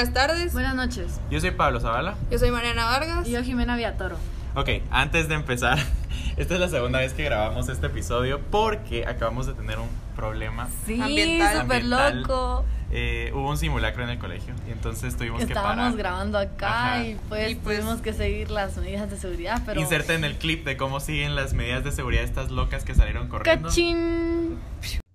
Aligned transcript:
Buenas 0.00 0.14
tardes. 0.14 0.52
Buenas 0.54 0.74
noches. 0.74 1.20
Yo 1.30 1.38
soy 1.42 1.50
Pablo 1.50 1.78
Zavala. 1.78 2.14
Yo 2.30 2.38
soy 2.38 2.50
Mariana 2.50 2.86
Vargas. 2.86 3.28
Y 3.28 3.32
yo 3.32 3.42
Jimena 3.42 3.76
Viatoro. 3.76 4.16
Ok, 4.54 4.70
antes 4.90 5.28
de 5.28 5.34
empezar, 5.34 5.76
esta 6.38 6.54
es 6.54 6.60
la 6.60 6.70
segunda 6.70 7.00
vez 7.00 7.12
que 7.12 7.22
grabamos 7.22 7.68
este 7.68 7.88
episodio 7.88 8.40
porque 8.50 9.04
acabamos 9.06 9.46
de 9.46 9.52
tener 9.52 9.78
un 9.78 9.90
problema. 10.16 10.70
Sí, 10.86 10.98
Ambiental. 11.02 11.60
súper 11.60 11.84
loco. 11.84 12.64
Eh, 12.90 13.30
hubo 13.34 13.50
un 13.50 13.58
simulacro 13.58 14.02
en 14.02 14.08
el 14.08 14.18
colegio 14.18 14.54
y 14.66 14.72
entonces 14.72 15.18
tuvimos 15.18 15.40
que 15.44 15.48
Estábamos 15.52 15.76
parar. 15.76 15.96
grabando 15.98 16.38
acá 16.38 16.94
Ajá. 16.94 17.04
y 17.04 17.16
pues, 17.28 17.50
Y, 17.50 17.54
pues, 17.56 17.80
tuvimos 17.80 18.00
que 18.00 18.14
seguir 18.14 18.50
las 18.50 18.78
medidas 18.78 19.10
de 19.10 19.18
seguridad, 19.18 19.60
pero... 19.66 19.82
Inserten 19.82 20.24
el 20.24 20.36
clip 20.36 20.64
de 20.64 20.78
cómo 20.78 21.00
siguen 21.00 21.36
las 21.36 21.52
medidas 21.52 21.84
de 21.84 21.92
seguridad 21.92 22.24
estas 22.24 22.50
locas 22.50 22.84
que 22.84 22.94
salieron 22.94 23.28
corriendo. 23.28 23.68
¡Cachín! 23.68 24.58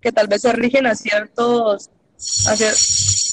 que 0.00 0.12
tal 0.12 0.28
vez 0.28 0.42
se 0.42 0.52
rigen 0.52 0.86
a 0.86 0.94
ciertos 0.94 1.90
a 2.46 2.54
cier- 2.54 3.25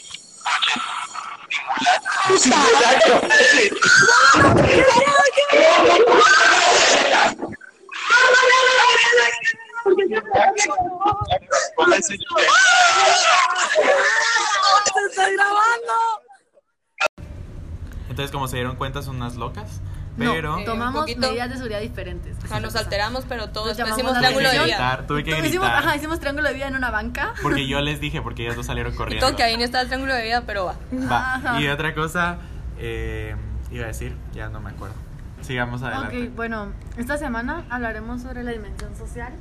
Entonces, 18.09 18.31
como 18.31 18.47
se 18.47 18.57
dieron 18.57 18.75
cuenta, 18.75 19.01
son 19.01 19.15
unas 19.15 19.35
locas. 19.35 19.81
No, 20.15 20.31
Pero 20.31 20.59
Eh, 20.59 20.63
tomamos 20.65 21.01
poquito. 21.01 21.21
medidas 21.21 21.49
de 21.49 21.55
seguridad 21.55 21.79
diferentes. 21.81 22.37
Ajá, 22.45 22.59
nos 22.59 22.75
alteramos, 22.75 23.25
pero 23.27 23.49
todos 23.49 23.77
Nos 23.79 23.89
hicimos 23.89 24.15
triángulo 24.17 24.47
de 24.47 24.53
vida. 24.53 24.63
gritar, 24.65 25.07
tuve 25.07 25.23
que 25.23 25.31
Entonces, 25.31 25.49
hicimos, 25.49 25.67
gritar. 25.67 25.83
ajá, 25.87 25.95
hicimos 25.95 26.19
triángulo 26.19 26.47
de 26.49 26.53
vida 26.53 26.67
en 26.67 26.75
una 26.75 26.91
banca. 26.91 27.33
Porque 27.41 27.67
yo 27.67 27.81
les 27.81 27.99
dije, 27.99 28.21
porque 28.21 28.43
ellas 28.43 28.55
dos 28.55 28.67
salieron 28.67 28.93
Y 28.93 28.95
corriendo. 28.95 29.25
todo 29.25 29.35
que 29.35 29.41
ahí 29.43 29.57
no 29.57 29.63
está 29.63 29.81
el 29.81 29.87
triángulo 29.87 30.13
de 30.13 30.23
vida, 30.23 30.43
pero 30.45 30.65
va. 30.65 30.75
Va. 31.09 31.35
Ajá. 31.35 31.61
Y 31.61 31.67
otra 31.67 31.95
cosa, 31.95 32.37
eh, 32.77 33.35
iba 33.71 33.85
a 33.85 33.87
decir, 33.87 34.15
ya 34.33 34.49
no 34.49 34.59
me 34.61 34.69
acuerdo. 34.69 34.95
Sigamos 35.41 35.81
adelante. 35.81 36.27
Ok, 36.29 36.35
bueno, 36.35 36.71
esta 36.97 37.17
semana 37.17 37.65
hablaremos 37.71 38.21
sobre 38.21 38.43
la 38.43 38.51
dimensión 38.51 38.95
social 38.95 39.33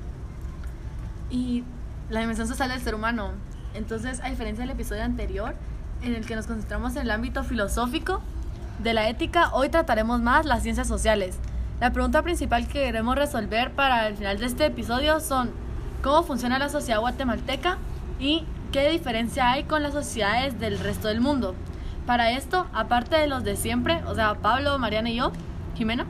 y 1.31 1.65
la 2.11 2.21
dimensión 2.21 2.49
social 2.49 2.69
del 2.71 2.81
ser 2.81 2.95
humano. 2.95 3.33
Entonces, 3.75 4.21
a 4.21 4.29
diferencia 4.29 4.63
del 4.65 4.71
episodio 4.71 5.03
anterior, 5.05 5.55
en 6.03 6.15
el 6.15 6.27
que 6.27 6.35
nos 6.35 6.47
concentramos 6.47 6.97
en 6.97 7.03
el 7.03 7.11
ámbito 7.11 7.45
filosófico 7.45 8.23
de 8.83 8.95
la 8.95 9.09
ética, 9.09 9.51
hoy 9.53 9.69
trataremos 9.69 10.21
más 10.21 10.45
las 10.47 10.63
ciencias 10.63 10.89
sociales. 10.89 11.39
La 11.81 11.93
pregunta 11.93 12.23
principal 12.23 12.67
que 12.67 12.85
queremos 12.85 13.17
resolver 13.17 13.73
para 13.73 14.07
el 14.09 14.17
final 14.17 14.39
de 14.39 14.47
este 14.47 14.67
episodio 14.67 15.21
son 15.21 15.51
cómo 16.03 16.23
funciona 16.23 16.59
la 16.59 16.69
sociedad 16.69 17.01
guatemalteca 17.01 17.79
y 18.21 18.45
qué 18.73 18.89
diferencia 18.91 19.51
hay 19.53 19.65
con 19.65 19.83
las 19.83 19.93
sociedades 19.93 20.59
del 20.61 20.79
resto 20.79 21.09
del 21.09 21.21
mundo. 21.21 21.55
Para 22.07 22.31
esto, 22.33 22.67
aparte 22.73 23.17
de 23.17 23.27
los 23.27 23.45
de 23.45 23.57
siempre, 23.57 24.03
o 24.07 24.15
sea, 24.15 24.35
Pablo, 24.35 24.79
Mariana 24.79 25.11
y 25.11 25.17
yo, 25.17 25.33
Jimena, 25.77 26.07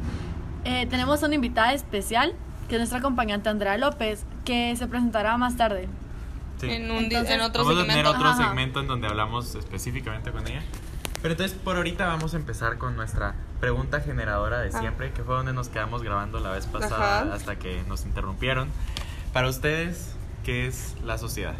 eh, 0.64 0.86
tenemos 0.86 1.22
una 1.22 1.34
invitada 1.34 1.72
especial, 1.74 2.34
que 2.68 2.76
es 2.76 2.80
nuestra 2.80 2.98
acompañante 3.00 3.48
Andrea 3.48 3.76
López, 3.78 4.24
que 4.44 4.74
se 4.76 4.86
presentará 4.86 5.36
más 5.36 5.56
tarde. 5.56 5.88
Sí. 6.58 6.70
En, 6.70 6.90
un, 6.90 6.98
Entonces- 7.04 7.30
en 7.34 7.40
otro 7.40 7.64
Vamos 7.64 7.78
a 7.78 7.82
tener 7.82 7.96
segmento. 7.96 8.18
otro 8.18 8.28
Ajá. 8.30 8.42
segmento 8.44 8.80
en 8.80 8.86
donde 8.86 9.08
hablamos 9.08 9.54
específicamente 9.54 10.30
con 10.30 10.46
ella. 10.46 10.62
Pero 11.22 11.32
entonces 11.32 11.56
por 11.56 11.76
ahorita 11.76 12.06
vamos 12.06 12.34
a 12.34 12.36
empezar 12.36 12.78
con 12.78 12.96
nuestra 12.96 13.34
pregunta 13.60 14.00
generadora 14.00 14.60
de 14.60 14.70
Ah. 14.74 14.80
siempre, 14.80 15.12
que 15.12 15.22
fue 15.22 15.36
donde 15.36 15.52
nos 15.52 15.68
quedamos 15.68 16.02
grabando 16.02 16.40
la 16.40 16.50
vez 16.50 16.66
pasada 16.66 17.20
Ajá. 17.22 17.34
hasta 17.34 17.56
que 17.56 17.82
nos 17.88 18.04
interrumpieron. 18.04 18.68
Para 19.32 19.48
ustedes, 19.48 20.14
¿qué 20.44 20.66
es 20.66 20.96
la 21.04 21.18
sociedad? 21.18 21.54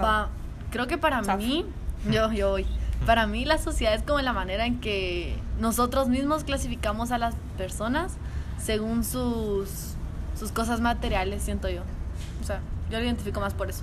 Va. 0.00 0.28
Creo 0.70 0.86
que 0.86 0.98
para 0.98 1.22
mí, 1.36 1.66
yo, 2.10 2.30
yo 2.32 2.50
voy. 2.50 2.66
Para 3.06 3.26
mí 3.26 3.44
la 3.44 3.58
sociedad 3.58 3.94
es 3.94 4.02
como 4.02 4.20
la 4.20 4.32
manera 4.32 4.64
en 4.66 4.78
que 4.80 5.36
nosotros 5.58 6.08
mismos 6.08 6.44
clasificamos 6.44 7.10
a 7.10 7.18
las 7.18 7.34
personas 7.58 8.12
según 8.58 9.02
sus, 9.04 9.94
sus 10.38 10.52
cosas 10.52 10.80
materiales, 10.80 11.42
siento 11.42 11.68
yo. 11.68 11.82
O 12.40 12.44
sea, 12.44 12.60
yo 12.90 12.98
lo 12.98 13.04
identifico 13.04 13.40
más 13.40 13.54
por 13.54 13.68
eso. 13.70 13.82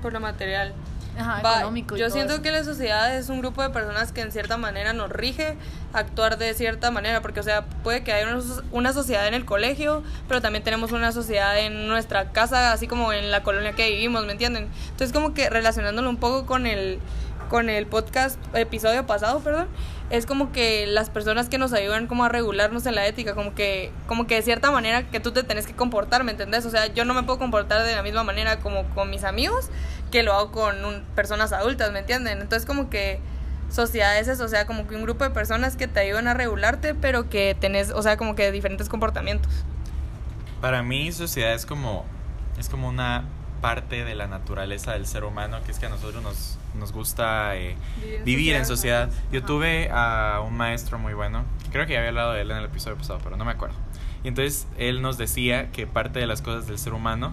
Por 0.00 0.12
lo 0.12 0.20
material. 0.20 0.72
Ajá, 1.18 1.42
Va, 1.42 1.58
económico 1.58 1.96
y 1.96 2.00
yo 2.00 2.06
todo 2.06 2.14
siento 2.14 2.34
eso. 2.34 2.42
que 2.42 2.50
la 2.50 2.64
sociedad 2.64 3.16
es 3.16 3.28
un 3.28 3.40
grupo 3.40 3.62
de 3.62 3.70
personas 3.70 4.12
que 4.12 4.20
en 4.20 4.32
cierta 4.32 4.56
manera 4.56 4.92
nos 4.92 5.10
rige 5.10 5.56
actuar 5.92 6.38
de 6.38 6.52
cierta 6.54 6.90
manera, 6.90 7.22
porque 7.22 7.40
o 7.40 7.42
sea, 7.42 7.64
puede 7.82 8.02
que 8.04 8.12
haya 8.12 8.38
una 8.72 8.92
sociedad 8.92 9.26
en 9.26 9.34
el 9.34 9.44
colegio, 9.44 10.02
pero 10.28 10.40
también 10.42 10.62
tenemos 10.62 10.92
una 10.92 11.12
sociedad 11.12 11.58
en 11.58 11.88
nuestra 11.88 12.32
casa, 12.32 12.72
así 12.72 12.86
como 12.86 13.12
en 13.12 13.30
la 13.30 13.42
colonia 13.42 13.72
que 13.72 13.88
vivimos, 13.90 14.26
¿me 14.26 14.32
entienden? 14.32 14.68
Entonces 14.90 15.12
como 15.12 15.34
que 15.34 15.48
relacionándolo 15.48 16.10
un 16.10 16.18
poco 16.18 16.46
con 16.46 16.66
el 16.66 17.00
con 17.48 17.70
el 17.70 17.86
podcast 17.86 18.38
episodio 18.56 19.06
pasado, 19.06 19.38
perdón, 19.40 19.68
es 20.10 20.26
como 20.26 20.52
que 20.52 20.86
las 20.86 21.10
personas 21.10 21.48
que 21.48 21.58
nos 21.58 21.72
ayudan 21.72 22.06
como 22.06 22.24
a 22.24 22.28
regularnos 22.28 22.86
en 22.86 22.94
la 22.94 23.06
ética, 23.06 23.34
como 23.34 23.54
que 23.54 23.92
como 24.06 24.26
que 24.26 24.36
de 24.36 24.42
cierta 24.42 24.70
manera 24.70 25.08
que 25.10 25.20
tú 25.20 25.32
te 25.32 25.42
tenés 25.42 25.66
que 25.66 25.74
comportar, 25.74 26.24
¿me 26.24 26.32
entendés? 26.32 26.64
O 26.66 26.70
sea, 26.70 26.86
yo 26.88 27.04
no 27.04 27.14
me 27.14 27.22
puedo 27.22 27.38
comportar 27.38 27.84
de 27.84 27.94
la 27.94 28.02
misma 28.02 28.24
manera 28.24 28.58
como 28.58 28.84
con 28.94 29.10
mis 29.10 29.24
amigos 29.24 29.70
que 30.16 30.22
lo 30.22 30.32
hago 30.32 30.50
con 30.50 30.82
un- 30.82 31.02
personas 31.14 31.52
adultas, 31.52 31.92
¿me 31.92 31.98
entienden? 31.98 32.40
Entonces 32.40 32.64
como 32.66 32.88
que 32.88 33.20
sociedad 33.70 34.16
es 34.18 34.28
eso, 34.28 34.44
o 34.44 34.48
sea, 34.48 34.66
como 34.66 34.86
que 34.88 34.94
un 34.96 35.02
grupo 35.02 35.24
de 35.24 35.30
personas 35.30 35.76
que 35.76 35.88
te 35.88 36.00
ayudan 36.00 36.26
a 36.26 36.32
regularte, 36.32 36.94
pero 36.94 37.28
que 37.28 37.54
tenés, 37.60 37.90
o 37.90 38.00
sea, 38.00 38.16
como 38.16 38.34
que 38.34 38.50
diferentes 38.50 38.88
comportamientos. 38.88 39.52
Para 40.62 40.82
mí, 40.82 41.12
sociedad 41.12 41.52
es 41.52 41.66
como, 41.66 42.06
es 42.58 42.70
como 42.70 42.88
una 42.88 43.24
parte 43.60 44.04
de 44.06 44.14
la 44.14 44.26
naturaleza 44.26 44.92
del 44.92 45.06
ser 45.06 45.24
humano, 45.24 45.58
que 45.66 45.72
es 45.72 45.78
que 45.78 45.84
a 45.84 45.88
nosotros 45.90 46.22
nos, 46.22 46.56
nos 46.78 46.92
gusta 46.92 47.54
eh, 47.56 47.76
Vivir 48.00 48.14
en 48.20 48.24
vivir 48.24 48.54
en 48.56 48.64
sociedad. 48.64 49.08
sociedad. 49.10 49.30
Yo 49.32 49.40
Ajá. 49.40 49.46
tuve 49.46 49.90
a 49.92 50.40
un 50.46 50.56
maestro 50.56 50.98
muy 50.98 51.12
bueno, 51.12 51.44
creo 51.72 51.84
que 51.86 51.92
ya 51.92 51.98
había 51.98 52.08
hablado 52.08 52.32
de 52.32 52.40
él 52.40 52.50
en 52.50 52.56
el 52.56 52.64
episodio 52.64 52.96
pasado, 52.96 53.20
pero 53.22 53.36
no 53.36 53.44
me 53.44 53.52
acuerdo. 53.52 53.76
Y 54.24 54.28
entonces 54.28 54.66
él 54.78 55.02
nos 55.02 55.18
decía 55.18 55.70
que 55.72 55.86
parte 55.86 56.20
de 56.20 56.26
las 56.26 56.40
cosas 56.40 56.66
del 56.66 56.78
ser 56.78 56.94
humano 56.94 57.32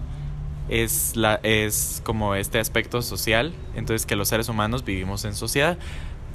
es, 0.68 1.16
la, 1.16 1.40
es 1.42 2.00
como 2.04 2.34
este 2.34 2.58
aspecto 2.58 3.02
social, 3.02 3.52
entonces 3.74 4.06
que 4.06 4.16
los 4.16 4.28
seres 4.28 4.48
humanos 4.48 4.84
vivimos 4.84 5.24
en 5.24 5.34
sociedad. 5.34 5.76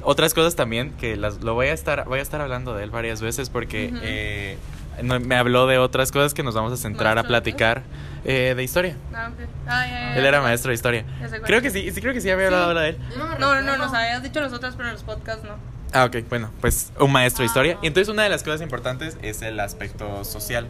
Otras 0.01 0.33
cosas 0.33 0.55
también 0.55 0.91
que 0.91 1.17
las, 1.17 1.41
lo 1.41 1.55
voy 1.55 1.67
a 1.67 1.73
estar 1.73 2.05
voy 2.05 2.19
a 2.19 2.21
estar 2.21 2.39
hablando 2.39 2.73
de 2.73 2.83
él 2.85 2.89
varias 2.91 3.21
veces 3.21 3.49
porque 3.49 3.91
eh, 4.01 4.57
no- 5.03 5.19
me 5.19 5.35
habló 5.35 5.67
de 5.67 5.77
otras 5.77 6.11
cosas 6.13 6.33
que 6.33 6.41
nos 6.41 6.55
vamos 6.55 6.71
a 6.71 6.77
centrar 6.77 7.17
a 7.17 7.23
platicar 7.23 7.83
eh, 8.23 8.53
de 8.55 8.63
historia. 8.63 8.95
Ah. 9.13 9.29
Ah, 9.67 9.85
ya, 9.87 9.91
ya, 9.91 10.15
Él 10.17 10.25
era 10.25 10.41
maestro 10.41 10.69
de 10.69 10.75
historia. 10.75 11.05
Creo 11.45 11.61
que 11.61 11.69
sí, 11.69 11.91
sí 11.91 11.99
creo 12.01 12.13
que 12.13 12.21
sí 12.21 12.29
había 12.29 12.45
hablado 12.47 12.73
de 12.75 12.89
él. 12.89 12.97
No, 13.17 13.37
no, 13.39 13.61
no, 13.61 13.77
nos 13.77 13.93
habías 13.93 14.23
dicho 14.23 14.39
nosotras, 14.39 14.75
pero 14.77 14.87
en 14.89 14.93
los 14.93 15.03
podcasts 15.03 15.43
no. 15.43 15.55
Ah, 15.91 16.05
ok, 16.05 16.17
bueno, 16.29 16.49
pues 16.61 16.91
un 16.99 17.11
maestro 17.11 17.41
de 17.41 17.47
historia. 17.47 17.73
Ah. 17.77 17.79
Y 17.83 17.87
entonces 17.87 18.07
una 18.13 18.23
de 18.23 18.29
las 18.29 18.43
cosas 18.43 18.61
importantes 18.61 19.17
es 19.21 19.41
el 19.41 19.59
aspecto 19.59 20.23
social. 20.23 20.67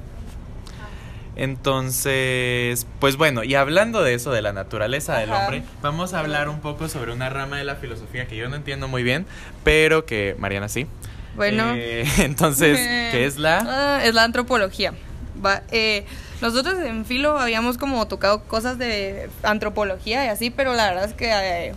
Entonces, 1.40 2.86
pues 3.00 3.16
bueno, 3.16 3.46
y 3.46 3.56
hablando 3.56 4.04
de 4.04 4.14
eso, 4.14 4.30
de 4.32 4.42
la 4.42 4.52
naturaleza 4.52 5.18
del 5.18 5.32
hombre, 5.32 5.64
vamos 5.82 6.14
a 6.14 6.20
hablar 6.20 6.50
un 6.50 6.60
poco 6.60 6.90
sobre 6.90 7.14
una 7.14 7.30
rama 7.30 7.58
de 7.58 7.64
la 7.64 7.78
filosofía 7.78 8.28
que 8.28 8.36
yo 8.36 8.50
no 8.50 8.58
entiendo 8.58 8.90
muy 8.90 9.04
bien, 9.04 9.26
pero 9.64 10.06
que 10.06 10.36
Mariana 10.38 10.68
sí. 10.68 10.86
Bueno. 11.38 11.76
Eh, 11.78 12.06
entonces, 12.18 12.78
¿qué 13.12 13.26
es 13.26 13.38
la? 13.38 13.60
Ah, 13.66 14.02
es 14.04 14.14
la 14.14 14.26
antropología. 14.26 14.94
Va, 15.44 15.64
eh, 15.72 16.04
nosotros 16.42 16.78
en 16.84 17.06
Filo 17.06 17.40
habíamos 17.40 17.78
como 17.78 18.06
tocado 18.06 18.44
cosas 18.44 18.78
de 18.78 19.30
antropología 19.42 20.26
y 20.26 20.28
así, 20.28 20.50
pero 20.50 20.74
la 20.74 20.90
verdad 20.90 21.06
es 21.06 21.14
que 21.14 21.32
eh, 21.32 21.74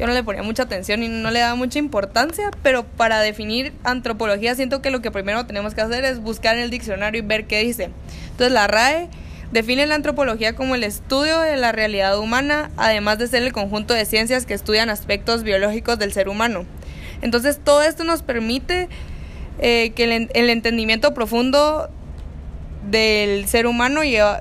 yo 0.00 0.06
no 0.06 0.14
le 0.14 0.24
ponía 0.24 0.42
mucha 0.42 0.62
atención 0.62 1.02
y 1.02 1.08
no 1.08 1.30
le 1.30 1.40
daba 1.40 1.56
mucha 1.56 1.78
importancia, 1.78 2.50
pero 2.62 2.84
para 2.84 3.20
definir 3.20 3.74
antropología 3.84 4.54
siento 4.54 4.80
que 4.80 4.90
lo 4.90 5.02
que 5.02 5.10
primero 5.10 5.44
tenemos 5.44 5.74
que 5.74 5.82
hacer 5.82 6.06
es 6.06 6.20
buscar 6.20 6.56
en 6.56 6.62
el 6.62 6.70
diccionario 6.70 7.22
y 7.22 7.26
ver 7.26 7.46
qué 7.46 7.60
dice. 7.60 7.90
Entonces 8.30 8.50
la 8.50 8.66
RAE 8.66 9.10
define 9.52 9.86
la 9.86 9.96
antropología 9.96 10.56
como 10.56 10.74
el 10.74 10.84
estudio 10.84 11.38
de 11.40 11.58
la 11.58 11.72
realidad 11.72 12.18
humana, 12.18 12.70
además 12.78 13.18
de 13.18 13.26
ser 13.26 13.42
el 13.42 13.52
conjunto 13.52 13.92
de 13.92 14.06
ciencias 14.06 14.46
que 14.46 14.54
estudian 14.54 14.88
aspectos 14.88 15.42
biológicos 15.42 15.98
del 15.98 16.14
ser 16.14 16.30
humano. 16.30 16.64
Entonces 17.20 17.60
todo 17.62 17.82
esto 17.82 18.02
nos 18.02 18.22
permite 18.22 18.88
eh, 19.58 19.92
que 19.94 20.04
el, 20.04 20.30
el 20.32 20.48
entendimiento 20.48 21.12
profundo 21.12 21.90
del 22.90 23.46
ser 23.48 23.66
humano 23.66 24.02
lleva, 24.02 24.40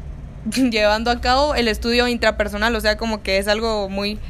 llevando 0.70 1.10
a 1.10 1.20
cabo 1.20 1.56
el 1.56 1.66
estudio 1.66 2.06
intrapersonal, 2.06 2.76
o 2.76 2.80
sea, 2.80 2.96
como 2.96 3.24
que 3.24 3.38
es 3.38 3.48
algo 3.48 3.88
muy 3.88 4.20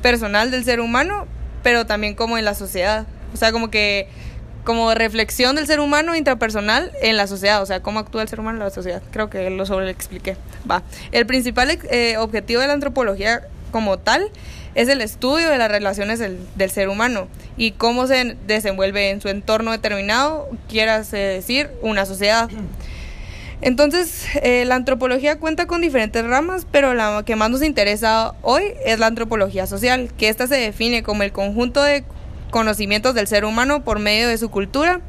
personal 0.00 0.50
del 0.50 0.64
ser 0.64 0.80
humano, 0.80 1.26
pero 1.62 1.86
también 1.86 2.14
como 2.14 2.38
en 2.38 2.44
la 2.44 2.54
sociedad, 2.54 3.06
o 3.34 3.36
sea, 3.36 3.52
como 3.52 3.70
que 3.70 4.08
como 4.64 4.92
reflexión 4.92 5.56
del 5.56 5.66
ser 5.66 5.80
humano 5.80 6.14
intrapersonal 6.14 6.92
en 7.00 7.16
la 7.16 7.26
sociedad, 7.26 7.62
o 7.62 7.66
sea, 7.66 7.80
cómo 7.80 8.00
actúa 8.00 8.20
el 8.20 8.28
ser 8.28 8.40
humano 8.40 8.58
en 8.58 8.64
la 8.64 8.70
sociedad. 8.70 9.02
Creo 9.12 9.30
que 9.30 9.48
lo 9.48 9.64
sobre 9.64 9.88
expliqué. 9.88 10.36
Va. 10.70 10.82
El 11.10 11.24
principal 11.24 11.70
eh, 11.90 12.18
objetivo 12.18 12.60
de 12.60 12.66
la 12.66 12.74
antropología 12.74 13.42
como 13.70 13.98
tal 13.98 14.30
es 14.74 14.90
el 14.90 15.00
estudio 15.00 15.48
de 15.48 15.56
las 15.56 15.70
relaciones 15.70 16.18
del, 16.18 16.38
del 16.56 16.70
ser 16.70 16.90
humano 16.90 17.28
y 17.56 17.72
cómo 17.72 18.06
se 18.06 18.36
desenvuelve 18.46 19.08
en 19.08 19.22
su 19.22 19.28
entorno 19.28 19.72
determinado, 19.72 20.48
quieras 20.68 21.10
decir, 21.10 21.70
una 21.80 22.04
sociedad. 22.04 22.50
Entonces, 23.60 24.26
eh, 24.42 24.64
la 24.66 24.76
antropología 24.76 25.38
cuenta 25.40 25.66
con 25.66 25.80
diferentes 25.80 26.24
ramas, 26.24 26.66
pero 26.70 26.94
la 26.94 27.22
que 27.26 27.34
más 27.34 27.50
nos 27.50 27.62
interesa 27.62 28.34
hoy 28.42 28.62
es 28.84 29.00
la 29.00 29.06
antropología 29.06 29.66
social, 29.66 30.12
que 30.16 30.28
esta 30.28 30.46
se 30.46 30.54
define 30.56 31.02
como 31.02 31.24
el 31.24 31.32
conjunto 31.32 31.82
de 31.82 32.04
conocimientos 32.50 33.14
del 33.14 33.26
ser 33.26 33.44
humano 33.44 33.82
por 33.82 33.98
medio 33.98 34.28
de 34.28 34.38
su 34.38 34.48
cultura, 34.48 35.00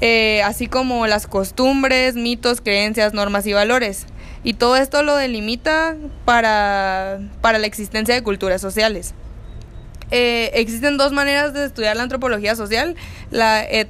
eh, 0.00 0.42
así 0.44 0.68
como 0.68 1.06
las 1.08 1.26
costumbres, 1.26 2.14
mitos, 2.14 2.60
creencias, 2.60 3.14
normas 3.14 3.46
y 3.46 3.52
valores. 3.52 4.06
Y 4.44 4.54
todo 4.54 4.76
esto 4.76 5.02
lo 5.02 5.16
delimita 5.16 5.96
para, 6.24 7.18
para 7.40 7.58
la 7.58 7.66
existencia 7.66 8.14
de 8.14 8.22
culturas 8.22 8.60
sociales. 8.60 9.12
Eh, 10.12 10.52
existen 10.54 10.98
dos 10.98 11.10
maneras 11.10 11.52
de 11.52 11.64
estudiar 11.64 11.96
la 11.96 12.04
antropología 12.04 12.54
social, 12.54 12.94
la 13.32 13.64
et- 13.64 13.88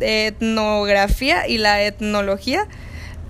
etnografía 0.00 1.46
y 1.46 1.58
la 1.58 1.82
etnología. 1.82 2.66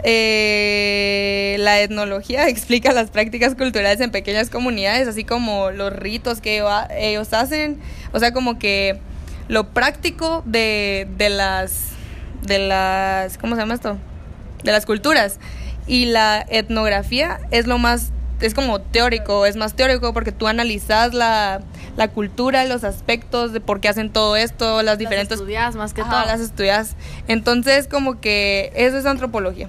Eh, 0.05 1.57
la 1.61 1.81
etnología 1.81 2.49
explica 2.49 2.93
las 2.93 3.11
prácticas 3.11 3.55
culturales 3.55 4.01
en 4.01 4.11
pequeñas 4.11 4.51
comunidades, 4.51 5.09
así 5.09 5.25
como 5.25 5.71
los 5.71 5.93
ritos 5.93 6.41
que 6.41 6.57
ello- 6.59 6.87
ellos 6.97 7.33
hacen, 7.33 7.79
o 8.13 8.19
sea, 8.19 8.33
como 8.33 8.59
que 8.59 8.99
lo 9.49 9.69
práctico 9.69 10.43
de, 10.47 11.07
de 11.17 11.31
las, 11.31 11.89
de 12.43 12.59
las, 12.59 13.39
¿cómo 13.39 13.55
se 13.55 13.63
llama 13.63 13.75
esto? 13.75 13.97
De 14.65 14.73
las 14.73 14.87
culturas. 14.87 15.39
Y 15.87 16.07
la 16.07 16.45
etnografía 16.49 17.39
es 17.53 17.69
lo 17.69 17.79
más, 17.79 18.11
es 18.41 18.55
como 18.55 18.81
teórico, 18.81 19.47
es 19.47 19.55
más 19.57 19.75
teórico 19.75 20.13
porque 20.13 20.33
tú 20.33 20.49
analizas 20.49 21.15
la, 21.15 21.61
la 21.97 22.09
cultura, 22.09 22.65
los 22.65 22.83
aspectos 22.83 23.53
de 23.53 23.61
por 23.61 23.81
qué 23.81 23.89
hacen 23.89 24.11
todo 24.11 24.35
esto, 24.37 24.83
las 24.83 24.99
diferentes... 24.99 25.31
Las 25.31 25.41
estudias 25.41 25.77
más 25.77 25.95
que 25.95 26.01
Ajá, 26.01 26.11
todo. 26.23 26.27
las 26.27 26.41
estudias. 26.41 26.97
Entonces, 27.29 27.87
como 27.87 28.21
que 28.21 28.73
eso 28.75 28.99
es 28.99 29.07
antropología. 29.07 29.69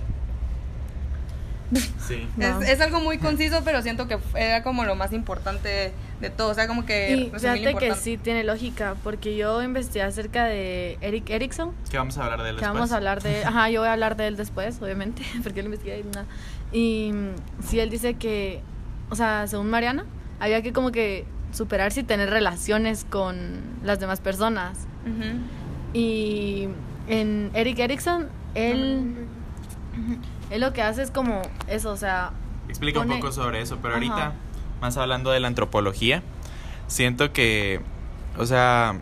Sí. 2.00 2.28
No. 2.38 2.62
Es, 2.62 2.70
es 2.70 2.82
algo 2.82 3.02
muy 3.02 3.18
conciso, 3.18 3.62
pero 3.64 3.82
siento 3.82 4.08
que 4.08 4.18
era 4.36 4.64
como 4.64 4.84
lo 4.86 4.96
más 4.96 5.12
importante 5.14 5.92
de 6.22 6.30
todo. 6.30 6.50
O 6.50 6.54
sea, 6.54 6.68
como 6.68 6.86
que. 6.86 7.12
Y 7.12 7.32
fíjate 7.40 7.76
que 7.76 7.96
sí 7.96 8.18
tiene 8.18 8.44
lógica, 8.44 8.96
porque 9.04 9.36
yo 9.36 9.62
investigué 9.62 10.04
acerca 10.04 10.46
de 10.46 10.98
Eric 11.02 11.30
Erickson, 11.30 11.74
Que 11.90 11.98
vamos 11.98 12.18
a 12.18 12.24
hablar 12.24 12.44
de 12.44 12.50
él 12.50 12.56
que 12.56 12.62
después. 12.62 12.74
vamos 12.74 12.92
a 12.92 12.96
hablar 12.98 13.22
de... 13.24 13.44
Ajá, 13.46 13.70
yo 13.70 13.82
voy 13.82 13.90
a 13.90 13.94
hablar 13.94 14.16
de 14.16 14.28
él 14.28 14.38
después, 14.38 14.78
obviamente, 14.82 15.24
porque 15.44 15.62
lo 15.62 15.68
investigué 15.68 16.00
y 16.00 16.04
nada. 16.04 16.26
Y 16.72 17.12
mm, 17.14 17.64
sí, 17.64 17.80
él 17.80 17.90
dice 17.90 18.14
que, 18.16 18.62
o 19.10 19.16
sea, 19.16 19.48
según 19.48 19.70
Mariana, 19.70 20.06
había 20.40 20.62
que 20.62 20.74
como 20.74 20.92
que 20.92 21.26
superarse 21.52 22.02
y 22.02 22.04
tener 22.04 22.30
relaciones 22.30 23.06
con 23.10 23.62
las 23.84 24.00
demás 24.00 24.20
personas. 24.22 24.80
Ujú. 25.06 25.40
Y 25.94 26.68
en 27.08 27.50
Eric 27.54 27.80
Erickson, 27.80 28.28
él, 28.54 29.16
él 30.50 30.62
lo 30.62 30.74
que 30.74 30.82
hace 30.82 31.02
es 31.04 31.12
como 31.12 31.42
eso, 31.68 31.92
o 31.92 31.98
sea, 31.98 32.32
Explica 32.70 33.00
un 33.00 33.08
pone- 33.08 33.20
poco 33.20 33.32
sobre 33.32 33.62
eso, 33.62 33.78
pero 33.82 33.96
Ajá. 33.96 34.04
ahorita, 34.06 34.34
más 34.82 34.98
hablando 34.98 35.32
de 35.32 35.40
la 35.40 35.48
antropología, 35.48 36.22
siento 36.88 37.32
que, 37.34 37.82
o 38.38 38.46
sea, 38.46 39.00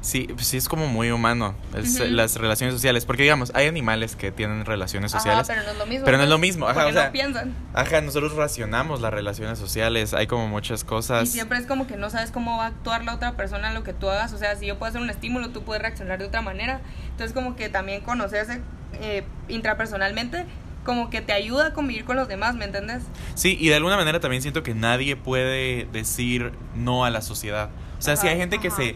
sí, 0.00 0.28
sí 0.38 0.56
es 0.56 0.68
como 0.68 0.86
muy 0.86 1.10
humano 1.10 1.54
es- 1.74 1.98
Ujú. 2.00 2.04
las 2.10 2.36
relaciones 2.36 2.74
sociales, 2.74 3.04
porque 3.04 3.22
digamos, 3.24 3.50
hay 3.54 3.66
animales 3.66 4.14
que 4.14 4.30
tienen 4.30 4.64
relaciones 4.64 5.12
Ajá, 5.14 5.20
sociales. 5.20 5.46
pero 5.48 5.62
no 5.64 5.70
es 5.72 5.78
lo 5.78 5.86
mismo. 5.86 6.04
pero 6.04 6.16
no 6.18 6.22
es 6.22 6.26
pues, 6.28 6.30
lo 6.30 6.38
mismo, 6.38 6.68
ajá, 6.68 6.86
o 6.86 6.92
sea, 6.92 7.06
no 7.06 7.12
piensan. 7.12 7.54
Ajá, 7.74 8.00
nosotros 8.02 8.34
racionamos 8.36 9.00
las 9.00 9.12
relaciones 9.12 9.58
sociales, 9.58 10.14
hay 10.14 10.26
como 10.26 10.46
muchas 10.48 10.82
Y 10.82 10.86
cosas. 10.86 11.28
siempre 11.28 11.58
es 11.58 11.66
como 11.66 11.86
que 11.86 11.96
no 11.96 12.08
sabes 12.10 12.30
cómo 12.30 12.56
va 12.58 12.64
a 12.64 12.68
actuar 12.68 13.04
la 13.04 13.14
otra 13.14 13.32
persona 13.32 13.68
en 13.68 13.74
lo 13.74 13.82
que 13.82 13.92
tú 13.94 14.08
hagas. 14.08 14.32
O 14.32 14.38
sea, 14.38 14.54
si 14.56 14.66
yo 14.66 14.78
puedo 14.78 14.90
hacer 14.90 15.00
un 15.02 15.10
estímulo, 15.10 15.48
tú 15.50 15.62
puedes 15.64 15.82
reaccionar 15.82 16.18
de 16.18 16.26
otra 16.26 16.40
manera. 16.42 16.80
Entonces, 17.10 17.32
como 17.32 17.56
que 17.56 17.68
también 17.68 18.02
conocerse 18.02 18.60
eh, 18.94 19.24
intrapersonalmente, 19.48 20.46
como 20.84 21.10
que 21.10 21.20
te 21.20 21.32
ayuda 21.32 21.68
a 21.68 21.72
convivir 21.72 22.04
con 22.04 22.16
los 22.16 22.28
demás, 22.28 22.54
¿me 22.54 22.64
entiendes? 22.64 23.02
Sí, 23.34 23.56
y 23.60 23.68
de 23.68 23.74
alguna 23.76 23.96
manera 23.96 24.20
también 24.20 24.42
siento 24.42 24.62
que 24.62 24.74
nadie 24.74 25.16
puede 25.16 25.86
decir 25.92 26.52
no 26.74 27.04
a 27.04 27.10
la 27.10 27.22
sociedad. 27.22 27.70
O 27.98 28.02
sea, 28.02 28.16
si 28.16 28.28
hay 28.28 28.36
gente 28.36 28.58
que 28.58 28.70
se, 28.70 28.94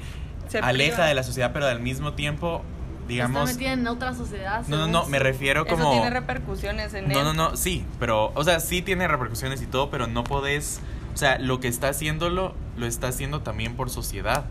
Se 0.49 0.59
aleja 0.59 0.95
priva. 0.97 1.09
de 1.09 1.15
la 1.15 1.23
sociedad, 1.23 1.51
pero 1.53 1.67
al 1.67 1.81
mismo 1.81 2.13
tiempo, 2.13 2.63
digamos... 3.09 3.51
está 3.51 3.53
metida 3.59 3.73
en 3.73 3.87
otra 3.89 4.15
sociedad. 4.15 4.63
No, 4.69 4.77
no, 4.77 4.87
no, 4.87 5.07
me 5.07 5.19
refiero 5.19 5.67
Eso 5.67 5.75
como... 5.77 5.91
tiene 5.91 6.11
repercusiones 6.11 6.95
en 6.95 7.09
No, 7.09 7.19
él. 7.19 7.25
no, 7.25 7.33
no, 7.35 7.57
sí, 7.57 7.85
pero, 7.99 8.31
o 8.35 8.45
sea, 8.45 8.61
sí 8.61 8.83
tiene 8.83 9.09
repercusiones 9.09 9.61
y 9.63 9.67
todo, 9.67 9.91
pero 9.91 10.07
no 10.07 10.23
podés, 10.23 10.81
o 11.13 11.17
sea, 11.17 11.39
lo 11.39 11.59
que 11.59 11.67
está 11.69 11.89
haciéndolo, 11.89 12.55
lo 12.77 12.87
está 12.87 13.09
haciendo 13.09 13.41
también 13.41 13.75
por 13.75 13.91
sociedad. 13.91 14.45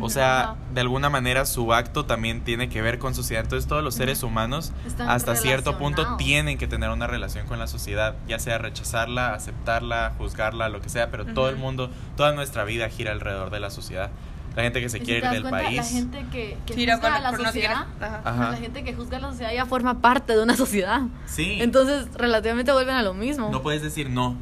O 0.00 0.08
sea, 0.08 0.40
Ajá. 0.42 0.56
de 0.72 0.80
alguna 0.82 1.10
manera 1.10 1.44
su 1.46 1.72
acto 1.74 2.04
también 2.06 2.42
tiene 2.42 2.68
que 2.68 2.80
ver 2.80 2.98
con 2.98 3.14
sociedad. 3.14 3.42
Entonces 3.42 3.68
todos 3.68 3.82
los 3.82 3.94
seres 3.94 4.22
humanos 4.22 4.72
Están 4.86 5.10
hasta 5.10 5.34
cierto 5.34 5.78
punto 5.78 6.16
tienen 6.16 6.58
que 6.58 6.68
tener 6.68 6.90
una 6.90 7.06
relación 7.08 7.46
con 7.48 7.58
la 7.58 7.66
sociedad, 7.66 8.14
ya 8.28 8.38
sea 8.38 8.58
rechazarla, 8.58 9.34
aceptarla, 9.34 10.12
juzgarla, 10.16 10.68
lo 10.68 10.80
que 10.80 10.88
sea, 10.88 11.10
pero 11.10 11.24
todo 11.26 11.48
el 11.48 11.56
mundo, 11.56 11.90
toda 12.16 12.32
nuestra 12.32 12.64
vida 12.64 12.88
gira 12.88 13.10
alrededor 13.12 13.50
de 13.50 13.58
la 13.60 13.70
sociedad. 13.70 14.10
La 14.56 14.64
gente 14.64 14.80
que 14.80 14.88
se 14.88 14.98
si 14.98 15.04
quiere 15.04 15.26
ir 15.26 15.32
del 15.32 15.42
cuenta, 15.42 15.58
país. 15.64 15.76
La 15.76 15.84
gente 15.84 16.26
que, 16.32 16.56
que 16.66 16.74
Gira 16.74 16.96
juzga 16.96 17.08
por- 17.08 17.16
a 17.18 17.20
la 17.20 17.30
no 17.32 17.44
sociedad, 17.44 17.86
Ajá. 18.00 18.20
Ajá. 18.24 18.50
la 18.50 18.56
gente 18.56 18.82
que 18.82 18.94
juzga 18.94 19.16
a 19.18 19.20
la 19.20 19.30
sociedad 19.30 19.52
ya 19.52 19.64
forma 19.64 20.00
parte 20.00 20.32
de 20.36 20.42
una 20.42 20.56
sociedad. 20.56 21.02
Sí. 21.26 21.58
Entonces, 21.60 22.08
relativamente 22.14 22.72
vuelven 22.72 22.96
a 22.96 23.02
lo 23.02 23.14
mismo. 23.14 23.48
no 23.50 23.62
puedes 23.62 23.80
decir 23.82 24.10
no. 24.10 24.34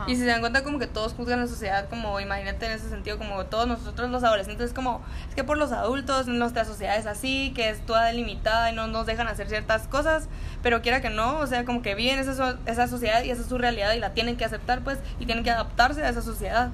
Ajá. 0.00 0.10
Y 0.10 0.14
si 0.14 0.22
se 0.22 0.26
dan 0.26 0.40
cuenta 0.40 0.62
como 0.62 0.78
que 0.78 0.86
todos 0.86 1.14
juzgan 1.14 1.40
la 1.40 1.46
sociedad, 1.46 1.88
como 1.88 2.20
imagínate 2.20 2.66
en 2.66 2.72
ese 2.72 2.88
sentido, 2.88 3.18
como 3.18 3.44
todos 3.46 3.66
nosotros 3.66 4.10
los 4.10 4.22
adolescentes, 4.22 4.72
como 4.72 5.02
es 5.28 5.34
que 5.34 5.44
por 5.44 5.58
los 5.58 5.72
adultos 5.72 6.26
nuestra 6.26 6.64
sociedad 6.64 6.96
es 6.96 7.06
así, 7.06 7.52
que 7.54 7.68
es 7.70 7.84
toda 7.84 8.04
delimitada 8.04 8.70
y 8.70 8.74
no 8.74 8.86
nos 8.86 9.06
dejan 9.06 9.28
hacer 9.28 9.48
ciertas 9.48 9.88
cosas, 9.88 10.28
pero 10.62 10.82
quiera 10.82 11.00
que 11.00 11.10
no, 11.10 11.38
o 11.38 11.46
sea, 11.46 11.64
como 11.64 11.82
que 11.82 11.94
viven 11.94 12.18
esa, 12.18 12.58
esa 12.66 12.88
sociedad 12.88 13.22
y 13.24 13.30
esa 13.30 13.42
es 13.42 13.48
su 13.48 13.58
realidad 13.58 13.92
y 13.94 13.98
la 13.98 14.14
tienen 14.14 14.36
que 14.36 14.44
aceptar 14.44 14.82
pues 14.82 14.98
y 15.18 15.26
tienen 15.26 15.44
que 15.44 15.50
adaptarse 15.50 16.02
a 16.04 16.08
esa 16.08 16.22
sociedad. 16.22 16.70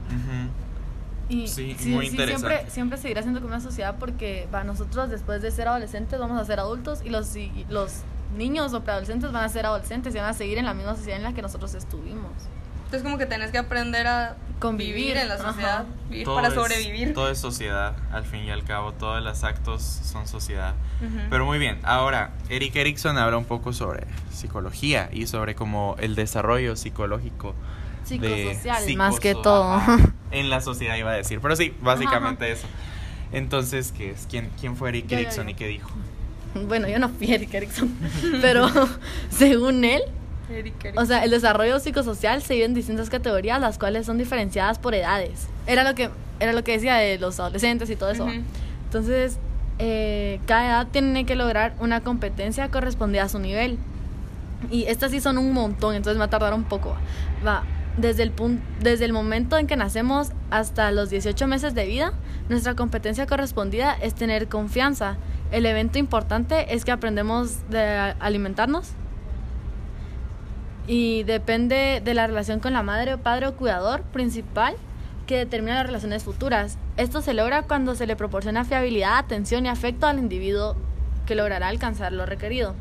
Y 1.29 1.49
Sí, 1.49 1.75
sí, 1.79 1.88
muy 1.88 2.06
sí, 2.06 2.11
interesante. 2.12 2.49
siempre, 2.49 2.70
siempre 2.70 2.99
seguirá 2.99 3.23
siendo 3.23 3.41
como 3.41 3.55
una 3.55 3.62
sociedad 3.62 3.97
porque 3.99 4.47
va, 4.55 4.62
nosotros 4.65 5.09
después 5.09 5.41
de 5.41 5.50
ser 5.50 5.69
adolescentes 5.69 6.20
vamos 6.20 6.38
a 6.38 6.44
ser 6.44 6.61
adultos 6.61 7.00
y 7.03 7.09
los, 7.09 7.35
y 7.35 7.65
los 7.70 8.03
niños 8.37 8.75
o 8.75 8.82
preadolescentes 8.82 9.32
van 9.32 9.44
a 9.44 9.49
ser 9.49 9.65
adolescentes 9.65 10.15
y 10.15 10.19
van 10.19 10.29
a 10.29 10.35
seguir 10.35 10.59
en 10.59 10.67
la 10.67 10.75
misma 10.75 10.94
sociedad 10.97 11.17
en 11.17 11.23
la 11.25 11.32
que 11.32 11.41
nosotros 11.41 11.75
estuvimos. 11.75 12.32
Entonces 12.94 13.11
como 13.11 13.19
que 13.19 13.26
tenés 13.26 13.50
que 13.50 13.58
aprender 13.58 14.06
a 14.06 14.37
Convivir, 14.61 14.94
vivir 14.94 15.17
en 15.17 15.26
la 15.29 15.35
ajá. 15.35 15.49
sociedad, 15.50 15.85
vivir 16.08 16.25
Todo 16.25 16.37
para 16.37 16.49
es- 16.49 16.55
sobrevivir. 16.55 17.12
todo 17.12 17.29
es 17.29 17.38
sociedad, 17.38 17.96
al 18.12 18.25
fin 18.25 18.44
y 18.44 18.50
al 18.52 18.62
cabo. 18.62 18.93
Todos 18.93 19.20
los 19.20 19.43
actos 19.43 19.82
son 19.82 20.29
sociedad. 20.29 20.75
Ujú. 21.05 21.19
Pero 21.29 21.44
muy 21.44 21.58
bien, 21.58 21.81
ahora 21.82 22.31
Eric 22.48 22.77
Erickson 22.77 23.19
habla 23.19 23.36
un 23.36 23.46
poco 23.46 23.72
sobre 23.72 24.06
psicología 24.32 25.08
y 25.13 25.27
sobre 25.27 25.56
como 25.56 25.96
el 25.98 26.15
desarrollo 26.15 26.77
psicológico 26.77 27.53
de 28.08 28.55
Psicosocial, 28.55 28.96
más 28.96 29.19
que 29.19 29.34
todo. 29.34 29.72
ajá, 29.74 29.98
en 30.31 30.48
la 30.51 30.60
sociedad 30.60 30.94
iba 30.96 31.10
a 31.10 31.15
decir, 31.15 31.41
pero 31.43 31.56
sí, 31.56 31.74
básicamente 31.81 32.53
eso. 32.53 32.69
Entonces, 33.32 33.93
¿qué 33.96 34.10
es? 34.13 34.29
¿Quién, 34.31 34.51
quién 34.60 34.77
fue 34.77 34.91
Eric 34.91 35.10
Erickson 35.10 35.48
y 35.48 35.55
qué 35.55 35.67
dijo? 35.67 35.91
Bueno, 36.69 36.86
yo 36.89 37.01
no 37.01 37.08
fui 37.08 37.32
Eric 37.34 37.53
Erickson, 37.55 37.93
pero 38.41 38.69
según 39.31 39.84
él, 39.84 40.03
Eric, 40.51 40.84
Eric. 40.84 41.01
o 41.01 41.05
sea, 41.06 41.24
el 41.24 41.31
desarrollo 41.31 41.79
psicosocial 41.81 42.43
se 42.43 42.55
divide 42.55 42.67
en 42.67 42.74
distintas 42.74 43.10
categorías, 43.10 43.60
las 43.60 43.79
cuales 43.79 44.06
son 44.06 44.19
diferenciadas 44.19 44.79
por 44.79 44.94
edades. 44.94 45.48
Era 45.67 45.84
lo 45.84 45.94
que, 45.94 46.10
era 46.41 46.53
lo 46.53 46.65
que 46.65 46.72
decía 46.72 46.96
de 46.96 47.19
los 47.19 47.41
adolescentes 47.41 47.89
y 47.91 47.96
todo 47.96 48.10
eso. 48.10 48.29
Entonces, 48.84 49.39
eh, 49.79 50.41
cada 50.46 50.67
edad 50.67 50.86
tiene 50.91 51.27
que 51.27 51.34
lograr 51.34 51.74
una 51.81 52.03
competencia 52.03 52.69
correspondida 52.70 53.24
a 53.24 53.29
su 53.29 53.39
nivel. 53.39 53.79
Y 54.70 54.84
estas 54.84 55.10
sí 55.10 55.20
son 55.20 55.39
un 55.39 55.53
montón, 55.53 55.94
entonces 55.94 56.17
me 56.17 56.20
va 56.20 56.27
a 56.27 56.31
tardar 56.31 56.55
un 56.55 56.65
poco. 56.65 56.96
Va, 57.46 57.65
desde 57.96 58.22
el, 58.22 58.32
desde 58.81 59.05
el 59.05 59.13
momento 59.13 59.58
en 59.58 59.67
que 59.67 59.77
nacemos 59.77 60.31
hasta 60.51 60.91
los 60.91 61.10
18 61.10 61.46
meses 61.46 61.74
de 61.74 61.86
vida, 61.86 62.13
nuestra 62.48 62.74
competencia 62.74 63.27
correspondida 63.27 63.94
es 63.94 64.15
tener 64.15 64.48
confianza. 64.48 65.17
El 65.51 65.67
evento 65.67 65.98
importante 65.98 66.74
es 66.74 66.84
que 66.84 66.93
aprendemos 66.93 67.69
de 67.70 68.15
alimentarnos. 68.20 68.93
Y 70.86 71.22
depende 71.22 72.03
de 72.05 72.14
la 72.14 72.26
relación 72.26 72.60
con 72.60 72.72
la 72.72 72.82
madre 72.82 73.14
o 73.14 73.19
padre 73.19 73.46
o 73.46 73.56
cuidador 73.56 74.03
principal 74.03 74.76
que 75.26 75.38
determina 75.38 75.76
las 75.76 75.86
relaciones 75.86 76.24
futuras. 76.24 76.76
Esto 76.96 77.22
se 77.22 77.32
logra 77.34 77.62
cuando 77.62 77.94
se 77.94 78.06
le 78.06 78.17
proporciona 78.17 78.64
fiabilidad, 78.64 79.19
atención 79.19 79.64
y 79.67 79.69
afecto 79.69 80.06
al 80.06 80.19
individuo 80.19 80.76
que 81.26 81.34
logrará 81.34 81.69
alcanzar 81.69 82.12
lo 82.12 82.26
requerido. 82.26 82.74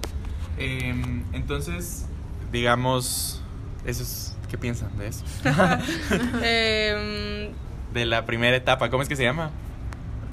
Em, 0.58 1.24
entonces, 1.34 2.06
digamos, 2.52 3.42
eso 3.86 4.04
es, 4.04 4.36
¿qué 4.50 4.58
piensan 4.58 4.98
de 4.98 5.08
eso? 5.08 5.24
Em, 6.44 7.52
de 7.94 8.06
la 8.06 8.26
primera 8.26 8.56
etapa, 8.58 8.90
¿cómo 8.90 9.04
es 9.04 9.10
que 9.10 9.16
se 9.16 9.24
llama? 9.24 9.52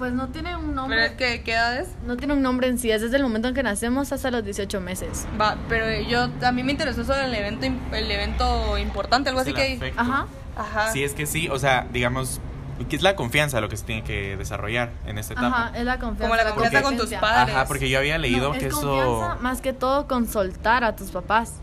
Pues 0.01 0.15
no 0.15 0.29
tiene 0.29 0.57
un 0.57 0.63
pero 0.63 0.75
nombre. 0.75 1.05
es 1.07 1.13
que, 1.13 1.43
¿qué 1.43 1.53
edad 1.53 1.77
es? 1.79 1.89
No 2.07 2.17
tiene 2.17 2.33
un 2.33 2.41
nombre 2.41 2.67
en 2.69 2.79
sí, 2.79 2.91
es 2.91 3.03
desde 3.03 3.19
el 3.19 3.23
momento 3.23 3.49
en 3.49 3.55
que 3.55 3.63
nacemos 3.63 4.11
hasta 4.13 4.31
los 4.31 4.43
18 4.43 4.81
meses. 4.81 5.27
Va, 5.39 5.57
pero 5.69 5.85
yo, 6.09 6.29
a 6.43 6.53
mí 6.53 6.63
me 6.63 6.73
interesó 6.73 7.05
sobre 7.05 7.27
el 7.27 7.35
evento, 7.35 7.67
el 7.95 8.11
evento 8.11 8.79
importante, 8.79 9.29
algo 9.29 9.43
así 9.43 9.51
el 9.51 9.57
que... 9.57 9.93
Ajá. 9.97 10.27
Ajá. 10.57 10.91
Sí, 10.93 11.05
es 11.05 11.13
que 11.13 11.27
sí, 11.27 11.49
o 11.51 11.59
sea, 11.59 11.87
digamos, 11.93 12.41
que 12.89 12.97
es 12.97 13.03
la 13.03 13.15
confianza 13.15 13.61
lo 13.61 13.69
que 13.69 13.77
se 13.77 13.85
tiene 13.85 14.03
que 14.03 14.39
desarrollar 14.39 14.91
en 15.05 15.19
esta 15.19 15.35
etapa. 15.35 15.67
Ajá, 15.67 15.79
es 15.79 15.85
la 15.85 15.99
confianza. 15.99 16.25
Como 16.25 16.35
la 16.35 16.51
confianza 16.51 16.83
con 16.83 16.97
tus 16.97 17.11
padres. 17.15 17.55
Ajá, 17.55 17.67
porque 17.67 17.91
yo 17.91 17.99
había 17.99 18.17
leído 18.17 18.49
No, 18.49 18.59
que 18.59 18.67
es 18.69 18.73
eso... 18.75 18.81
confianza 18.81 19.43
más 19.43 19.61
que 19.61 19.75
todo 19.75 20.09
con 20.09 20.27
soltar 20.27 20.83
a 20.83 20.97
tus 20.97 21.11
papás. 21.11 21.57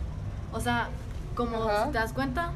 O 0.54 0.60
sea, 0.60 0.90
como 1.34 1.64
Ajá. 1.68 1.88
te 1.92 1.98
das 1.98 2.14
cuenta, 2.14 2.52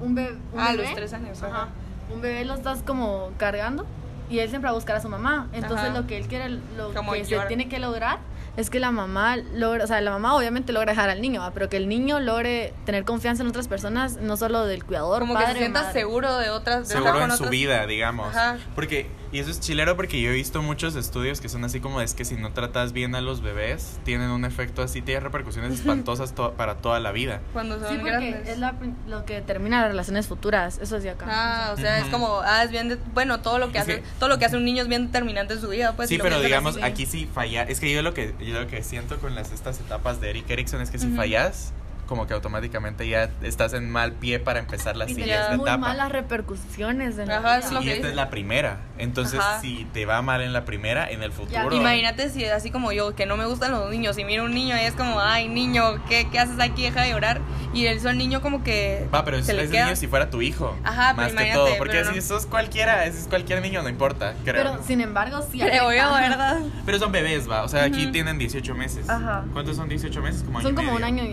un, 0.00 0.16
bebé 0.16 0.36
un 0.52 0.58
Ah, 0.60 0.72
bebé. 0.72 0.82
los 0.84 0.94
tres 0.96 1.12
años, 1.12 1.40
Ajá. 1.44 1.54
ajá. 1.54 1.68
Un 2.12 2.20
bebé 2.20 2.44
lo 2.44 2.54
estás 2.54 2.82
como 2.82 3.30
cargando 3.38 3.86
y 4.32 4.40
él 4.40 4.48
siempre 4.48 4.66
va 4.68 4.72
a 4.72 4.74
buscar 4.74 4.96
a 4.96 5.00
su 5.00 5.08
mamá. 5.08 5.48
Entonces 5.52 5.90
Ajá. 5.90 6.00
lo 6.00 6.06
que 6.06 6.16
él 6.16 6.26
quiere, 6.26 6.48
lo 6.76 6.92
Como 6.94 7.12
que 7.12 7.24
se 7.24 7.38
tiene 7.48 7.68
que 7.68 7.78
lograr 7.78 8.18
es 8.56 8.68
que 8.70 8.80
la 8.80 8.90
mamá 8.90 9.36
logre, 9.36 9.82
o 9.84 9.86
sea, 9.86 10.00
la 10.00 10.10
mamá 10.10 10.34
obviamente 10.36 10.72
logra 10.72 10.92
dejar 10.92 11.08
al 11.10 11.22
niño, 11.22 11.40
¿va? 11.40 11.52
pero 11.52 11.68
que 11.68 11.76
el 11.78 11.88
niño 11.88 12.20
logre 12.20 12.74
tener 12.84 13.04
confianza 13.04 13.42
en 13.42 13.48
otras 13.48 13.66
personas, 13.68 14.16
no 14.16 14.36
solo 14.36 14.66
del 14.66 14.84
cuidador, 14.84 15.20
Como 15.20 15.38
que 15.38 15.46
se 15.46 15.54
sienta 15.54 15.80
madre. 15.82 15.92
seguro 16.00 16.36
de 16.38 16.50
otras. 16.50 16.88
De 16.88 16.94
seguro 16.94 17.22
en 17.22 17.30
su 17.36 17.48
vida, 17.48 17.86
digamos. 17.86 18.28
Ajá. 18.34 18.58
Porque, 18.74 19.08
y 19.32 19.38
eso 19.38 19.50
es 19.50 19.60
chilero 19.60 19.96
porque 19.96 20.20
yo 20.20 20.30
he 20.30 20.34
visto 20.34 20.60
muchos 20.62 20.94
estudios 20.94 21.40
que 21.40 21.48
son 21.48 21.64
así 21.64 21.80
como 21.80 22.00
es 22.00 22.14
que 22.14 22.24
si 22.24 22.34
no 22.36 22.52
tratas 22.52 22.92
bien 22.92 23.14
a 23.14 23.20
los 23.20 23.40
bebés, 23.40 23.98
tienen 24.04 24.30
un 24.30 24.44
efecto 24.44 24.82
así, 24.82 25.00
tiene 25.02 25.20
repercusiones 25.20 25.72
espantosas 25.72 26.34
to- 26.34 26.52
para 26.52 26.76
toda 26.76 27.00
la 27.00 27.12
vida. 27.12 27.40
Cuando 27.52 27.78
son 27.78 27.88
Sí, 27.88 27.94
porque 27.96 28.10
grandes. 28.10 28.48
es 28.48 28.58
la 28.58 28.74
lo 29.08 29.24
que 29.24 29.34
determina 29.34 29.80
las 29.80 29.88
relaciones 29.90 30.26
futuras, 30.26 30.78
eso 30.82 30.96
es 30.96 31.02
de 31.02 31.10
acá. 31.10 31.26
Ah, 31.28 31.72
o 31.72 31.76
sea, 31.76 31.98
es 32.00 32.06
como, 32.08 32.40
ah, 32.44 32.62
es 32.64 32.70
bien, 32.70 32.88
de- 32.90 32.98
bueno, 33.14 33.40
todo 33.40 33.58
lo 33.58 33.72
que 33.72 33.78
Es 33.78 33.82
hace, 33.82 33.94
que- 34.00 34.04
todo 34.18 34.28
lo 34.28 34.38
que 34.38 34.44
hace 34.44 34.56
un 34.56 34.64
niño 34.64 34.82
es 34.82 34.88
bien 34.88 35.06
determinante 35.06 35.54
en 35.54 35.60
su 35.60 35.68
vida, 35.68 35.92
pues. 35.96 36.08
sí, 36.08 36.18
pero 36.20 36.40
digamos, 36.40 36.76
aquí 36.82 37.06
sí 37.06 37.26
fallar. 37.32 37.70
Es 37.70 37.80
que 37.80 37.92
yo 37.92 38.02
lo 38.02 38.12
que, 38.14 38.34
yo 38.40 38.60
lo 38.60 38.66
que 38.66 38.82
siento 38.82 39.18
con 39.18 39.34
las, 39.34 39.52
estas 39.52 39.80
etapas 39.80 40.20
de 40.20 40.30
Eric 40.30 40.50
Erickson 40.50 40.80
es 40.82 40.90
que 40.90 40.98
si 40.98 41.08
fallas, 41.08 41.72
como 42.12 42.26
que 42.26 42.34
automáticamente 42.34 43.08
ya 43.08 43.30
estás 43.40 43.72
en 43.72 43.90
mal 43.90 44.12
pie 44.12 44.38
para 44.38 44.58
empezar 44.58 44.98
la 44.98 45.06
y 45.06 45.14
siguiente 45.14 45.32
tenés 45.34 45.56
muy 45.56 45.66
etapa. 45.66 45.78
malas 45.78 46.12
repercusiones 46.12 47.16
en 47.16 47.28
la 47.28 47.38
Ajá, 47.38 47.58
es 47.60 47.72
lo 47.72 47.80
y 47.80 47.84
que 47.84 47.90
esta 47.92 47.96
dice. 48.00 48.10
es 48.10 48.16
la 48.16 48.28
primera. 48.28 48.80
Entonces, 48.98 49.40
Ajá. 49.40 49.60
si 49.62 49.86
te 49.94 50.04
va 50.04 50.20
mal 50.20 50.42
en 50.42 50.52
la 50.52 50.66
primera, 50.66 51.10
en 51.10 51.22
el 51.22 51.32
futuro. 51.32 51.74
Imagínate 51.74 52.28
si 52.28 52.44
así 52.44 52.70
como 52.70 52.92
yo, 52.92 53.14
que 53.14 53.24
no 53.24 53.38
me 53.38 53.46
gustan 53.46 53.70
los 53.72 53.90
niños, 53.90 54.18
y 54.18 54.24
miro 54.26 54.44
un 54.44 54.52
niño 54.52 54.76
y 54.76 54.80
es 54.80 54.92
como, 54.92 55.20
ay, 55.20 55.48
niño, 55.48 56.04
¿qué, 56.06 56.28
qué 56.30 56.38
haces 56.38 56.60
aquí? 56.60 56.82
Deja 56.82 57.00
de 57.00 57.12
llorar. 57.12 57.40
Y 57.72 57.86
él 57.86 57.98
el 58.06 58.18
niño 58.18 58.42
como 58.42 58.62
que 58.62 59.08
Va, 59.14 59.24
pero 59.24 59.38
es, 59.38 59.46
se 59.46 59.54
le 59.54 59.62
es 59.64 59.70
queda. 59.70 59.84
niño 59.86 59.96
si 59.96 60.06
fuera 60.06 60.28
tu 60.28 60.42
hijo. 60.42 60.76
Ajá, 60.84 61.14
pero 61.16 61.16
más 61.16 61.26
que 61.28 61.32
imagínate, 61.32 61.54
todo. 61.70 61.78
Porque 61.78 61.92
pero 61.94 62.10
si 62.10 62.16
no. 62.16 62.22
sos 62.22 62.44
cualquiera, 62.44 63.02
si 63.04 63.16
es 63.20 63.26
cualquier 63.28 63.62
niño, 63.62 63.82
no 63.82 63.88
importa. 63.88 64.34
Creo. 64.44 64.62
Pero 64.62 64.82
sin 64.86 65.00
embargo, 65.00 65.40
sí. 65.50 65.58
Creo 65.60 65.84
yo. 65.90 66.12
¿verdad? 66.12 66.60
Pero 66.84 66.98
son 66.98 67.10
bebés, 67.12 67.48
va. 67.50 67.62
O 67.62 67.68
sea, 67.68 67.84
aquí 67.84 68.08
tienen 68.08 68.36
18 68.36 68.74
meses. 68.74 69.08
Ajá. 69.08 69.44
¿Cuántos 69.54 69.76
son 69.76 69.88
18 69.88 70.20
meses? 70.20 70.42
Como 70.42 70.60
Son 70.60 70.74
como 70.74 70.92
un 70.92 71.02
año 71.04 71.24
y 71.24 71.28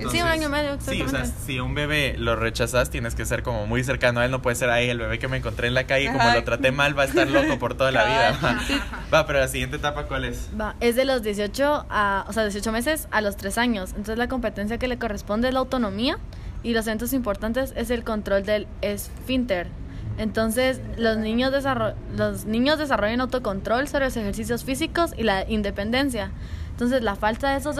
ajá. 0.00 0.10
sí, 0.10 0.18
Entonces, 0.18 0.22
un 0.22 0.28
año 0.28 0.48
medio, 0.48 0.78
Sí, 0.80 1.02
o 1.02 1.08
sea, 1.08 1.24
si 1.24 1.60
un 1.60 1.74
bebé 1.74 2.14
lo 2.18 2.36
rechazas, 2.36 2.90
tienes 2.90 3.14
que 3.14 3.24
ser 3.26 3.42
como 3.42 3.66
muy 3.66 3.84
cercano 3.84 4.20
a 4.20 4.24
él. 4.24 4.30
No 4.30 4.42
puede 4.42 4.56
ser 4.56 4.70
ahí 4.70 4.88
el 4.88 4.98
bebé 4.98 5.18
que 5.18 5.28
me 5.28 5.36
encontré 5.38 5.68
en 5.68 5.74
la 5.74 5.84
calle. 5.84 6.06
Como 6.06 6.20
Ajá. 6.20 6.34
lo 6.34 6.44
traté 6.44 6.72
mal, 6.72 6.98
va 6.98 7.02
a 7.02 7.06
estar 7.06 7.28
loco 7.28 7.58
por 7.58 7.74
toda 7.74 7.90
la 7.92 8.04
vida. 8.04 8.38
Va. 8.42 8.60
Va, 9.12 9.26
pero 9.26 9.40
la 9.40 9.48
siguiente 9.48 9.76
etapa, 9.76 10.04
¿cuál 10.04 10.24
es? 10.24 10.48
Va, 10.58 10.76
es 10.80 10.94
de 10.94 11.04
los 11.04 11.22
18 11.22 11.86
a, 11.90 12.24
o 12.28 12.32
sea, 12.32 12.44
18 12.44 12.70
meses 12.70 13.08
a 13.10 13.20
los 13.20 13.36
3 13.36 13.58
años. 13.58 13.90
Entonces 13.90 14.18
la 14.18 14.28
competencia 14.28 14.78
que 14.78 14.86
le 14.86 14.98
corresponde 14.98 15.48
es 15.48 15.54
la 15.54 15.60
autonomía 15.60 16.18
y 16.62 16.74
los 16.74 16.86
eventos 16.86 17.12
importantes 17.12 17.72
es 17.76 17.90
el 17.90 18.04
control 18.04 18.44
del 18.44 18.68
esfínter. 18.82 19.68
Entonces, 20.18 20.80
los 20.98 21.16
niños, 21.16 21.52
los 22.14 22.44
niños 22.44 22.78
desarrollan 22.78 23.22
autocontrol 23.22 23.88
sobre 23.88 24.04
los 24.04 24.16
ejercicios 24.16 24.64
físicos 24.64 25.12
y 25.16 25.22
la 25.22 25.48
independencia. 25.48 26.30
Entonces, 26.72 27.02
la 27.02 27.16
falta 27.16 27.52
de 27.52 27.58
esos 27.58 27.76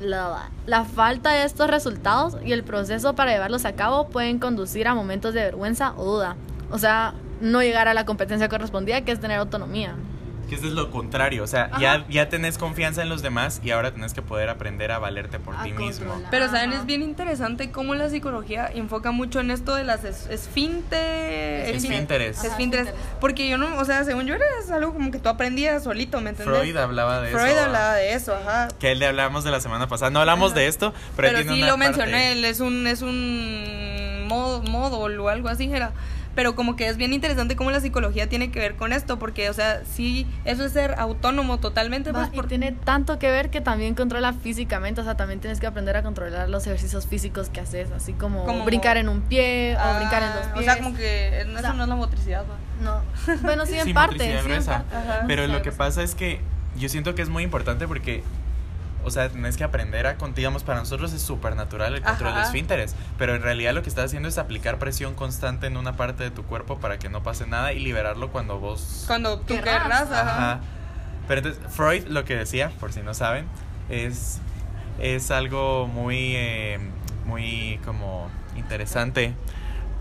la, 0.00 0.50
la 0.66 0.84
falta 0.84 1.32
de 1.32 1.44
estos 1.44 1.70
resultados 1.70 2.36
y 2.44 2.52
el 2.52 2.64
proceso 2.64 3.14
para 3.14 3.32
llevarlos 3.32 3.64
a 3.64 3.74
cabo 3.74 4.08
pueden 4.08 4.38
conducir 4.38 4.88
a 4.88 4.94
momentos 4.94 5.34
de 5.34 5.42
vergüenza 5.42 5.94
o 5.96 6.04
duda. 6.04 6.36
O 6.70 6.78
sea, 6.78 7.14
no 7.40 7.62
llegar 7.62 7.88
a 7.88 7.94
la 7.94 8.04
competencia 8.04 8.48
correspondida, 8.48 9.02
que 9.02 9.12
es 9.12 9.20
tener 9.20 9.38
autonomía. 9.38 9.94
Que 10.54 10.60
eso 10.60 10.68
es 10.68 10.72
lo 10.74 10.90
contrario. 10.90 11.42
O 11.42 11.46
sea, 11.46 11.64
Ajá. 11.72 11.80
ya, 11.80 12.04
ya 12.08 12.28
tenés 12.28 12.58
confianza 12.58 13.02
en 13.02 13.08
los 13.08 13.22
demás 13.22 13.60
y 13.64 13.70
ahora 13.70 13.92
tenés 13.92 14.14
que 14.14 14.22
poder 14.22 14.48
aprender 14.48 14.90
a 14.92 14.98
valerte 14.98 15.38
por 15.38 15.56
A 15.56 15.62
ti 15.62 15.72
mismo. 15.72 16.20
Pero 16.30 16.46
saben, 16.46 16.70
Ajá. 16.70 16.80
es 16.80 16.86
bien 16.86 17.02
interesante 17.02 17.70
cómo 17.70 17.94
la 17.94 18.08
psicología 18.10 18.66
enfoca 18.72 19.10
mucho 19.10 19.40
en 19.40 19.50
esto 19.50 19.74
de 19.74 19.84
las 19.84 20.04
es-. 20.04 20.26
Esfínteres. 20.28 21.68
Ajá, 21.68 21.76
Esfínteres. 21.76 22.44
esfínteres. 22.44 22.88
Porque 23.20 23.48
yo 23.48 23.58
no, 23.58 23.76
o 23.78 23.84
sea, 23.84 24.04
según 24.04 24.26
yo 24.26 24.34
era 24.34 24.44
algo 24.72 24.92
como 24.92 25.10
que 25.10 25.18
tú 25.18 25.28
aprendías 25.28 25.84
solito, 25.84 26.20
¿me 26.20 26.30
entiendes? 26.30 26.58
Freud 26.58 26.76
hablaba 26.76 27.20
de 27.20 27.30
Freud 27.30 27.46
eso. 27.46 27.56
¿va? 27.56 27.64
hablaba 27.66 27.94
de 27.94 28.14
eso, 28.14 28.34
ajá. 28.34 28.68
Que 28.78 28.92
él 28.92 28.98
le 28.98 29.06
hablamos 29.06 29.44
de 29.44 29.50
la 29.50 29.60
semana 29.60 29.88
pasada. 29.88 30.10
No 30.10 30.20
hablamos 30.20 30.54
de 30.54 30.66
esto, 30.66 30.92
pero, 31.16 31.28
Pero, 31.28 31.38
él 31.38 31.44
tiene 31.44 31.56
sí 31.56 31.62
una 31.62 31.72
lo 31.72 31.78
parte- 31.78 31.88
mencioné, 31.98 32.32
él 32.32 32.44
es 32.44 32.60
un, 32.60 32.86
es 32.86 33.02
un 33.02 34.24
modo, 34.28 34.62
módulo 34.62 35.24
o 35.24 35.28
algo 35.28 35.48
así 35.48 35.70
era. 35.72 35.92
Pero 36.34 36.54
como 36.56 36.76
que 36.76 36.88
es 36.88 36.96
bien 36.96 37.12
interesante 37.12 37.56
cómo 37.56 37.70
la 37.70 37.80
psicología 37.80 38.28
tiene 38.28 38.50
que 38.50 38.58
ver 38.58 38.74
con 38.76 38.92
esto, 38.92 39.18
porque, 39.18 39.48
o 39.50 39.52
sea, 39.52 39.82
sí, 39.84 40.26
eso 40.44 40.64
es 40.64 40.72
ser 40.72 40.94
autónomo 40.98 41.58
totalmente, 41.58 42.10
Va, 42.12 42.20
pues, 42.20 42.32
y 42.32 42.36
por- 42.36 42.46
tiene 42.48 42.72
tanto 42.72 43.18
que 43.18 43.30
ver 43.30 43.50
que 43.50 43.60
también 43.60 43.94
controla 43.94 44.32
físicamente, 44.32 45.00
o 45.00 45.04
sea, 45.04 45.16
también 45.16 45.40
tienes 45.40 45.60
que 45.60 45.66
aprender 45.66 45.96
a 45.96 46.02
controlar 46.02 46.48
los 46.48 46.66
ejercicios 46.66 47.06
físicos 47.06 47.48
que 47.50 47.60
haces, 47.60 47.90
así 47.92 48.12
como, 48.14 48.44
Como- 48.44 48.64
brincar 48.64 48.96
en 48.96 49.08
un 49.08 49.20
pie 49.22 49.76
Ah, 49.78 49.92
o 49.94 49.98
brincar 49.98 50.22
en 50.22 50.32
dos 50.32 50.46
pies. 50.48 50.56
O 50.56 50.62
sea, 50.62 50.76
como 50.82 50.96
que 50.96 51.40
eso 51.40 51.50
O 51.56 51.58
sea, 51.60 51.72
no 51.72 51.82
es 51.84 51.88
la 51.88 51.94
motricidad, 51.96 52.42
¿va? 52.44 52.56
No, 52.82 53.02
bueno, 53.42 53.64
sí, 53.66 53.74
en 53.78 53.84
Sí, 53.84 53.92
parte. 53.94 54.18
sí, 54.18 54.50
en 54.52 54.64
parte. 54.64 54.96
Ajá. 54.96 55.24
Pero 55.28 55.46
lo 55.46 55.62
que 55.62 55.70
pasa 55.72 56.02
es 56.02 56.14
que 56.14 56.40
yo 56.76 56.88
siento 56.88 57.14
que 57.14 57.22
es 57.22 57.28
muy 57.28 57.44
importante 57.44 57.86
porque, 57.86 58.24
o 59.04 59.10
sea, 59.10 59.28
tenés 59.28 59.56
que 59.56 59.64
aprender 59.64 60.06
a, 60.06 60.16
digamos, 60.34 60.64
para 60.64 60.80
nosotros 60.80 61.12
es 61.12 61.22
súper 61.22 61.56
natural 61.56 61.94
el 61.94 62.02
control 62.02 62.34
de 62.34 62.40
Ajá. 62.40 62.46
esfínteres, 62.46 62.96
pero 63.18 63.34
en 63.34 63.42
realidad 63.42 63.74
lo 63.74 63.82
que 63.82 63.88
estás 63.88 64.06
haciendo 64.06 64.28
es 64.28 64.38
aplicar 64.38 64.78
presión 64.78 65.14
constante 65.14 65.66
en 65.66 65.76
una 65.76 65.96
parte 65.96 66.24
de 66.24 66.30
tu 66.30 66.44
cuerpo 66.44 66.78
para 66.78 66.98
que 66.98 67.08
no 67.08 67.22
pase 67.22 67.46
nada 67.46 67.72
y 67.72 67.80
liberarlo 67.80 68.30
cuando 68.30 68.58
vos... 68.58 69.04
Cuando 69.06 69.38
tú 69.40 69.54
Querrás, 69.54 70.10
ajá. 70.10 70.20
Ajá. 70.20 70.60
Pero 71.28 71.38
entonces, 71.40 71.62
Freud 71.72 72.06
lo 72.06 72.24
que 72.24 72.36
decía, 72.36 72.70
por 72.80 72.92
si 72.92 73.00
no 73.00 73.14
saben, 73.14 73.46
es, 73.88 74.40
es 74.98 75.30
algo 75.30 75.86
muy, 75.86 76.34
eh, 76.36 76.78
muy 77.24 77.80
como 77.84 78.28
interesante 78.56 79.34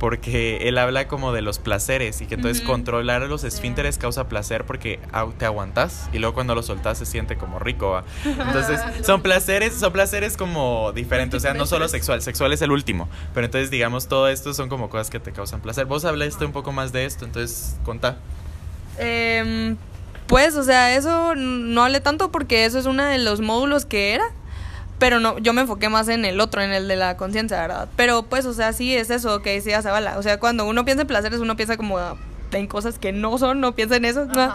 porque 0.03 0.67
él 0.67 0.77
habla 0.79 1.07
como 1.07 1.31
de 1.31 1.41
los 1.41 1.59
placeres 1.59 2.19
y 2.19 2.25
que 2.25 2.35
entonces 2.35 2.61
Ujú. 2.61 2.73
controlar 2.73 3.21
los 3.21 3.45
esfínteres 3.45 3.97
causa 3.97 4.27
placer 4.27 4.65
porque 4.65 4.99
te 5.37 5.45
aguantas 5.45 6.09
y 6.11 6.19
luego 6.19 6.33
cuando 6.33 6.55
lo 6.55 6.61
soltas 6.61 6.97
se 6.97 7.05
siente 7.05 7.37
como 7.37 7.57
rico. 7.57 7.91
¿va? 7.91 8.03
Entonces 8.25 8.81
son 9.05 9.21
placeres, 9.21 9.75
son 9.75 9.93
placeres 9.93 10.35
como 10.35 10.91
diferentes, 10.91 11.37
o 11.37 11.39
sea, 11.39 11.53
no 11.53 11.65
solo 11.65 11.87
sexual, 11.87 12.21
sexual 12.21 12.51
es 12.51 12.61
el 12.61 12.71
último, 12.71 13.07
pero 13.33 13.45
entonces 13.45 13.71
digamos 13.71 14.09
todo 14.09 14.27
esto 14.27 14.53
son 14.53 14.67
como 14.67 14.89
cosas 14.89 15.09
que 15.09 15.21
te 15.21 15.31
causan 15.31 15.61
placer. 15.61 15.85
Vos 15.85 16.03
hablaste 16.03 16.43
un 16.43 16.51
poco 16.51 16.73
más 16.73 16.91
de 16.91 17.05
esto, 17.05 17.23
entonces 17.23 17.77
contá. 17.85 18.17
Em, 18.97 19.77
pues, 20.27 20.57
o 20.57 20.63
sea, 20.63 20.93
eso 20.97 21.33
no 21.35 21.81
hablé 21.81 22.01
tanto 22.01 22.29
porque 22.29 22.65
eso 22.65 22.77
es 22.77 22.87
uno 22.87 23.05
de 23.05 23.19
los 23.19 23.39
módulos 23.39 23.85
que 23.85 24.15
era. 24.15 24.25
Pero 25.03 25.19
no, 25.19 25.37
yo 25.39 25.51
me 25.51 25.59
enfoqué 25.61 25.89
más 25.89 26.07
en 26.07 26.23
el 26.23 26.39
otro, 26.39 26.61
en 26.61 26.71
el 26.71 26.87
de 26.87 26.95
la 26.95 27.17
conciencia, 27.17 27.59
¿verdad? 27.59 27.89
Pero 27.97 28.23
pues, 28.23 28.45
o 28.45 28.53
sea, 28.53 28.71
sí 28.71 28.95
es 28.95 29.09
eso 29.09 29.41
que 29.41 29.51
decía 29.51 29.81
Zavala. 29.81 30.17
O 30.17 30.23
sea, 30.23 30.39
cuando 30.39 30.65
uno 30.65 30.85
piensa 30.85 31.01
en 31.01 31.07
placeres, 31.09 31.41
uno 31.41 31.57
piensa 31.57 31.75
como 31.75 31.99
en 32.53 32.67
cosas 32.67 32.99
que 32.99 33.11
no 33.11 33.37
son, 33.37 33.59
no 33.59 33.73
piensa 33.75 33.97
en 33.97 34.05
eso. 34.05 34.25
¿no? 34.25 34.53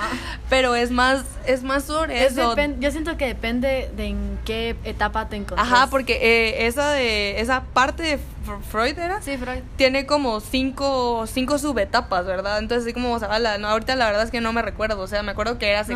Pero 0.48 0.74
es 0.74 0.90
más, 0.90 1.22
es 1.46 1.62
más 1.64 1.84
sobre 1.84 2.24
Es 2.24 2.32
eso. 2.32 2.54
yo 2.80 2.90
siento 2.92 3.18
que 3.18 3.26
depende 3.26 3.90
de 3.94 4.06
en 4.06 4.38
qué 4.46 4.74
etapa 4.84 5.28
te 5.28 5.36
encuentras. 5.36 5.70
Ajá, 5.70 5.88
porque 5.90 6.14
eh, 6.22 6.66
esa 6.66 6.92
de 6.92 7.40
esa 7.40 7.64
parte 7.74 8.02
de 8.04 8.14
Fr- 8.16 8.62
Freud 8.70 8.98
era 8.98 9.20
Sí, 9.20 9.36
Freud. 9.36 9.58
tiene 9.76 10.06
como 10.06 10.40
cinco, 10.40 11.26
cinco 11.26 11.58
subetapas, 11.58 12.24
¿verdad? 12.24 12.58
Entonces, 12.60 12.84
así 12.86 12.94
como 12.94 13.18
Zavala, 13.18 13.58
no, 13.58 13.68
ahorita 13.68 13.96
la 13.96 14.06
verdad 14.06 14.22
es 14.22 14.30
que 14.30 14.40
no 14.40 14.52
me 14.54 14.62
recuerdo, 14.62 14.98
o 15.00 15.06
sea, 15.08 15.22
me 15.22 15.32
acuerdo 15.32 15.58
que 15.58 15.68
era 15.68 15.82
No. 15.82 15.86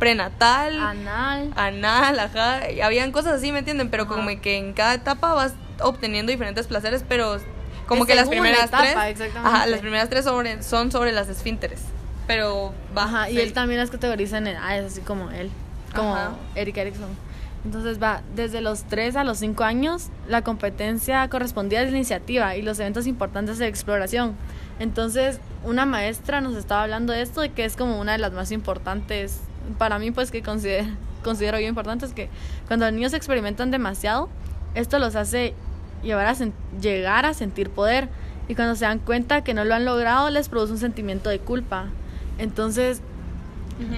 Prenatal, 0.00 0.76
Anal. 0.80 1.52
anal, 1.54 2.18
ajá, 2.18 2.60
habían 2.82 3.12
cosas 3.12 3.34
así, 3.34 3.52
¿me 3.52 3.60
entienden? 3.60 3.88
Pero 3.90 4.02
Ajá. 4.04 4.14
como 4.16 4.28
que 4.40 4.56
en 4.58 4.72
cada 4.72 4.94
etapa 4.94 5.34
vas 5.34 5.54
obteniendo 5.80 6.32
diferentes 6.32 6.66
placeres, 6.66 7.04
pero 7.08 7.36
como 7.86 8.02
Es 8.02 8.08
que 8.08 8.14
las 8.16 8.24
la 8.26 8.30
primeras 8.32 8.64
etapa, 8.64 8.82
tres, 9.14 9.30
ajá, 9.36 9.66
las 9.66 9.80
primeras 9.80 10.08
tres 10.08 10.24
sobre, 10.24 10.62
son 10.64 10.90
sobre 10.90 11.12
las 11.12 11.28
esfínteres, 11.28 11.82
pero 12.26 12.72
Ajá, 12.96 13.30
y 13.30 13.38
él 13.38 13.52
también 13.52 13.78
las 13.78 13.90
categoriza 13.90 14.38
en 14.38 14.48
edades, 14.48 14.92
así 14.92 15.00
como 15.02 15.30
él, 15.30 15.50
como 15.94 16.14
Ajá. 16.16 16.32
Eric 16.56 16.76
Erickson. 16.78 17.08
Entonces 17.62 18.02
va, 18.02 18.22
desde 18.34 18.62
los 18.62 18.84
3 18.84 19.16
a 19.16 19.24
los 19.24 19.36
5 19.38 19.64
años, 19.64 20.08
la 20.26 20.40
competencia 20.40 21.28
correspondía 21.28 21.80
a 21.80 21.82
la 21.82 21.90
iniciativa 21.90 22.56
y 22.56 22.62
los 22.62 22.80
eventos 22.80 23.06
importantes 23.06 23.58
de 23.58 23.66
exploración. 23.66 24.34
Entonces, 24.78 25.40
una 25.62 25.84
maestra 25.84 26.40
nos 26.40 26.56
estaba 26.56 26.84
hablando 26.84 27.12
de 27.12 27.20
esto 27.20 27.44
y 27.44 27.50
que 27.50 27.66
es 27.66 27.76
como 27.76 28.00
una 28.00 28.12
de 28.12 28.18
las 28.18 28.32
más 28.32 28.50
importantes, 28.50 29.40
para 29.78 29.98
mí 29.98 30.10
pues 30.10 30.30
que 30.30 30.42
considero, 30.42 30.88
considero 31.22 31.58
yo 31.58 31.68
importantes, 31.68 32.12
que 32.12 32.28
cuando 32.66 32.86
los 32.86 32.94
niños 32.94 33.12
experimentan 33.12 33.70
demasiado, 33.70 34.28
esto 34.74 34.98
los 34.98 35.16
hace 35.16 35.54
llevar 36.02 36.26
a 36.26 36.34
llegar 36.80 37.26
a 37.26 37.34
sentir 37.34 37.70
poder 37.70 38.08
y 38.48 38.54
cuando 38.54 38.74
se 38.74 38.84
dan 38.84 38.98
cuenta 38.98 39.44
que 39.44 39.54
no 39.54 39.64
lo 39.64 39.74
han 39.74 39.84
logrado 39.84 40.30
les 40.30 40.48
produce 40.48 40.72
un 40.72 40.78
sentimiento 40.78 41.30
de 41.30 41.38
culpa. 41.38 41.86
Entonces, 42.38 43.02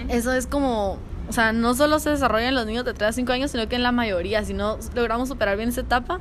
eso 0.08 0.32
es 0.32 0.46
como, 0.46 0.98
o 1.28 1.32
sea, 1.32 1.52
no 1.52 1.74
solo 1.74 1.98
se 1.98 2.10
desarrolla 2.10 2.48
en 2.48 2.54
los 2.54 2.66
niños 2.66 2.84
de 2.84 2.94
3 2.94 3.10
a 3.10 3.12
5 3.12 3.32
años, 3.32 3.50
sino 3.50 3.68
que 3.68 3.76
en 3.76 3.82
la 3.82 3.92
mayoría, 3.92 4.44
si 4.44 4.54
no 4.54 4.78
logramos 4.94 5.28
superar 5.28 5.56
bien 5.56 5.68
esa 5.70 5.80
etapa, 5.82 6.20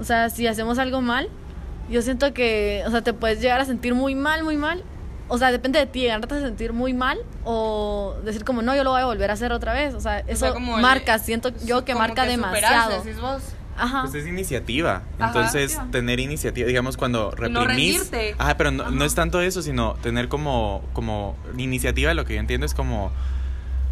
o 0.00 0.04
sea, 0.04 0.30
si 0.30 0.46
hacemos 0.46 0.78
algo 0.78 1.00
mal, 1.00 1.28
yo 1.88 2.02
siento 2.02 2.32
que, 2.32 2.82
o 2.86 2.90
sea, 2.90 3.02
te 3.02 3.12
puedes 3.12 3.40
llegar 3.40 3.60
a 3.60 3.64
sentir 3.64 3.94
muy 3.94 4.14
mal, 4.14 4.44
muy 4.44 4.56
mal. 4.56 4.82
O 5.34 5.38
sea, 5.38 5.50
depende 5.50 5.78
de 5.78 5.86
ti, 5.86 6.00
llegarte 6.00 6.34
a 6.34 6.40
sentir 6.40 6.72
muy 6.72 6.94
mal 6.94 7.18
o 7.44 8.14
decir 8.24 8.44
como, 8.44 8.62
no, 8.62 8.74
yo 8.74 8.84
lo 8.84 8.90
voy 8.90 9.00
a 9.02 9.04
volver 9.06 9.30
a 9.30 9.34
hacer 9.34 9.52
otra 9.52 9.72
vez. 9.72 9.94
O 9.94 10.00
sea, 10.00 10.22
O 10.26 10.30
eso 10.30 10.40
sea, 10.46 10.52
como 10.52 10.76
el- 10.76 10.82
marca, 10.82 11.18
siento 11.18 11.50
yo 11.64 11.84
que 11.84 11.94
marca 11.94 12.22
superarse, 12.24 12.30
demasiado. 12.30 13.02
decís 13.02 13.20
vos. 13.20 13.42
Ajá. 13.76 14.02
Pues 14.02 14.14
es 14.14 14.26
iniciativa. 14.28 15.02
Ajá. 15.18 15.26
Entonces, 15.26 15.78
tener 15.90 16.20
iniciativa, 16.20 16.66
digamos, 16.68 16.96
cuando 16.96 17.30
no 17.30 17.30
reprimís. 17.64 18.08
rendirte. 18.08 18.36
Ajá, 18.38 18.56
pero 18.56 18.70
no, 18.70 18.90
no 18.90 19.04
es 19.04 19.14
tanto 19.16 19.40
eso, 19.40 19.62
sino 19.62 19.94
tener 19.94 20.28
como, 20.28 20.82
como 20.92 21.36
iniciativa, 21.58 22.14
lo 22.14 22.24
que 22.24 22.34
yo 22.34 22.40
entiendo 22.40 22.64
es 22.66 22.74
como. 22.74 23.10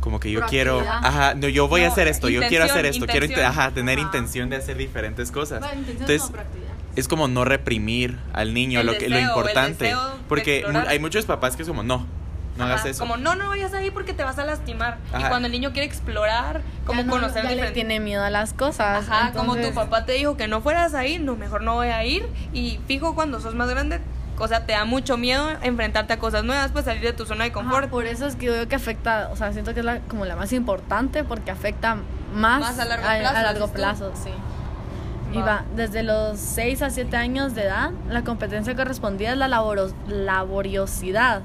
Como 0.00 0.18
que 0.18 0.32
yo 0.32 0.40
quiero. 0.46 0.80
Ajá, 0.80 1.34
no, 1.34 1.46
yo 1.48 1.68
voy 1.68 1.82
a 1.82 1.86
No, 1.86 1.92
hacer 1.92 2.08
esto, 2.08 2.28
yo 2.28 2.40
quiero 2.48 2.64
hacer 2.64 2.84
intención, 2.86 3.04
esto, 3.20 3.26
quiero 3.34 3.48
ajá, 3.48 3.70
tener 3.70 3.98
Ajá. 4.00 4.06
intención 4.08 4.48
de 4.50 4.56
hacer 4.56 4.76
diferentes 4.76 5.30
cosas. 5.30 5.60
Bueno, 5.60 5.78
intención 5.78 6.10
Entonces. 6.10 6.30
Es 6.96 7.08
como 7.08 7.28
no 7.28 7.44
reprimir 7.44 8.18
al 8.32 8.54
niño, 8.54 8.80
El 8.80 8.86
lo, 8.86 8.98
que, 8.98 9.08
lo 9.08 9.16
deseo, 9.16 9.28
importante. 9.30 9.94
Porque 10.28 10.64
hay 10.88 10.98
muchos 10.98 11.24
papás 11.26 11.56
que 11.56 11.62
es 11.62 11.68
como, 11.68 11.82
no, 11.82 12.06
no 12.56 12.64
hagas 12.64 12.84
eso. 12.84 13.00
Como 13.00 13.16
no, 13.16 13.34
no 13.34 13.48
vayas 13.48 13.72
ahí 13.74 13.90
porque 13.90 14.12
te 14.12 14.24
vas 14.24 14.38
a 14.38 14.44
lastimar. 14.44 14.98
Y 15.18 15.22
cuando 15.24 15.46
el 15.46 15.52
niño 15.52 15.72
quiere 15.72 15.86
explorar, 15.86 16.60
como 16.86 17.00
Ya 17.00 17.06
no- 17.06 17.12
conocer 17.12 17.42
diferentes- 17.44 17.72
tiene 17.74 17.98
miedo 18.00 18.22
a 18.22 18.30
las 18.30 18.52
cosas. 18.52 19.08
Ajá, 19.08 19.32
como 19.32 19.56
tu 19.56 19.72
papá 19.72 20.04
te 20.04 20.12
dijo 20.12 20.36
que 20.36 20.48
no 20.48 20.60
fueras 20.60 20.94
ahí, 20.94 21.18
no, 21.18 21.34
mejor 21.36 21.62
no 21.62 21.74
voy 21.74 21.88
a 21.88 22.04
ir. 22.04 22.26
Y 22.52 22.78
fijo, 22.86 23.14
cuando 23.14 23.40
sos 23.40 23.54
más 23.54 23.68
grande, 23.70 24.00
o 24.38 24.48
sea, 24.48 24.66
te 24.66 24.72
da 24.72 24.84
mucho 24.84 25.16
miedo 25.16 25.48
enfrentarte 25.62 26.12
a 26.14 26.18
cosas 26.18 26.44
nuevas, 26.44 26.72
pues 26.72 26.84
salir 26.84 27.02
de 27.02 27.12
tu 27.12 27.24
zona 27.26 27.44
de 27.44 27.50
Ajá, 27.50 27.54
confort. 27.60 27.88
por 27.90 28.06
eso 28.06 28.26
es 28.26 28.36
que 28.36 28.46
yo 28.46 28.52
veo 28.52 28.68
que 28.68 28.74
afecta, 28.74 29.28
o 29.32 29.36
sea, 29.36 29.52
siento 29.52 29.72
que 29.72 29.80
es 29.80 29.86
la, 29.86 30.00
como 30.00 30.24
la 30.24 30.36
más 30.36 30.52
importante 30.52 31.22
porque 31.24 31.50
afecta 31.50 31.96
más, 32.34 32.60
Más 32.60 32.78
a 32.78 32.84
largo 32.86 33.06
a, 33.06 33.18
plazo, 33.18 33.34
largo 33.34 33.52
dices 33.60 33.66
tú. 33.70 33.72
plazo, 33.76 34.12
sí. 34.22 34.30
Y 35.32 35.38
Va. 35.38 35.64
desde 35.74 36.02
los 36.02 36.38
6 36.38 36.82
a 36.82 36.90
7 36.90 37.16
años 37.16 37.54
de 37.54 37.62
edad, 37.62 37.90
la 38.10 38.22
competencia 38.22 38.74
correspondida 38.76 39.32
es 39.32 39.38
la 39.38 39.48
laboro- 39.48 39.92
laboriosidad. 40.06 41.40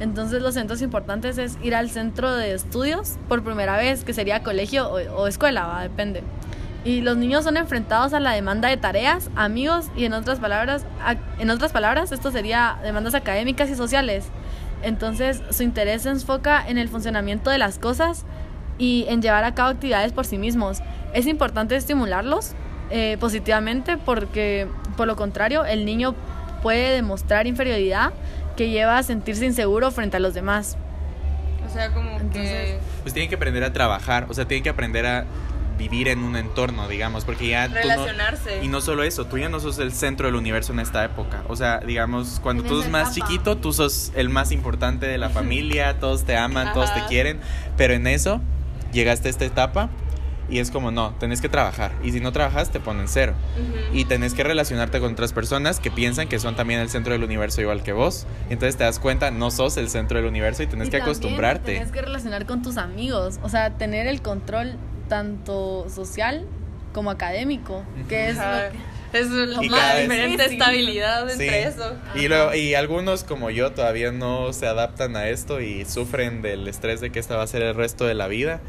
Entonces 0.00 0.40
los 0.42 0.54
centros 0.54 0.82
importantes 0.82 1.38
es 1.38 1.58
ir 1.62 1.74
al 1.74 1.90
centro 1.90 2.34
de 2.34 2.54
estudios 2.54 3.16
por 3.28 3.42
primera 3.42 3.76
vez, 3.76 4.04
que 4.04 4.12
sería 4.14 4.42
colegio 4.42 4.88
o, 4.88 4.94
o 5.22 5.26
escuela, 5.26 5.66
va, 5.66 5.82
depende. 5.82 6.22
Y 6.84 7.02
los 7.02 7.16
niños 7.18 7.44
son 7.44 7.56
enfrentados 7.58 8.14
a 8.14 8.20
la 8.20 8.32
demanda 8.32 8.68
de 8.68 8.76
tareas, 8.78 9.30
amigos 9.36 9.86
y 9.96 10.06
en 10.06 10.14
otras 10.14 10.38
palabras, 10.38 10.86
a- 11.04 11.16
en 11.38 11.50
otras 11.50 11.72
palabras, 11.72 12.12
esto 12.12 12.30
sería 12.30 12.78
demandas 12.82 13.14
académicas 13.14 13.68
y 13.68 13.74
sociales. 13.74 14.24
Entonces, 14.82 15.42
su 15.50 15.62
interés 15.62 16.02
se 16.02 16.08
enfoca 16.10 16.66
en 16.66 16.78
el 16.78 16.88
funcionamiento 16.88 17.50
de 17.50 17.58
las 17.58 17.78
cosas 17.78 18.24
y 18.78 19.04
en 19.08 19.20
llevar 19.20 19.44
a 19.44 19.54
cabo 19.54 19.68
actividades 19.68 20.12
por 20.12 20.24
sí 20.24 20.38
mismos. 20.38 20.80
Es 21.12 21.26
importante 21.26 21.76
estimularlos 21.76 22.52
eh, 22.90 23.16
positivamente 23.20 23.96
porque, 23.98 24.66
por 24.96 25.06
lo 25.06 25.16
contrario, 25.16 25.64
el 25.64 25.84
niño 25.84 26.14
puede 26.62 26.90
demostrar 26.90 27.46
inferioridad 27.46 28.12
que 28.56 28.68
lleva 28.68 28.98
a 28.98 29.02
sentirse 29.02 29.46
inseguro 29.46 29.90
frente 29.90 30.16
a 30.16 30.20
los 30.20 30.34
demás. 30.34 30.76
O 31.66 31.72
sea, 31.72 31.92
como 31.92 32.10
que... 32.16 32.22
Entonces- 32.22 32.74
Pues 33.02 33.14
tienen 33.14 33.28
que 33.30 33.36
aprender 33.36 33.64
a 33.64 33.72
trabajar, 33.72 34.26
o 34.28 34.34
sea, 34.34 34.46
tienen 34.46 34.62
que 34.64 34.70
aprender 34.70 35.06
a 35.06 35.24
vivir 35.78 36.08
en 36.08 36.18
un 36.18 36.36
entorno, 36.36 36.88
digamos, 36.88 37.24
porque 37.24 37.48
ya 37.48 37.66
tú 37.68 37.72
no- 37.74 37.80
Relacionarse. 37.80 38.62
y 38.62 38.68
no 38.68 38.82
solo 38.82 39.02
eso, 39.02 39.24
tú 39.24 39.38
ya 39.38 39.48
no 39.48 39.60
sos 39.60 39.78
el 39.78 39.92
centro 39.92 40.26
del 40.26 40.34
universo 40.34 40.74
en 40.74 40.80
esta 40.80 41.02
época. 41.04 41.42
O 41.48 41.56
sea, 41.56 41.78
digamos, 41.78 42.38
cuando 42.42 42.64
En 42.64 42.68
tú 42.68 42.82
sos 42.82 42.90
más 42.90 43.16
etapa. 43.16 43.28
chiquito, 43.30 43.56
tú 43.56 43.72
sos 43.72 44.12
el 44.14 44.28
más 44.28 44.52
importante 44.52 45.06
de 45.06 45.16
la 45.16 45.30
familia, 45.30 45.98
todos 45.98 46.24
te 46.24 46.36
aman, 46.36 46.74
todos 46.74 46.92
te 46.92 46.98
Ajá. 47.00 47.08
quieren, 47.08 47.40
pero 47.78 47.94
en 47.94 48.06
eso 48.08 48.42
llegaste 48.92 49.28
a 49.28 49.30
esta 49.30 49.46
etapa 49.46 49.88
y 50.50 50.58
es 50.58 50.70
como, 50.70 50.90
no, 50.90 51.14
tenés 51.20 51.40
que 51.40 51.48
trabajar. 51.48 51.92
Y 52.02 52.12
si 52.12 52.20
no 52.20 52.32
trabajas, 52.32 52.70
te 52.70 52.80
ponen 52.80 53.08
cero. 53.08 53.34
Ujú. 53.56 53.96
Y 53.96 54.04
tenés 54.04 54.34
que 54.34 54.42
relacionarte 54.42 55.00
con 55.00 55.12
otras 55.12 55.32
personas 55.32 55.80
que 55.80 55.90
piensan 55.90 56.28
que 56.28 56.38
son 56.38 56.56
también 56.56 56.80
el 56.80 56.90
centro 56.90 57.12
del 57.12 57.22
universo 57.24 57.60
igual 57.60 57.82
que 57.82 57.92
vos. 57.92 58.26
Entonces 58.50 58.76
te 58.76 58.84
das 58.84 58.98
cuenta, 58.98 59.30
no 59.30 59.50
sos 59.50 59.76
el 59.76 59.88
centro 59.88 60.18
del 60.18 60.26
universo 60.26 60.62
y 60.62 60.66
tenés 60.66 60.88
Y 60.88 60.90
que 60.90 60.96
acostumbrarte. 60.98 61.72
Tienes 61.72 61.92
que 61.92 62.02
relacionar 62.02 62.46
con 62.46 62.62
tus 62.62 62.76
amigos, 62.76 63.38
o 63.42 63.48
sea, 63.48 63.70
tener 63.70 64.06
el 64.06 64.22
control 64.22 64.74
tanto 65.08 65.86
social 65.94 66.46
como 66.92 67.10
académico, 67.10 67.84
que 68.08 68.30
es 68.30 68.36
lo 68.36 68.42
que... 68.42 68.90
Es 69.12 69.26
lo 69.26 69.60
más 69.64 69.98
diferente 69.98 70.48
sí. 70.48 70.54
estabilidad 70.54 71.26
Sí. 71.26 71.32
entre 71.32 71.62
eso. 71.64 71.94
Y, 72.14 72.28
luego- 72.28 72.54
y 72.54 72.74
algunos 72.74 73.24
como 73.24 73.50
yo 73.50 73.72
todavía 73.72 74.12
no 74.12 74.52
se 74.52 74.68
adaptan 74.68 75.16
a 75.16 75.28
esto 75.28 75.60
y 75.60 75.84
sufren 75.84 76.42
del 76.42 76.68
estrés 76.68 77.00
de 77.00 77.10
que 77.10 77.18
esta 77.18 77.36
va 77.36 77.42
a 77.42 77.46
ser 77.48 77.62
el 77.62 77.74
resto 77.74 78.04
de 78.06 78.14
la 78.14 78.28
vida, 78.28 78.60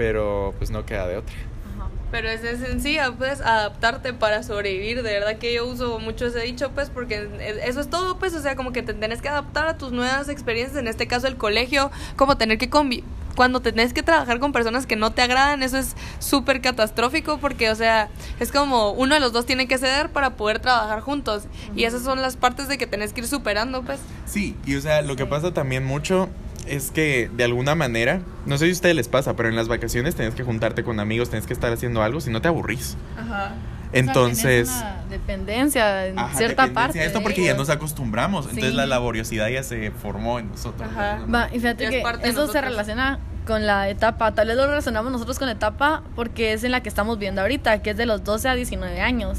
pero 0.00 0.54
pues 0.56 0.70
no 0.70 0.86
queda 0.86 1.06
de 1.06 1.18
otra. 1.18 1.34
Ajá. 1.76 1.90
Pero 2.10 2.30
es 2.30 2.40
sencilla, 2.40 3.12
pues, 3.18 3.42
adaptarte 3.42 4.14
para 4.14 4.42
sobrevivir. 4.42 5.02
De 5.02 5.12
verdad 5.12 5.36
que 5.36 5.52
yo 5.52 5.66
uso 5.66 5.98
mucho 5.98 6.24
ese 6.24 6.40
dicho, 6.40 6.70
pues, 6.70 6.88
porque 6.88 7.28
eso 7.66 7.80
es 7.82 7.90
todo, 7.90 8.18
pues, 8.18 8.34
o 8.34 8.40
sea, 8.40 8.56
como 8.56 8.72
que 8.72 8.82
te 8.82 8.94
tenés 8.94 9.20
que 9.20 9.28
adaptar 9.28 9.68
a 9.68 9.76
tus 9.76 9.92
nuevas 9.92 10.30
experiencias, 10.30 10.78
en 10.78 10.88
este 10.88 11.06
caso 11.06 11.26
el 11.26 11.36
colegio, 11.36 11.90
como 12.16 12.38
tener 12.38 12.56
que 12.56 12.70
convivir. 12.70 13.04
Cuando 13.36 13.60
tenés 13.60 13.92
que 13.92 14.02
trabajar 14.02 14.40
con 14.40 14.52
personas 14.52 14.86
que 14.86 14.96
no 14.96 15.12
te 15.12 15.20
agradan, 15.20 15.62
eso 15.62 15.76
es 15.76 15.94
súper 16.18 16.62
catastrófico 16.62 17.36
porque, 17.36 17.68
o 17.68 17.74
sea, 17.74 18.08
es 18.38 18.50
como 18.52 18.92
uno 18.92 19.14
de 19.14 19.20
los 19.20 19.34
dos 19.34 19.44
tiene 19.44 19.68
que 19.68 19.76
ceder 19.76 20.08
para 20.08 20.30
poder 20.30 20.60
trabajar 20.60 21.00
juntos. 21.00 21.42
Y 21.76 21.84
esas 21.84 22.02
son 22.02 22.22
las 22.22 22.36
partes 22.36 22.68
de 22.68 22.78
que 22.78 22.86
tenés 22.86 23.12
que 23.12 23.20
ir 23.20 23.26
superando, 23.28 23.82
pues. 23.82 24.00
Sí, 24.24 24.56
y 24.64 24.76
o 24.76 24.80
sea, 24.80 25.02
lo 25.02 25.14
que 25.14 25.26
pasa 25.26 25.52
también 25.52 25.84
mucho 25.84 26.30
es 26.66 26.90
que 26.90 27.30
de 27.36 27.44
alguna 27.44 27.74
manera, 27.74 28.20
no 28.46 28.58
sé 28.58 28.66
si 28.66 28.70
a 28.70 28.74
ustedes 28.74 28.94
les 28.96 29.08
pasa, 29.08 29.34
pero 29.36 29.48
en 29.48 29.56
las 29.56 29.68
vacaciones 29.68 30.14
tenés 30.14 30.34
que 30.34 30.42
juntarte 30.42 30.84
con 30.84 31.00
amigos, 31.00 31.30
tenés 31.30 31.46
que 31.46 31.52
estar 31.52 31.72
haciendo 31.72 32.02
algo, 32.02 32.20
si 32.20 32.30
no 32.30 32.40
te 32.40 32.48
aburrís. 32.48 32.96
Ajá. 33.18 33.52
Entonces... 33.92 34.68
O 34.68 34.72
sea, 34.72 35.00
una 35.02 35.10
dependencia 35.10 36.06
en 36.06 36.18
Ajá, 36.18 36.36
cierta 36.36 36.62
dependencia 36.62 36.74
parte. 36.74 36.98
de 37.00 37.06
Esto 37.06 37.22
porque 37.22 37.40
ya 37.40 37.46
ellos. 37.52 37.58
nos 37.58 37.70
acostumbramos, 37.70 38.44
entonces 38.46 38.70
Sí. 38.70 38.76
la 38.76 38.86
laboriosidad 38.86 39.48
ya 39.48 39.62
se 39.62 39.90
formó 39.90 40.38
en 40.38 40.48
nosotros. 40.50 40.88
Ajá. 40.90 41.18
Va, 41.32 41.48
y 41.52 41.58
fíjate 41.58 41.84
Ya 41.84 41.90
es 41.98 42.18
que 42.18 42.28
eso 42.28 42.46
se 42.46 42.60
relaciona 42.60 43.18
con 43.46 43.66
la 43.66 43.88
etapa, 43.88 44.32
tal 44.32 44.46
vez 44.48 44.56
lo 44.56 44.66
relacionamos 44.66 45.10
nosotros 45.10 45.38
con 45.38 45.46
la 45.46 45.54
etapa 45.54 46.02
porque 46.14 46.52
es 46.52 46.62
en 46.62 46.70
la 46.70 46.82
que 46.82 46.88
estamos 46.88 47.18
viendo 47.18 47.40
ahorita, 47.40 47.82
que 47.82 47.90
es 47.90 47.96
de 47.96 48.06
los 48.06 48.22
12 48.22 48.48
a 48.48 48.54
19 48.54 49.00
años, 49.00 49.38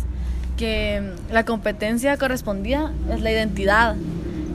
que 0.57 1.01
la 1.31 1.45
competencia 1.45 2.17
correspondida 2.17 2.91
es 3.09 3.21
la 3.21 3.31
identidad. 3.31 3.95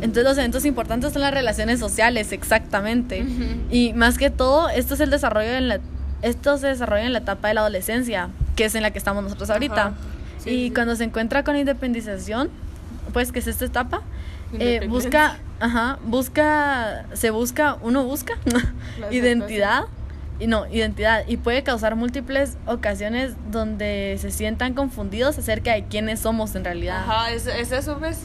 Entonces 0.00 0.24
los 0.24 0.38
eventos 0.38 0.64
importantes 0.64 1.12
son 1.12 1.22
las 1.22 1.32
relaciones 1.32 1.80
sociales, 1.80 2.32
exactamente. 2.32 3.24
Y 3.70 3.92
más 3.94 4.18
que 4.18 4.30
todo, 4.30 4.68
esto 4.68 4.94
es 4.94 5.00
el 5.00 5.10
desarrollo 5.10 5.52
en 5.52 5.68
la 5.68 5.80
esto 6.22 6.56
se 6.58 6.68
desarrolla 6.68 7.04
en 7.04 7.12
la 7.12 7.18
etapa 7.18 7.48
de 7.48 7.54
la 7.54 7.60
adolescencia, 7.60 8.30
que 8.54 8.64
es 8.64 8.74
en 8.74 8.82
la 8.82 8.90
que 8.90 8.98
estamos 8.98 9.22
nosotros 9.22 9.50
ahorita. 9.50 9.94
Sí, 10.38 10.50
y 10.50 10.68
sí. 10.68 10.74
cuando 10.74 10.96
se 10.96 11.04
encuentra 11.04 11.44
con 11.44 11.56
independización, 11.56 12.50
pues 13.12 13.32
que 13.32 13.38
es 13.38 13.46
esta 13.46 13.64
etapa, 13.64 14.02
eh, 14.58 14.86
busca, 14.88 15.38
ajá, 15.60 15.98
busca, 16.04 17.04
se 17.12 17.30
busca, 17.30 17.76
uno 17.82 18.04
busca 18.04 18.34
identidad 19.10 19.84
y 20.38 20.46
no, 20.46 20.66
identidad 20.66 21.24
y 21.26 21.36
puede 21.36 21.62
causar 21.62 21.96
múltiples 21.96 22.56
ocasiones 22.66 23.34
donde 23.50 24.16
se 24.20 24.30
sientan 24.30 24.74
confundidos 24.74 25.38
acerca 25.38 25.72
de 25.74 25.84
quiénes 25.84 26.20
somos 26.20 26.54
en 26.54 26.64
realidad. 26.64 27.04
Ajá, 27.08 27.30
es, 27.32 27.46
es 27.46 27.72
eso, 27.72 27.98
pues. 27.98 28.18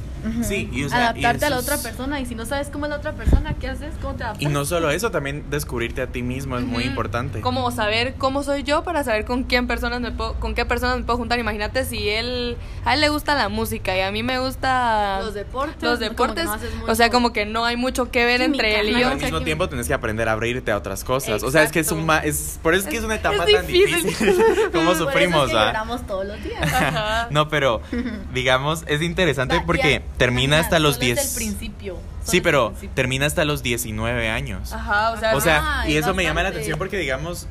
Sí, 0.43 0.69
y 0.71 0.83
o 0.83 0.89
sea, 0.89 0.99
y 0.99 1.01
adaptarte 1.25 1.45
a 1.45 1.49
la 1.49 1.55
eso 1.59 1.63
otra 1.65 1.77
persona 1.81 2.19
y 2.19 2.25
si 2.25 2.35
no 2.35 2.45
sabes 2.45 2.69
cómo 2.69 2.85
es 2.85 2.89
la 2.91 2.97
otra 2.97 3.13
persona, 3.13 3.53
¿qué 3.59 3.67
haces? 3.67 3.93
¿Cómo 4.01 4.15
te 4.15 4.23
adaptas? 4.23 4.41
Y 4.41 4.45
no 4.47 4.65
solo 4.65 4.91
eso, 4.91 5.09
también 5.11 5.45
descubrirte 5.49 6.01
a 6.01 6.07
ti 6.07 6.21
mismo 6.21 6.57
es 6.57 6.63
muy 6.63 6.83
importante. 6.83 7.41
Como 7.41 7.69
saber 7.71 8.15
cómo 8.17 8.43
soy 8.43 8.63
yo 8.63 8.83
para 8.83 9.03
saber 9.03 9.25
con 9.25 9.43
quién 9.43 9.67
personas 9.67 9.99
me 10.01 10.11
puedo, 10.11 10.33
con 10.39 10.53
qué 10.55 10.65
personas 10.65 10.97
me 10.97 11.03
puedo 11.03 11.17
juntar. 11.17 11.39
Imagínate 11.39 11.85
si 11.85 12.09
él 12.09 12.57
a 12.85 12.93
él 12.93 13.01
le 13.01 13.09
gusta 13.09 13.35
la 13.35 13.49
música 13.49 13.95
y 13.97 14.01
a 14.01 14.11
mí 14.11 14.23
me 14.23 14.39
gusta 14.39 15.19
los 15.21 15.33
deportes, 15.33 15.81
los 15.81 15.99
deportes, 15.99 16.45
no 16.45 16.57
o 16.87 16.95
sea, 16.95 17.09
como 17.09 17.33
que 17.33 17.45
no 17.45 17.65
hay 17.65 17.77
mucho 17.77 18.11
que 18.11 18.25
ver 18.25 18.41
Química, 18.41 18.67
entre 18.67 18.79
él 18.79 18.89
y 18.89 18.91
no 18.93 18.97
yo. 18.99 19.03
Pero 19.05 19.09
al 19.09 19.15
mismo 19.15 19.27
química. 19.29 19.45
tiempo 19.45 19.69
tenés 19.69 19.87
que 19.87 19.93
aprender 19.93 20.29
a 20.29 20.33
abrirte 20.33 20.71
a 20.71 20.77
otras 20.77 21.03
cosas. 21.03 21.43
O 21.43 21.51
sea, 21.51 21.63
es 21.63 21.71
que 21.71 21.79
es 21.79 21.91
un 21.91 22.05
ma- 22.05 22.19
es 22.19 22.59
por 22.61 22.73
eso 22.73 22.83
es 22.85 22.89
que 22.91 22.97
es 22.97 23.03
una 23.03 23.15
etapa 23.15 23.43
Es 23.45 23.53
tan 23.55 23.65
difícil. 23.67 24.03
difícil. 24.03 24.35
Como 24.71 24.85
Por 24.85 24.95
eso 24.95 25.05
sufrimos, 25.05 25.43
es 25.45 25.49
que 25.49 25.55
¿va? 25.55 25.65
lloramos 25.67 26.05
todos 26.07 26.25
los 26.25 26.43
días. 26.43 26.61
Ajá. 26.61 27.27
No, 27.31 27.47
pero 27.49 27.81
digamos, 28.33 28.83
es 28.87 29.01
interesante 29.01 29.61
porque 29.65 30.01
termina 30.17 30.59
hasta 30.59 30.79
los 30.79 30.95
solo 30.95 31.05
es 31.07 31.15
10. 31.15 31.33
del 31.35 31.35
principio. 31.35 31.97
Sí, 32.23 32.41
pero 32.41 32.69
principio. 32.69 32.95
termina 32.95 33.25
hasta 33.25 33.45
los 33.45 33.63
19 33.63 34.29
años. 34.29 34.71
Ajá, 34.73 35.11
o 35.11 35.17
sea, 35.17 35.35
O 35.35 35.41
sea, 35.41 35.81
Ah, 35.81 35.89
y 35.89 35.95
es 35.95 36.03
eso 36.05 36.13
me 36.13 36.23
llama 36.23 36.43
la 36.43 36.49
atención 36.49 36.77
porque 36.77 36.97
digamos, 36.97 37.47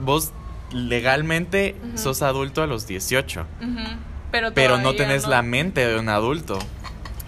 vos 0.00 0.32
legalmente 0.72 1.74
sos 1.94 2.22
adulto 2.22 2.62
a 2.62 2.66
los 2.66 2.86
18, 2.86 3.46
ujú, 3.60 3.78
pero 4.30 4.52
pero 4.52 4.78
no 4.78 4.94
tenés 4.94 5.26
la 5.26 5.42
mente 5.42 5.86
de 5.86 5.98
un 5.98 6.08
adulto. 6.08 6.58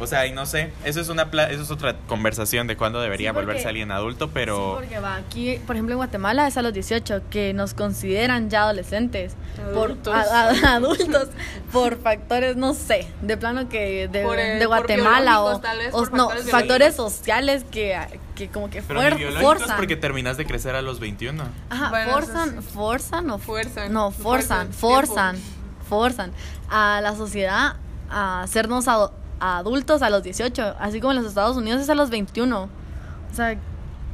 O 0.01 0.07
sea, 0.07 0.27
y 0.27 0.33
no 0.33 0.47
sé, 0.47 0.73
eso 0.85 1.01
es 1.01 1.09
una 1.09 1.31
pla- 1.31 1.51
eso 1.51 1.63
es 1.63 1.71
otra 1.71 1.97
conversación 2.07 2.67
de 2.69 2.77
cuándo 2.77 3.01
debería 3.01 3.31
Sí, 3.31 3.35
porque- 3.35 3.47
volverse 3.47 3.69
alguien 3.69 3.91
adulto, 3.91 4.31
pero 4.31 4.57
Sí, 4.79 4.85
porque 4.85 5.01
va 5.01 5.17
aquí, 5.17 5.61
por 5.67 5.75
ejemplo, 5.77 5.95
en 5.95 5.97
Guatemala 5.99 6.47
es 6.47 6.57
a 6.57 6.63
los 6.63 6.73
18 6.73 7.23
que 7.31 7.53
nos 7.53 7.75
consideran 7.75 8.49
ya 8.51 8.63
adolescentes. 8.63 9.35
Adultos. 9.61 10.15
Por, 10.15 10.17
a- 10.17 10.51
a- 10.51 10.75
adultos 10.77 11.29
por 11.73 11.99
factores, 12.01 12.57
no 12.57 12.75
sé, 12.75 13.09
de 13.23 13.37
plano 13.37 13.69
que 13.69 14.07
de, 14.09 14.23
Por, 14.23 14.37
de 14.37 14.59
por 14.61 14.69
Guatemala 14.69 15.43
o, 15.43 15.59
tal 15.61 15.79
vez, 15.79 15.89
o 15.93 15.99
por 15.99 16.13
no, 16.13 16.29
factores 16.29 16.51
factores 16.51 16.95
sociales 16.95 17.65
que, 17.71 17.99
que 18.37 18.49
como 18.49 18.71
que 18.71 18.83
pero 18.83 19.01
fuer- 19.01 19.41
forzan. 19.41 19.77
porque 19.77 19.97
terminas 19.97 20.37
de 20.37 20.47
crecer 20.47 20.77
a 20.77 20.83
los 20.83 21.01
21. 21.01 21.43
Ajá, 21.71 21.89
Bueno, 21.91 22.13
forzan, 22.13 22.51
sí. 22.63 22.69
forzan 22.73 23.31
o 23.31 23.39
Fuerzan. 23.39 23.93
No, 23.93 24.11
forzan, 24.13 24.73
Fuerzan, 24.73 25.37
forzan, 25.37 25.37
forzan 25.89 26.33
a 26.71 27.01
la 27.03 27.17
sociedad 27.17 27.75
a 28.11 28.43
hacernos 28.43 28.87
adu- 29.40 29.59
adultos 29.68 30.03
a 30.03 30.11
los 30.11 30.22
18, 30.22 30.77
así 30.79 31.01
como 31.01 31.12
en 31.12 31.18
los 31.18 31.27
Estados 31.27 31.57
Unidos 31.57 31.81
es 31.83 31.90
a 31.90 31.94
los 31.94 32.11
21. 32.11 32.62
O 32.62 33.35
sea, 33.35 33.57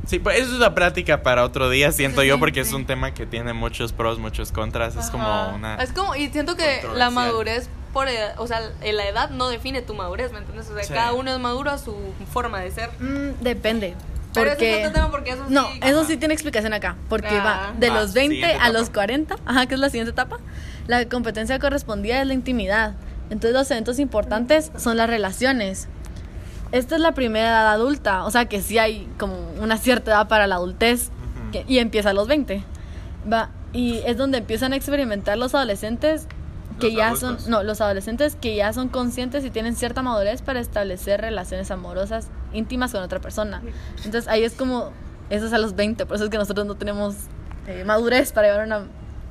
Sí, 0.06 0.18
pues 0.18 0.37
eso 0.38 0.50
es 0.50 0.56
una 0.58 0.74
práctica 0.74 1.22
para 1.22 1.44
otro 1.44 1.70
día, 1.70 1.90
siento 1.90 2.22
yo, 2.22 2.34
Sí, 2.34 2.40
porque 2.40 2.60
es 2.60 2.74
un 2.74 2.84
tema 2.84 3.14
que 3.14 3.24
tiene 3.24 3.54
muchos 3.54 3.94
pros, 3.94 4.18
muchos 4.18 4.52
contras. 4.52 4.96
Es 4.96 5.08
como 5.08 5.48
una. 5.54 5.76
Es 5.76 5.92
como, 5.92 6.14
y 6.14 6.28
siento 6.28 6.56
que 6.56 6.82
la 6.94 7.08
madurez 7.08 7.70
por 7.94 8.08
edad, 8.08 8.34
o 8.38 8.46
sea, 8.46 8.60
en 8.82 8.96
la 8.98 9.08
edad 9.08 9.30
no 9.30 9.48
define 9.48 9.80
tu 9.80 9.94
madurez, 9.94 10.30
¿me 10.30 10.38
entiendes? 10.40 10.68
O 10.68 10.74
sea, 10.74 10.82
Sí. 10.84 10.92
cada 10.92 11.14
uno 11.14 11.32
es 11.32 11.40
maduro 11.40 11.70
a 11.70 11.78
su 11.78 11.96
forma 12.30 12.60
de 12.60 12.70
ser. 12.70 12.90
Mm, 13.00 13.42
depende. 13.42 13.94
Pero 14.34 14.48
ese 14.50 14.56
Porque... 14.56 14.72
es 14.82 14.88
otro 14.88 14.92
tema 14.92 15.10
porque 15.10 15.30
eso 15.30 15.44
No, 15.48 15.68
sí. 15.72 15.80
eso 15.82 16.00
Ajá. 16.00 16.08
sí 16.08 16.16
tiene 16.18 16.34
explicación 16.34 16.74
acá, 16.74 16.96
porque 17.08 17.28
Ah. 17.40 17.70
va 17.70 17.72
de 17.78 17.88
Va, 17.88 18.00
los 18.02 18.12
20 18.12 18.34
siguiente 18.34 18.58
a 18.62 18.68
los 18.70 18.82
etapa. 18.82 18.94
40, 18.94 19.37
ajá, 19.46 19.66
que 19.66 19.74
es 19.74 19.80
la 19.80 19.88
siguiente 19.88 20.10
etapa, 20.10 20.37
la 20.87 21.08
competencia 21.08 21.58
correspondida 21.58 22.20
es 22.20 22.26
la 22.26 22.34
intimidad. 22.34 22.92
Entonces 23.35 23.53
los 23.53 23.68
eventos 23.73 23.99
importantes 23.99 24.70
son 24.77 24.97
las 24.97 25.11
relaciones. 25.11 25.88
Esta 26.70 26.94
es 26.94 27.01
la 27.01 27.12
primera 27.12 27.49
edad 27.49 27.73
adulta, 27.73 28.25
o 28.25 28.31
sea 28.31 28.44
que 28.47 28.62
sí 28.62 28.79
hay 28.79 29.09
como 29.18 29.35
una 29.61 29.77
cierta 29.77 30.12
edad 30.12 30.29
para 30.29 30.47
la 30.47 30.55
adultez 30.55 31.11
que- 31.51 31.64
y 31.66 31.79
empieza 31.79 32.11
a 32.11 32.12
los 32.12 32.29
20. 32.29 32.62
Va, 33.31 33.51
y 33.73 33.99
es 34.07 34.16
donde 34.16 34.38
empiezan 34.38 34.73
a 34.73 34.77
experimentar 34.77 35.37
los 35.37 35.53
adolescentes 35.53 36.29
que 36.79 36.87
Los 36.90 36.97
ya 36.97 37.09
adultos. 37.09 37.42
son, 37.42 37.51
no, 37.51 37.62
los 37.64 37.81
adolescentes 37.81 38.37
que 38.40 38.55
ya 38.55 38.73
son 38.73 38.88
conscientes 38.88 39.44
y 39.44 39.51
tienen 39.51 39.75
cierta 39.75 40.01
madurez 40.03 40.40
para 40.42 40.61
establecer 40.61 41.20
relaciones 41.20 41.73
amorosas 41.73 42.29
íntimas 42.53 42.92
con 42.92 43.03
otra 43.03 43.18
persona. 43.20 43.62
Entonces 44.05 44.29
ahí 44.29 44.44
es 44.44 44.53
como, 44.55 44.90
eso 45.29 45.47
es 45.47 45.53
a 45.53 45.59
los 45.59 45.75
20, 45.75 46.07
por 46.07 46.14
eso 46.16 46.25
es 46.25 46.31
que 46.31 46.38
nosotros 46.38 46.66
no 46.66 46.77
tenemos 46.77 47.16
eh, 47.66 47.83
madurez 47.85 48.31
para 48.33 48.47
llevar 48.49 48.66
una 48.66 48.83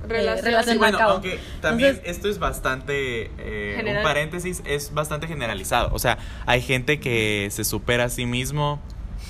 eh, 0.03 0.07
Relación. 0.41 0.63
Sí, 0.73 0.77
bueno, 0.77 0.97
a 0.97 0.99
cabo. 0.99 1.11
aunque 1.13 1.39
también 1.61 1.89
Entonces- 1.91 2.15
esto 2.17 2.29
es 2.29 2.39
bastante, 2.39 3.31
eh, 3.37 3.95
un 3.97 4.03
paréntesis, 4.03 4.61
es 4.65 4.93
bastante 4.93 5.27
generalizado. 5.27 5.89
O 5.93 5.99
sea, 5.99 6.17
hay 6.45 6.61
gente 6.61 6.99
que 6.99 7.47
se 7.51 7.63
supera 7.63 8.05
a 8.05 8.09
sí 8.09 8.25
mismo 8.25 8.79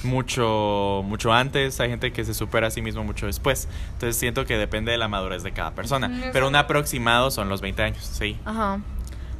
mucho, 0.04 1.02
mucho 1.06 1.32
antes, 1.32 1.80
hay 1.80 1.90
gente 1.90 2.12
que 2.12 2.26
se 2.26 2.34
supera 2.34 2.68
a 2.68 2.72
sí 2.72 2.82
mismo 2.82 3.04
mucho 3.04 3.26
después. 3.26 3.68
Entonces 3.94 4.18
siento 4.18 4.46
que 4.46 4.58
depende 4.58 4.92
de 4.92 4.98
la 4.98 5.08
madurez 5.08 5.44
de 5.44 5.52
cada 5.54 5.72
persona. 5.72 6.30
Pero 6.34 6.48
un 6.48 6.56
aproximado 6.56 7.32
son 7.32 7.50
los 7.50 7.62
20 7.62 7.84
años, 7.84 8.04
sí. 8.04 8.38
Ajá. 8.46 8.80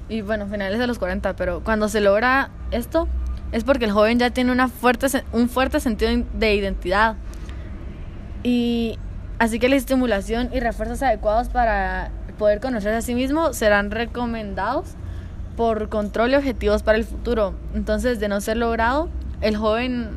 Y 0.10 0.22
bueno, 0.22 0.48
finales 0.48 0.80
de 0.80 0.88
los 0.88 1.00
40, 1.00 1.36
pero 1.36 1.62
cuando 1.64 1.90
se 1.90 2.02
logra 2.02 2.50
esto 2.72 3.08
es 3.52 3.64
porque 3.64 3.86
el 3.86 3.92
joven 3.92 4.20
ya 4.20 4.30
tiene 4.32 4.52
una 4.52 4.68
fuerte, 4.68 5.08
un 5.32 5.50
fuerte 5.50 5.80
sentido 5.80 6.12
de 6.34 6.56
identidad. 6.56 7.16
Y 8.44 9.00
así 9.44 9.60
que 9.60 9.68
la 9.68 9.76
estimulación 9.76 10.50
y 10.54 10.62
refuerzos 10.62 11.04
adecuados 11.04 11.50
para 11.50 12.12
poder 12.38 12.62
conocerse 12.62 12.96
a 12.96 13.02
sí 13.02 13.14
mismo 13.14 13.52
serán 13.52 13.92
recomendados 13.92 14.86
por 15.58 15.90
control 15.90 16.32
y 16.32 16.36
objetivos 16.36 16.82
para 16.82 16.98
el 16.98 17.04
futuro. 17.04 17.54
Entonces, 17.76 18.22
de 18.22 18.30
no 18.30 18.40
ser 18.40 18.56
logrado, 18.56 19.10
el 19.42 19.58
joven, 19.58 20.12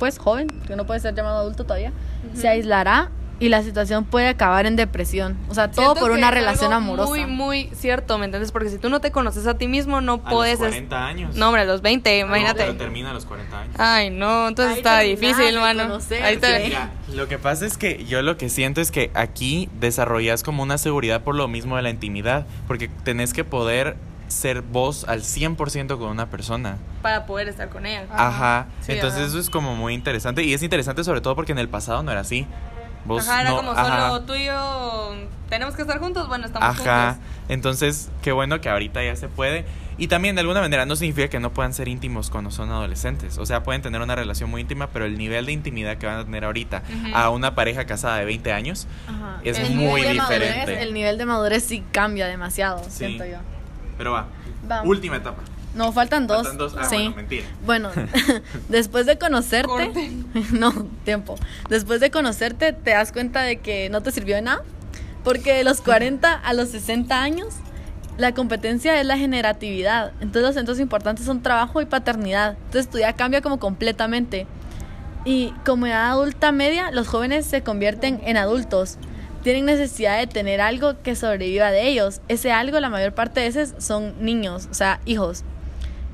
pues 0.00 0.18
joven, 0.18 0.48
que 0.66 0.74
no 0.74 0.86
puede 0.86 0.98
ser 0.98 1.14
llamado 1.14 1.38
adulto 1.38 1.62
todavía, 1.62 1.92
se 2.34 2.48
aislará 2.48 3.10
y 3.42 3.48
la 3.48 3.62
situación 3.62 4.04
puede 4.04 4.28
acabar 4.28 4.66
en 4.66 4.76
depresión. 4.76 5.36
O 5.48 5.54
sea, 5.54 5.70
todo 5.70 5.86
Siento 5.86 6.00
por 6.00 6.10
una 6.12 6.30
relación 6.30 6.72
algo 6.72 6.84
amorosa. 6.84 7.08
Muy, 7.10 7.26
muy 7.26 7.70
cierto, 7.74 8.16
¿me 8.18 8.26
entiendes? 8.26 8.52
Porque 8.52 8.68
si 8.70 8.78
tú 8.78 8.88
no 8.88 9.00
te 9.00 9.10
conoces 9.10 9.46
a 9.46 9.54
ti 9.58 9.66
mismo, 9.68 10.00
no 10.00 10.22
A 10.24 10.30
puedes. 10.30 10.60
los 10.60 10.68
es- 10.68 10.74
40 10.74 11.06
años. 11.06 11.34
No, 11.34 11.48
hombre, 11.48 11.62
a 11.62 11.64
los 11.64 11.82
20, 11.82 12.20
No, 12.20 12.26
imagínate. 12.28 12.60
pero 12.60 12.76
termina 12.76 13.10
a 13.10 13.14
los 13.14 13.24
40 13.26 13.60
años. 13.60 13.74
Ay, 13.78 14.10
no, 14.10 14.48
entonces 14.48 14.72
Ahí 14.74 14.78
está 14.78 15.00
difícil, 15.00 15.58
mano. 15.58 15.98
Ahí 16.22 16.36
te- 16.36 16.64
Mira, 16.64 16.90
lo 17.14 17.26
que 17.28 17.38
pasa 17.38 17.66
es 17.66 17.76
que 17.76 18.04
yo 18.04 18.22
lo 18.22 18.36
que 18.36 18.48
siento 18.48 18.80
es 18.80 18.90
que 18.90 19.10
aquí 19.14 19.68
desarrollas 19.80 20.42
como 20.42 20.62
una 20.62 20.78
seguridad 20.78 21.22
por 21.22 21.34
lo 21.34 21.48
mismo 21.48 21.76
de 21.76 21.82
la 21.82 21.90
intimidad, 21.90 22.46
porque 22.68 22.88
tenés 22.88 23.32
que 23.32 23.44
poder 23.44 23.96
ser 24.28 24.62
vos 24.62 25.04
al 25.08 25.22
100% 25.24 25.98
con 25.98 26.08
una 26.08 26.30
persona. 26.30 26.78
Para 27.02 27.26
poder 27.26 27.48
estar 27.48 27.68
con 27.68 27.84
ella. 27.84 28.06
Ajá. 28.10 28.66
Sí, 28.80 28.92
Entonces 28.92 29.18
ajá. 29.20 29.28
eso 29.28 29.38
es 29.38 29.50
como 29.50 29.74
muy 29.76 29.92
interesante 29.92 30.42
y 30.42 30.54
es 30.54 30.62
interesante 30.62 31.04
sobre 31.04 31.20
todo 31.20 31.34
porque 31.36 31.52
en 31.52 31.58
el 31.58 31.68
pasado 31.68 32.02
no 32.02 32.10
era 32.12 32.20
así. 32.22 32.46
Vos 33.04 33.28
Ajá, 33.28 33.40
era 33.42 33.50
no- 33.50 33.56
como 33.56 33.70
ajá. 33.72 34.08
solo 34.08 34.22
tú 34.22 34.34
y 34.34 34.44
yo 34.46 35.14
tenemos 35.48 35.74
que 35.74 35.82
estar 35.82 35.98
juntos, 35.98 36.28
bueno, 36.28 36.46
estamos 36.46 36.68
Ajá. 36.80 37.12
juntos. 37.14 37.28
Entonces, 37.48 38.10
qué 38.22 38.32
bueno 38.32 38.60
que 38.60 38.68
ahorita 38.68 39.02
ya 39.02 39.16
se 39.16 39.28
puede. 39.28 39.64
Y 39.98 40.08
también, 40.08 40.34
de 40.36 40.40
alguna 40.40 40.60
manera, 40.60 40.86
no 40.86 40.96
significa 40.96 41.28
que 41.28 41.38
no 41.38 41.52
puedan 41.52 41.74
ser 41.74 41.86
íntimos 41.88 42.30
cuando 42.30 42.50
son 42.50 42.70
adolescentes. 42.70 43.36
O 43.36 43.44
sea, 43.44 43.62
pueden 43.62 43.82
tener 43.82 44.00
una 44.00 44.14
relación 44.14 44.48
muy 44.48 44.62
íntima, 44.62 44.86
pero 44.88 45.04
el 45.04 45.18
nivel 45.18 45.44
de 45.46 45.52
intimidad 45.52 45.98
que 45.98 46.06
van 46.06 46.18
a 46.18 46.24
tener 46.24 46.44
ahorita 46.44 46.82
a 47.14 47.28
una 47.28 47.54
pareja 47.54 47.84
casada 47.84 48.16
de 48.16 48.24
20 48.24 48.52
años 48.52 48.86
Ajá. 49.06 49.40
es 49.44 49.58
El 49.58 49.74
muy 49.74 50.00
madurez- 50.02 50.12
diferente. 50.12 50.82
el 50.82 50.94
nivel 50.94 51.18
de 51.18 51.26
madurez 51.26 51.64
sí 51.64 51.84
cambia 51.92 52.26
demasiado, 52.26 52.82
Sí. 52.84 52.90
siento 52.90 53.26
yo. 53.26 53.36
Pero 53.98 54.12
va. 54.12 54.26
Va. 54.70 54.82
Última 54.82 55.16
etapa. 55.16 55.42
No, 55.74 55.92
faltan 55.92 56.26
dos. 56.26 56.42
Faltan 56.42 56.58
dos. 56.58 56.74
Ah, 56.76 56.84
sí. 56.84 56.96
bueno, 56.96 57.16
mentira. 57.16 57.46
Bueno, 57.64 57.90
después 58.68 59.06
de 59.06 59.18
conocerte, 59.18 59.68
Corte. 59.68 60.10
no, 60.52 60.72
tiempo. 61.04 61.36
Después 61.68 62.00
de 62.00 62.10
conocerte, 62.10 62.72
te 62.72 62.90
das 62.90 63.12
cuenta 63.12 63.42
de 63.42 63.56
que 63.58 63.88
no 63.88 64.02
te 64.02 64.10
sirvió 64.10 64.36
de 64.36 64.42
nada. 64.42 64.62
Porque 65.24 65.54
de 65.54 65.64
los 65.64 65.80
40 65.80 66.32
a 66.32 66.52
los 66.52 66.70
60 66.70 67.22
años, 67.22 67.54
la 68.18 68.34
competencia 68.34 69.00
es 69.00 69.06
la 69.06 69.16
generatividad. 69.16 70.12
Entonces, 70.20 70.42
los 70.42 70.54
centros 70.54 70.80
importantes 70.80 71.24
son 71.24 71.42
trabajo 71.42 71.80
y 71.80 71.86
paternidad. 71.86 72.56
Entonces, 72.66 72.90
tu 72.90 72.98
vida 72.98 73.12
cambia 73.14 73.40
como 73.40 73.58
completamente. 73.58 74.46
Y 75.24 75.52
como 75.64 75.86
edad 75.86 76.10
adulta 76.10 76.50
media, 76.50 76.90
los 76.90 77.06
jóvenes 77.06 77.46
se 77.46 77.62
convierten 77.62 78.20
en 78.24 78.36
adultos. 78.36 78.98
Tienen 79.44 79.64
necesidad 79.64 80.18
de 80.18 80.26
tener 80.26 80.60
algo 80.60 81.00
que 81.02 81.14
sobreviva 81.14 81.70
de 81.70 81.88
ellos. 81.88 82.20
Ese 82.28 82.52
algo, 82.52 82.80
la 82.80 82.88
mayor 82.88 83.14
parte 83.14 83.40
de 83.40 83.46
esos 83.46 83.74
son 83.78 84.14
niños, 84.20 84.68
o 84.70 84.74
sea, 84.74 85.00
hijos. 85.04 85.44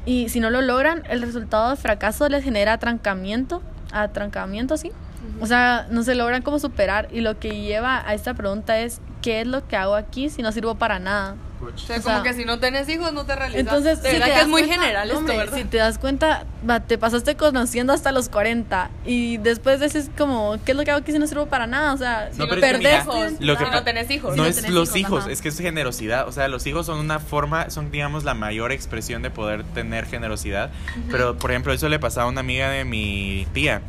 Y 0.09 0.31
si 0.31 0.41
no 0.41 0.49
lo 0.49 0.63
logran, 0.63 1.03
el 1.11 1.21
resultado 1.21 1.69
de 1.69 1.77
fracaso 1.77 2.31
les 2.31 2.43
genera 2.43 2.73
atrancamiento, 2.73 3.61
atrancamiento, 3.93 4.79
sí. 4.79 4.91
O 5.39 5.47
sea, 5.47 5.87
no 5.91 6.03
se 6.03 6.15
logran 6.15 6.41
como 6.41 6.59
superar. 6.59 7.09
Y 7.13 7.21
lo 7.21 7.39
que 7.39 7.61
lleva 7.61 8.03
a 8.09 8.15
esta 8.15 8.33
pregunta 8.33 8.81
es, 8.81 9.03
¿qué 9.21 9.43
es 9.43 9.47
lo 9.47 9.69
que 9.69 9.77
hago 9.77 9.95
aquí 9.97 10.31
si 10.31 10.41
no 10.41 10.51
sirvo 10.51 10.77
para 10.77 10.99
nada? 10.99 11.35
O 11.61 11.77
sea, 11.79 11.97
O 11.99 12.03
como 12.03 12.15
sea, 12.17 12.23
que 12.23 12.35
si 12.35 12.45
no 12.45 12.59
tenés 12.61 12.89
hijos 12.89 13.13
no 13.13 13.25
te 13.27 13.35
realizas. 13.35 13.61
Entonces, 13.61 14.03
de 14.03 14.11
si 14.11 14.19
verdad 14.19 14.35
que 14.35 14.41
es 14.43 14.49
muy 14.49 14.63
cuenta- 14.63 14.81
general 14.81 15.07
esto, 15.09 15.19
hombre, 15.19 15.37
¿verdad? 15.37 15.57
Si 15.59 15.65
te 15.65 15.77
das 15.79 15.99
cuenta, 15.99 16.45
va, 16.69 16.81
te 16.81 16.99
pasaste 16.99 17.37
conociendo 17.37 17.93
hasta 17.93 18.13
los 18.13 18.29
40 18.29 18.91
y 19.05 19.39
después 19.39 19.81
de 19.81 19.87
eso 19.87 19.99
es 19.99 20.11
como, 20.17 20.57
¿qué 20.65 20.73
es 20.73 20.77
lo 20.77 20.85
que 20.85 20.91
hago 20.93 21.01
aquí 21.01 21.13
si 21.13 21.19
no 21.19 21.27
sirvo 21.27 21.47
para 21.47 21.67
nada? 21.67 21.93
O 21.93 21.97
sea, 21.97 22.31
Si 22.33 22.39
No, 22.39 22.45
no, 22.47 22.51
pero 22.51 22.67
es 22.67 22.73
que 22.73 22.79
perdés 22.83 23.03
hijos, 23.05 23.33
lo 23.41 23.57
que 23.59 23.65
si 23.65 23.71
no 23.71 23.83
tenés 23.85 24.11
hijos. 24.11 24.37
No 24.37 24.43
no 24.45 24.49
es 24.49 24.69
los 24.71 24.95
hijos, 24.97 25.23
ajá. 25.25 25.33
es 25.33 25.43
que 25.43 25.49
es 25.49 25.59
generosidad. 25.59 26.29
O 26.29 26.33
sea, 26.33 26.49
los 26.49 26.67
hijos 26.67 26.87
son 26.87 26.99
una 26.99 27.19
forma, 27.19 27.71
son, 27.71 27.91
digamos, 27.91 28.25
la 28.25 28.35
mayor 28.35 28.73
expresión 28.73 29.23
de 29.23 29.31
poder 29.31 29.65
tener 29.65 30.07
generosidad. 30.07 30.71
Pero, 31.11 31.37
por 31.39 31.51
ejemplo, 31.51 31.73
eso 31.73 31.89
le 31.89 31.99
pasaba 31.99 32.27
a 32.27 32.31
una 32.31 32.41
amiga 32.41 32.71
de 32.71 32.85
mi 32.85 33.47
tía 33.53 33.83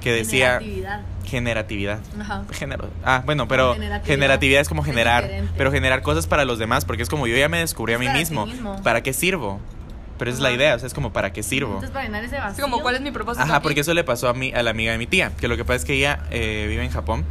que 0.00 0.12
decía 0.12 0.58
Generatividad. 0.60 1.00
generatividad. 1.24 1.98
Ajá. 2.20 2.44
Genero- 2.52 2.88
ah, 3.04 3.22
bueno, 3.24 3.48
pero 3.48 3.72
generatividad. 3.74 4.06
generatividad 4.14 4.60
es 4.60 4.68
como 4.68 4.82
Es 4.82 4.86
generar, 4.86 5.24
diferente. 5.24 5.52
pero 5.56 5.72
generar 5.72 6.02
cosas 6.02 6.26
para 6.26 6.44
los 6.44 6.58
demás, 6.58 6.84
porque 6.84 7.02
es 7.02 7.08
como 7.08 7.15
yo 7.26 7.36
ya 7.36 7.48
me 7.48 7.58
descubrí 7.58 7.94
a 7.94 7.98
mí 7.98 8.06
para 8.06 8.18
mismo. 8.18 8.46
mismo. 8.46 8.82
¿Para 8.82 9.02
qué 9.02 9.12
sirvo? 9.12 9.60
Pero 10.18 10.30
es 10.30 10.40
la 10.40 10.50
idea, 10.50 10.74
o 10.74 10.78
sea, 10.78 10.86
es 10.86 10.94
como 10.94 11.12
¿para 11.12 11.32
qué 11.32 11.42
sirvo? 11.42 11.72
Entonces, 11.74 11.90
para 11.90 12.06
llenar 12.06 12.24
ese 12.24 12.38
vacío. 12.38 12.64
Como, 12.64 12.80
¿cuál 12.80 12.94
es 12.94 13.00
mi 13.02 13.10
propósito? 13.10 13.44
Ajá, 13.44 13.56
aquí? 13.56 13.62
porque 13.64 13.80
eso 13.80 13.92
le 13.94 14.02
pasó 14.02 14.28
a 14.28 14.34
mí, 14.34 14.50
a 14.52 14.62
la 14.62 14.70
amiga 14.70 14.92
de 14.92 14.98
mi 14.98 15.06
tía, 15.06 15.32
que 15.38 15.46
lo 15.46 15.56
que 15.58 15.64
pasa 15.64 15.76
es 15.76 15.84
que 15.84 15.92
ella 15.94 16.20
eh, 16.30 16.64
vive 16.68 16.82
en 16.84 16.90
Japón 16.90 17.24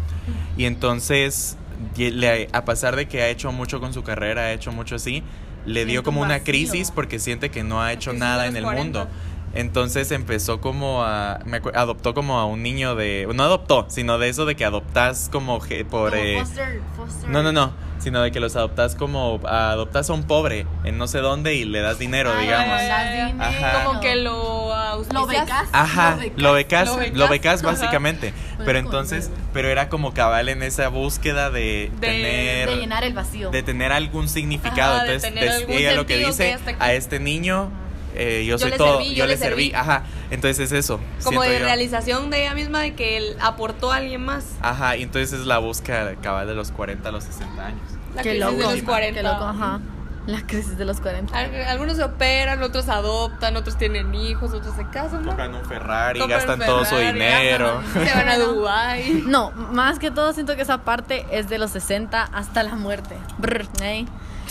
y 0.56 0.66
entonces 0.66 1.58
le- 1.98 2.48
a 2.54 2.64
pesar 2.64 2.96
de 2.96 3.08
que 3.08 3.22
ha 3.24 3.30
hecho 3.30 3.52
mucho 3.52 3.80
con 3.80 3.92
su 3.94 4.04
carrera, 4.04 4.44
ha 4.44 4.52
hecho 4.54 4.72
mucho 4.72 4.96
así, 4.96 5.24
le 5.66 5.86
dio 5.86 6.04
como 6.04 6.22
un 6.22 6.28
una 6.28 6.40
crisis 6.42 6.92
porque 6.92 7.18
siente 7.20 7.50
que 7.50 7.64
no 7.64 7.82
ha 7.82 7.92
hecho 7.92 8.14
nada 8.14 8.46
en 8.46 8.56
el 8.56 8.64
40. 8.64 8.84
mundo. 8.84 9.10
Entonces 9.56 10.12
empezó 10.12 10.60
como 10.62 11.04
a 11.04 11.40
me 11.46 11.62
acu- 11.62 11.72
adoptó 11.76 12.14
como 12.14 12.38
a 12.40 12.46
un 12.46 12.62
niño 12.62 12.96
de 12.96 13.28
no 13.34 13.44
adoptó, 13.44 13.86
sino 13.90 14.18
de 14.18 14.30
eso 14.30 14.46
de 14.46 14.56
que 14.56 14.66
adoptas 14.66 15.30
como 15.32 15.60
por 15.60 16.12
Como 16.12 16.16
eh, 16.24 16.38
foster- 16.42 16.82
foster- 16.98 17.30
no, 17.30 17.42
no, 17.42 17.52
no, 17.54 17.72
sino 18.00 18.22
de 18.22 18.32
que 18.32 18.40
los 18.42 18.56
adoptas 18.58 18.96
como 18.96 19.40
adoptas 19.48 20.10
a 20.10 20.14
un 20.14 20.24
pobre 20.24 20.68
en 20.84 20.98
no 20.98 21.08
sé 21.08 21.20
dónde 21.20 21.56
y 21.56 21.64
le 21.64 21.80
das 21.80 21.98
dinero, 22.00 22.32
Ah, 22.36 22.40
digamos. 22.42 22.78
le 22.82 22.88
das 22.88 23.12
dinero. 23.12 23.44
Ajá. 23.44 23.84
Como 23.86 24.00
que 24.02 24.16
lo. 24.18 24.66
Lo 25.12 25.26
becas. 25.28 25.68
Ajá, 25.74 26.18
lo 26.38 26.54
becas, 26.54 26.88
Lo 26.90 26.98
becas, 26.98 27.18
lo 27.18 27.28
becas 27.28 27.60
ajá. 27.64 27.72
básicamente. 27.72 28.34
Pero 28.64 28.80
entonces, 28.80 29.30
pero 29.54 29.68
era 29.70 29.90
como 29.90 30.14
cabal 30.14 30.48
en 30.50 30.64
esa 30.64 30.88
búsqueda 30.88 31.50
de, 31.50 31.92
De- 32.00 32.08
tener 32.08 32.70
De 32.70 32.76
llenar 32.78 33.04
el 33.04 33.14
vacío. 33.14 33.52
de 33.52 33.62
tener 33.64 33.92
algún 33.92 34.28
significado. 34.30 34.96
Ajá, 34.96 35.04
de 35.04 35.14
entonces, 35.16 35.34
tener 35.34 35.50
des- 35.50 35.62
algún 35.62 35.76
ella 35.78 35.94
lo 35.94 36.06
que 36.06 36.18
dice 36.18 36.58
que 36.66 36.76
a 36.80 36.94
este 36.94 37.20
niño, 37.20 37.70
eh, 38.16 38.46
yo, 38.46 38.54
Yo 38.54 38.60
soy 38.60 38.72
le 38.72 38.78
todo, 38.78 38.98
serví, 39.00 39.10
yo, 39.12 39.16
yo 39.16 39.26
le 39.28 39.38
serví. 39.38 39.64
serví. 39.66 39.76
Ajá, 39.76 40.04
entonces 40.32 40.60
es 40.60 40.72
eso. 40.72 41.00
Como 41.24 41.42
de 41.42 41.60
yo. 41.60 41.66
realización 41.66 42.30
de 42.30 42.42
ella 42.44 42.54
misma 42.54 42.82
de 42.82 42.96
que 42.96 43.18
él 43.18 43.36
aportó 43.42 43.92
a 43.92 43.98
alguien 43.98 44.24
más. 44.24 44.46
Ajá, 44.62 44.98
y 44.98 45.04
entonces 45.04 45.40
es 45.40 45.46
la 45.46 45.58
búsqueda 45.60 46.16
cabal 46.16 46.48
de 46.48 46.56
los 46.56 46.72
40 46.72 47.10
a 47.10 47.12
los 47.12 47.24
60 47.26 47.66
años. 47.66 47.82
La 48.16 48.22
Qué 48.24 48.30
crisis 48.30 48.46
loco. 48.46 48.70
de 48.70 48.76
los 48.76 48.84
40. 48.84 49.22
Qué 49.22 49.24
loco, 49.28 49.44
ajá. 49.44 49.80
La 50.28 50.42
crisis 50.42 50.76
de 50.76 50.86
los 50.86 51.02
40. 51.02 51.38
Al- 51.38 51.54
Algunos 51.68 51.98
se 51.98 52.04
operan, 52.04 52.64
otros 52.64 52.90
adoptan, 52.90 53.56
otros 53.58 53.78
tienen 53.78 54.16
hijos, 54.16 54.54
otros 54.54 54.76
se 54.76 54.84
casan, 54.90 55.22
¿no? 55.22 55.28
Compran 55.28 55.54
un 55.54 55.64
Ferrari, 55.66 56.20
Compran 56.20 56.40
gastan 56.40 56.60
un 56.62 56.66
todo 56.66 56.84
su 56.86 56.96
Ferrari, 56.96 57.14
dinero. 57.14 57.82
gastan- 57.94 58.08
Se 58.08 58.14
van 58.16 58.30
a 58.30 58.38
Dubái. 58.40 59.24
No, 59.28 59.52
más 59.52 60.00
que 60.00 60.10
todo 60.10 60.34
siento 60.34 60.56
que 60.56 60.64
esa 60.64 60.80
parte 60.80 61.28
es 61.32 61.48
de 61.48 61.60
los 61.60 61.70
60 61.72 62.24
hasta 62.24 62.64
la 62.64 62.74
muerte. 62.76 63.16
Brr, 63.38 63.68
¿eh? 63.84 64.06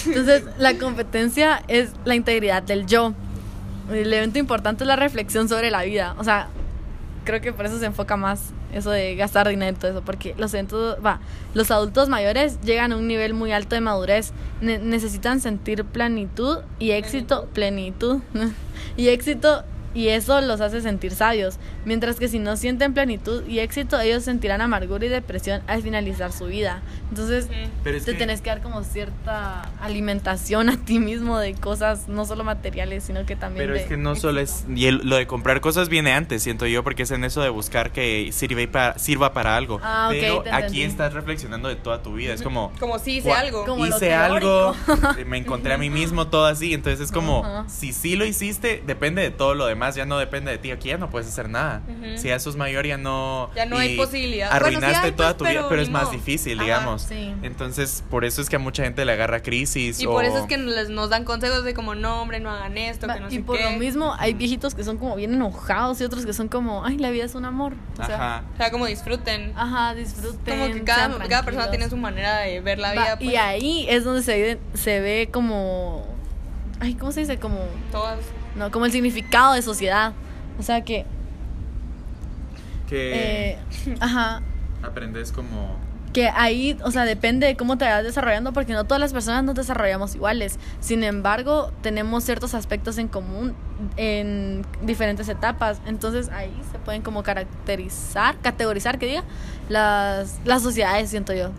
Entonces, 0.06 0.44
la 0.58 0.78
competencia 0.78 1.62
es 1.66 1.90
la 2.04 2.14
integridad 2.14 2.62
del 2.62 2.86
yo. 2.86 3.14
El 3.92 4.12
evento 4.12 4.38
importante 4.38 4.84
es 4.84 4.88
la 4.88 4.96
reflexión 4.96 5.48
sobre 5.48 5.70
la 5.70 5.82
vida. 5.82 6.14
O 6.18 6.24
sea, 6.24 6.48
creo 7.24 7.40
que 7.40 7.52
por 7.52 7.66
eso 7.66 7.78
se 7.78 7.86
enfoca 7.86 8.16
más 8.16 8.50
eso 8.72 8.90
de 8.90 9.14
gastar 9.14 9.48
dinero 9.48 9.76
y 9.76 9.78
todo 9.78 9.90
eso, 9.92 10.02
porque 10.02 10.34
los 10.36 10.52
eventos, 10.52 10.96
va, 11.04 11.20
los 11.54 11.70
adultos 11.70 12.08
mayores 12.08 12.60
llegan 12.62 12.92
a 12.92 12.96
un 12.96 13.06
nivel 13.06 13.32
muy 13.34 13.52
alto 13.52 13.74
de 13.76 13.80
madurez, 13.80 14.32
Ne- 14.60 14.78
necesitan 14.78 15.40
sentir 15.40 15.84
plenitud 15.84 16.58
y 16.78 16.90
éxito, 16.90 17.46
plenitud, 17.52 18.20
y 18.96 19.08
éxito 19.08 19.62
y 19.94 20.08
eso 20.08 20.40
los 20.40 20.60
hace 20.60 20.80
sentir 20.82 21.12
sabios, 21.14 21.56
mientras 21.84 22.18
que 22.18 22.28
si 22.28 22.38
no 22.38 22.56
sienten 22.56 22.92
plenitud 22.94 23.46
y 23.46 23.60
éxito, 23.60 23.98
ellos 24.00 24.24
sentirán 24.24 24.60
amargura 24.60 25.06
y 25.06 25.08
depresión 25.08 25.62
al 25.66 25.82
finalizar 25.82 26.32
su 26.32 26.46
vida. 26.46 26.82
Entonces, 27.10 27.48
Pero 27.84 27.98
te 28.00 28.12
que- 28.12 28.18
tenés 28.18 28.40
que 28.40 28.50
dar 28.50 28.60
como 28.60 28.82
cierta 28.82 29.70
alimentación 29.80 30.68
a 30.68 30.76
ti 30.76 30.98
mismo 30.98 31.38
de 31.38 31.54
cosas 31.54 32.08
no 32.08 32.24
solo 32.24 32.42
materiales, 32.44 33.04
sino 33.04 33.24
que 33.24 33.36
también 33.36 33.64
Pero 33.66 33.74
de 33.74 33.82
es 33.82 33.86
que 33.86 33.96
no 33.96 34.16
solo 34.16 34.40
es. 34.40 34.64
Y 34.74 34.86
el- 34.86 35.00
lo 35.04 35.16
de 35.16 35.26
comprar 35.26 35.60
cosas 35.60 35.88
viene 35.88 36.12
antes, 36.12 36.42
siento 36.42 36.66
yo, 36.66 36.82
porque 36.82 37.04
es 37.04 37.10
en 37.10 37.22
eso 37.24 37.42
de 37.42 37.48
buscar 37.50 37.92
que 37.92 38.30
sirve 38.32 38.66
para, 38.66 38.98
sirva 38.98 39.32
para 39.32 39.56
algo. 39.56 39.80
Ah, 39.82 40.08
ok, 40.10 40.16
Pero 40.20 40.44
aquí 40.52 40.82
estás 40.82 41.12
reflexionando 41.12 41.68
de 41.68 41.76
toda 41.76 42.02
tu 42.02 42.14
vida. 42.14 42.32
Es 42.34 42.42
como. 42.42 42.72
Como 42.80 42.98
si 42.98 43.18
hice 43.18 43.32
algo. 43.32 43.64
Como 43.64 43.86
hice 43.86 44.12
algo, 44.14 44.74
me 45.26 45.38
encontré 45.38 45.74
a 45.74 45.78
mí 45.78 45.90
mismo, 45.90 46.26
todo 46.28 46.46
así. 46.46 46.74
Entonces 46.74 47.00
es 47.00 47.12
como, 47.12 47.44
Ajá. 47.44 47.64
si 47.68 47.92
sí 47.92 48.16
lo 48.16 48.24
hiciste, 48.24 48.82
depende 48.86 49.22
de 49.22 49.30
todo 49.30 49.54
lo 49.54 49.66
demás, 49.66 49.83
ya 49.94 50.04
no 50.06 50.18
depende 50.18 50.50
de 50.50 50.58
ti. 50.58 50.70
Aquí 50.70 50.88
ya 50.88 50.98
no 50.98 51.10
puedes 51.10 51.28
hacer 51.28 51.48
nada. 51.48 51.82
Si 52.16 52.28
ya 52.28 52.38
sos 52.38 52.56
mayor, 52.56 52.86
ya 52.86 52.96
no. 52.96 53.50
Ya 53.54 53.66
no 53.66 53.76
hay 53.78 53.96
posibilidad. 53.96 54.50
Arruinaste 54.52 54.86
Bueno, 54.86 55.00
sí 55.00 55.06
hay, 55.06 55.12
toda 55.12 55.36
pues, 55.36 55.38
tu 55.38 55.44
vida, 55.58 55.68
pero 55.68 55.82
es 55.82 55.90
más 55.90 56.10
difícil, 56.10 56.54
Ajá, 56.58 56.64
digamos. 56.64 57.02
sí. 57.02 57.34
Entonces, 57.42 58.02
por 58.10 58.24
eso 58.24 58.40
es 58.42 58.48
que 58.48 58.56
a 58.56 58.58
mucha 58.58 58.82
gente 58.84 59.04
le 59.04 59.12
agarra 59.12 59.42
crisis. 59.42 60.00
Y 60.00 60.06
o- 60.06 60.12
por 60.12 60.24
eso 60.24 60.38
es 60.38 60.46
que 60.46 60.56
les, 60.58 60.88
nos 60.88 61.10
dan 61.10 61.24
consejos 61.24 61.64
de 61.64 61.74
como, 61.74 61.94
no, 61.94 62.22
hombre, 62.22 62.40
no 62.40 62.50
hagan 62.50 62.76
esto, 62.78 63.06
Va, 63.06 63.14
que 63.14 63.20
no 63.20 63.28
y 63.28 63.36
sé 63.36 63.40
por 63.40 63.58
qué. 63.58 63.64
lo 63.64 63.70
mismo 63.72 64.14
hay 64.18 64.32
viejitos 64.34 64.74
que 64.74 64.84
son 64.84 64.96
como 64.98 65.16
bien 65.16 65.34
enojados 65.34 66.00
y 66.00 66.04
otros 66.04 66.24
que 66.24 66.32
son 66.32 66.48
como, 66.48 66.84
ay, 66.84 66.96
la 66.98 67.10
vida 67.10 67.24
es 67.24 67.34
un 67.34 67.44
amor. 67.44 67.74
O 67.98 68.04
sea, 68.06 68.14
Ajá. 68.14 68.42
O 68.54 68.56
sea, 68.56 68.70
como 68.70 68.86
disfruten. 68.86 69.52
ajá, 69.56 69.94
disfruten. 69.94 70.58
como 70.60 70.72
que 70.72 70.84
cada, 70.84 71.18
cada 71.28 71.42
persona 71.42 71.70
tiene 71.70 71.88
su 71.90 71.96
manera 71.96 72.38
de 72.38 72.60
ver 72.60 72.78
la 72.78 72.88
Va, 72.88 73.02
vida. 73.02 73.16
Pues, 73.18 73.30
Y 73.30 73.36
ahí 73.36 73.86
es 73.88 74.04
donde 74.04 74.22
se 74.22 74.58
se 74.74 75.00
ve 75.00 75.28
como, 75.32 76.06
ay, 76.80 76.94
¿cómo 76.94 77.12
se 77.12 77.20
dice? 77.20 77.38
Como, 77.38 77.58
todas. 77.90 78.18
No, 78.56 78.70
como 78.70 78.86
el 78.86 78.92
significado 78.92 79.54
de 79.54 79.62
sociedad. 79.62 80.12
O 80.58 80.62
sea 80.62 80.82
que, 80.82 81.04
Que 82.88 83.52
eh, 83.52 83.58
ajá, 84.00 84.42
aprendes 84.82 85.32
como. 85.32 85.76
que 86.12 86.28
ahí, 86.28 86.76
o 86.84 86.90
sea, 86.90 87.04
depende 87.04 87.46
de 87.46 87.56
cómo 87.56 87.76
te 87.76 87.84
vayas 87.84 88.04
desarrollando, 88.04 88.52
porque 88.52 88.72
no 88.72 88.84
todas 88.84 89.00
las 89.00 89.12
personas 89.12 89.42
nos 89.42 89.56
desarrollamos 89.56 90.14
iguales. 90.14 90.58
Sin 90.80 91.02
embargo, 91.02 91.72
tenemos 91.82 92.24
ciertos 92.24 92.54
aspectos 92.54 92.98
en 92.98 93.08
común 93.08 93.54
en 93.96 94.64
diferentes 94.82 95.28
etapas. 95.28 95.80
Entonces 95.86 96.28
ahí 96.28 96.52
se 96.70 96.78
pueden 96.78 97.02
como 97.02 97.22
caracterizar, 97.24 98.36
categorizar, 98.40 98.98
que 98.98 99.06
diga, 99.06 99.24
las, 99.68 100.38
las 100.44 100.62
sociedades, 100.62 101.10
siento 101.10 101.32
yo. 101.32 101.50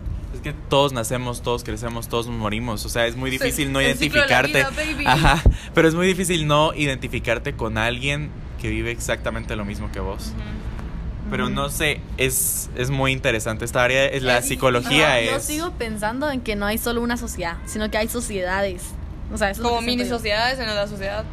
Que 0.46 0.52
todos 0.52 0.92
nacemos, 0.92 1.42
todos 1.42 1.64
crecemos, 1.64 2.06
todos 2.08 2.28
morimos. 2.28 2.84
O 2.84 2.88
sea, 2.88 3.06
es 3.08 3.16
muy 3.16 3.32
Sí, 3.32 3.38
difícil 3.38 3.72
no 3.72 3.82
identificarte. 3.82 4.58
vida, 4.58 4.70
baby. 4.70 5.04
Ajá. 5.04 5.42
Pero 5.74 5.88
es 5.88 5.94
muy 5.96 6.06
difícil 6.06 6.46
no 6.46 6.72
identificarte 6.72 7.54
con 7.54 7.78
alguien 7.78 8.30
que 8.62 8.68
vive 8.70 8.92
exactamente 8.92 9.56
lo 9.56 9.64
mismo 9.64 9.90
que 9.90 9.98
vos. 9.98 10.32
Pero 11.32 11.50
no 11.50 11.68
sé, 11.68 12.00
es, 12.16 12.70
es 12.76 12.90
muy 12.90 13.10
interesante 13.10 13.64
esta 13.64 13.82
área. 13.82 14.04
Es 14.06 14.22
la 14.22 14.40
psicología 14.40 15.06
Ajá, 15.08 15.18
es. 15.18 15.30
Yo 15.32 15.40
sigo 15.40 15.70
pensando 15.72 16.30
en 16.30 16.40
que 16.40 16.54
no 16.54 16.64
hay 16.64 16.78
solo 16.78 17.00
una 17.00 17.16
sociedad, 17.16 17.56
sino 17.66 17.90
que 17.90 17.98
hay 17.98 18.06
sociedades. 18.06 18.84
O 19.32 19.38
sea, 19.38 19.50
eso 19.50 19.64
Como 19.64 19.80
mini 19.80 20.04
yo. 20.04 20.08
sociedades 20.10 20.60
en 20.60 20.66
la 20.66 20.86
sociedad. 20.86 21.24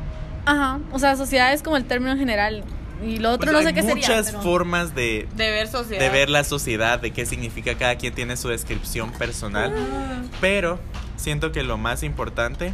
Ajá, 0.48 0.80
o 0.92 0.98
sea, 0.98 1.16
sociedad 1.18 1.54
es 1.54 1.62
como 1.62 1.78
el 1.78 1.86
término 1.86 2.18
general. 2.18 2.64
Y 3.06 3.18
lo 3.18 3.32
otro 3.32 3.52
Pues 3.52 3.52
no 3.54 3.58
hay 3.60 3.66
sé 3.66 3.74
qué 3.74 3.82
sería. 3.82 3.96
muchas 3.96 4.26
pero- 4.28 4.42
formas 4.42 4.96
de, 4.96 5.28
De 5.36 5.52
ver 5.52 5.68
sociedad. 5.68 6.02
de 6.02 6.10
ver 6.10 6.30
la 6.30 6.44
sociedad, 6.44 7.00
de 7.00 7.12
qué 7.12 7.26
significa 7.26 7.76
cada 7.76 7.96
quien 7.98 8.14
tiene 8.14 8.38
su 8.38 8.48
descripción 8.50 9.12
personal. 9.12 9.74
Ah. 9.78 10.22
Pero 10.42 10.80
siento 11.18 11.52
que 11.52 11.64
lo 11.64 11.78
más 11.78 12.04
importante 12.04 12.74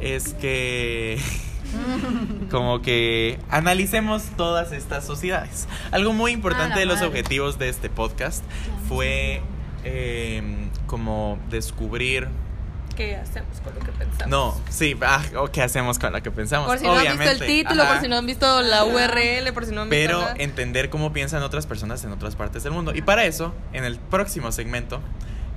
es 0.00 0.34
que 0.34 1.18
como 2.50 2.82
que 2.82 3.38
analicemos 3.48 4.24
todas 4.36 4.72
estas 4.72 5.04
sociedades. 5.06 5.68
Algo 5.90 6.12
muy 6.12 6.32
Ah, 6.32 6.34
importante 6.34 6.74
la 6.74 6.80
de 6.80 6.86
los 6.86 6.96
madre. 6.96 7.08
objetivos 7.08 7.58
de 7.58 7.68
este 7.68 7.90
podcast 7.90 8.42
fue 8.88 9.42
eh, 9.84 10.42
como 10.86 11.38
descubrir 11.48 12.28
¿Qué 13.00 13.16
hacemos 13.16 13.60
con 13.64 13.74
lo 13.74 13.80
que 13.80 13.92
pensamos? 13.92 14.28
no, 14.28 14.60
sí, 14.68 14.94
ah, 15.00 15.22
o 15.38 15.48
qué 15.48 15.62
hacemos 15.62 15.98
con 15.98 16.12
lo 16.12 16.22
que 16.22 16.30
pensamos. 16.30 16.68
Por 16.68 16.78
si 16.78 16.84
no 16.84 16.92
han 16.92 17.18
visto 17.18 17.30
el 17.30 17.38
título, 17.46 17.82
ajá. 17.82 17.92
por 17.94 18.02
si 18.02 18.08
no 18.08 18.16
han 18.18 18.26
visto 18.26 18.60
la 18.60 18.84
URL, 18.84 19.54
por 19.54 19.64
si 19.64 19.72
no 19.72 19.80
han 19.80 19.88
visto 19.88 20.06
Pero 20.06 20.20
nada. 20.20 20.34
entender 20.36 20.90
cómo 20.90 21.10
piensan 21.10 21.42
otras 21.42 21.64
personas 21.64 22.04
en 22.04 22.12
otras 22.12 22.36
partes 22.36 22.62
del 22.62 22.74
mundo. 22.74 22.92
Y 22.94 23.00
para 23.00 23.24
eso, 23.24 23.54
en 23.72 23.84
el 23.84 23.98
próximo 23.98 24.52
segmento, 24.52 25.00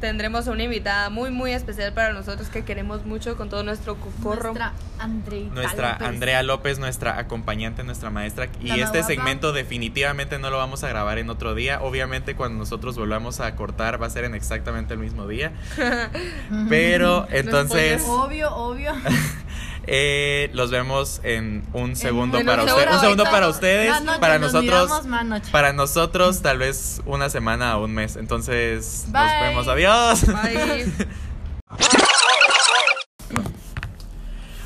tendremos 0.04 0.48
una 0.48 0.64
invitada 0.64 1.10
muy, 1.10 1.32
muy 1.32 1.54
especial 1.54 1.94
para 1.94 2.12
nosotros 2.12 2.50
que 2.50 2.66
queremos 2.66 3.06
mucho 3.06 3.38
con 3.38 3.48
todo 3.48 3.64
nuestro 3.64 3.96
cocorro. 3.96 4.50
Nuestra 4.50 4.74
Andreita 5.00 5.54
nuestra 5.56 5.92
López. 5.94 6.08
Andrea 6.10 6.44
López, 6.44 6.80
nuestra 6.80 7.18
acompañante, 7.20 7.86
nuestra 7.86 8.10
maestra. 8.10 8.50
Y 8.60 8.68
La 8.68 8.76
este 8.76 9.02
segmento 9.04 9.54
definitivamente 9.54 10.40
no 10.40 10.50
lo 10.50 10.58
vamos 10.58 10.84
a 10.84 10.90
grabar 10.90 11.20
en 11.20 11.30
otro 11.30 11.56
día. 11.56 11.80
Obviamente 11.82 12.36
cuando 12.36 12.60
nosotros 12.60 12.98
volvamos 12.98 13.40
a 13.40 13.56
cortar 13.56 14.02
va 14.02 14.08
a 14.08 14.10
ser 14.10 14.26
en 14.26 14.36
exactamente 14.36 14.94
el 14.94 15.00
mismo 15.00 15.26
día. 15.26 15.54
Pero 16.68 17.26
entonces 17.32 18.04
Obvio, 18.06 18.54
obvio. 18.54 18.92
eh, 19.86 20.50
los 20.54 20.72
vemos 20.72 21.20
en 21.24 21.64
un 21.74 21.96
segundo 21.96 22.40
en 22.40 22.46
para 22.46 22.64
ustedes. 22.64 22.94
Un 22.94 23.00
segundo 23.00 23.24
para 23.26 23.48
ustedes. 23.50 23.94
Para 24.20 24.40
nos 24.40 24.54
nosotros. 24.54 25.06
miramos. 25.06 25.50
Para 25.50 25.74
nosotros 25.74 26.42
tal 26.42 26.58
vez 26.58 27.02
una 27.06 27.30
semana 27.30 27.78
o 27.78 27.86
un 27.86 27.94
mes. 27.94 28.16
Entonces 28.16 29.06
nos 29.12 29.32
vemos. 29.42 29.68
Adiós. 29.68 30.26
Bye. 30.26 30.92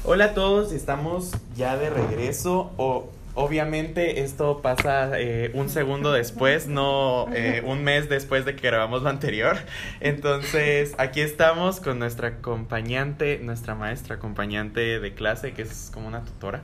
Hola 0.10 0.26
a 0.26 0.34
todos, 0.34 0.72
estamos 0.72 1.32
ya 1.58 1.76
de 1.76 1.90
regreso. 1.90 2.72
O, 2.78 3.10
obviamente 3.38 4.24
esto 4.24 4.64
pasa 4.64 5.12
eh, 5.20 5.52
un 5.54 5.70
segundo 5.70 6.12
después, 6.12 6.68
no 6.68 7.28
eh, 7.36 7.62
un 7.64 7.84
mes 7.84 8.10
después 8.10 8.46
de 8.46 8.56
que 8.56 8.68
grabamos 8.68 9.04
lo 9.04 9.10
anterior. 9.10 9.58
Entonces 10.00 10.96
aquí 10.98 11.22
estamos 11.22 11.80
con 11.80 12.00
nuestra 12.00 12.30
acompañante, 12.30 13.40
nuestra 13.44 13.76
maestra 13.76 14.16
acompañante 14.16 15.00
de 15.00 15.14
clase, 15.14 15.54
que 15.54 15.62
es 15.62 15.92
como 15.94 16.08
una 16.08 16.26
tutora. 16.26 16.64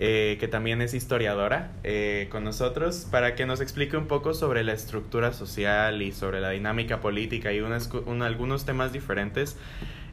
eh, 0.00 0.36
que 0.38 0.46
también 0.46 0.80
es 0.80 0.94
historiadora, 0.94 1.72
con 2.30 2.44
nosotros 2.44 3.06
para 3.10 3.34
que 3.34 3.46
nos 3.46 3.60
explique 3.60 3.96
un 3.96 4.06
poco 4.06 4.32
sobre 4.32 4.62
la 4.62 4.72
estructura 4.72 5.32
social 5.32 6.02
y 6.02 6.12
sobre 6.12 6.40
la 6.40 6.50
dinámica 6.50 7.00
política 7.00 7.52
y 7.52 7.60
unas 7.60 7.90
algunos 8.22 8.64
temas 8.64 8.92
diferentes 8.92 9.56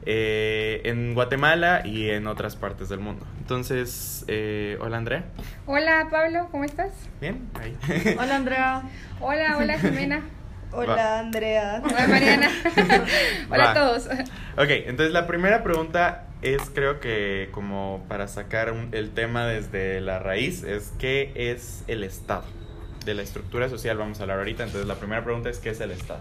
eh, 0.06 0.82
en 0.86 1.14
Guatemala 1.14 1.82
y 1.86 2.10
en 2.10 2.28
otras 2.28 2.56
partes 2.56 2.90
del 2.90 3.00
mundo. 3.00 3.26
Entonces, 3.40 4.24
eh, 4.28 4.78
hola 4.82 4.98
Andrea. 4.98 5.26
Hola 5.66 6.08
Pablo, 6.12 6.48
¿cómo 6.52 6.64
estás? 6.64 6.92
Bien, 7.22 7.48
ahí. 7.60 7.76
Hola, 8.20 8.36
Andrea. 8.36 8.84
Hola, 9.20 9.58
hola 9.58 9.80
Jimena. 9.80 10.22
Hola, 10.72 11.20
Andrea. 11.20 11.82
Hola 11.84 12.08
Mariana. 12.08 12.50
hola 13.50 13.64
Va. 13.66 13.72
a 13.72 13.74
todos. 13.74 14.08
ok, 14.08 14.70
entonces 14.88 15.14
la 15.14 15.26
primera 15.26 15.64
pregunta 15.64 16.26
es 16.42 16.62
creo 16.74 17.00
que 17.00 17.50
como 17.52 18.04
para 18.10 18.28
sacar 18.28 18.72
un- 18.72 18.90
el 18.94 19.12
tema 19.12 19.46
desde 19.48 20.02
la 20.02 20.20
raíz 20.20 20.64
es 20.64 20.92
¿qué 21.00 21.32
es 21.36 21.84
el 21.88 22.04
Estado? 22.04 22.44
De 23.06 23.14
la 23.14 23.22
estructura 23.22 23.70
social 23.70 23.98
vamos 23.98 24.20
a 24.20 24.24
hablar 24.24 24.40
ahorita, 24.40 24.64
entonces 24.64 24.88
la 24.88 24.96
primera 24.96 25.24
pregunta 25.24 25.50
es 25.50 25.60
¿qué 25.60 25.70
es 25.70 25.80
el 25.80 25.92
Estado? 25.92 26.20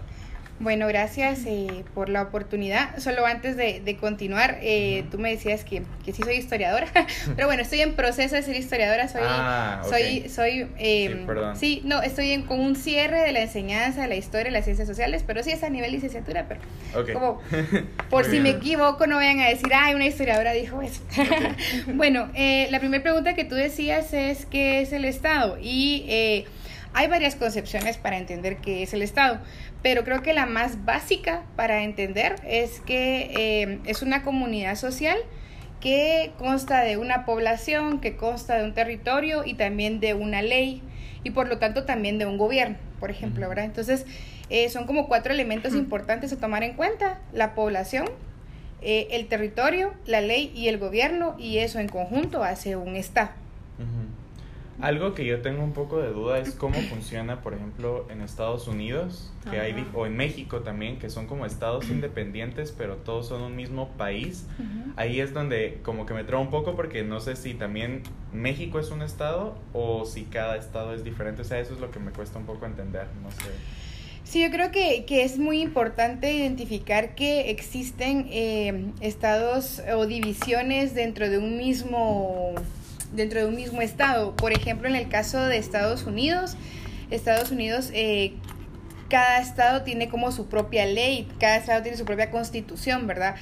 Bueno, 0.57 0.87
gracias 0.87 1.39
eh, 1.45 1.83
por 1.93 2.07
la 2.07 2.21
oportunidad. 2.21 2.97
Solo 2.99 3.25
antes 3.25 3.57
de, 3.57 3.81
de 3.81 3.97
continuar, 3.97 4.57
eh, 4.61 5.03
tú 5.11 5.19
me 5.19 5.29
decías 5.29 5.65
que, 5.65 5.83
que 6.05 6.13
sí 6.13 6.23
soy 6.23 6.35
historiadora, 6.35 6.87
pero 7.35 7.47
bueno, 7.47 7.61
estoy 7.61 7.81
en 7.81 7.93
proceso 7.95 8.35
de 8.35 8.41
ser 8.41 8.55
historiadora. 8.55 9.09
Soy, 9.09 9.21
Ah, 9.25 9.81
ok. 9.83 9.89
soy, 9.89 10.29
soy, 10.29 10.67
eh, 10.77 11.09
Sí, 11.19 11.23
perdón. 11.25 11.57
sí, 11.57 11.81
no, 11.83 12.01
estoy 12.01 12.31
en, 12.31 12.43
con 12.43 12.61
un 12.61 12.77
cierre 12.77 13.19
de 13.21 13.33
la 13.33 13.41
enseñanza 13.41 14.03
de 14.03 14.07
la 14.07 14.15
historia 14.15 14.47
y 14.49 14.53
las 14.53 14.63
ciencias 14.63 14.87
sociales, 14.87 15.23
pero 15.27 15.43
sí 15.43 15.51
es 15.51 15.61
a 15.61 15.69
nivel 15.69 15.91
licenciatura, 15.91 16.45
pero 16.47 16.61
como 17.13 17.41
por 18.09 18.23
si 18.23 18.39
me 18.39 18.51
equivoco 18.51 19.07
no 19.07 19.17
vayan 19.17 19.41
a 19.41 19.49
decir, 19.49 19.67
ay, 19.73 19.93
una 19.93 20.05
historiadora 20.05 20.53
dijo 20.53 20.81
eso. 20.81 21.01
bueno, 21.95 22.29
eh, 22.33 22.69
la 22.71 22.79
primera 22.79 23.03
pregunta 23.03 23.33
que 23.35 23.43
tú 23.43 23.55
decías 23.55 24.13
es 24.13 24.45
qué 24.45 24.79
es 24.81 24.93
el 24.93 25.03
Estado 25.03 25.57
y 25.61 26.05
eh, 26.07 26.45
hay 26.93 27.07
varias 27.07 27.35
concepciones 27.35 27.97
para 27.97 28.17
entender 28.17 28.55
qué 28.57 28.83
es 28.83 28.93
el 28.93 29.01
Estado, 29.01 29.39
pero 29.85 30.03
creo 30.03 30.23
que 30.23 30.33
la 30.33 30.47
más 30.47 30.83
básica 30.83 31.43
para 31.55 31.83
entender 31.83 32.37
es 32.43 32.79
que 32.79 33.29
eh, 33.37 33.79
es 33.85 34.01
una 34.01 34.23
comunidad 34.23 34.77
social 34.77 35.15
que 35.79 36.31
consta 36.39 36.81
de 36.81 36.97
una 36.97 37.23
población, 37.23 37.99
que 37.99 38.15
consta 38.15 38.57
de 38.57 38.63
un 38.63 38.73
territorio 38.73 39.43
y 39.45 39.53
también 39.53 39.99
de 39.99 40.15
una 40.15 40.41
ley 40.41 40.81
y 41.23 41.29
por 41.29 41.47
lo 41.47 41.59
tanto 41.59 41.85
también 41.85 42.17
de 42.17 42.25
un 42.25 42.39
gobierno, 42.39 42.77
por 42.99 43.11
ejemplo. 43.11 43.47
¿verdad? 43.47 43.65
Entonces, 43.65 44.07
eh, 44.49 44.71
son 44.71 44.87
como 44.87 45.07
cuatro 45.07 45.31
elementos 45.31 45.75
importantes 45.75 46.33
a 46.33 46.37
tomar 46.37 46.63
en 46.63 46.73
cuenta, 46.73 47.19
la 47.31 47.53
población, 47.53 48.09
eh, 48.81 49.09
el 49.11 49.27
territorio, 49.27 49.93
la 50.07 50.19
ley 50.19 50.51
y 50.55 50.67
el 50.67 50.79
gobierno 50.79 51.35
y 51.37 51.59
eso 51.59 51.77
en 51.77 51.89
conjunto 51.89 52.43
hace 52.43 52.75
un 52.75 52.95
Estado. 52.95 53.29
Algo 54.81 55.13
que 55.13 55.25
yo 55.25 55.41
tengo 55.41 55.63
un 55.63 55.71
poco 55.71 55.99
de 55.99 56.09
duda 56.09 56.39
es 56.39 56.51
cómo 56.51 56.75
funciona, 56.89 57.41
por 57.41 57.53
ejemplo, 57.53 58.05
en 58.09 58.21
Estados 58.21 58.67
Unidos, 58.67 59.31
que 59.49 59.59
hay, 59.59 59.87
o 59.93 60.05
en 60.05 60.17
México 60.17 60.61
también, 60.61 60.99
que 60.99 61.09
son 61.09 61.27
como 61.27 61.45
estados 61.45 61.89
independientes, 61.89 62.73
pero 62.77 62.97
todos 62.97 63.27
son 63.27 63.41
un 63.41 63.55
mismo 63.55 63.89
país. 63.97 64.45
Ahí 64.97 65.21
es 65.21 65.33
donde 65.33 65.79
como 65.83 66.05
que 66.05 66.13
me 66.13 66.25
traba 66.25 66.41
un 66.41 66.49
poco 66.49 66.75
porque 66.75 67.03
no 67.03 67.21
sé 67.21 67.37
si 67.37 67.53
también 67.53 68.03
México 68.33 68.79
es 68.79 68.91
un 68.91 69.01
estado 69.01 69.57
o 69.71 70.05
si 70.05 70.23
cada 70.23 70.57
estado 70.57 70.93
es 70.93 71.05
diferente. 71.05 71.43
O 71.43 71.45
sea, 71.45 71.59
eso 71.59 71.73
es 71.73 71.79
lo 71.79 71.89
que 71.91 71.99
me 71.99 72.11
cuesta 72.11 72.37
un 72.37 72.45
poco 72.45 72.65
entender, 72.65 73.07
no 73.23 73.31
sé. 73.31 73.51
Sí, 74.25 74.41
yo 74.41 74.49
creo 74.49 74.71
que, 74.71 75.05
que 75.05 75.23
es 75.23 75.37
muy 75.37 75.61
importante 75.61 76.33
identificar 76.33 77.13
que 77.13 77.51
existen 77.51 78.27
eh, 78.31 78.91
estados 78.99 79.81
o 79.95 80.07
divisiones 80.07 80.95
dentro 80.95 81.29
de 81.29 81.37
un 81.37 81.57
mismo 81.57 82.55
dentro 83.15 83.39
de 83.39 83.47
un 83.47 83.55
mismo 83.55 83.81
estado. 83.81 84.35
Por 84.35 84.53
ejemplo, 84.53 84.87
en 84.87 84.95
el 84.95 85.07
caso 85.07 85.39
de 85.45 85.57
Estados 85.57 86.03
Unidos, 86.03 86.55
Estados 87.09 87.51
Unidos 87.51 87.91
eh, 87.93 88.33
cada 89.09 89.39
estado 89.39 89.83
tiene 89.83 90.09
como 90.09 90.31
su 90.31 90.47
propia 90.47 90.85
ley, 90.85 91.27
cada 91.39 91.57
estado 91.57 91.81
tiene 91.83 91.97
su 91.97 92.05
propia 92.05 92.31
constitución, 92.31 93.05
¿verdad? 93.05 93.35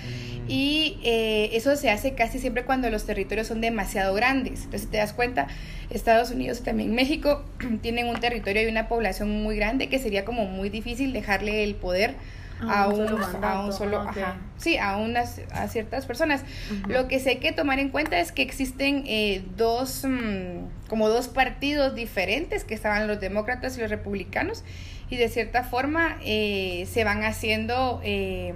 Y 0.47 0.97
eh, 1.03 1.51
eso 1.53 1.75
se 1.77 1.89
hace 1.89 2.15
casi 2.15 2.39
siempre 2.39 2.65
cuando 2.65 2.89
los 2.89 3.05
territorios 3.05 3.47
son 3.47 3.61
demasiado 3.61 4.13
grandes. 4.13 4.65
Entonces, 4.65 4.81
si 4.81 4.87
te 4.87 4.97
das 4.97 5.13
cuenta, 5.13 5.47
Estados 5.89 6.31
Unidos 6.31 6.59
y 6.59 6.63
también 6.63 6.93
México 6.93 7.43
tienen 7.81 8.07
un 8.07 8.19
territorio 8.19 8.63
y 8.63 8.67
una 8.67 8.87
población 8.87 9.41
muy 9.41 9.55
grande 9.55 9.87
que 9.87 9.99
sería 9.99 10.25
como 10.25 10.45
muy 10.45 10.69
difícil 10.69 11.13
dejarle 11.13 11.63
el 11.63 11.75
poder 11.75 12.15
a, 12.61 12.83
A 12.83 12.87
un 12.89 13.07
solo 13.07 13.25
a 13.41 13.65
un 13.65 13.73
solo, 13.73 13.99
ajá, 14.01 14.35
sí, 14.57 14.77
a 14.77 14.97
unas 14.97 15.41
a 15.51 15.67
ciertas 15.67 16.05
personas. 16.05 16.43
Lo 16.87 17.07
que 17.07 17.19
sí 17.19 17.29
hay 17.29 17.37
que 17.37 17.51
tomar 17.51 17.79
en 17.79 17.89
cuenta 17.89 18.19
es 18.19 18.31
que 18.31 18.41
existen 18.41 19.03
eh, 19.07 19.43
dos, 19.57 20.05
mm, 20.07 20.87
como 20.87 21.09
dos 21.09 21.27
partidos 21.27 21.95
diferentes, 21.95 22.63
que 22.63 22.73
estaban 22.73 23.07
los 23.07 23.19
demócratas 23.19 23.77
y 23.77 23.81
los 23.81 23.89
republicanos, 23.89 24.63
y 25.09 25.17
de 25.17 25.27
cierta 25.29 25.63
forma 25.63 26.17
eh, 26.23 26.87
se 26.91 27.03
van 27.03 27.23
haciendo 27.23 27.99
eh, 28.03 28.53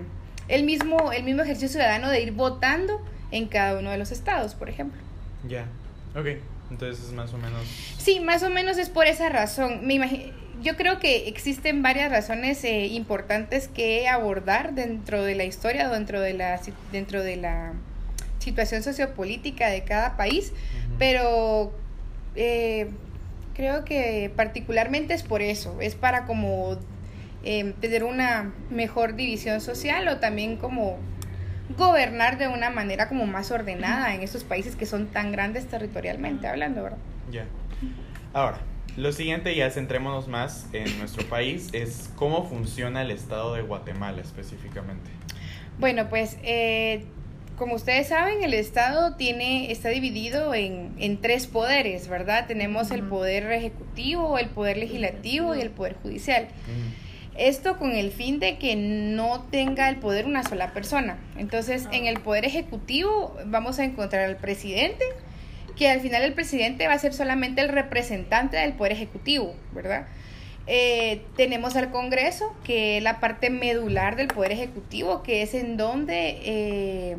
el, 0.47 0.63
mismo, 0.63 1.12
el 1.12 1.23
mismo 1.23 1.41
ejercicio 1.43 1.69
ciudadano 1.69 2.10
de 2.10 2.21
ir 2.21 2.31
votando 2.31 3.01
en 3.31 3.47
cada 3.47 3.77
uno 3.79 3.91
de 3.91 3.97
los 3.97 4.12
estados, 4.12 4.55
por 4.55 4.69
ejemplo. 4.69 5.01
Ya, 5.47 5.65
ok. 6.15 6.27
Entonces 6.71 7.05
es 7.05 7.12
más 7.13 7.33
o 7.33 7.38
menos... 7.38 7.62
Sí, 7.97 8.19
más 8.19 8.43
o 8.43 8.49
menos 8.49 8.77
es 8.77 8.89
por 8.89 9.05
esa 9.05 9.29
razón. 9.29 9.86
Me 9.88 9.95
imagi- 9.95 10.31
yo 10.62 10.76
creo 10.76 11.00
que 11.00 11.28
existen 11.28 11.82
varias 11.82 12.12
razones 12.12 12.63
eh, 12.63 12.88
importantes 12.88 13.67
que 13.67 14.08
abordar 14.08 14.74
dentro 14.74 15.24
de 15.24 15.36
la 15.36 15.43
historia, 15.43 15.89
dentro 15.89 16.20
de 16.20 16.34
la, 16.34 16.60
dentro 16.91 17.24
de 17.24 17.36
la 17.36 17.74
situación 18.39 18.84
sociopolítica 18.84 19.70
de 19.70 19.84
cada 19.84 20.15
país, 20.17 20.54
pero 20.98 21.74
eh, 22.36 22.89
creo 23.54 23.84
que 23.84 24.32
particularmente 24.36 25.13
es 25.13 25.24
por 25.24 25.41
eso, 25.41 25.78
es 25.82 25.96
para 25.96 26.26
como 26.26 26.78
eh, 27.43 27.74
tener 27.82 28.04
una 28.04 28.54
mejor 28.70 29.15
división 29.15 29.62
social 29.62 30.08
o 30.08 30.17
también 30.17 30.58
como 30.58 30.98
gobernar 31.78 32.38
de 32.38 32.48
una 32.48 32.70
manera 32.70 33.10
como 33.10 33.26
más 33.26 33.52
ordenada 33.52 34.15
en 34.15 34.22
estos 34.22 34.43
países 34.43 34.76
que 34.76 34.86
son 34.86 35.08
tan 35.08 35.32
grandes 35.32 35.67
territorialmente 35.67 36.48
hablando, 36.48 36.84
¿verdad? 36.84 36.98
Ya. 37.30 37.46
Ahora, 38.34 38.60
lo 38.97 39.12
siguiente, 39.13 39.55
ya 39.55 39.69
centrémonos 39.69 40.27
más 40.27 40.67
en 40.73 40.97
nuestro 40.99 41.25
país, 41.29 41.69
es 41.73 42.10
cómo 42.15 42.47
funciona 42.49 43.01
el 43.03 43.12
estado 43.12 43.53
de 43.53 43.62
Guatemala 43.62 44.21
específicamente. 44.21 45.10
Bueno, 45.79 46.10
pues 46.10 46.38
eh, 46.43 47.05
como 47.57 47.75
ustedes 47.75 48.07
saben, 48.07 48.43
el 48.43 48.53
Estado 48.53 49.15
tiene, 49.15 49.71
está 49.71 49.89
dividido 49.89 50.53
en, 50.53 50.93
en 50.99 51.17
tres 51.21 51.47
poderes, 51.47 52.07
¿verdad? 52.07 52.45
Tenemos 52.47 52.91
el 52.91 53.03
poder 53.03 53.51
ejecutivo, 53.51 54.38
el 54.38 54.49
poder 54.49 54.77
legislativo 54.77 55.55
y 55.55 55.62
el 55.62 55.69
poder 55.69 55.95
judicial. 56.01 56.47
Esto 57.36 57.77
con 57.77 57.91
el 57.95 58.12
fin 58.12 58.39
de 58.39 58.57
que 58.57 58.75
no 58.75 59.45
tenga 59.51 59.89
el 59.89 59.97
poder 59.97 60.25
una 60.25 60.43
sola 60.43 60.73
persona. 60.73 61.17
Entonces, 61.38 61.86
Ah. 61.88 61.95
en 61.95 62.07
el 62.07 62.19
poder 62.19 62.45
ejecutivo 62.45 63.36
vamos 63.45 63.77
a 63.77 63.83
encontrar 63.86 64.25
al 64.25 64.38
presidente, 64.38 65.05
que 65.77 65.89
al 65.89 66.01
final 66.01 66.23
el 66.23 66.33
presidente 66.33 66.87
va 66.87 66.93
a 66.93 66.99
ser 66.99 67.13
solamente 67.13 67.61
el 67.61 67.69
representante 67.69 68.57
del 68.57 68.73
poder 68.73 68.93
ejecutivo, 68.93 69.55
¿verdad? 69.73 70.07
Eh, 70.65 71.21
tenemos 71.37 71.75
al 71.77 71.91
Congreso, 71.91 72.53
que 72.63 72.97
es 72.97 73.03
la 73.03 73.19
parte 73.21 73.49
medular 73.49 74.17
del 74.17 74.27
Poder 74.27 74.51
Ejecutivo, 74.51 75.23
que 75.23 75.41
es 75.41 75.53
en 75.53 75.77
donde... 75.77 76.39
eh, 76.43 77.17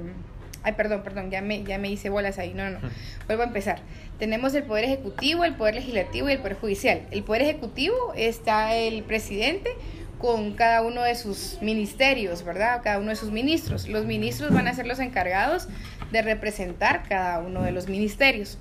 ay, 0.62 0.72
perdón, 0.72 1.02
perdón, 1.02 1.30
ya 1.30 1.40
me, 1.40 1.64
ya 1.64 1.78
me 1.78 1.88
hice 1.88 2.10
bolas 2.10 2.38
ahí. 2.38 2.52
No, 2.52 2.68
no, 2.68 2.78
no. 2.78 2.90
Vuelvo 3.26 3.44
a 3.44 3.46
empezar. 3.46 3.80
Tenemos 4.18 4.54
el 4.54 4.64
Poder 4.64 4.84
Ejecutivo, 4.84 5.44
el 5.44 5.54
Poder 5.54 5.76
Legislativo 5.76 6.28
y 6.28 6.32
el 6.32 6.38
Poder 6.38 6.56
Judicial. 6.56 7.02
El 7.10 7.22
Poder 7.22 7.42
Ejecutivo 7.42 8.12
está 8.16 8.74
el 8.74 9.02
presidente 9.04 9.70
con 10.18 10.52
cada 10.54 10.82
uno 10.82 11.02
de 11.02 11.14
sus 11.14 11.58
ministerios, 11.60 12.44
¿verdad? 12.44 12.80
Cada 12.82 12.98
uno 12.98 13.10
de 13.10 13.16
sus 13.16 13.30
ministros. 13.30 13.88
Los 13.88 14.04
ministros 14.04 14.52
van 14.52 14.68
a 14.68 14.74
ser 14.74 14.86
los 14.86 14.98
encargados 14.98 15.68
de 16.10 16.22
representar 16.22 17.04
cada 17.08 17.38
uno 17.40 17.62
de 17.62 17.72
los 17.72 17.88
ministerios. 17.88 18.58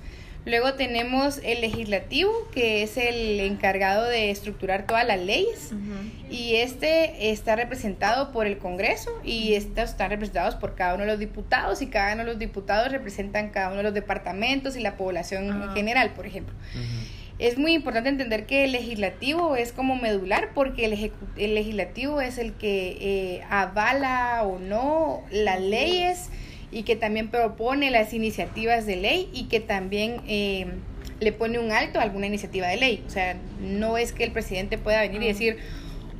Luego 0.48 0.74
tenemos 0.74 1.40
el 1.44 1.60
legislativo, 1.60 2.32
que 2.52 2.82
es 2.82 2.96
el 2.96 3.40
encargado 3.40 4.04
de 4.04 4.30
estructurar 4.30 4.86
todas 4.86 5.06
las 5.06 5.20
leyes. 5.20 5.72
Y 6.30 6.56
este 6.56 7.30
está 7.30 7.54
representado 7.56 8.32
por 8.32 8.46
el 8.46 8.56
Congreso 8.56 9.10
y 9.22 9.54
estos 9.54 9.90
están 9.90 10.10
representados 10.10 10.54
por 10.54 10.74
cada 10.74 10.94
uno 10.94 11.04
de 11.04 11.10
los 11.10 11.18
diputados 11.18 11.82
y 11.82 11.88
cada 11.88 12.14
uno 12.14 12.24
de 12.24 12.30
los 12.30 12.38
diputados 12.38 12.90
representan 12.90 13.50
cada 13.50 13.68
uno 13.68 13.78
de 13.78 13.82
los 13.82 13.94
departamentos 13.94 14.76
y 14.76 14.80
la 14.80 14.96
población 14.96 15.62
en 15.62 15.74
general, 15.74 16.14
por 16.14 16.26
ejemplo. 16.26 16.54
Es 17.38 17.56
muy 17.56 17.72
importante 17.72 18.08
entender 18.08 18.46
que 18.46 18.64
el 18.64 18.72
legislativo 18.72 19.54
es 19.54 19.72
como 19.72 19.94
medular 19.94 20.50
porque 20.54 20.84
el, 20.86 20.92
ejecu- 20.92 21.12
el 21.36 21.54
legislativo 21.54 22.20
es 22.20 22.36
el 22.36 22.52
que 22.54 22.96
eh, 23.00 23.42
avala 23.48 24.42
o 24.44 24.58
no 24.58 25.22
las 25.30 25.60
leyes 25.60 26.30
y 26.72 26.82
que 26.82 26.96
también 26.96 27.28
propone 27.28 27.90
las 27.92 28.12
iniciativas 28.12 28.86
de 28.86 28.96
ley 28.96 29.30
y 29.32 29.44
que 29.44 29.60
también 29.60 30.20
eh, 30.26 30.66
le 31.20 31.32
pone 31.32 31.60
un 31.60 31.70
alto 31.70 32.00
a 32.00 32.02
alguna 32.02 32.26
iniciativa 32.26 32.66
de 32.66 32.76
ley. 32.76 33.04
O 33.06 33.10
sea, 33.10 33.36
no 33.60 33.98
es 33.98 34.12
que 34.12 34.24
el 34.24 34.32
presidente 34.32 34.76
pueda 34.76 35.00
venir 35.00 35.22
y 35.22 35.28
decir, 35.28 35.58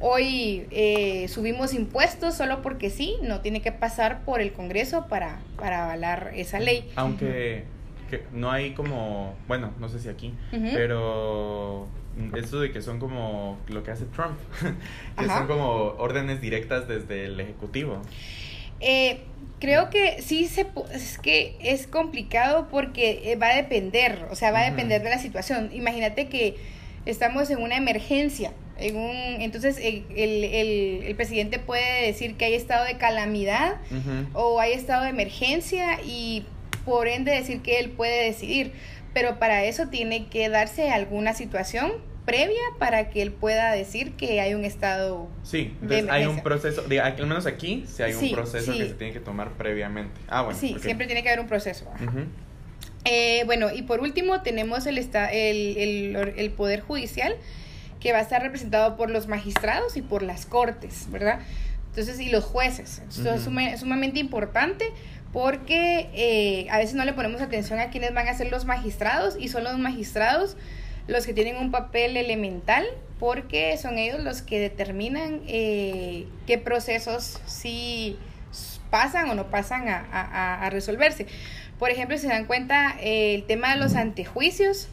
hoy 0.00 0.66
eh, 0.70 1.26
subimos 1.28 1.74
impuestos 1.74 2.36
solo 2.36 2.62
porque 2.62 2.90
sí, 2.90 3.16
no 3.22 3.40
tiene 3.40 3.60
que 3.60 3.72
pasar 3.72 4.24
por 4.24 4.40
el 4.40 4.52
Congreso 4.52 5.06
para, 5.08 5.40
para 5.56 5.84
avalar 5.84 6.30
esa 6.36 6.60
ley. 6.60 6.88
Aunque 6.94 7.64
que 8.08 8.24
no 8.32 8.50
hay 8.50 8.72
como, 8.72 9.34
bueno, 9.46 9.72
no 9.78 9.88
sé 9.88 9.98
si 10.00 10.08
aquí, 10.08 10.32
pero 10.74 11.86
esto 12.36 12.60
de 12.60 12.72
que 12.72 12.82
son 12.82 12.98
como 12.98 13.58
lo 13.68 13.82
que 13.82 13.90
hace 13.90 14.04
Trump, 14.06 14.38
que 15.18 15.24
Ajá. 15.24 15.38
son 15.38 15.46
como 15.46 15.66
órdenes 15.98 16.40
directas 16.40 16.88
desde 16.88 17.26
el 17.26 17.38
Ejecutivo. 17.40 18.02
Eh, 18.80 19.20
creo 19.60 19.90
que 19.90 20.22
sí 20.22 20.46
se 20.46 20.66
es 20.92 21.18
que 21.18 21.56
es 21.60 21.86
complicado 21.86 22.68
porque 22.70 23.22
eh, 23.32 23.36
va 23.36 23.48
a 23.48 23.56
depender, 23.56 24.26
o 24.30 24.34
sea, 24.36 24.50
va 24.52 24.60
a 24.60 24.70
depender 24.70 25.02
de 25.02 25.10
la 25.10 25.18
situación. 25.18 25.70
Imagínate 25.72 26.28
que 26.28 26.56
estamos 27.06 27.50
en 27.50 27.60
una 27.62 27.76
emergencia, 27.76 28.52
en 28.78 28.96
un, 28.96 29.16
entonces 29.40 29.76
eh, 29.78 30.04
el, 30.14 30.44
el- 30.44 31.02
el 31.04 31.14
presidente 31.16 31.58
puede 31.58 32.06
decir 32.06 32.36
que 32.36 32.44
hay 32.44 32.54
estado 32.54 32.84
de 32.84 32.96
calamidad 32.98 33.76
o 34.34 34.60
hay 34.60 34.72
estado 34.72 35.02
de 35.04 35.10
emergencia 35.10 36.00
y 36.04 36.44
por 36.88 37.06
ende 37.08 37.32
decir 37.32 37.60
que 37.60 37.78
él 37.78 37.90
puede 37.90 38.24
decidir, 38.24 38.72
pero 39.12 39.38
para 39.38 39.64
eso 39.64 39.88
tiene 39.88 40.28
que 40.28 40.48
darse 40.48 40.90
alguna 40.90 41.34
situación 41.34 41.92
previa 42.24 42.60
para 42.78 43.10
que 43.10 43.22
él 43.22 43.32
pueda 43.32 43.72
decir 43.72 44.12
que 44.12 44.40
hay 44.40 44.54
un 44.54 44.64
estado 44.64 45.28
Sí, 45.42 45.74
de 45.80 45.98
entonces 46.00 46.10
hay 46.10 46.26
un 46.26 46.42
proceso, 46.42 46.82
de- 46.82 47.00
al 47.00 47.16
menos 47.26 47.46
aquí 47.46 47.84
sí 47.86 48.02
hay 48.02 48.12
un 48.14 48.20
Sí, 48.20 48.30
proceso 48.34 48.72
sí. 48.72 48.78
que 48.78 48.86
se 48.88 48.94
tiene 48.94 49.12
que 49.12 49.20
tomar 49.20 49.50
previamente. 49.52 50.18
Ah, 50.28 50.42
bueno. 50.42 50.58
sí, 50.58 50.74
ok. 50.76 50.82
siempre 50.82 51.06
tiene 51.06 51.22
que 51.22 51.28
haber 51.28 51.40
un 51.40 51.46
proceso. 51.48 51.86
ajá. 51.94 52.04
Ujú. 52.04 52.20
Eh, 53.04 53.42
bueno, 53.46 53.68
y 53.72 53.82
por 53.82 54.00
último 54.00 54.42
tenemos 54.42 54.86
el, 54.86 54.98
esta- 54.98 55.30
el, 55.32 55.76
el- 55.78 56.34
el 56.36 56.50
Poder 56.50 56.80
Judicial, 56.80 57.34
que 58.00 58.12
va 58.12 58.18
a 58.18 58.22
estar 58.22 58.42
representado 58.42 58.96
por 58.96 59.10
los 59.10 59.26
magistrados 59.26 59.96
y 59.96 60.02
por 60.02 60.22
las 60.22 60.44
cortes, 60.46 61.06
¿verdad? 61.10 61.40
Entonces, 61.90 62.20
y 62.20 62.28
los 62.30 62.44
jueces. 62.44 63.02
Esto 63.08 63.30
es 63.30 63.40
Ujú. 63.40 63.44
suma- 63.50 63.76
sumamente 63.78 64.20
importante 64.20 64.84
porque 65.32 66.08
eh, 66.14 66.66
a 66.70 66.78
veces 66.78 66.94
no 66.94 67.04
le 67.04 67.12
ponemos 67.12 67.40
atención 67.40 67.78
a 67.80 67.90
quienes 67.90 68.14
van 68.14 68.28
a 68.28 68.34
ser 68.34 68.50
los 68.50 68.64
magistrados 68.64 69.36
y 69.38 69.48
son 69.48 69.64
los 69.64 69.78
magistrados 69.78 70.56
los 71.06 71.26
que 71.26 71.32
tienen 71.34 71.56
un 71.56 71.70
papel 71.70 72.16
elemental 72.16 72.84
porque 73.18 73.76
son 73.78 73.98
ellos 73.98 74.20
los 74.20 74.42
que 74.42 74.60
determinan 74.60 75.40
eh, 75.46 76.26
qué 76.46 76.58
procesos 76.58 77.40
sí 77.46 78.16
pasan 78.90 79.28
o 79.30 79.34
no 79.34 79.48
pasan 79.50 79.88
a, 79.88 79.98
a- 80.12 80.22
a- 80.22 80.66
a 80.66 80.70
resolverse. 80.70 81.26
Por 81.78 81.90
ejemplo, 81.90 82.16
si 82.16 82.22
se 82.22 82.28
dan 82.28 82.46
cuenta, 82.46 82.96
eh, 83.00 83.34
el 83.34 83.44
tema 83.44 83.70
de 83.74 83.76
los 83.80 83.94
antejuicios 83.96 84.88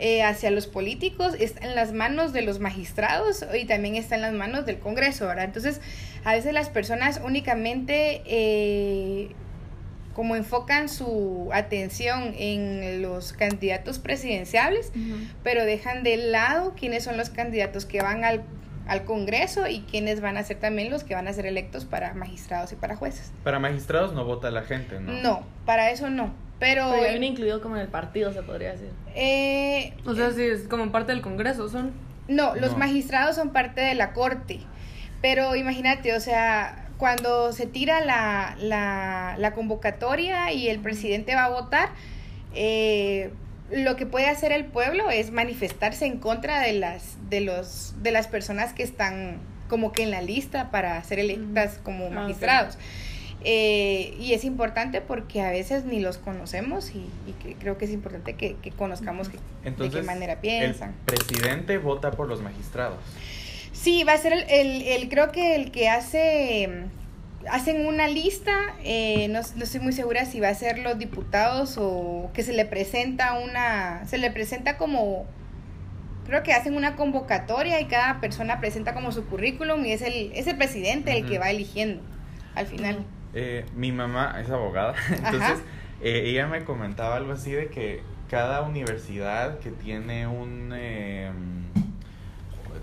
eh, 0.00 0.22
hacia 0.22 0.50
los 0.50 0.66
políticos 0.66 1.34
está 1.38 1.66
en 1.66 1.74
las 1.74 1.92
manos 1.92 2.32
de 2.32 2.42
los 2.42 2.58
magistrados 2.58 3.44
y 3.58 3.64
también 3.66 3.94
está 3.96 4.16
en 4.16 4.22
las 4.22 4.32
manos 4.32 4.66
del 4.66 4.78
Congreso, 4.78 5.26
¿verdad? 5.26 5.44
Entonces, 5.44 5.80
a 6.24 6.32
veces 6.32 6.52
las 6.52 6.68
personas 6.70 7.20
únicamente 7.24 8.22
eh, 8.26 9.28
como 10.14 10.36
enfocan 10.36 10.88
su 10.88 11.50
atención 11.52 12.34
en 12.38 13.02
los 13.02 13.32
candidatos 13.32 13.98
presidenciales, 13.98 14.92
pero 15.42 15.64
dejan 15.64 16.02
de 16.04 16.16
lado 16.16 16.74
quiénes 16.78 17.04
son 17.04 17.16
los 17.16 17.30
candidatos 17.30 17.84
que 17.84 18.00
van 18.00 18.24
al, 18.24 18.42
al 18.86 19.04
Congreso 19.04 19.66
y 19.66 19.80
quiénes 19.80 20.20
van 20.20 20.36
a 20.36 20.42
ser 20.44 20.58
también 20.60 20.90
los 20.90 21.04
que 21.04 21.14
van 21.14 21.26
a 21.28 21.32
ser 21.32 21.46
electos 21.46 21.84
para 21.84 22.14
magistrados 22.14 22.72
y 22.72 22.76
para 22.76 22.96
jueces. 22.96 23.32
Para 23.42 23.58
magistrados 23.58 24.14
no 24.14 24.24
vota 24.24 24.50
la 24.50 24.62
gente, 24.62 25.00
¿no? 25.00 25.12
No, 25.12 25.42
para 25.66 25.90
eso 25.90 26.08
no. 26.10 26.32
Pero, 26.60 26.88
Pero 26.92 27.02
ya 27.04 27.10
viene 27.10 27.26
incluido 27.26 27.60
como 27.60 27.74
en 27.76 27.82
el 27.82 27.88
partido, 27.88 28.32
se 28.32 28.42
podría 28.42 28.70
decir. 28.72 28.90
eh, 29.16 29.92
O 30.06 30.14
sea, 30.14 30.30
sí, 30.30 30.42
es 30.42 30.68
como 30.68 30.90
parte 30.92 31.10
del 31.12 31.20
Congreso, 31.20 31.68
son. 31.68 31.90
No, 32.28 32.54
los 32.54 32.72
No. 32.72 32.78
magistrados 32.78 33.34
son 33.36 33.50
parte 33.50 33.80
de 33.80 33.94
la 33.96 34.12
corte. 34.12 34.60
Pero 35.20 35.56
imagínate, 35.56 36.14
o 36.14 36.20
sea, 36.20 36.83
cuando 36.98 37.52
se 37.52 37.66
tira 37.66 38.00
la, 38.04 38.56
la, 38.60 39.36
la 39.38 39.52
convocatoria 39.54 40.52
y 40.52 40.68
el 40.68 40.78
presidente 40.80 41.34
va 41.34 41.44
a 41.46 41.48
votar, 41.50 41.90
eh, 42.54 43.30
lo 43.70 43.96
que 43.96 44.06
puede 44.06 44.28
hacer 44.28 44.52
el 44.52 44.64
pueblo 44.66 45.10
es 45.10 45.30
manifestarse 45.30 46.06
en 46.06 46.18
contra 46.18 46.60
de 46.60 46.74
las, 46.74 47.16
de 47.30 47.40
los, 47.40 47.94
de 48.02 48.10
las 48.12 48.28
personas 48.28 48.72
que 48.72 48.82
están 48.82 49.38
como 49.68 49.92
que 49.92 50.02
en 50.02 50.10
la 50.10 50.20
lista 50.22 50.70
para 50.70 51.02
ser 51.02 51.18
electas 51.18 51.80
como 51.82 52.06
Ah, 52.06 52.10
magistrados. 52.10 52.76
Eh, 53.46 54.14
y 54.18 54.32
es 54.32 54.44
importante 54.44 55.00
porque 55.02 55.42
a 55.42 55.50
veces 55.50 55.84
ni 55.84 56.00
los 56.00 56.16
conocemos 56.16 56.92
y, 56.94 57.00
y 57.28 57.32
que 57.42 57.54
creo 57.56 57.76
que 57.76 57.84
es 57.84 57.90
importante 57.90 58.34
que, 58.36 58.56
que 58.62 58.70
conozcamos 58.70 59.28
que- 59.28 59.38
Entonces, 59.64 59.94
de 59.94 60.00
qué 60.00 60.06
manera 60.06 60.40
piensan. 60.40 60.90
El 61.06 61.14
presidente 61.16 61.76
vota 61.78 62.10
por 62.12 62.26
los 62.28 62.40
magistrados. 62.40 62.98
Sí, 63.84 64.02
va 64.04 64.14
a 64.14 64.18
ser 64.18 64.32
el, 64.32 64.44
el, 64.48 64.82
el- 64.82 65.08
creo 65.10 65.30
que 65.30 65.56
el 65.56 65.70
que 65.70 65.90
hace, 65.90 66.86
hacen 67.50 67.84
una 67.86 68.08
lista, 68.08 68.52
eh, 68.82 69.28
no, 69.28 69.40
no 69.56 69.64
estoy 69.64 69.80
muy 69.80 69.92
segura 69.92 70.24
si 70.24 70.40
va 70.40 70.48
a 70.48 70.54
ser 70.54 70.78
los 70.78 70.98
diputados 70.98 71.76
o 71.78 72.30
que 72.32 72.42
se 72.42 72.54
le 72.54 72.64
presenta 72.64 73.34
una, 73.38 74.06
se 74.06 74.16
le 74.16 74.30
presenta 74.30 74.78
como, 74.78 75.26
creo 76.26 76.42
que 76.42 76.54
hacen 76.54 76.76
una 76.76 76.96
convocatoria 76.96 77.78
y 77.82 77.84
cada 77.84 78.20
persona 78.20 78.58
presenta 78.58 78.94
como 78.94 79.12
su 79.12 79.26
currículum 79.26 79.84
y 79.84 79.92
es 79.92 80.00
el, 80.00 80.32
es 80.34 80.46
el 80.46 80.56
presidente 80.56 81.12
el 81.12 81.26
que 81.26 81.38
va 81.38 81.50
eligiendo 81.50 82.00
al 82.54 82.66
final. 82.66 83.04
Eh, 83.34 83.66
mi 83.74 83.92
mamá 83.92 84.38
es 84.40 84.48
abogada, 84.48 84.94
entonces 85.10 85.62
eh, 86.00 86.22
ella 86.24 86.46
me 86.46 86.64
comentaba 86.64 87.16
algo 87.16 87.32
así 87.32 87.52
de 87.52 87.68
que 87.68 88.00
cada 88.30 88.62
universidad 88.62 89.58
que 89.58 89.70
tiene 89.70 90.26
un 90.26 90.72
eh, 90.74 91.30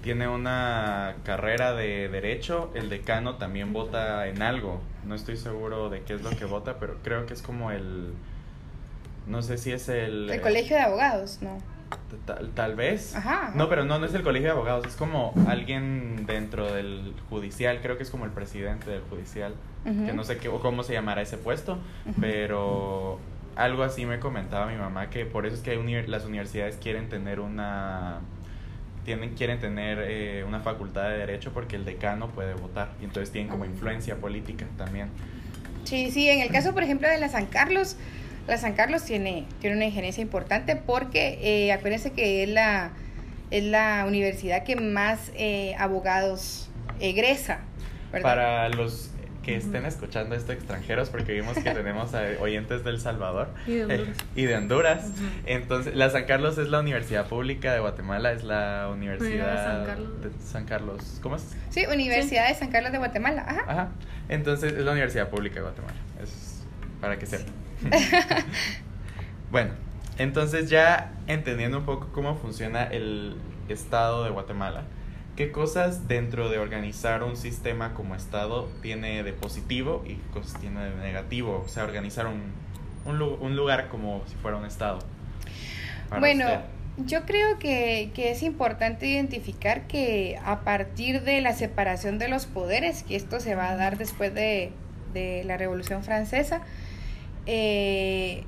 tiene 0.01 0.27
una 0.27 1.15
carrera 1.23 1.73
de 1.73 2.09
derecho, 2.09 2.71
el 2.73 2.89
decano 2.89 3.35
también 3.35 3.71
vota 3.73 4.27
en 4.27 4.41
algo. 4.41 4.81
No 5.05 5.15
estoy 5.15 5.37
seguro 5.37 5.89
de 5.89 6.01
qué 6.01 6.13
es 6.15 6.21
lo 6.21 6.29
que 6.31 6.45
vota, 6.45 6.77
pero 6.79 6.97
creo 7.03 7.25
que 7.25 7.33
es 7.33 7.41
como 7.41 7.71
el 7.71 8.13
no 9.27 9.41
sé 9.43 9.57
si 9.57 9.71
es 9.71 9.87
el 9.89 10.29
El 10.29 10.41
colegio 10.41 10.75
de 10.75 10.81
abogados, 10.81 11.39
¿no? 11.41 11.57
Tal, 12.25 12.49
tal 12.51 12.75
vez. 12.75 13.15
Ajá, 13.15 13.47
ajá. 13.47 13.53
No, 13.55 13.69
pero 13.69 13.83
no, 13.85 13.99
no 13.99 14.05
es 14.05 14.13
el 14.13 14.23
colegio 14.23 14.47
de 14.47 14.51
abogados, 14.53 14.85
es 14.87 14.95
como 14.95 15.33
alguien 15.47 16.25
dentro 16.25 16.73
del 16.73 17.13
judicial, 17.29 17.79
creo 17.81 17.97
que 17.97 18.03
es 18.03 18.09
como 18.09 18.25
el 18.25 18.31
presidente 18.31 18.89
del 18.89 19.01
judicial, 19.09 19.53
que 19.83 20.13
no 20.13 20.23
sé 20.23 20.37
qué, 20.37 20.47
o 20.47 20.59
cómo 20.59 20.83
se 20.83 20.93
llamará 20.93 21.21
ese 21.21 21.37
puesto, 21.37 21.77
pero 22.19 23.19
algo 23.55 23.83
así 23.83 24.05
me 24.05 24.19
comentaba 24.19 24.67
mi 24.67 24.77
mamá, 24.77 25.09
que 25.09 25.25
por 25.25 25.45
eso 25.45 25.55
es 25.55 25.61
que 25.61 25.71
hay 25.71 25.77
uni- 25.77 26.07
las 26.07 26.25
universidades 26.25 26.77
quieren 26.77 27.09
tener 27.09 27.39
una... 27.39 28.19
Tienen, 29.05 29.33
quieren 29.35 29.59
tener 29.59 29.99
eh, 30.07 30.43
una 30.47 30.59
facultad 30.59 31.09
de 31.09 31.17
derecho 31.17 31.51
porque 31.53 31.75
el 31.75 31.85
decano 31.85 32.29
puede 32.29 32.53
votar 32.53 32.89
y 33.01 33.05
entonces 33.05 33.31
tienen 33.31 33.49
como 33.49 33.65
influencia 33.65 34.15
política 34.17 34.65
también. 34.77 35.09
Sí, 35.85 36.11
sí, 36.11 36.29
en 36.29 36.39
el 36.39 36.49
caso, 36.51 36.73
por 36.73 36.83
ejemplo, 36.83 37.07
de 37.07 37.17
la 37.17 37.29
San 37.29 37.47
Carlos, 37.47 37.97
la 38.47 38.57
San 38.57 38.73
Carlos 38.73 39.03
tiene, 39.03 39.45
tiene 39.59 39.75
una 39.75 39.85
injerencia 39.85 40.21
importante 40.21 40.75
porque 40.75 41.39
eh, 41.41 41.71
acuérdense 41.71 42.11
que 42.11 42.43
es 42.43 42.49
la, 42.49 42.91
es 43.49 43.63
la 43.63 44.05
universidad 44.07 44.63
que 44.63 44.75
más 44.75 45.31
eh, 45.35 45.75
abogados 45.77 46.69
egresa, 46.99 47.59
¿verdad? 48.11 48.29
Para 48.29 48.69
los 48.69 49.10
que 49.43 49.55
estén 49.55 49.85
escuchando 49.85 50.35
esto 50.35 50.51
extranjeros, 50.53 51.09
porque 51.09 51.33
vimos 51.33 51.55
que 51.55 51.71
tenemos 51.73 52.13
a 52.13 52.23
oyentes 52.39 52.83
del 52.83 52.99
Salvador 52.99 53.49
Y 53.65 53.73
de 53.73 53.79
eh, 53.79 53.83
Honduras. 53.83 54.17
y 54.35 54.45
de 54.45 54.55
Honduras. 54.55 55.11
Entonces, 55.45 55.95
la 55.95 56.09
San 56.09 56.25
Carlos 56.25 56.57
es 56.57 56.69
la 56.69 56.79
Universidad 56.79 57.27
Pública 57.27 57.73
de 57.73 57.79
Guatemala, 57.79 58.31
es 58.31 58.43
la 58.43 58.89
Universidad 58.91 59.65
San 59.65 59.85
Carlos. 59.85 60.21
de 60.21 60.29
San 60.45 60.65
Carlos. 60.65 61.19
¿Cómo 61.21 61.35
es? 61.37 61.55
Sí, 61.69 61.85
Universidad 61.91 62.47
de 62.47 62.55
San 62.55 62.69
Carlos 62.71 62.91
de 62.91 62.99
Guatemala, 62.99 63.43
ajá. 63.47 63.63
Ajá. 63.67 63.89
Entonces, 64.29 64.73
es 64.73 64.85
la 64.85 64.91
Universidad 64.91 65.29
Pública 65.29 65.55
de 65.55 65.61
Guatemala. 65.61 65.97
Es 66.21 66.63
para 67.01 67.17
que 67.17 67.25
sepan. 67.25 67.53
bueno, 69.51 69.71
entonces 70.17 70.69
ya 70.69 71.13
entendiendo 71.27 71.79
un 71.79 71.85
poco 71.85 72.09
cómo 72.13 72.35
funciona 72.35 72.83
el 72.83 73.35
Estado 73.69 74.23
de 74.23 74.29
Guatemala, 74.29 74.83
¿qué 75.35 75.51
cosas 75.51 76.07
dentro 76.07 76.49
de 76.49 76.59
organizar 76.59 77.23
un 77.23 77.37
sistema 77.37 77.93
como 77.93 78.15
Estado 78.15 78.69
tiene 78.81 79.23
de 79.23 79.33
positivo 79.33 80.03
y 80.05 80.15
qué 80.15 80.27
cosas 80.33 80.59
tiene 80.59 80.81
de 80.89 80.95
negativo? 80.95 81.63
O 81.65 81.69
sea, 81.69 81.83
organizar 81.83 82.27
un, 82.27 82.41
un, 83.05 83.21
un 83.21 83.55
lugar 83.55 83.89
como 83.89 84.23
si 84.27 84.35
fuera 84.35 84.57
un 84.57 84.65
Estado. 84.65 84.99
Bueno, 86.19 86.45
usted. 86.45 86.59
yo 87.05 87.25
creo 87.25 87.57
que, 87.57 88.11
que 88.13 88.31
es 88.31 88.43
importante 88.43 89.07
identificar 89.07 89.87
que 89.87 90.37
a 90.43 90.61
partir 90.61 91.23
de 91.23 91.41
la 91.41 91.53
separación 91.53 92.19
de 92.19 92.27
los 92.27 92.45
poderes, 92.45 93.03
que 93.03 93.15
esto 93.15 93.39
se 93.39 93.55
va 93.55 93.69
a 93.69 93.75
dar 93.75 93.97
después 93.97 94.33
de, 94.33 94.71
de 95.13 95.43
la 95.45 95.57
Revolución 95.57 96.03
Francesa, 96.03 96.61
eh, 97.45 98.43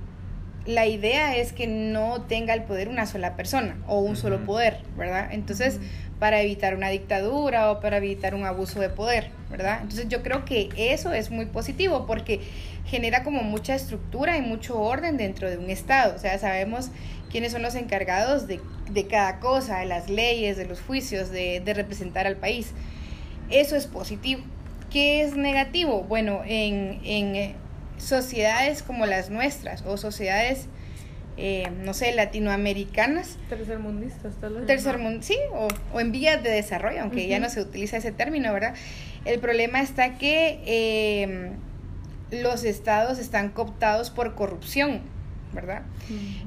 la 0.66 0.86
idea 0.86 1.36
es 1.36 1.52
que 1.52 1.68
no 1.68 2.22
tenga 2.22 2.54
el 2.54 2.64
poder 2.64 2.88
una 2.88 3.06
sola 3.06 3.36
persona 3.36 3.78
o 3.88 4.00
un 4.00 4.16
solo 4.16 4.46
poder, 4.46 4.80
¿verdad? 4.98 5.30
Entonces, 5.32 5.80
para 6.24 6.40
evitar 6.40 6.74
una 6.74 6.88
dictadura 6.88 7.70
o 7.70 7.82
para 7.82 7.98
evitar 7.98 8.34
un 8.34 8.46
abuso 8.46 8.80
de 8.80 8.88
poder, 8.88 9.30
¿verdad? 9.52 9.80
Entonces, 9.82 10.08
yo 10.08 10.24
creo 10.24 10.46
que 10.46 10.70
eso 10.78 11.12
es 11.12 11.32
muy 11.32 11.48
positivo 11.48 12.06
porque 12.08 12.40
genera 12.86 13.26
como 13.26 13.44
mucha 13.44 13.76
estructura 13.76 14.38
y 14.38 14.42
mucho 14.42 14.80
orden 14.80 15.18
dentro 15.18 15.50
de 15.50 15.58
un 15.58 15.70
Estado. 15.70 16.16
O 16.16 16.20
sea, 16.20 16.40
sabemos 16.40 16.92
quiénes 17.30 17.52
son 17.52 17.62
los 17.62 17.76
encargados 17.76 18.48
de, 18.48 18.62
de 18.90 19.06
cada 19.06 19.42
cosa, 19.42 19.80
de 19.80 19.86
las 19.86 20.10
leyes, 20.10 20.56
de 20.56 20.64
los 20.64 20.80
juicios, 20.80 21.30
de, 21.30 21.60
de 21.60 21.74
representar 21.74 22.26
al 22.26 22.38
país. 22.38 22.72
Eso 23.50 23.76
es 23.76 23.86
positivo. 23.86 24.44
¿Qué 24.90 25.24
es 25.24 25.36
negativo? 25.36 26.04
Bueno, 26.04 26.42
en, 26.46 27.02
en 27.04 27.36
eh, 27.36 27.56
sociedades 27.98 28.82
como 28.82 29.06
las 29.08 29.30
nuestras 29.30 29.82
o 29.82 29.98
sociedades, 29.98 30.68
eh, 31.38 31.70
no 31.84 31.94
sé, 31.94 32.14
latinoamericanas, 32.14 33.38
Tercermundistas, 33.50 34.36
tal 34.40 34.56
vez. 34.56 34.68
tercer 34.68 34.98
mundo, 34.98 35.24
sí, 35.24 35.38
o, 35.54 35.68
o 35.94 36.00
en 36.00 36.12
vías 36.12 36.44
de 36.44 36.50
desarrollo, 36.50 37.02
aunque 37.02 37.28
ya 37.28 37.40
no 37.40 37.50
se 37.50 37.62
utiliza 37.62 37.98
ese 37.98 38.12
término, 38.12 38.54
¿verdad? 38.54 38.76
El 39.26 39.40
problema 39.40 39.82
está 39.82 40.18
que 40.18 40.60
eh, 40.66 41.52
los 42.32 42.64
estados 42.64 43.20
están 43.20 43.50
cooptados 43.50 44.10
por 44.10 44.36
corrupción, 44.36 45.02
¿verdad? 45.54 45.84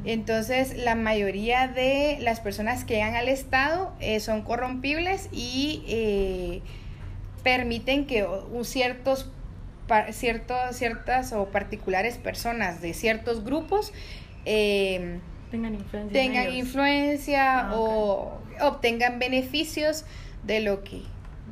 Entonces, 0.05 0.77
la 0.77 0.95
mayoría 0.95 1.69
de 1.69 2.19
las 2.21 2.41
personas 2.41 2.85
que 2.85 2.95
llegan 2.95 3.15
al 3.15 3.29
Estado 3.29 3.93
eh, 4.01 4.21
son 4.21 4.43
corrompibles 4.43 5.29
y 5.33 5.83
eh, 5.87 6.61
permiten 7.43 8.07
que 8.07 8.27
ciertos, 8.63 9.31
ciertos, 10.11 10.77
ciertas 10.77 11.33
o 11.33 11.47
particulares 11.47 12.19
personas 12.19 12.83
de 12.83 12.93
ciertos 12.93 13.45
grupos 13.45 13.93
eh, 14.47 15.21
Tengan 16.13 16.53
influencia 16.53 17.61
Ah, 17.61 17.73
o 17.75 18.41
obtengan 18.61 19.19
beneficios 19.19 20.05
de 20.45 20.61
lo 20.61 20.83
que 20.83 21.03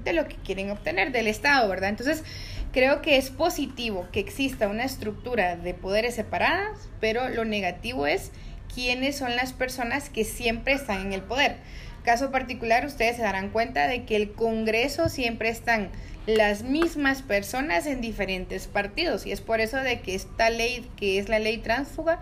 de 0.05 0.13
lo 0.13 0.29
que 0.29 0.37
quieren 0.37 0.71
obtener 0.71 1.13
del 1.13 1.29
Estado, 1.29 1.67
¿verdad? 1.69 1.89
Entonces, 1.89 2.25
creo 2.73 3.01
que 3.01 3.17
es 3.17 3.31
positivo 3.31 4.07
que 4.13 4.21
exista 4.21 4.69
una 4.69 4.85
estructura 4.85 5.57
de 5.57 5.73
poderes 5.73 6.15
separadas, 6.15 6.91
pero 7.01 7.29
lo 7.31 7.45
negativo 7.45 8.07
es 8.07 8.31
quiénes 8.75 9.17
son 9.17 9.35
las 9.37 9.55
personas 9.55 10.11
que 10.11 10.25
siempre 10.25 10.75
están 10.75 11.01
en 11.07 11.13
el 11.15 11.23
poder. 11.23 11.57
Caso 12.03 12.31
particular, 12.31 12.85
ustedes 12.85 13.17
se 13.17 13.23
darán 13.23 13.49
cuenta 13.49 13.87
de 13.87 14.05
que 14.05 14.17
el 14.17 14.33
Congreso 14.33 15.09
siempre 15.09 15.49
están 15.49 15.89
las 16.27 16.63
mismas 16.63 17.23
personas 17.23 17.87
en 17.87 18.01
diferentes 18.01 18.67
partidos 18.67 19.27
y 19.27 19.33
es 19.33 19.41
por 19.41 19.61
eso 19.61 19.79
de 19.79 20.01
que 20.01 20.15
esta 20.15 20.51
ley, 20.51 20.87
que 20.97 21.19
es 21.19 21.31
la 21.31 21.39
ley 21.39 21.59
tránsfuga, 21.59 22.21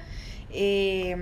eh, 0.53 1.17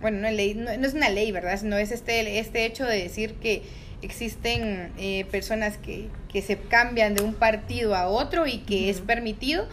bueno, 0.00 0.20
no 0.20 0.28
es, 0.28 0.34
ley, 0.34 0.54
no, 0.54 0.76
no 0.76 0.86
es 0.86 0.94
una 0.94 1.10
ley, 1.10 1.30
¿verdad? 1.32 1.60
No 1.62 1.76
es 1.76 1.92
este, 1.92 2.38
este 2.38 2.64
hecho 2.64 2.86
de 2.86 3.02
decir 3.02 3.34
que 3.34 3.62
existen 4.02 4.92
eh, 4.98 5.26
personas 5.30 5.76
que, 5.76 6.08
que 6.32 6.42
se 6.42 6.56
cambian 6.56 7.14
de 7.14 7.22
un 7.22 7.34
partido 7.34 7.94
a 7.94 8.08
otro 8.08 8.46
y 8.46 8.58
que 8.58 8.90
es 8.90 9.00
permitido, 9.00 9.66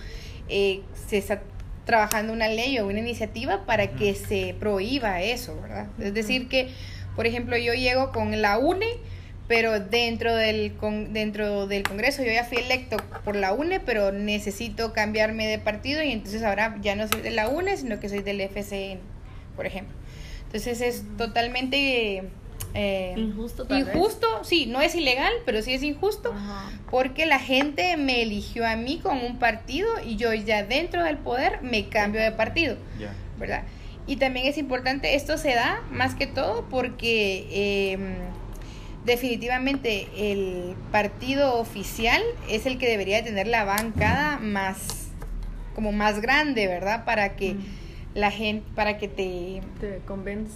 eh, 0.50 0.82
se 1.08 1.18
está 1.18 1.42
trabajando 1.86 2.34
una 2.34 2.50
ley 2.50 2.78
o 2.80 2.88
una 2.88 3.00
iniciativa 3.00 3.66
para 3.66 3.92
que 3.92 4.14
se 4.16 4.56
prohíba 4.60 5.22
eso, 5.22 5.60
¿verdad? 5.62 5.88
Es 6.00 6.14
decir, 6.14 6.50
que, 6.50 6.70
por 7.16 7.26
ejemplo, 7.26 7.56
yo 7.58 7.74
llego 7.74 8.12
con 8.12 8.42
la 8.42 8.58
UNE, 8.58 8.88
pero 9.48 9.80
dentro 9.80 10.36
del, 10.36 10.74
con, 10.76 11.14
dentro 11.14 11.68
del 11.68 11.84
Congreso 11.84 12.24
yo 12.24 12.32
ya 12.32 12.44
fui 12.44 12.58
electo 12.58 12.98
por 13.24 13.36
la 13.36 13.54
UNE, 13.54 13.80
pero 13.80 14.12
necesito 14.12 14.94
cambiarme 14.94 15.48
de 15.48 15.60
partido 15.60 16.04
y 16.04 16.12
entonces 16.12 16.44
ahora 16.44 16.78
ya 16.82 16.96
no 16.96 17.08
soy 17.08 17.22
de 17.22 17.32
la 17.32 17.48
UNE, 17.48 17.78
sino 17.78 18.00
que 18.00 18.10
soy 18.10 18.20
del 18.22 18.42
FCN, 18.42 19.00
por 19.56 19.66
ejemplo. 19.66 19.96
Entonces 20.46 20.82
es 20.82 21.04
totalmente... 21.18 22.24
eh, 22.74 23.14
Injusto, 23.18 23.66
tal 23.66 23.86
vez. 23.86 23.96
Injusto, 23.96 24.44
sí, 24.44 24.66
no 24.66 24.82
es 24.82 24.96
ilegal, 24.96 25.34
pero 25.46 25.62
sí 25.62 25.74
es 25.74 25.84
injusto 25.84 26.34
Ajá. 26.34 26.70
porque 26.90 27.26
la 27.26 27.40
gente 27.40 27.96
me 27.98 28.22
eligió 28.22 28.66
a 28.68 28.76
mí 28.76 29.00
con 29.02 29.20
un 29.20 29.40
partido 29.40 29.88
y 30.06 30.16
yo 30.18 30.34
ya 30.34 30.64
dentro 30.64 31.04
del 31.04 31.18
poder 31.18 31.62
me 31.62 31.88
cambio 31.90 32.22
de 32.22 32.32
partido. 32.32 32.78
Ya. 33.00 33.14
¿verdad? 33.38 33.64
Y 34.08 34.16
también 34.16 34.46
es 34.48 34.58
importante, 34.58 35.16
esto 35.16 35.38
se 35.38 35.54
da 35.54 35.84
más 35.92 36.16
que 36.16 36.28
todo 36.28 36.66
porque 36.70 37.46
eh, 37.52 37.98
definitivamente 39.08 40.08
el 40.16 40.76
partido 40.92 41.56
oficial 41.60 42.22
es 42.50 42.68
el 42.68 42.78
que 42.78 42.88
debería 42.88 43.24
tener 43.24 43.48
la 43.48 43.64
bancada 43.64 44.38
más, 44.38 45.08
como 45.74 45.92
más 45.92 46.22
grande, 46.22 46.68
¿verdad? 46.68 47.06
Para 47.06 47.36
que 47.36 47.56
Mm. 47.56 47.66
la 48.14 48.30
gente, 48.32 48.66
para 48.76 49.00
que 49.00 49.08
te... 49.08 49.62
Te 49.80 50.00
convenz, 50.06 50.50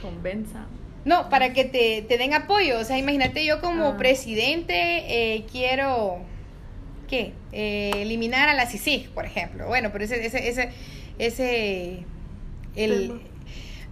convenza. 0.00 0.66
No, 1.04 1.28
para 1.28 1.52
que 1.52 1.64
te, 1.64 2.02
te 2.02 2.16
den 2.18 2.32
apoyo. 2.34 2.78
O 2.78 2.84
sea, 2.84 2.96
imagínate 2.98 3.44
yo 3.44 3.60
como 3.60 3.88
Ah. 3.90 3.96
presidente 3.96 4.74
eh, 4.74 5.44
quiero, 5.50 6.18
¿qué? 7.08 7.32
Eh, 7.52 7.90
eliminar 7.96 8.48
a 8.48 8.54
la 8.54 8.66
CICIG, 8.66 9.10
por 9.10 9.24
ejemplo. 9.26 9.66
Bueno, 9.66 9.90
pero 9.92 10.04
ese, 10.04 10.24
ese, 10.24 10.48
ese, 10.48 10.70
ese, 11.18 11.98
el... 12.76 13.20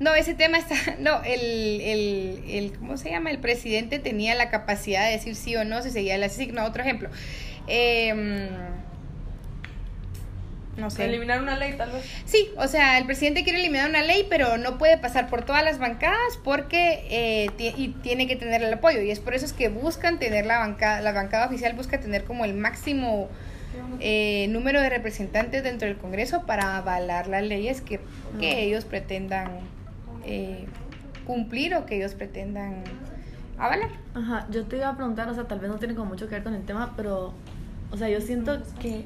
No, 0.01 0.14
ese 0.14 0.34
tema 0.34 0.59
está, 0.59 0.74
no, 0.99 1.22
el, 1.22 1.80
el, 1.80 2.45
el, 2.49 2.72
¿cómo 2.78 2.97
se 2.97 3.11
llama? 3.11 3.30
El 3.30 3.38
presidente 3.38 3.99
tenía 3.99 4.34
la 4.34 4.51
capacidad 4.51 5.07
de 5.07 5.12
decir 5.12 5.36
sí 5.36 5.57
o 5.57 5.64
no 5.64 5.82
si 5.82 5.90
seguía 5.90 6.18
la 6.18 6.28
CICIG. 6.28 6.53
No, 6.53 6.64
otro 6.64 6.82
ejemplo. 6.82 7.09
Em, 7.66 8.49
no 10.76 10.90
sé. 10.90 11.05
Eliminar 11.05 11.40
una 11.40 11.57
ley, 11.57 11.74
tal 11.74 11.92
vez. 11.92 12.05
Sí, 12.24 12.51
o 12.57 12.66
sea, 12.66 12.99
el 12.99 13.07
presidente 13.07 13.45
quiere 13.45 13.61
eliminar 13.61 13.88
una 13.88 14.03
ley, 14.03 14.26
pero 14.28 14.59
no 14.59 14.76
puede 14.76 14.99
pasar 14.99 15.28
por 15.28 15.45
todas 15.45 15.62
las 15.62 15.78
bancadas 15.78 16.38
porque 16.42 17.07
eh, 17.11 17.51
y 17.76 17.88
tiene 18.03 18.26
que 18.26 18.34
tener 18.34 18.62
el 18.62 18.72
apoyo. 18.72 19.01
Y 19.01 19.11
es 19.11 19.20
por 19.20 19.34
eso 19.34 19.47
es 19.47 19.53
que 19.53 19.68
buscan 19.68 20.18
tener 20.18 20.47
la 20.47 20.59
bancada, 20.59 21.01
la 21.01 21.12
bancada 21.12 21.47
oficial 21.47 21.74
busca 21.74 22.01
tener 22.01 22.24
como 22.24 22.45
el 22.45 22.55
máximo 22.55 23.28
eh, 24.01 24.47
número 24.51 24.80
de 24.80 24.90
representantes 24.90 25.62
dentro 25.62 25.86
del 25.86 25.97
Congreso 25.97 26.45
para 26.45 26.76
avalar 26.76 27.28
las 27.28 27.45
leyes 27.45 27.80
que, 27.80 28.01
que 28.40 28.62
ellos 28.62 28.84
pretendan 28.84 29.51
eh, 30.25 30.66
cumplir 31.27 31.75
o 31.75 31.87
que 31.87 31.97
ellos 31.97 32.14
pretendan 32.14 32.83
avalar. 33.59 33.91
Ajá, 34.14 34.47
yo 34.51 34.64
te 34.64 34.77
iba 34.77 34.89
a 34.89 34.97
preguntar, 34.97 35.29
o 35.29 35.35
sea, 35.35 35.45
tal 35.45 35.61
vez 35.61 35.70
no 35.70 35.77
tiene 35.77 35.95
como 35.95 36.11
mucho 36.11 36.29
que 36.29 36.35
ver 36.35 36.45
con 36.45 36.55
el 36.55 36.64
tema, 36.64 36.95
pero, 36.97 37.33
o 37.91 37.97
sea, 37.97 38.09
yo 38.09 38.20
siento 38.20 38.61
que 38.81 39.05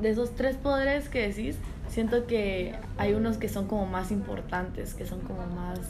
de 0.00 0.10
esos 0.10 0.34
tres 0.34 0.56
poderes 0.56 1.08
que 1.08 1.28
decís, 1.28 1.56
siento 1.88 2.26
que 2.26 2.74
hay 2.98 3.14
unos 3.14 3.38
que 3.38 3.48
son 3.48 3.66
como 3.66 3.86
más 3.86 4.10
importantes, 4.10 4.94
que 4.94 5.06
son 5.06 5.20
como 5.20 5.46
más... 5.46 5.80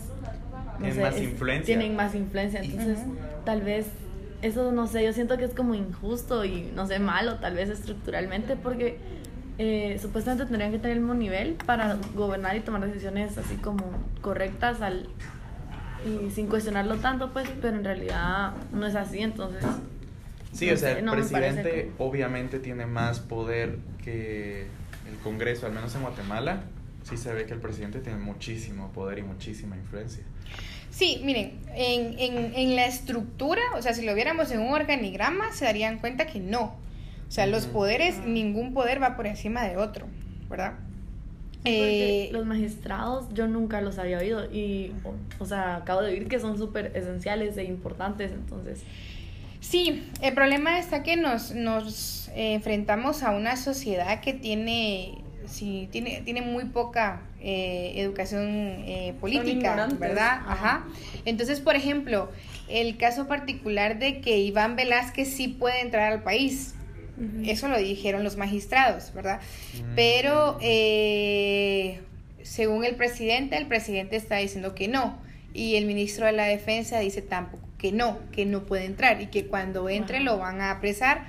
Tienen 0.78 1.00
más 1.00 1.20
influencia. 1.20 1.64
Tienen 1.64 1.96
más 1.96 2.14
influencia, 2.14 2.60
entonces 2.60 2.98
tal 3.44 3.62
vez 3.62 3.86
eso, 4.42 4.72
no 4.72 4.86
sé, 4.86 5.04
yo 5.04 5.12
siento 5.12 5.38
que 5.38 5.44
es 5.44 5.54
como 5.54 5.74
injusto 5.74 6.44
y, 6.44 6.70
no 6.74 6.86
sé, 6.86 6.98
malo, 6.98 7.36
tal 7.36 7.54
vez 7.54 7.70
estructuralmente, 7.70 8.56
porque 8.56 8.98
eh, 9.58 9.98
supuestamente 10.00 10.44
tendrían 10.44 10.70
que 10.70 10.78
tener 10.78 10.96
el 10.96 11.02
mismo 11.02 11.14
nivel 11.14 11.54
para 11.54 11.96
gobernar 12.14 12.56
y 12.56 12.60
tomar 12.60 12.86
decisiones 12.86 13.36
así 13.38 13.56
como 13.56 13.84
correctas 14.20 14.80
al 14.82 15.08
y 16.04 16.30
sin 16.30 16.46
cuestionarlo 16.46 16.96
tanto, 16.96 17.32
pues, 17.32 17.48
pero 17.60 17.76
en 17.76 17.84
realidad 17.84 18.52
no 18.72 18.86
es 18.86 18.94
así, 18.94 19.20
entonces. 19.20 19.64
Sí, 20.52 20.66
no 20.66 20.74
o 20.74 20.76
sea, 20.76 20.92
sé, 20.92 20.98
el 21.00 21.04
no 21.04 21.16
me 21.16 21.22
parece 21.22 21.62
presidente 21.62 21.92
obviamente 21.98 22.58
tiene 22.58 22.86
más 22.86 23.20
poder 23.20 23.78
que 24.04 24.62
el 25.08 25.16
Congreso, 25.22 25.66
al 25.66 25.72
menos 25.72 25.94
en 25.94 26.02
Guatemala. 26.02 26.62
Sí 27.02 27.16
se 27.16 27.32
ve 27.32 27.46
que 27.46 27.54
el 27.54 27.60
presidente 27.60 28.00
tiene 28.00 28.18
muchísimo 28.18 28.90
poder 28.92 29.18
y 29.18 29.22
muchísima 29.22 29.76
influencia. 29.76 30.24
Sí, 30.90 31.20
miren, 31.24 31.52
en, 31.74 32.18
en, 32.18 32.54
en 32.54 32.76
la 32.76 32.86
estructura, 32.86 33.62
o 33.76 33.82
sea, 33.82 33.92
si 33.92 34.04
lo 34.04 34.14
viéramos 34.14 34.50
en 34.50 34.60
un 34.60 34.72
organigrama, 34.72 35.52
se 35.52 35.66
darían 35.66 35.98
cuenta 35.98 36.26
que 36.26 36.40
no. 36.40 36.76
O 37.28 37.30
sea, 37.30 37.46
los 37.46 37.66
poderes, 37.66 38.24
ningún 38.24 38.72
poder 38.72 39.02
va 39.02 39.16
por 39.16 39.26
encima 39.26 39.64
de 39.64 39.76
otro, 39.76 40.06
¿verdad? 40.48 40.74
Porque 41.56 42.26
Eh, 42.26 42.32
los 42.32 42.46
magistrados 42.46 43.26
yo 43.34 43.48
nunca 43.48 43.80
los 43.80 43.98
había 43.98 44.18
oído 44.18 44.44
y, 44.52 44.92
o, 45.02 45.14
o 45.42 45.44
sea, 45.46 45.76
acabo 45.76 46.02
de 46.02 46.12
oír 46.12 46.28
que 46.28 46.38
son 46.38 46.56
súper 46.56 46.92
esenciales 46.94 47.56
e 47.56 47.64
importantes, 47.64 48.30
entonces. 48.30 48.84
Sí, 49.58 50.04
el 50.22 50.32
problema 50.32 50.78
está 50.78 51.02
que 51.02 51.16
nos, 51.16 51.52
nos 51.52 52.28
eh, 52.28 52.54
enfrentamos 52.54 53.24
a 53.24 53.32
una 53.32 53.56
sociedad 53.56 54.20
que 54.20 54.32
tiene, 54.32 55.18
sí, 55.46 55.88
tiene, 55.90 56.22
tiene 56.24 56.40
muy 56.42 56.66
poca 56.66 57.22
eh, 57.40 57.94
educación 57.96 58.44
eh, 58.48 59.14
política. 59.20 59.88
¿verdad? 59.98 60.42
Ajá. 60.46 60.52
Ajá. 60.52 60.84
Entonces, 61.24 61.58
por 61.58 61.74
ejemplo, 61.74 62.30
el 62.68 62.96
caso 62.96 63.26
particular 63.26 63.98
de 63.98 64.20
que 64.20 64.38
Iván 64.38 64.76
Velázquez 64.76 65.34
sí 65.34 65.48
puede 65.48 65.80
entrar 65.80 66.12
al 66.12 66.22
país. 66.22 66.75
Eso 67.44 67.68
lo 67.68 67.78
dijeron 67.78 68.24
los 68.24 68.36
magistrados, 68.36 69.12
¿verdad? 69.14 69.40
Mm. 69.74 69.94
Pero 69.94 70.58
eh, 70.60 72.00
según 72.42 72.84
el 72.84 72.94
presidente, 72.94 73.56
el 73.56 73.66
presidente 73.66 74.16
está 74.16 74.36
diciendo 74.36 74.74
que 74.74 74.88
no. 74.88 75.18
Y 75.54 75.76
el 75.76 75.86
ministro 75.86 76.26
de 76.26 76.32
la 76.32 76.44
Defensa 76.44 76.98
dice 76.98 77.22
tampoco 77.22 77.66
que 77.78 77.92
no, 77.92 78.18
que 78.32 78.46
no 78.46 78.64
puede 78.64 78.84
entrar 78.84 79.20
y 79.20 79.26
que 79.26 79.46
cuando 79.46 79.88
entre 79.88 80.20
lo 80.20 80.38
van 80.38 80.60
a 80.60 80.70
apresar 80.70 81.26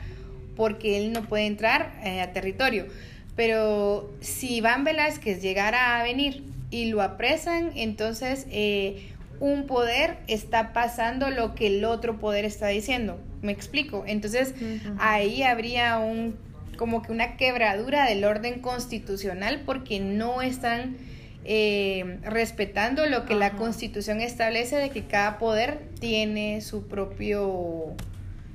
porque 0.55 0.97
él 0.97 1.13
no 1.13 1.23
puede 1.23 1.45
entrar 1.45 1.99
eh, 2.03 2.21
a 2.21 2.33
territorio. 2.33 2.87
Pero 3.35 4.11
si 4.19 4.55
Iván 4.55 4.83
Velázquez 4.83 5.41
llegara 5.41 5.99
a 5.99 6.03
venir 6.03 6.43
y 6.71 6.85
lo 6.85 7.01
apresan, 7.01 7.71
entonces 7.75 8.47
eh, 8.49 9.11
un 9.39 9.67
poder 9.67 10.17
está 10.27 10.73
pasando 10.73 11.29
lo 11.29 11.53
que 11.55 11.67
el 11.67 11.85
otro 11.85 12.17
poder 12.19 12.45
está 12.45 12.67
diciendo. 12.67 13.19
¿Me 13.41 13.51
explico? 13.51 14.03
Entonces 14.07 14.53
ahí 14.99 15.43
habría 15.43 15.99
un 15.99 16.35
como 16.77 17.01
que 17.01 17.11
una 17.11 17.37
quebradura 17.37 18.05
del 18.05 18.23
orden 18.23 18.59
constitucional 18.61 19.61
porque 19.65 19.99
no 19.99 20.41
están 20.43 20.97
eh, 21.43 22.19
respetando 22.23 23.05
lo 23.07 23.25
que 23.25 23.33
la 23.35 23.51
constitución 23.53 24.21
establece 24.21 24.75
de 24.75 24.89
que 24.91 25.05
cada 25.05 25.37
poder 25.39 25.79
tiene 25.99 26.61
su 26.61 26.87
propio 26.87 27.95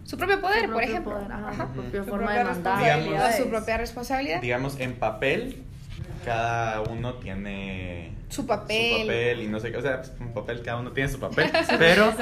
su 0.05 0.17
propio 0.19 0.41
poder, 0.41 0.67
Su 0.67 0.73
por 0.73 0.83
ejemplo. 0.83 1.13
poder, 1.15 1.33
ajá, 1.33 1.49
Ajá. 1.49 1.67
su 1.69 1.73
propia 1.81 2.03
Su 2.05 2.11
forma 2.11 2.27
propia 2.27 2.39
de 2.97 3.09
mandar. 3.11 3.33
su 3.37 3.49
propia 3.49 3.77
responsabilidad, 3.79 4.41
Digamos, 4.43 4.79
en 4.79 4.95
papel, 4.95 5.63
cada 6.25 6.81
uno 6.83 7.15
tiene 7.15 8.13
su 8.29 8.47
papel. 8.47 9.01
su 9.01 9.07
papel 9.07 9.43
y 9.43 9.47
no 9.49 9.61
sé 9.61 9.71
qué. 9.71 9.77
O 9.77 9.83
sea, 9.83 9.99
pues, 9.99 10.13
en 10.21 10.33
papel 10.33 10.63
cada 10.63 10.81
uno 10.81 10.93
tiene 10.93 11.09
su 11.09 11.21
papel. 11.21 11.51
pero 11.79 12.15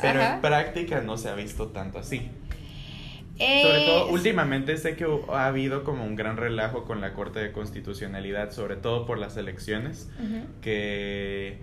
pero 0.00 0.20
en 0.20 0.40
práctica 0.40 1.00
no 1.00 1.16
se 1.16 1.28
ha 1.28 1.34
visto 1.34 1.68
tanto 1.68 1.98
así. 1.98 2.30
Eh, 3.40 3.62
Sobre 3.62 3.86
todo, 3.86 4.08
últimamente 4.08 4.76
sé 4.76 4.96
que 4.96 5.06
ha 5.32 5.46
habido 5.46 5.82
como 5.82 6.04
un 6.04 6.14
gran 6.14 6.36
relajo 6.36 6.84
con 6.84 7.00
la 7.00 7.14
Corte 7.14 7.40
de 7.40 7.52
Constitucionalidad, 7.52 8.50
sobre 8.50 8.76
todo 8.76 9.06
por 9.06 9.16
las 9.16 9.38
elecciones, 9.38 10.10
que, 10.60 11.56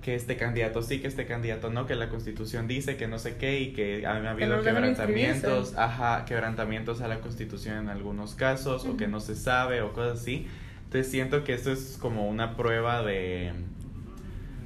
que 0.00 0.14
este 0.14 0.36
candidato 0.36 0.80
sí, 0.80 1.00
que 1.00 1.08
este 1.08 1.26
candidato 1.26 1.70
no, 1.70 1.86
que 1.86 1.96
la 1.96 2.08
Constitución 2.08 2.68
dice 2.68 2.96
que 2.96 3.08
no 3.08 3.18
sé 3.18 3.36
qué 3.36 3.58
y 3.58 3.72
que 3.72 4.06
han 4.06 4.24
habido 4.26 4.62
quebrantamientos, 4.62 5.76
ajá, 5.76 6.24
quebrantamientos 6.24 7.00
a 7.00 7.08
la 7.08 7.18
Constitución 7.18 7.78
en 7.78 7.88
algunos 7.88 8.36
casos, 8.36 8.84
o 8.86 8.96
que 8.96 9.08
no 9.08 9.18
se 9.18 9.34
sabe, 9.34 9.82
o 9.82 9.92
cosas 9.92 10.20
así. 10.20 10.46
Entonces 10.92 11.10
siento 11.10 11.42
que 11.42 11.54
esto 11.54 11.72
es 11.72 11.96
como 11.98 12.28
una 12.28 12.54
prueba 12.54 13.02
de, 13.02 13.52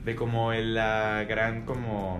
de 0.05 0.17
como 0.17 0.53
la 0.53 1.25
gran 1.29 1.65
como 1.65 2.19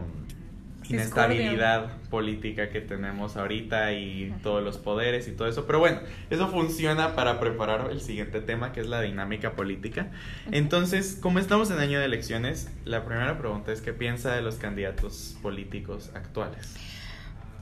inestabilidad 0.89 1.91
política 2.09 2.69
que 2.69 2.81
tenemos 2.81 3.37
ahorita 3.37 3.95
y 3.95 4.33
todos 4.45 4.63
los 4.63 4.79
poderes 4.79 5.27
y 5.27 5.33
todo 5.33 5.49
eso. 5.49 5.67
Pero 5.67 5.81
bueno, 5.81 5.99
eso 6.31 6.47
funciona 6.47 7.17
para 7.17 7.41
preparar 7.41 7.91
el 7.91 8.01
siguiente 8.01 8.41
tema 8.41 8.71
que 8.71 8.79
es 8.79 8.87
la 8.87 9.01
dinámica 9.01 9.57
política. 9.57 10.13
Entonces, 10.53 11.19
como 11.21 11.41
estamos 11.41 11.73
en 11.73 11.81
año 11.81 11.99
de 11.99 12.05
elecciones, 12.05 12.71
la 12.85 13.05
primera 13.05 13.37
pregunta 13.39 13.73
es 13.73 13.81
qué 13.81 13.93
piensa 13.93 14.37
de 14.37 14.41
los 14.41 14.55
candidatos 14.55 15.37
políticos 15.43 16.13
actuales. 16.15 16.77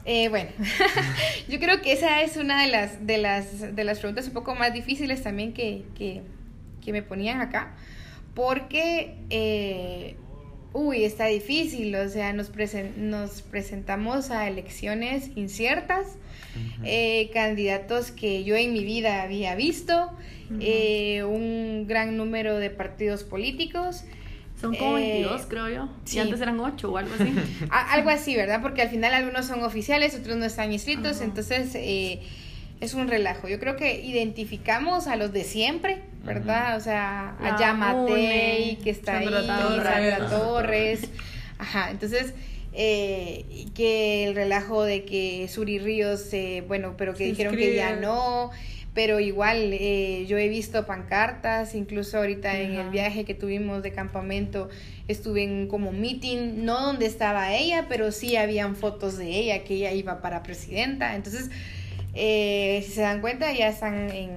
Eh, 0.06 0.28
bueno, 0.28 0.50
yo 1.48 1.58
creo 1.58 1.80
que 1.80 1.92
esa 1.92 2.22
es 2.22 2.36
una 2.36 2.62
de 2.62 2.68
las, 2.70 3.06
de 3.06 3.18
las, 3.18 3.74
de 3.74 3.84
las 3.84 3.98
preguntas 4.00 4.26
un 4.26 4.34
poco 4.34 4.54
más 4.54 4.72
difíciles 4.74 5.22
también 5.22 5.52
que, 5.52 5.84
que, 5.96 6.22
que 6.84 6.92
me 6.92 7.02
ponían 7.02 7.40
acá, 7.40 7.74
porque, 8.34 9.14
eh, 9.30 10.16
uy, 10.72 11.04
está 11.04 11.26
difícil, 11.26 11.94
o 11.96 12.08
sea, 12.08 12.32
nos, 12.32 12.52
presen- 12.52 12.96
nos 12.96 13.42
presentamos 13.42 14.30
a 14.30 14.46
elecciones 14.48 15.30
inciertas, 15.36 16.18
eh, 16.84 17.30
candidatos 17.32 18.10
que 18.10 18.44
yo 18.44 18.56
en 18.56 18.72
mi 18.72 18.84
vida 18.84 19.22
había 19.22 19.54
visto, 19.54 20.10
eh, 20.60 21.24
un 21.24 21.86
gran 21.88 22.16
número 22.16 22.58
de 22.58 22.68
partidos 22.70 23.24
políticos. 23.24 24.04
Son 24.64 24.74
como 24.76 24.98
Eh, 24.98 25.12
22, 25.22 25.42
creo 25.48 25.68
yo. 25.68 25.88
sí. 26.04 26.16
Y 26.16 26.20
antes 26.20 26.40
eran 26.40 26.58
8 26.60 26.90
o 26.92 26.96
algo 26.98 27.14
así. 27.14 27.32
A- 27.70 27.92
algo 27.92 28.10
así, 28.10 28.34
¿verdad? 28.36 28.60
Porque 28.62 28.82
al 28.82 28.88
final 28.88 29.14
algunos 29.14 29.46
son 29.46 29.62
oficiales, 29.62 30.14
otros 30.14 30.36
no 30.36 30.44
están 30.44 30.72
inscritos, 30.72 31.16
Ajá. 31.16 31.24
entonces 31.24 31.70
eh, 31.74 32.20
es 32.80 32.94
un 32.94 33.08
relajo. 33.08 33.48
Yo 33.48 33.58
creo 33.60 33.76
que 33.76 34.02
identificamos 34.02 35.06
a 35.06 35.16
los 35.16 35.32
de 35.32 35.44
siempre, 35.44 36.02
¿verdad? 36.24 36.76
O 36.76 36.80
sea, 36.80 37.36
a 37.40 37.58
Yamatei, 37.58 38.76
que 38.82 38.90
está 38.90 39.22
Sandra 39.22 39.38
ahí, 39.40 39.46
Torres. 39.46 39.84
Sandra 39.84 40.28
Torres. 40.30 41.00
Ajá, 41.58 41.90
entonces, 41.90 42.34
eh, 42.72 43.66
que 43.74 44.24
el 44.26 44.34
relajo 44.34 44.82
de 44.82 45.04
que 45.04 45.46
Suri 45.48 45.78
Ríos, 45.78 46.32
eh, 46.32 46.64
bueno, 46.66 46.94
pero 46.98 47.12
que 47.12 47.18
Se 47.18 47.24
dijeron 47.26 47.56
que 47.56 47.74
ya 47.76 47.96
no. 47.96 48.50
Pero 48.94 49.18
igual, 49.18 49.72
eh, 49.72 50.24
yo 50.28 50.38
he 50.38 50.48
visto 50.48 50.86
pancartas, 50.86 51.74
incluso 51.74 52.18
ahorita 52.18 52.60
en 52.60 52.74
el 52.74 52.90
viaje 52.90 53.24
que 53.24 53.34
tuvimos 53.34 53.82
de 53.82 53.92
campamento, 53.92 54.68
estuve 55.08 55.42
en 55.42 55.52
un 55.52 55.66
como 55.66 55.90
meeting, 55.90 56.64
no 56.64 56.80
donde 56.80 57.06
estaba 57.06 57.52
ella, 57.52 57.86
pero 57.88 58.12
sí 58.12 58.36
habían 58.36 58.76
fotos 58.76 59.18
de 59.18 59.26
ella, 59.26 59.64
que 59.64 59.74
ella 59.74 59.92
iba 59.92 60.22
para 60.22 60.44
presidenta. 60.44 61.16
Entonces, 61.16 61.50
eh, 62.14 62.82
si 62.86 62.92
se 62.92 63.00
dan 63.00 63.20
cuenta, 63.20 63.52
ya 63.52 63.68
están 63.68 64.10
en, 64.10 64.30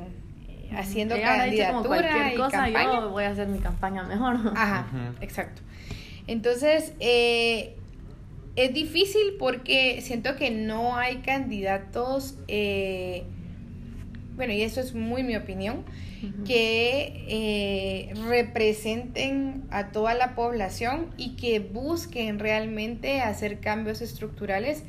haciendo 0.75 1.15
Ella 1.15 1.43
dicho 1.43 1.63
como 1.67 1.83
candidatura 1.83 2.09
cualquier 2.09 2.33
y 2.33 2.37
cosa, 2.37 2.63
campaña. 2.63 2.83
yo 2.83 3.09
voy 3.09 3.23
a 3.23 3.29
hacer 3.29 3.47
mi 3.47 3.59
campaña 3.59 4.03
mejor. 4.03 4.37
Ajá, 4.55 4.87
exacto. 5.21 5.61
Entonces, 6.25 6.93
eh, 6.99 7.75
es 8.55 8.73
difícil 8.73 9.35
porque 9.37 10.01
siento 10.01 10.35
que 10.35 10.49
no 10.49 10.97
hay 10.97 11.17
candidatos, 11.17 12.35
eh, 12.47 13.23
bueno, 14.37 14.53
y 14.53 14.61
eso 14.61 14.79
es 14.79 14.93
muy 14.93 15.23
mi 15.23 15.35
opinión, 15.35 15.83
que 16.45 17.25
eh, 17.27 18.13
representen 18.27 19.63
a 19.71 19.91
toda 19.91 20.13
la 20.13 20.35
población 20.35 21.07
y 21.17 21.35
que 21.35 21.59
busquen 21.59 22.39
realmente 22.39 23.21
hacer 23.21 23.59
cambios 23.59 24.01
estructurales 24.01 24.83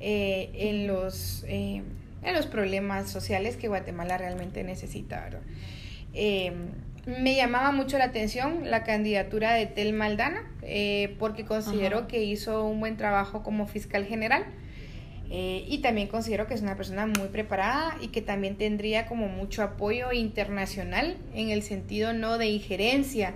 eh, 0.00 0.50
en, 0.54 0.86
los, 0.86 1.44
eh, 1.48 1.82
en 2.22 2.34
los 2.34 2.46
problemas 2.46 3.10
sociales 3.10 3.56
que 3.56 3.68
Guatemala 3.68 4.16
realmente 4.18 4.64
necesita, 4.64 5.20
¿verdad? 5.20 5.42
Me 7.06 7.36
llamaba 7.36 7.72
mucho 7.72 7.96
la 7.96 8.04
atención 8.04 8.70
la 8.70 8.84
candidatura 8.84 9.54
de 9.54 9.66
Tel 9.66 9.92
Maldana, 9.92 10.50
porque 11.18 11.44
considero 11.44 12.08
que 12.08 12.24
hizo 12.24 12.64
un 12.64 12.80
buen 12.80 12.96
trabajo 12.96 13.42
como 13.42 13.66
fiscal 13.66 14.04
general. 14.04 14.44
Eh, 15.30 15.64
y 15.68 15.78
también 15.78 16.08
considero 16.08 16.46
que 16.46 16.54
es 16.54 16.62
una 16.62 16.76
persona 16.76 17.06
muy 17.06 17.28
preparada 17.28 17.96
y 18.00 18.08
que 18.08 18.22
también 18.22 18.56
tendría 18.56 19.06
como 19.06 19.28
mucho 19.28 19.62
apoyo 19.62 20.12
internacional 20.12 21.16
en 21.34 21.50
el 21.50 21.62
sentido 21.62 22.14
no 22.14 22.38
de 22.38 22.46
injerencia 22.46 23.34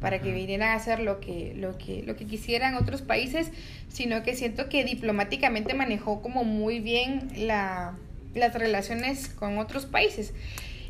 para 0.00 0.20
que 0.20 0.32
vinieran 0.32 0.70
a 0.70 0.74
hacer 0.74 1.00
lo 1.00 1.20
que, 1.20 1.54
lo 1.56 1.76
que, 1.78 2.02
lo 2.02 2.16
que 2.16 2.26
quisieran 2.26 2.74
otros 2.74 3.02
países, 3.02 3.50
sino 3.88 4.22
que 4.22 4.34
siento 4.34 4.68
que 4.68 4.84
diplomáticamente 4.84 5.74
manejó 5.74 6.22
como 6.22 6.44
muy 6.44 6.80
bien 6.80 7.28
la, 7.36 7.96
las 8.34 8.54
relaciones 8.54 9.28
con 9.28 9.58
otros 9.58 9.86
países. 9.86 10.32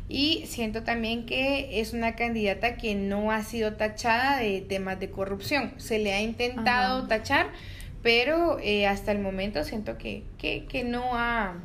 Y 0.07 0.43
siento 0.45 0.83
también 0.83 1.25
que 1.25 1.79
es 1.79 1.93
una 1.93 2.15
candidata 2.15 2.75
que 2.75 2.95
no 2.95 3.31
ha 3.31 3.43
sido 3.43 3.73
tachada 3.73 4.37
de 4.37 4.61
temas 4.61 4.99
de 4.99 5.09
corrupción. 5.09 5.73
Se 5.77 5.99
le 5.99 6.13
ha 6.13 6.21
intentado 6.21 7.07
tachar, 7.07 7.47
pero 8.01 8.57
eh, 8.59 8.87
hasta 8.87 9.11
el 9.11 9.19
momento 9.19 9.63
siento 9.63 9.97
que, 9.97 10.23
que, 10.37 10.65
que 10.65 10.83
no 10.83 11.17
ha 11.17 11.55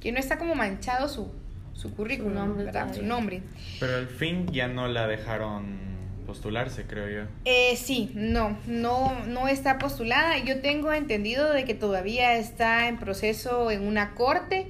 que 0.00 0.12
no 0.12 0.18
está 0.18 0.38
como 0.38 0.54
manchado 0.54 1.08
su, 1.08 1.32
su 1.74 1.94
currículum, 1.94 2.34
nombre 2.34 2.64
¿verdad? 2.64 2.94
Su 2.94 3.02
nombre. 3.02 3.42
Pero 3.80 3.96
al 3.96 4.06
fin 4.06 4.46
ya 4.52 4.68
no 4.68 4.86
la 4.88 5.06
dejaron 5.08 5.88
postularse, 6.26 6.84
creo 6.84 7.08
yo. 7.08 7.28
Eh, 7.44 7.74
sí, 7.76 8.12
no, 8.14 8.58
no, 8.66 9.24
no 9.26 9.48
está 9.48 9.78
postulada. 9.78 10.38
Yo 10.38 10.60
tengo 10.60 10.92
entendido 10.92 11.52
de 11.52 11.64
que 11.64 11.74
todavía 11.74 12.36
está 12.36 12.88
en 12.88 12.98
proceso 12.98 13.70
en 13.70 13.82
una 13.86 14.14
corte 14.14 14.68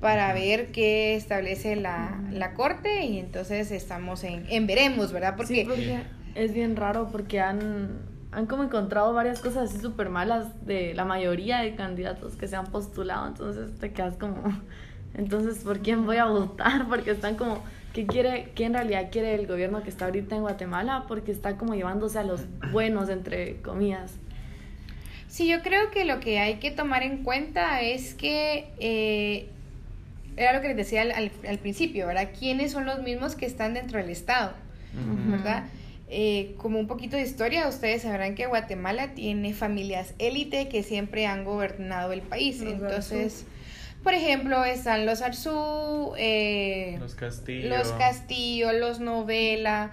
para 0.00 0.32
ver 0.32 0.70
qué 0.70 1.16
establece 1.16 1.76
la, 1.76 2.22
la 2.30 2.54
corte 2.54 3.04
y 3.04 3.18
entonces 3.18 3.70
estamos 3.72 4.22
en, 4.22 4.46
en 4.48 4.66
veremos, 4.66 5.12
¿verdad? 5.12 5.34
Porque 5.36 5.62
Sí, 5.62 5.64
porque 5.64 6.02
es 6.34 6.52
bien 6.52 6.76
raro 6.76 7.08
porque 7.10 7.40
han, 7.40 7.98
han 8.38 8.46
como 8.46 8.62
encontrado 8.64 9.12
varias 9.12 9.40
cosas 9.40 9.70
así 9.70 9.80
súper 9.80 10.08
malas 10.10 10.64
de 10.66 10.94
la 10.94 11.04
mayoría 11.04 11.58
de 11.58 11.74
candidatos 11.74 12.36
que 12.36 12.46
se 12.46 12.56
han 12.56 12.66
postulado, 12.66 13.26
entonces 13.26 13.76
te 13.78 13.92
quedas 13.92 14.16
como, 14.16 14.42
entonces, 15.14 15.58
¿por 15.64 15.80
quién 15.80 16.06
voy 16.06 16.16
a 16.18 16.26
votar? 16.26 16.86
Porque 16.88 17.10
están 17.10 17.34
como, 17.36 17.62
¿qué 17.92 18.06
quiere, 18.06 18.52
qué 18.54 18.64
en 18.66 18.74
realidad 18.74 19.08
quiere 19.10 19.34
el 19.34 19.46
gobierno 19.46 19.82
que 19.82 19.90
está 19.90 20.04
ahorita 20.06 20.36
en 20.36 20.42
Guatemala? 20.42 21.04
Porque 21.08 21.32
está 21.32 21.56
como 21.56 21.74
llevándose 21.74 22.18
a 22.18 22.22
los 22.22 22.42
buenos, 22.72 23.08
entre 23.08 23.60
comillas. 23.62 24.14
Sí, 25.26 25.48
yo 25.48 25.60
creo 25.62 25.90
que 25.90 26.04
lo 26.04 26.20
que 26.20 26.38
hay 26.38 26.54
que 26.54 26.70
tomar 26.70 27.02
en 27.02 27.22
cuenta 27.24 27.82
es 27.82 28.14
que 28.14 28.70
eh, 28.78 29.48
era 30.36 30.52
lo 30.52 30.60
que 30.62 30.68
les 30.68 30.76
decía 30.76 31.02
al, 31.02 31.10
al- 31.12 31.32
al 31.46 31.58
principio, 31.58 32.06
¿verdad? 32.06 32.28
¿Quiénes 32.38 32.72
son 32.72 32.86
los 32.86 33.02
mismos 33.02 33.34
que 33.34 33.46
están 33.46 33.74
dentro 33.74 33.98
del 33.98 34.10
Estado? 34.10 34.52
¿verdad? 35.30 35.64
Eh, 36.10 36.54
como 36.56 36.78
un 36.78 36.86
poquito 36.86 37.16
de 37.16 37.22
historia, 37.22 37.68
ustedes 37.68 38.02
sabrán 38.02 38.34
que 38.34 38.46
Guatemala 38.46 39.14
tiene 39.14 39.52
familias 39.52 40.14
élite 40.18 40.68
que 40.68 40.82
siempre 40.82 41.26
han 41.26 41.44
gobernado 41.44 42.12
el 42.12 42.22
país. 42.22 42.60
Los 42.60 42.72
Entonces, 42.72 43.44
por 44.02 44.14
ejemplo, 44.14 44.64
están 44.64 45.04
los 45.04 45.20
Arzú, 45.20 46.14
eh, 46.16 46.96
Los 46.98 47.14
Castillo. 47.14 47.68
los 47.68 47.92
Castillo, 47.92 48.72
los 48.72 49.00
Novela, 49.00 49.90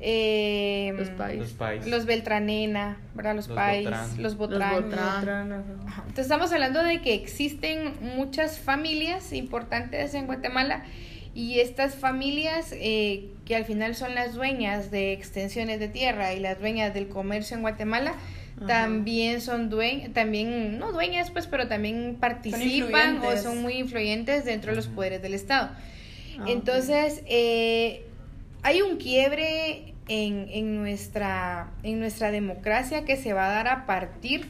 eh, 0.00 0.94
Los 0.96 1.10
Pais. 1.10 1.38
Los 1.38 1.52
Pais. 1.52 1.86
los 1.86 2.06
Beltranena, 2.06 2.96
¿verdad? 3.14 3.36
Los, 3.36 3.48
Los 3.48 3.54
Pais, 3.56 3.84
Botrán. 3.84 4.22
los 4.22 4.36
Botrán. 4.38 4.72
Los 4.72 4.84
Botrán. 4.84 5.20
Botrán, 5.20 5.52
ajá. 5.52 5.64
Ajá. 5.86 6.02
Entonces 6.02 6.24
estamos 6.24 6.50
hablando 6.50 6.82
de 6.82 7.02
que 7.02 7.12
existen 7.12 7.92
muchas 8.16 8.58
familias 8.58 9.34
importantes 9.34 10.14
en 10.14 10.26
Guatemala 10.26 10.82
y 11.34 11.60
estas 11.60 11.94
familias 11.94 12.72
eh, 12.72 13.30
que 13.46 13.56
al 13.56 13.64
final 13.64 13.94
son 13.94 14.14
las 14.14 14.34
dueñas 14.34 14.90
de 14.90 15.12
extensiones 15.12 15.80
de 15.80 15.88
tierra 15.88 16.34
y 16.34 16.40
las 16.40 16.58
dueñas 16.60 16.92
del 16.92 17.08
comercio 17.08 17.56
en 17.56 17.62
Guatemala 17.62 18.14
Ajá. 18.58 18.66
también 18.66 19.40
son 19.40 19.70
dueñas, 19.70 20.12
también 20.12 20.78
no 20.78 20.92
dueñas 20.92 21.30
pues, 21.30 21.46
pero 21.46 21.68
también 21.68 22.16
participan 22.20 23.22
o 23.22 23.36
son 23.36 23.62
muy 23.62 23.74
influyentes 23.74 24.44
dentro 24.44 24.72
de 24.72 24.76
los 24.76 24.88
poderes 24.88 25.22
del 25.22 25.34
Estado. 25.34 25.70
Ah, 26.38 26.44
Entonces, 26.48 27.22
eh, 27.26 28.04
hay 28.62 28.82
un 28.82 28.96
quiebre 28.96 29.94
en, 30.08 30.48
en, 30.50 30.76
nuestra, 30.76 31.70
en 31.82 31.98
nuestra 31.98 32.30
democracia 32.30 33.04
que 33.04 33.16
se 33.16 33.32
va 33.32 33.46
a 33.46 33.52
dar 33.52 33.68
a 33.68 33.86
partir 33.86 34.46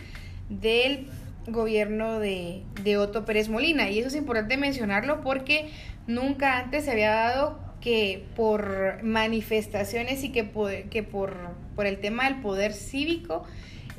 del 0.49 1.07
gobierno 1.47 2.19
de, 2.19 2.63
de 2.85 2.97
Otto 2.99 3.25
Pérez 3.25 3.49
Molina. 3.49 3.91
Y 3.91 3.99
eso 3.99 4.09
es 4.09 4.15
importante 4.15 4.57
mencionarlo 4.57 5.23
porque 5.23 5.71
nunca 6.07 6.59
antes 6.59 6.85
se 6.85 6.91
había 6.91 7.11
dado 7.11 7.61
que 7.81 8.25
por 8.37 9.03
manifestaciones 9.03 10.23
y 10.25 10.31
que 10.31 10.45
por, 10.45 10.73
que 10.85 11.03
por, 11.03 11.37
por 11.75 11.87
el 11.87 11.99
tema 11.99 12.25
del 12.25 12.41
poder 12.41 12.73
cívico 12.73 13.45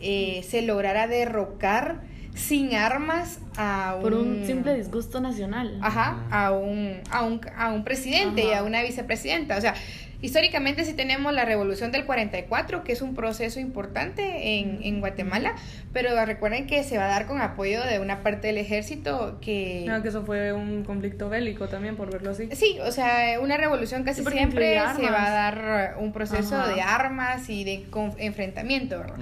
eh, 0.02 0.44
se 0.48 0.62
lograra 0.62 1.08
derrocar 1.08 2.02
sin 2.34 2.74
armas 2.74 3.40
a 3.58 3.98
Por 4.02 4.14
un 4.14 4.46
simple 4.46 4.76
disgusto 4.76 5.22
nacional. 5.22 5.78
Ajá, 5.82 6.26
a 6.32 6.52
un, 6.52 7.00
a 7.12 7.24
un, 7.24 7.42
a 7.56 7.72
un 7.72 7.84
presidente 7.84 8.46
y 8.46 8.54
a 8.54 8.64
una 8.64 8.82
vicepresidenta. 8.82 9.58
O 9.58 9.62
sea, 9.62 9.76
históricamente 10.24 10.86
sí 10.86 10.94
tenemos 10.94 11.34
la 11.34 11.46
revolución 11.46 11.92
del 11.92 12.06
44, 12.06 12.84
que 12.84 12.94
es 12.94 13.02
un 13.04 13.14
proceso 13.14 13.60
importante 13.60 14.58
en, 14.60 14.80
en 14.82 15.00
Guatemala, 15.02 15.54
pero 15.92 16.10
recuerden 16.26 16.66
que 16.66 16.84
se 16.84 16.98
va 16.98 17.06
a 17.06 17.10
dar 17.10 17.28
con 17.28 17.40
apoyo 17.42 17.84
de 17.84 18.00
una 18.00 18.24
parte 18.24 18.48
del 18.48 18.58
ejército 18.58 19.38
que... 19.42 19.84
No, 19.88 20.02
que 20.02 20.08
eso 20.08 20.26
fue 20.26 20.52
un 20.54 20.84
conflicto 20.86 21.30
bélico 21.30 21.68
también, 21.68 21.96
por 21.98 22.10
verlo 22.12 22.32
así. 22.32 22.50
Sí, 22.54 22.78
o 22.84 22.92
sea, 22.92 23.40
una 23.40 23.58
revolución 23.58 24.04
casi 24.04 24.24
Sí, 24.24 24.32
siempre 24.32 24.80
se 24.96 25.10
va 25.12 25.28
a 25.28 25.30
dar 25.32 25.96
un 26.00 26.14
proceso 26.14 26.56
Ajá. 26.56 26.74
de 26.74 26.82
armas 26.82 27.50
y 27.50 27.64
de 27.66 27.86
enfrentamiento, 28.18 29.00
¿verdad? 29.00 29.18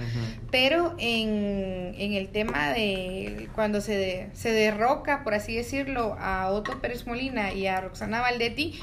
Pero 0.50 0.94
en, 0.98 1.94
en 1.98 2.12
el 2.12 2.28
tema 2.28 2.70
de 2.70 3.48
cuando 3.54 3.80
se, 3.80 3.96
de- 3.96 4.28
se 4.34 4.52
derroca, 4.52 5.24
por 5.24 5.34
así 5.34 5.54
decirlo, 5.56 6.16
a 6.20 6.48
Otto 6.50 6.80
Pérez 6.80 7.06
Molina 7.06 7.52
y 7.52 7.66
a 7.66 7.80
Roxana 7.80 8.20
Valdetti, 8.20 8.78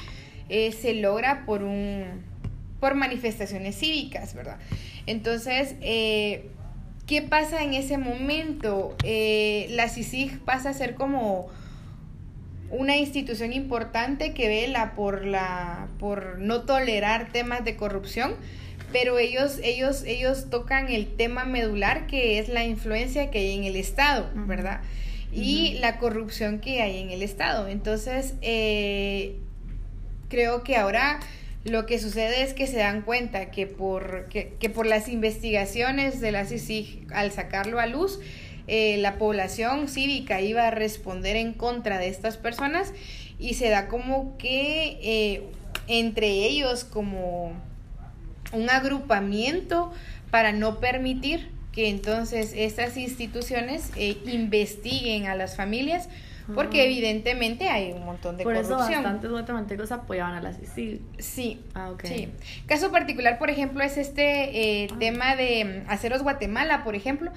eh, 0.50 0.72
se 0.72 0.94
logra 0.94 1.46
por 1.46 1.62
un 1.62 2.28
por 2.80 2.94
manifestaciones 2.94 3.78
cívicas, 3.78 4.34
¿verdad? 4.34 4.58
Entonces, 5.06 5.76
eh, 5.82 6.46
¿qué 7.06 7.22
pasa 7.22 7.62
en 7.62 7.74
ese 7.74 7.98
momento? 7.98 8.96
Eh, 9.04 9.66
la 9.70 9.88
CICIG 9.88 10.40
pasa 10.40 10.70
a 10.70 10.72
ser 10.74 10.94
como 10.94 11.48
una 12.70 12.96
institución 12.96 13.52
importante 13.52 14.32
que 14.32 14.48
vela 14.48 14.94
por 14.94 15.24
la 15.24 15.88
por 15.98 16.38
no 16.38 16.62
tolerar 16.62 17.32
temas 17.32 17.64
de 17.64 17.76
corrupción 17.76 18.36
pero 18.92 19.18
ellos 19.18 19.58
ellos 19.64 20.04
ellos 20.04 20.50
tocan 20.50 20.88
el 20.88 21.08
tema 21.16 21.44
medular 21.44 22.06
que 22.06 22.38
es 22.38 22.48
la 22.48 22.64
influencia 22.64 23.30
que 23.32 23.40
hay 23.40 23.56
en 23.56 23.64
el 23.64 23.74
estado 23.74 24.30
verdad 24.34 24.82
y 25.32 25.78
la 25.80 25.98
corrupción 25.98 26.60
que 26.60 26.80
hay 26.80 27.00
en 27.00 27.10
el 27.10 27.22
estado 27.22 27.66
entonces 27.66 28.34
eh, 28.40 29.36
creo 30.30 30.62
que 30.62 30.76
ahora 30.76 31.20
Lo 31.64 31.84
que 31.84 31.98
sucede 31.98 32.42
es 32.42 32.54
que 32.54 32.66
se 32.66 32.78
dan 32.78 33.02
cuenta 33.02 33.50
que 33.50 33.66
por, 33.66 34.28
que, 34.30 34.54
que 34.58 34.70
por 34.70 34.86
las 34.86 35.08
investigaciones 35.08 36.22
de 36.22 36.32
la 36.32 36.46
CICIG, 36.46 37.06
al 37.12 37.32
sacarlo 37.32 37.78
a 37.80 37.86
luz, 37.86 38.18
eh, 38.66 38.96
la 38.96 39.18
población 39.18 39.88
cívica 39.88 40.40
iba 40.40 40.66
a 40.66 40.70
responder 40.70 41.36
en 41.36 41.52
contra 41.52 41.98
de 41.98 42.08
estas 42.08 42.38
personas 42.38 42.94
y 43.38 43.54
se 43.54 43.68
da 43.68 43.88
como 43.88 44.38
que 44.38 44.98
eh, 45.02 45.42
entre 45.86 46.28
ellos 46.28 46.84
como 46.84 47.52
un 48.52 48.70
agrupamiento 48.70 49.92
para 50.30 50.52
no 50.52 50.80
permitir 50.80 51.50
que 51.72 51.88
entonces 51.88 52.52
estas 52.54 52.96
instituciones 52.96 53.90
eh, 53.96 54.16
investiguen 54.26 55.26
a 55.26 55.34
las 55.34 55.56
familias 55.56 56.08
porque 56.54 56.84
evidentemente 56.84 57.68
hay 57.68 57.92
un 57.92 58.04
montón 58.04 58.36
de 58.36 58.44
Por 58.44 58.56
eso 58.56 58.70
corrupción. 58.70 59.02
bastantes 59.02 59.30
guatemaltecos 59.30 59.92
apoyaban 59.92 60.34
a 60.34 60.40
la 60.40 60.52
CICIG. 60.52 61.00
Sí. 61.18 61.60
Ah, 61.74 61.90
ok. 61.90 62.04
Sí. 62.04 62.28
Caso 62.66 62.90
particular, 62.90 63.38
por 63.38 63.50
ejemplo, 63.50 63.82
es 63.82 63.96
este 63.96 64.82
eh, 64.84 64.88
tema 64.98 65.36
de 65.36 65.84
mm, 65.86 65.90
Aceros 65.90 66.22
Guatemala, 66.22 66.84
por 66.84 66.94
ejemplo. 66.94 67.30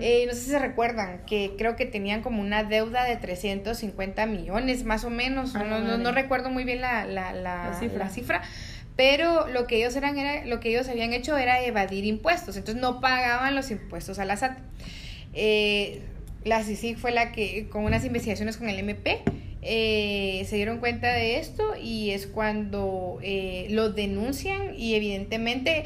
Eh, 0.00 0.24
no 0.26 0.32
sé 0.34 0.40
si 0.40 0.50
se 0.50 0.58
recuerdan 0.58 1.20
que 1.26 1.54
creo 1.58 1.76
que 1.76 1.86
tenían 1.86 2.22
como 2.22 2.40
una 2.40 2.64
deuda 2.64 3.04
de 3.04 3.16
350 3.16 4.26
millones, 4.26 4.84
más 4.84 5.04
o 5.04 5.10
menos. 5.10 5.54
Ah, 5.54 5.64
no, 5.64 5.80
no, 5.80 5.98
no 5.98 6.12
recuerdo 6.12 6.50
muy 6.50 6.64
bien 6.64 6.80
la, 6.80 7.04
la, 7.04 7.32
la, 7.32 7.70
La 7.70 7.74
cifra. 7.78 7.98
la 8.04 8.10
cifra. 8.10 8.42
Pero 8.96 9.48
lo 9.48 9.66
que 9.66 9.76
ellos 9.78 9.96
eran 9.96 10.16
era, 10.18 10.44
lo 10.46 10.60
que 10.60 10.68
ellos 10.68 10.88
habían 10.88 11.12
hecho 11.12 11.36
era 11.36 11.60
evadir 11.64 12.04
impuestos. 12.04 12.56
Entonces 12.56 12.80
no 12.80 13.00
pagaban 13.00 13.54
los 13.56 13.70
impuestos 13.72 14.18
a 14.20 14.24
la 14.24 14.36
SAT. 14.36 14.56
Eh, 15.32 16.02
la 16.44 16.62
CICIG 16.62 16.98
fue 16.98 17.10
la 17.10 17.32
que, 17.32 17.68
con 17.68 17.84
unas 17.84 18.04
investigaciones 18.04 18.56
con 18.56 18.68
el 18.68 18.78
MP, 18.78 19.22
eh, 19.62 20.44
se 20.48 20.56
dieron 20.56 20.78
cuenta 20.78 21.10
de 21.12 21.38
esto 21.38 21.74
y 21.80 22.10
es 22.10 22.26
cuando 22.26 23.18
eh, 23.22 23.66
lo 23.70 23.90
denuncian 23.90 24.74
y 24.76 24.94
evidentemente 24.94 25.84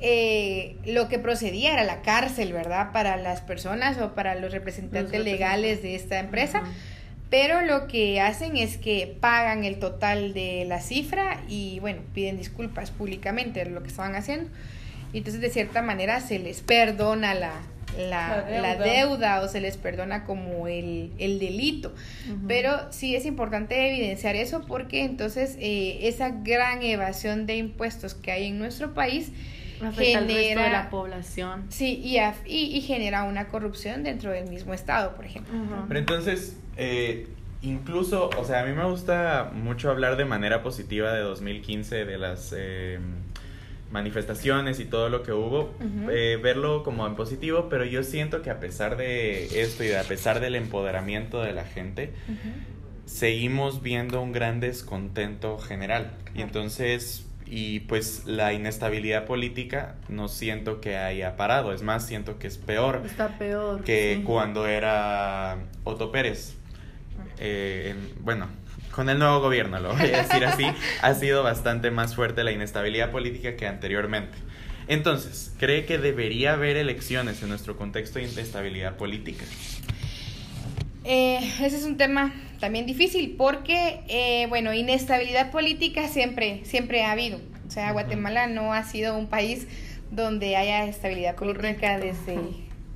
eh, 0.00 0.74
lo 0.84 1.08
que 1.08 1.20
procedía 1.20 1.72
era 1.72 1.84
la 1.84 2.02
cárcel, 2.02 2.52
¿verdad? 2.52 2.90
Para 2.92 3.16
las 3.16 3.40
personas 3.40 3.98
o 3.98 4.14
para 4.16 4.34
los 4.34 4.50
representantes 4.50 5.14
Los 5.14 5.24
legales 5.24 5.82
de 5.82 5.94
esta 5.94 6.18
empresa. 6.18 6.64
Pero 7.30 7.62
lo 7.62 7.86
que 7.86 8.20
hacen 8.20 8.56
es 8.56 8.76
que 8.76 9.16
pagan 9.20 9.64
el 9.64 9.78
total 9.78 10.34
de 10.34 10.64
la 10.66 10.80
cifra 10.80 11.40
y 11.48 11.78
bueno, 11.78 12.02
piden 12.12 12.36
disculpas 12.36 12.90
públicamente 12.90 13.64
de 13.64 13.70
lo 13.70 13.82
que 13.82 13.88
estaban 13.88 14.16
haciendo. 14.16 14.50
Y 15.12 15.18
entonces 15.18 15.40
de 15.40 15.48
cierta 15.50 15.80
manera 15.80 16.20
se 16.20 16.40
les 16.40 16.60
perdona 16.60 17.34
la, 17.34 17.52
la, 17.98 18.44
La 18.50 18.60
la 18.60 18.76
deuda. 18.76 19.40
o 19.42 19.48
se 19.48 19.60
les 19.60 19.76
perdona 19.76 20.24
como 20.24 20.66
el, 20.68 21.12
el 21.18 21.38
delito. 21.38 21.94
Pero 22.48 22.90
sí 22.90 23.14
es 23.16 23.26
importante 23.26 23.88
evidenciar 23.90 24.34
eso 24.36 24.62
porque 24.66 25.04
entonces 25.04 25.56
eh, 25.60 25.98
esa 26.08 26.30
gran 26.30 26.82
evasión 26.82 27.46
de 27.46 27.56
impuestos 27.56 28.14
que 28.14 28.32
hay 28.32 28.46
en 28.48 28.58
nuestro 28.58 28.94
país 28.94 29.32
Afecta 29.82 30.18
al 30.18 30.24
resto 30.26 30.38
de 30.38 30.44
genera... 30.48 30.72
la 30.72 30.90
población. 30.90 31.64
Sí, 31.68 32.00
y, 32.04 32.16
y, 32.46 32.76
y 32.76 32.80
genera 32.82 33.24
una 33.24 33.48
corrupción 33.48 34.04
dentro 34.04 34.30
del 34.30 34.48
mismo 34.48 34.74
Estado, 34.74 35.14
por 35.16 35.24
ejemplo. 35.24 35.52
Pero 35.88 35.98
entonces, 35.98 36.56
eh, 36.76 37.26
incluso, 37.62 38.30
o 38.38 38.44
sea, 38.44 38.60
a 38.60 38.64
mí 38.64 38.72
me 38.74 38.84
gusta 38.84 39.50
mucho 39.52 39.90
hablar 39.90 40.16
de 40.16 40.24
manera 40.24 40.62
positiva 40.62 41.12
de 41.12 41.20
2015, 41.22 42.04
de 42.04 42.18
las 42.18 42.54
eh, 42.56 43.00
manifestaciones 43.92 44.80
y 44.80 44.86
todo 44.86 45.08
lo 45.10 45.22
que 45.22 45.32
hubo, 45.32 45.74
eh, 46.10 46.38
verlo 46.42 46.82
como 46.82 47.06
en 47.06 47.14
positivo, 47.14 47.68
pero 47.70 47.84
yo 47.84 48.02
siento 48.02 48.42
que 48.42 48.50
a 48.50 48.58
pesar 48.58 48.96
de 48.96 49.60
esto 49.62 49.84
y 49.84 49.92
a 49.92 50.02
pesar 50.02 50.40
del 50.40 50.54
empoderamiento 50.56 51.42
de 51.42 51.52
la 51.52 51.64
gente, 51.64 52.12
seguimos 53.04 53.82
viendo 53.82 54.20
un 54.22 54.32
gran 54.32 54.60
descontento 54.60 55.58
general. 55.58 56.12
Y 56.34 56.40
entonces, 56.42 57.26
y 57.46 57.80
pues 57.80 58.22
la 58.24 58.52
inestabilidad 58.54 59.26
política 59.26 59.96
no 60.08 60.28
siento 60.28 60.80
que 60.80 60.96
haya 60.96 61.36
parado, 61.36 61.72
es 61.74 61.82
más, 61.82 62.06
siento 62.06 62.38
que 62.38 62.46
es 62.46 62.56
peor 62.56 63.02
Está 63.04 63.36
peor. 63.38 63.84
que 63.84 64.16
sí. 64.18 64.22
cuando 64.22 64.66
era 64.66 65.58
Otto 65.84 66.10
Pérez. 66.10 66.54
Eh, 67.38 67.94
en- 67.94 68.24
bueno, 68.24 68.46
con 68.92 69.08
el 69.08 69.18
nuevo 69.18 69.40
gobierno, 69.40 69.80
lo 69.80 69.94
voy 69.94 70.10
a 70.12 70.22
decir 70.22 70.44
así, 70.44 70.66
ha 71.02 71.14
sido 71.14 71.42
bastante 71.42 71.90
más 71.90 72.14
fuerte 72.14 72.44
la 72.44 72.52
inestabilidad 72.52 73.10
política 73.10 73.56
que 73.56 73.66
anteriormente. 73.66 74.36
Entonces, 74.88 75.52
¿cree 75.58 75.84
que 75.86 75.98
debería 75.98 76.54
haber 76.54 76.76
elecciones 76.76 77.42
en 77.42 77.48
nuestro 77.48 77.76
contexto 77.76 78.18
de 78.18 78.26
inestabilidad 78.26 78.96
política? 78.96 79.44
Eh, 81.04 81.38
ese 81.60 81.76
es 81.76 81.84
un 81.84 81.96
tema 81.96 82.32
también 82.60 82.86
difícil 82.86 83.34
porque, 83.36 84.00
eh, 84.08 84.46
bueno, 84.48 84.72
inestabilidad 84.72 85.50
política 85.50 86.08
siempre, 86.08 86.60
siempre 86.64 87.04
ha 87.04 87.12
habido. 87.12 87.40
O 87.66 87.70
sea. 87.70 87.92
Guatemala 87.92 88.46
no 88.46 88.72
ha 88.72 88.84
sido 88.84 89.16
un 89.16 89.26
país 89.28 89.66
donde 90.10 90.56
haya 90.56 90.84
estabilidad 90.84 91.34
política 91.34 91.96
Correcto. 91.96 92.26
desde 92.26 92.38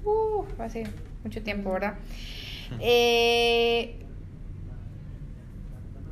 uh, 0.05 0.45
hace 0.59 0.85
mucho 1.25 1.43
tiempo, 1.43 1.73
¿verdad? 1.73 1.95
Eh, 2.81 4.06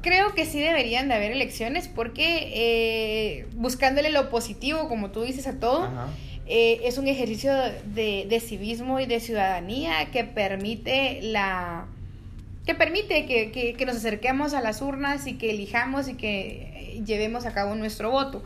creo 0.04 0.34
que 0.34 0.44
sí 0.46 0.60
deberían 0.60 1.08
de 1.08 1.14
haber 1.14 1.32
elecciones 1.32 1.88
porque 1.88 2.50
eh, 2.54 3.46
buscándole 3.54 4.10
lo 4.10 4.30
positivo, 4.30 4.88
como 4.88 5.10
tú 5.10 5.22
dices, 5.22 5.46
a 5.48 5.58
todo, 5.58 5.88
eh, 6.46 6.80
es 6.84 6.98
un 6.98 7.08
ejercicio 7.08 7.52
de, 7.54 8.26
de 8.28 8.40
civismo 8.40 9.00
y 9.00 9.06
de 9.06 9.18
ciudadanía 9.18 10.10
que 10.12 10.22
permite 10.24 11.20
la 11.22 11.86
que 12.66 12.74
permite 12.74 13.26
que, 13.26 13.50
que- 13.50 13.74
que 13.74 13.84
nos 13.86 13.96
acerquemos 13.96 14.54
a 14.54 14.60
las 14.60 14.80
urnas 14.80 15.26
y 15.26 15.34
que 15.34 15.50
elijamos 15.50 16.08
y 16.08 16.14
que 16.14 16.36
eh, 16.96 17.02
llevemos 17.04 17.44
a 17.46 17.52
cabo 17.52 17.74
nuestro 17.74 18.10
voto. 18.10 18.42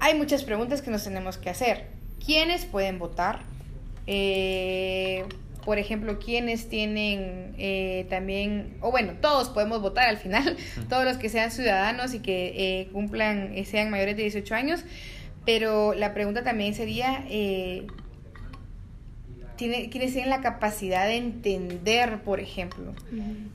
Hay 0.00 0.14
muchas 0.16 0.44
preguntas 0.44 0.82
que 0.82 0.90
nos 0.92 1.02
tenemos 1.04 1.36
que 1.38 1.50
hacer. 1.50 1.86
¿Quiénes 2.24 2.64
pueden 2.64 2.98
votar? 3.00 3.40
Eh, 4.06 5.24
por 5.68 5.78
ejemplo, 5.78 6.18
¿quiénes 6.18 6.70
tienen 6.70 7.54
eh, 7.58 8.06
también, 8.08 8.78
o 8.80 8.90
bueno, 8.90 9.12
todos 9.20 9.50
podemos 9.50 9.82
votar 9.82 10.08
al 10.08 10.16
final, 10.16 10.56
todos 10.88 11.04
los 11.04 11.18
que 11.18 11.28
sean 11.28 11.50
ciudadanos 11.50 12.14
y 12.14 12.20
que 12.20 12.54
eh, 12.56 12.88
cumplan, 12.90 13.52
eh, 13.54 13.66
sean 13.66 13.90
mayores 13.90 14.16
de 14.16 14.22
18 14.22 14.54
años, 14.54 14.80
pero 15.44 15.92
la 15.92 16.14
pregunta 16.14 16.42
también 16.42 16.72
sería, 16.74 17.22
eh, 17.28 17.86
¿tiene, 19.56 19.90
¿quiénes 19.90 20.12
tienen 20.12 20.30
la 20.30 20.40
capacidad 20.40 21.06
de 21.06 21.16
entender, 21.16 22.22
por 22.22 22.40
ejemplo? 22.40 22.94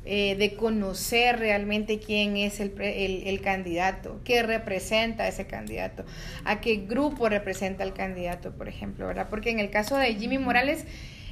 eh, 0.06 0.36
de 0.36 0.54
conocer 0.56 1.40
realmente 1.40 1.98
quién 1.98 2.38
es 2.38 2.60
el, 2.60 2.70
pre- 2.70 3.06
el, 3.06 3.26
el 3.28 3.42
candidato, 3.42 4.20
qué 4.24 4.44
representa 4.44 5.28
ese 5.28 5.48
candidato, 5.48 6.06
a 6.44 6.62
qué 6.62 6.76
grupo 6.76 7.28
representa 7.30 7.84
el 7.84 7.94
candidato, 7.94 8.52
por 8.52 8.68
ejemplo, 8.68 9.08
¿verdad? 9.08 9.30
Porque 9.32 9.50
en 9.50 9.60
el 9.60 9.70
caso 9.72 9.98
de 9.98 10.14
Jimmy 10.14 10.38
Morales 10.38 10.86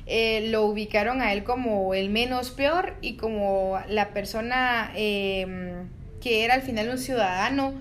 eh, 0.06 0.48
lo 0.50 0.66
ubicaron 0.66 1.22
a 1.22 1.34
él 1.34 1.44
como 1.44 1.94
el 1.94 2.10
menos 2.10 2.52
peor 2.52 2.96
y 3.02 3.16
como 3.18 3.80
la 3.88 4.10
persona 4.10 4.92
eh, 4.96 5.86
que 6.22 6.44
era 6.44 6.56
al 6.56 6.62
final 6.62 6.90
un 6.90 6.98
ciudadano 6.98 7.74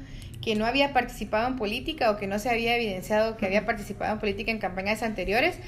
que 0.42 0.54
no 0.54 0.66
había 0.66 0.92
participado 0.92 1.46
en 1.48 1.56
política 1.56 2.10
o 2.10 2.16
que 2.16 2.26
no 2.26 2.38
se 2.38 2.50
había 2.50 2.76
evidenciado 2.76 3.36
que 3.36 3.46
había 3.46 3.66
participado 3.66 4.12
en 4.12 4.18
política 4.18 4.50
en 4.50 4.58
campañas 4.58 5.02
anteriores, 5.02 5.58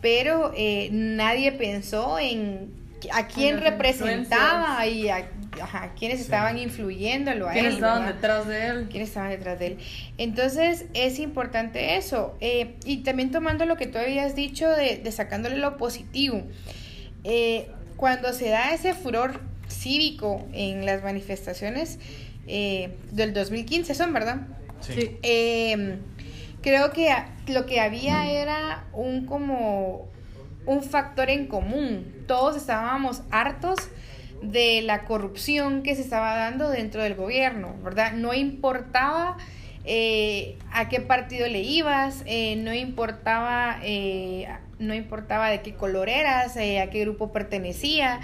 pero 0.00 0.52
eh, 0.56 0.88
nadie 0.92 1.52
pensó 1.52 2.18
en 2.18 2.70
a 3.12 3.26
quién 3.28 3.60
representaba 3.60 4.86
y 4.86 5.08
a, 5.08 5.28
ajá, 5.60 5.92
quiénes 5.98 6.20
estaban 6.20 6.58
influyéndolo 6.58 7.48
a 7.48 7.52
¿Quiénes 7.52 7.70
él. 7.72 7.74
estaban 7.76 8.00
¿verdad? 8.04 8.14
detrás 8.14 8.46
de 8.48 8.66
él? 8.66 8.88
quiénes 8.90 9.08
estaban 9.08 9.30
detrás 9.30 9.58
de 9.58 9.66
él. 9.68 9.78
Entonces 10.18 10.86
es 10.94 11.18
importante 11.18 11.96
eso. 11.96 12.36
Eh, 12.40 12.76
y 12.84 12.98
también 12.98 13.30
tomando 13.30 13.64
lo 13.66 13.76
que 13.76 13.86
tú 13.86 13.98
habías 13.98 14.34
dicho 14.34 14.68
de, 14.68 14.96
de 14.98 15.12
sacándole 15.12 15.56
lo 15.56 15.76
positivo. 15.76 16.42
Eh, 17.24 17.70
cuando 17.96 18.32
se 18.32 18.48
da 18.48 18.72
ese 18.72 18.94
furor 18.94 19.40
cívico 19.68 20.46
en 20.52 20.86
las 20.86 21.02
manifestaciones 21.02 21.98
eh, 22.46 22.96
del 23.10 23.34
2015, 23.34 23.94
son, 23.94 24.12
¿verdad? 24.12 24.46
Sí. 24.80 25.16
Eh, 25.22 25.98
creo 26.62 26.92
que 26.92 27.10
a- 27.10 27.34
lo 27.48 27.66
que 27.66 27.80
había 27.80 28.30
era 28.30 28.84
un 28.92 29.26
como 29.26 30.08
un 30.68 30.82
factor 30.82 31.30
en 31.30 31.46
común. 31.46 32.24
Todos 32.26 32.56
estábamos 32.56 33.22
hartos 33.30 33.88
de 34.42 34.82
la 34.82 35.04
corrupción 35.04 35.82
que 35.82 35.96
se 35.96 36.02
estaba 36.02 36.36
dando 36.36 36.68
dentro 36.68 37.02
del 37.02 37.14
gobierno, 37.14 37.74
¿verdad? 37.82 38.12
No 38.12 38.34
importaba 38.34 39.38
eh, 39.84 40.58
a 40.70 40.90
qué 40.90 41.00
partido 41.00 41.48
le 41.48 41.62
ibas, 41.62 42.22
eh, 42.26 42.56
no 42.56 42.74
importaba, 42.74 43.78
eh, 43.82 44.46
no 44.78 44.92
importaba 44.92 45.48
de 45.48 45.62
qué 45.62 45.74
color 45.74 46.10
eras, 46.10 46.54
eh, 46.56 46.80
a 46.80 46.90
qué 46.90 47.00
grupo 47.00 47.32
pertenecía, 47.32 48.20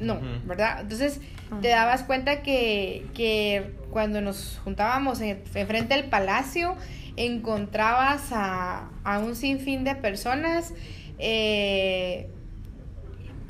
no. 0.00 0.20
¿verdad? 0.46 0.80
Entonces 0.80 1.20
te 1.62 1.68
dabas 1.68 2.02
cuenta 2.02 2.42
que, 2.42 3.06
que 3.14 3.72
cuando 3.90 4.20
nos 4.20 4.60
juntábamos 4.64 5.20
en, 5.20 5.44
frente 5.46 5.94
al 5.94 6.04
palacio, 6.04 6.76
encontrabas 7.16 8.32
a, 8.32 8.90
a 9.04 9.18
un 9.20 9.36
sinfín 9.36 9.84
de 9.84 9.94
personas, 9.94 10.74
eh, 11.18 12.28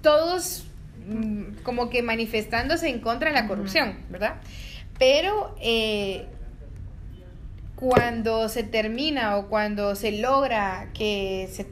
todos 0.02 0.66
mm, 1.06 1.62
como 1.62 1.90
que 1.90 2.02
manifestándose 2.02 2.88
en 2.88 3.00
contra 3.00 3.30
de 3.30 3.34
la 3.34 3.46
corrupción, 3.46 3.98
¿verdad? 4.10 4.36
Pero 4.98 5.54
eh, 5.60 6.26
cuando 7.76 8.48
se 8.48 8.64
termina 8.64 9.36
o 9.36 9.48
cuando 9.48 9.94
se 9.94 10.12
logra 10.12 10.90
que 10.94 11.48
se 11.52 11.66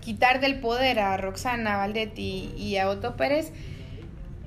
quitar 0.00 0.40
del 0.40 0.58
poder 0.58 1.00
a 1.00 1.16
Roxana 1.18 1.76
Valdetti 1.76 2.54
y 2.56 2.78
a 2.78 2.88
Otto 2.88 3.16
Pérez, 3.16 3.52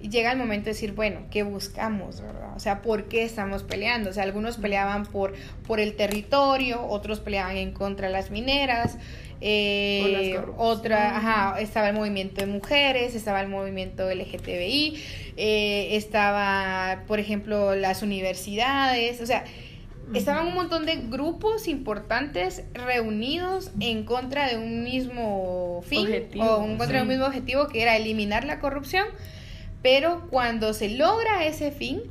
llega 0.10 0.32
el 0.32 0.38
momento 0.38 0.66
de 0.66 0.72
decir, 0.72 0.94
bueno, 0.94 1.22
¿qué 1.30 1.44
buscamos? 1.44 2.22
¿verdad? 2.22 2.56
O 2.56 2.60
sea, 2.60 2.82
¿por 2.82 3.06
qué 3.06 3.24
estamos 3.24 3.64
peleando? 3.64 4.10
O 4.10 4.14
sea, 4.14 4.24
algunos 4.24 4.58
peleaban 4.58 5.06
por, 5.06 5.34
por 5.68 5.80
el 5.80 5.96
territorio, 5.96 6.86
otros 6.86 7.20
peleaban 7.20 7.58
en 7.58 7.72
contra 7.72 8.08
de 8.08 8.14
las 8.14 8.32
mineras, 8.32 8.98
eh, 9.42 10.36
las 10.36 10.46
otra, 10.58 11.18
ajá, 11.18 11.60
estaba 11.60 11.90
el 11.90 11.96
movimiento 11.96 12.42
de 12.42 12.48
mujeres, 12.48 13.16
estaba 13.16 13.42
el 13.42 13.48
movimiento 13.48 14.10
LGTBI, 14.10 15.04
eh, 15.38 15.96
estaba, 15.96 17.04
por 17.08 17.20
ejemplo, 17.20 17.76
las 17.76 18.04
universidades, 18.04 19.20
o 19.20 19.26
sea, 19.26 19.44
estaban 20.14 20.48
un 20.48 20.54
montón 20.54 20.86
de 20.86 20.98
grupos 20.98 21.68
importantes 21.68 22.64
reunidos 22.74 23.72
en 23.80 24.04
contra 24.04 24.48
de 24.48 24.58
un 24.58 24.84
mismo 24.84 25.82
fin 25.86 26.02
Objetivo, 26.02 26.46
o 26.46 26.66
en 26.66 26.78
contra 26.78 26.98
de 26.98 27.04
un 27.04 27.10
mismo 27.10 27.26
objetivo 27.26 27.68
que 27.68 27.82
era 27.82 27.96
eliminar 27.96 28.44
la 28.44 28.60
corrupción, 28.60 29.08
pero 29.82 30.28
cuando 30.30 30.74
se 30.74 30.90
logra 30.90 31.46
ese 31.46 31.72
fin, 31.72 32.02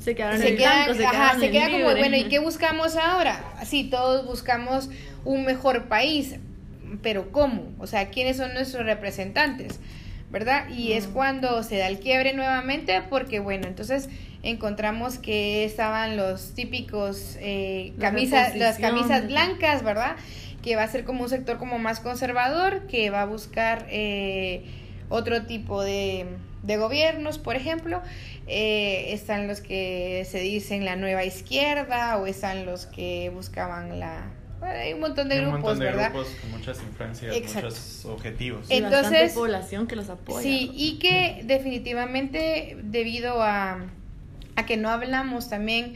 Se 0.00 0.14
quedaron 0.14 0.40
en 0.40 0.48
se 0.48 0.56
queda, 0.56 0.84
blanco, 0.84 0.94
se 0.94 1.06
ajá, 1.06 1.38
se 1.38 1.46
en 1.46 1.52
queda 1.52 1.70
como, 1.70 1.96
bueno, 1.96 2.16
¿y 2.16 2.24
qué 2.24 2.38
buscamos 2.38 2.96
ahora? 2.96 3.44
Sí, 3.64 3.84
todos 3.84 4.26
buscamos 4.26 4.88
un 5.24 5.44
mejor 5.44 5.84
país, 5.88 6.36
pero 7.02 7.32
¿cómo? 7.32 7.72
O 7.78 7.86
sea, 7.86 8.08
¿quiénes 8.08 8.36
son 8.36 8.54
nuestros 8.54 8.86
representantes? 8.86 9.80
¿Verdad? 10.30 10.68
Y 10.70 10.92
es 10.92 11.06
cuando 11.06 11.62
se 11.62 11.76
da 11.78 11.86
el 11.86 12.00
quiebre 12.00 12.32
nuevamente 12.32 13.00
porque, 13.08 13.38
bueno, 13.38 13.68
entonces 13.68 14.08
encontramos 14.42 15.18
que 15.18 15.64
estaban 15.64 16.16
los 16.16 16.52
típicos 16.54 17.36
eh, 17.40 17.92
camisas, 18.00 18.56
las 18.56 18.78
camisas 18.78 19.28
blancas, 19.28 19.82
¿verdad? 19.82 20.16
Que 20.62 20.76
va 20.76 20.82
a 20.82 20.88
ser 20.88 21.04
como 21.04 21.22
un 21.22 21.28
sector 21.28 21.58
como 21.58 21.78
más 21.78 22.00
conservador, 22.00 22.86
que 22.86 23.10
va 23.10 23.22
a 23.22 23.26
buscar 23.26 23.86
eh, 23.88 24.64
otro 25.08 25.42
tipo 25.46 25.82
de, 25.82 26.26
de 26.62 26.76
gobiernos, 26.76 27.38
por 27.38 27.56
ejemplo. 27.56 28.02
Eh, 28.48 29.12
están 29.12 29.48
los 29.48 29.60
que 29.60 30.26
se 30.30 30.38
dicen 30.40 30.84
la 30.84 30.96
nueva 30.96 31.24
izquierda 31.24 32.16
o 32.18 32.26
están 32.26 32.64
los 32.66 32.86
que 32.86 33.30
buscaban 33.34 33.98
la... 33.98 34.30
bueno, 34.60 34.74
hay 34.78 34.92
un 34.92 35.00
montón 35.00 35.28
de 35.28 35.34
Hay 35.36 35.40
un 35.40 35.50
grupos, 35.52 35.62
montón 35.62 35.78
de 35.80 35.84
¿verdad? 35.86 36.12
grupos 36.12 36.32
con 36.40 36.50
muchas 36.52 36.80
influencias, 36.82 37.34
Exacto. 37.36 37.68
muchos 37.70 38.04
objetivos. 38.06 38.70
Y 38.70 38.74
Entonces- 38.74 39.02
bastante 39.10 39.34
población 39.34 39.86
que 39.88 39.96
los 39.96 40.08
apoya. 40.10 40.42
Sí, 40.42 40.70
y 40.74 40.98
que 41.00 41.42
definitivamente 41.44 42.76
debido 42.82 43.42
a, 43.42 43.78
a 44.56 44.66
que 44.66 44.76
no 44.76 44.90
hablamos 44.90 45.48
también 45.48 45.94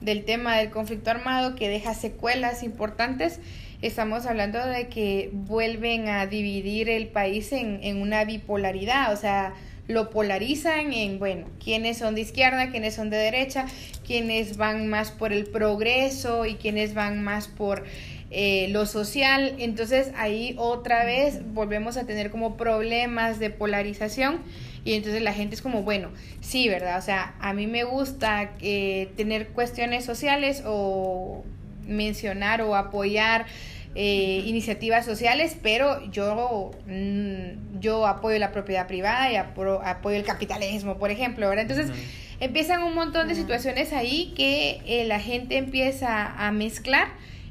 del 0.00 0.24
tema 0.24 0.56
del 0.56 0.70
conflicto 0.70 1.10
armado 1.10 1.54
que 1.54 1.68
deja 1.68 1.92
secuelas 1.94 2.62
importantes, 2.62 3.40
estamos 3.82 4.26
hablando 4.26 4.64
de 4.66 4.88
que 4.88 5.30
vuelven 5.32 6.08
a 6.08 6.26
dividir 6.26 6.88
el 6.88 7.08
país 7.08 7.52
en, 7.52 7.80
en 7.82 8.02
una 8.02 8.24
bipolaridad, 8.24 9.12
o 9.12 9.16
sea, 9.16 9.54
lo 9.90 10.10
polarizan 10.10 10.92
en, 10.92 11.18
bueno, 11.18 11.46
quiénes 11.62 11.98
son 11.98 12.14
de 12.14 12.20
izquierda, 12.20 12.70
quiénes 12.70 12.94
son 12.94 13.10
de 13.10 13.16
derecha, 13.16 13.66
quiénes 14.06 14.56
van 14.56 14.88
más 14.88 15.10
por 15.10 15.32
el 15.32 15.46
progreso 15.46 16.46
y 16.46 16.54
quiénes 16.54 16.94
van 16.94 17.22
más 17.22 17.48
por 17.48 17.84
eh, 18.30 18.68
lo 18.70 18.86
social. 18.86 19.56
Entonces 19.58 20.12
ahí 20.16 20.54
otra 20.58 21.04
vez 21.04 21.40
volvemos 21.52 21.96
a 21.96 22.06
tener 22.06 22.30
como 22.30 22.56
problemas 22.56 23.38
de 23.40 23.50
polarización 23.50 24.42
y 24.84 24.94
entonces 24.94 25.22
la 25.22 25.32
gente 25.32 25.56
es 25.56 25.62
como, 25.62 25.82
bueno, 25.82 26.10
sí, 26.40 26.68
¿verdad? 26.68 26.98
O 26.98 27.02
sea, 27.02 27.34
a 27.40 27.52
mí 27.52 27.66
me 27.66 27.84
gusta 27.84 28.52
eh, 28.60 29.10
tener 29.16 29.48
cuestiones 29.48 30.04
sociales 30.04 30.62
o 30.64 31.44
mencionar 31.90 32.62
o 32.62 32.74
apoyar 32.76 33.46
eh, 33.94 34.42
iniciativas 34.46 35.04
sociales, 35.04 35.56
pero 35.62 36.08
yo, 36.12 36.70
mm, 36.86 37.80
yo 37.80 38.06
apoyo 38.06 38.38
la 38.38 38.52
propiedad 38.52 38.86
privada 38.86 39.32
y 39.32 39.34
apro- 39.34 39.80
apoyo 39.84 40.16
el 40.16 40.24
capitalismo, 40.24 40.96
por 40.98 41.10
ejemplo, 41.10 41.48
¿verdad? 41.48 41.62
Entonces 41.68 41.90
empiezan 42.38 42.82
un 42.84 42.94
montón 42.94 43.26
de 43.28 43.34
situaciones 43.34 43.92
ahí 43.92 44.32
que 44.36 44.80
eh, 44.86 45.04
la 45.06 45.18
gente 45.20 45.56
empieza 45.56 46.26
a 46.46 46.52
mezclar 46.52 47.08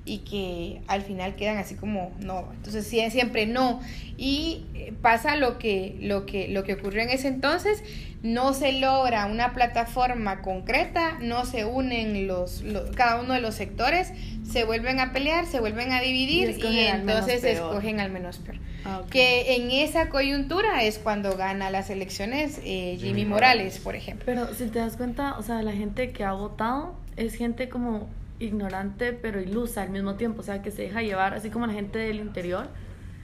y 0.10 0.20
que 0.20 0.82
al 0.88 1.02
final 1.04 1.36
quedan 1.36 1.58
así 1.58 1.76
como 1.76 2.12
no 2.20 2.48
entonces 2.56 2.92
sie- 2.92 3.10
siempre 3.12 3.46
no 3.46 3.80
y 4.18 4.66
eh, 4.74 4.92
pasa 5.02 5.36
lo 5.36 5.58
que 5.60 5.96
lo 6.02 6.26
que 6.26 6.48
lo 6.48 6.64
que 6.64 6.74
ocurrió 6.74 7.04
en 7.04 7.10
ese 7.12 7.28
entonces 7.28 7.84
no 8.24 8.54
se 8.54 8.74
logra 8.74 9.28
una 9.28 9.54
plataforma 9.54 10.42
concreta 10.42 11.18
no 11.22 11.46
se 11.46 11.66
unen 11.66 12.28
los, 12.28 12.64
los- 12.64 12.90
cada 12.96 13.22
uno 13.22 13.34
de 13.36 13.42
los 13.42 13.54
sectores 13.56 14.12
se 14.50 14.64
vuelven 14.66 15.00
a 15.00 15.14
pelear 15.14 15.46
se 15.46 15.60
vuelven 15.60 15.92
a 15.92 16.02
dividir 16.02 16.50
Y 16.60 16.88
al 16.88 17.02
entonces 17.02 17.42
peor. 17.42 17.54
escogen 17.56 18.00
al 18.00 18.10
menos 18.12 18.38
peor 18.40 18.58
Ah, 18.86 19.02
que 19.12 19.56
en 19.58 19.72
esa 19.72 20.08
coyuntura 20.08 20.84
es 20.86 21.00
cuando 21.00 21.36
gana 21.36 21.70
las 21.70 21.90
elecciones 21.90 22.60
eh, 22.64 22.96
Jimmy, 22.98 23.10
Jimmy 23.10 23.26
Morales, 23.26 23.58
Morales. 23.58 23.80
por 23.80 23.96
ejemplo 23.96 24.24
Pero 24.26 24.48
si 24.56 24.68
te 24.68 24.80
das 24.80 24.96
cuenta, 24.96 25.38
o 25.38 25.44
sea, 25.44 25.62
la 25.62 25.74
gente 25.74 26.12
que 26.12 26.24
ha 26.24 26.32
votado 26.32 26.96
es 27.18 27.36
gente 27.36 27.68
como 27.68 28.08
ignorante 28.40 29.14
pero 29.14 29.42
ilusa 29.42 29.82
al 29.82 29.90
mismo 29.90 30.16
tiempo, 30.16 30.42
o 30.42 30.44
sea, 30.44 30.62
que 30.62 30.72
se 30.72 30.84
deja 30.84 31.02
llevar, 31.02 31.34
así 31.34 31.50
como 31.50 31.68
la 31.68 31.74
gente 31.74 32.00
del 32.00 32.18
interior, 32.18 32.68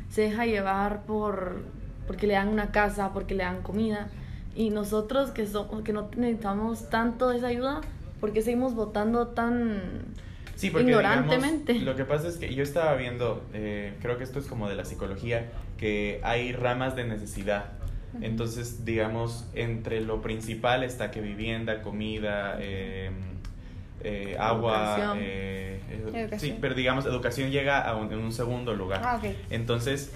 se 0.10 0.22
deja 0.22 0.46
llevar 0.46 1.06
por 1.06 1.64
porque 2.08 2.28
le 2.28 2.34
dan 2.34 2.50
una 2.50 2.72
casa, 2.72 3.14
porque 3.14 3.34
le 3.34 3.44
dan 3.44 3.62
comida. 3.64 4.10
Y 4.56 4.70
nosotros 4.70 5.32
que 5.32 5.46
somos 5.48 5.82
que 5.84 5.92
no 5.92 6.10
necesitamos 6.16 6.90
tanto 6.90 7.32
esa 7.32 7.48
ayuda, 7.48 7.82
¿por 8.20 8.32
qué 8.32 8.42
seguimos 8.42 8.76
votando 8.76 9.28
tan 9.30 9.82
Sí, 10.56 10.70
porque 10.70 10.88
ignorantemente? 10.88 11.74
digamos, 11.74 11.94
lo 11.94 11.96
que 11.98 12.06
pasa 12.06 12.28
es 12.28 12.38
que 12.38 12.54
yo 12.54 12.64
estaba 12.64 12.96
viendo, 12.96 13.44
eh, 13.54 13.94
creo 14.02 14.18
que 14.18 14.24
esto 14.24 14.40
es 14.40 14.46
como 14.46 14.70
de 14.70 14.76
la 14.76 14.86
psicología, 14.86 15.52
que 15.78 16.22
hay 16.24 16.54
ramas 16.54 16.96
de 16.96 17.06
necesidad. 17.06 17.74
Entonces, 18.22 18.86
digamos, 18.86 19.46
entre 19.56 20.00
lo 20.00 20.22
principal 20.22 20.84
está 20.84 21.12
que 21.12 21.20
vivienda, 21.20 21.82
comida, 21.82 22.58
eh, 22.62 23.12
eh, 24.06 24.38
agua, 24.40 24.78
Educación. 24.96 25.18
eh, 25.22 25.80
edu- 25.92 26.16
Educación. 26.16 26.40
sí, 26.40 26.58
pero 26.62 26.76
digamos, 26.76 27.06
educación 27.06 27.50
llega 27.52 27.82
a 27.82 27.96
un- 27.96 28.12
en 28.14 28.20
un 28.20 28.32
segundo 28.32 28.74
lugar. 28.74 29.02
ah 29.04 29.20
Entonces, 29.50 30.12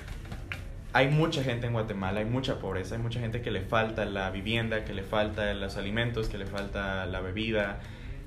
hay 0.94 1.08
mucha 1.10 1.44
gente 1.44 1.68
en 1.68 1.74
Guatemala, 1.74 2.20
hay 2.20 2.26
mucha 2.26 2.60
pobreza, 2.60 2.96
hay 2.96 3.02
mucha 3.02 3.20
gente 3.20 3.42
que 3.42 3.52
le 3.52 3.62
falta 3.62 4.06
la 4.06 4.30
vivienda, 4.32 4.86
que 4.86 4.94
le 4.94 5.04
falta 5.04 5.54
los 5.54 5.78
alimentos, 5.78 6.30
que 6.30 6.38
le 6.38 6.46
falta 6.46 7.06
la 7.06 7.20
bebida. 7.22 7.80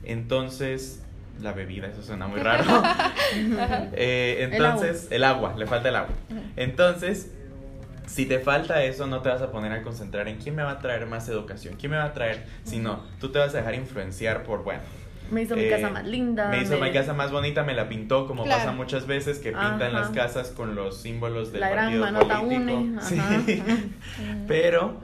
Entonces, 0.05 1.03
la 1.41 1.53
bebida, 1.53 1.87
eso 1.89 2.03
suena 2.03 2.27
muy 2.29 2.41
raro. 2.41 2.65
Eh, 3.95 4.49
entonces, 4.51 5.09
el 5.11 5.25
agua. 5.25 5.55
le 5.57 5.67
falta 5.67 5.89
el 5.89 5.97
agua. 5.97 6.11
Entonces, 6.57 7.31
si 8.07 8.27
te 8.27 8.39
falta 8.41 8.83
eso, 8.85 9.07
no 9.07 9.23
te 9.23 9.29
vas 9.31 9.41
a 9.43 9.51
poner 9.51 9.73
a 9.73 9.83
concentrar 9.83 10.29
en 10.29 10.37
quién 10.37 10.55
me 10.55 10.63
va 10.63 10.73
a 10.73 10.79
traer 10.81 11.07
más 11.07 11.29
educación, 11.29 11.77
quién 11.79 11.93
me 11.93 11.99
va 11.99 12.05
a 12.05 12.13
traer, 12.13 12.45
sino 12.65 13.03
tú 13.21 13.31
te 13.33 13.39
vas 13.39 13.55
a 13.55 13.59
dejar 13.59 13.75
influenciar 13.75 14.43
por, 14.43 14.63
bueno, 14.65 14.83
Me 15.33 15.43
hizo 15.43 15.57
mi 15.57 15.63
eh, 15.63 15.71
casa 15.71 15.91
más 15.91 16.05
linda. 16.07 16.49
me 16.51 16.63
hizo 16.63 16.79
mi 16.79 16.93
casa 16.93 17.15
más 17.15 17.33
bonita, 17.33 17.63
me 17.65 17.75
la 17.75 17.89
pintó, 17.89 18.27
como 18.27 18.45
Claro. 18.45 18.61
pasa 18.61 18.73
muchas 18.73 19.07
veces 19.07 19.39
que 19.39 19.49
pintan 19.51 19.83
Ajá. 19.83 19.91
las 20.01 20.11
casas 20.11 20.51
con 20.51 20.75
los 20.75 20.99
símbolos 21.01 21.51
del 21.53 21.61
La 21.63 21.71
gran 21.71 21.85
partido 21.87 22.05
manota 22.05 22.41
político. 22.41 22.73
une, 22.79 23.01
Sí. 23.03 23.19
ajá. 23.19 23.41
Pero, 24.49 25.01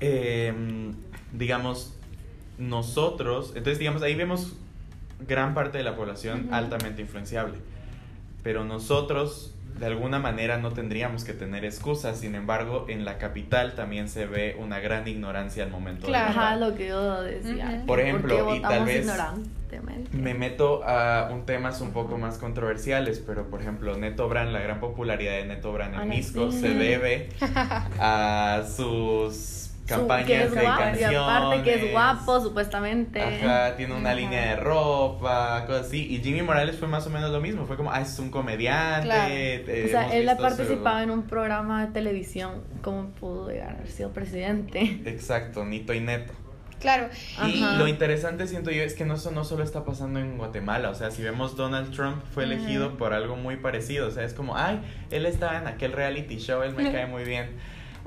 eh, 0.00 0.54
digamos, 1.32 1.94
nosotros, 2.58 3.48
entonces 3.54 3.78
digamos, 3.78 4.02
ahí 4.02 4.14
vemos 4.14 4.54
gran 5.26 5.54
parte 5.54 5.78
de 5.78 5.84
la 5.84 5.94
población 5.96 6.48
altamente 6.52 7.02
influenciable. 7.02 7.58
Pero 8.42 8.64
nosotros, 8.64 9.54
de 9.78 9.86
alguna 9.86 10.18
manera, 10.18 10.58
no 10.58 10.72
tendríamos 10.72 11.24
que 11.24 11.32
tener 11.32 11.64
excusas. 11.64 12.18
Sin 12.20 12.34
embargo, 12.34 12.86
en 12.88 13.04
la 13.04 13.18
capital 13.18 13.74
también 13.74 14.08
se 14.08 14.26
ve 14.26 14.56
una 14.58 14.80
gran 14.80 15.06
ignorancia 15.06 15.64
al 15.64 15.70
momento 15.70 16.06
Claro. 16.06 16.28
de 16.28 16.34
votar. 16.34 16.44
Ajá, 16.46 16.56
lo 16.70 16.74
que 16.74 16.88
yo 16.88 17.22
decía. 17.22 17.82
Por 17.86 17.86
¿Por 17.86 18.00
ejemplo, 18.00 18.54
y 18.54 18.60
tal 18.60 18.84
vez? 18.84 19.06
Me 20.12 20.32
meto 20.34 20.82
a 20.84 21.28
un 21.32 21.44
temas 21.44 21.80
un 21.80 21.90
poco 21.92 22.16
más 22.16 22.38
controversiales, 22.38 23.18
pero 23.26 23.50
por 23.50 23.60
ejemplo, 23.60 23.96
Neto 23.96 24.28
Brand, 24.28 24.50
la 24.52 24.60
gran 24.60 24.80
popularidad 24.80 25.32
de 25.32 25.44
Neto 25.44 25.72
Brand 25.72 26.00
en 26.00 26.08
Misco 26.08 26.50
sí. 26.52 26.60
se 26.60 26.68
debe 26.70 27.28
a 27.98 28.62
sus 28.74 29.34
Su- 29.36 29.65
campañas 29.86 30.26
que 30.26 30.42
es 30.42 30.52
de 30.52 30.60
guapo, 30.62 30.80
canciones. 30.82 31.12
Y 31.12 31.14
aparte 31.16 31.62
que 31.62 31.74
es 31.86 31.92
guapo, 31.92 32.40
supuestamente. 32.40 33.22
Ajá, 33.22 33.76
tiene 33.76 33.94
una 33.94 34.10
Ajá. 34.10 34.18
línea 34.18 34.40
de 34.50 34.56
ropa, 34.56 35.64
cosas 35.66 35.86
así. 35.86 36.06
Y 36.14 36.22
Jimmy 36.22 36.42
Morales 36.42 36.76
fue 36.76 36.88
más 36.88 37.06
o 37.06 37.10
menos 37.10 37.30
lo 37.30 37.40
mismo. 37.40 37.66
Fue 37.66 37.76
como, 37.76 37.90
ah, 37.92 38.00
es 38.00 38.18
un 38.18 38.30
comediante. 38.30 39.06
Claro. 39.06 39.32
eh, 39.34 39.84
O 39.86 39.90
sea, 39.90 40.14
él 40.14 40.28
ha 40.28 40.36
su- 40.36 40.42
participado 40.42 41.00
en 41.00 41.10
un 41.10 41.22
programa 41.22 41.86
de 41.86 41.92
televisión. 41.92 42.62
¿Cómo 42.82 43.08
pudo 43.10 43.48
llegar 43.50 43.70
a 43.70 43.74
haber 43.74 43.88
sido 43.88 44.10
presidente? 44.10 45.00
Exacto, 45.06 45.64
Nito 45.64 45.92
y 45.94 46.00
Neto. 46.00 46.32
claro 46.80 47.08
Y 47.46 47.62
Ajá. 47.62 47.76
lo 47.78 47.88
interesante 47.88 48.46
siento 48.46 48.70
yo 48.70 48.82
es 48.82 48.94
que 48.94 49.04
no, 49.06 49.14
eso 49.14 49.30
no 49.30 49.44
solo 49.44 49.64
está 49.64 49.84
pasando 49.84 50.20
en 50.20 50.36
Guatemala, 50.36 50.90
o 50.90 50.94
sea, 50.94 51.10
si 51.10 51.22
vemos 51.22 51.56
Donald 51.56 51.90
Trump 51.94 52.22
fue 52.34 52.44
elegido 52.44 52.98
por 52.98 53.14
algo 53.14 53.34
muy 53.36 53.56
parecido, 53.56 54.08
o 54.08 54.10
sea, 54.10 54.24
es 54.24 54.34
como, 54.34 54.56
ay, 54.56 54.80
él 55.10 55.24
estaba 55.26 55.56
en 55.58 55.66
aquel 55.68 55.92
reality 55.92 56.36
show, 56.38 56.62
él 56.62 56.74
me 56.74 56.92
cae 56.92 57.06
muy 57.06 57.24
bien. 57.24 57.48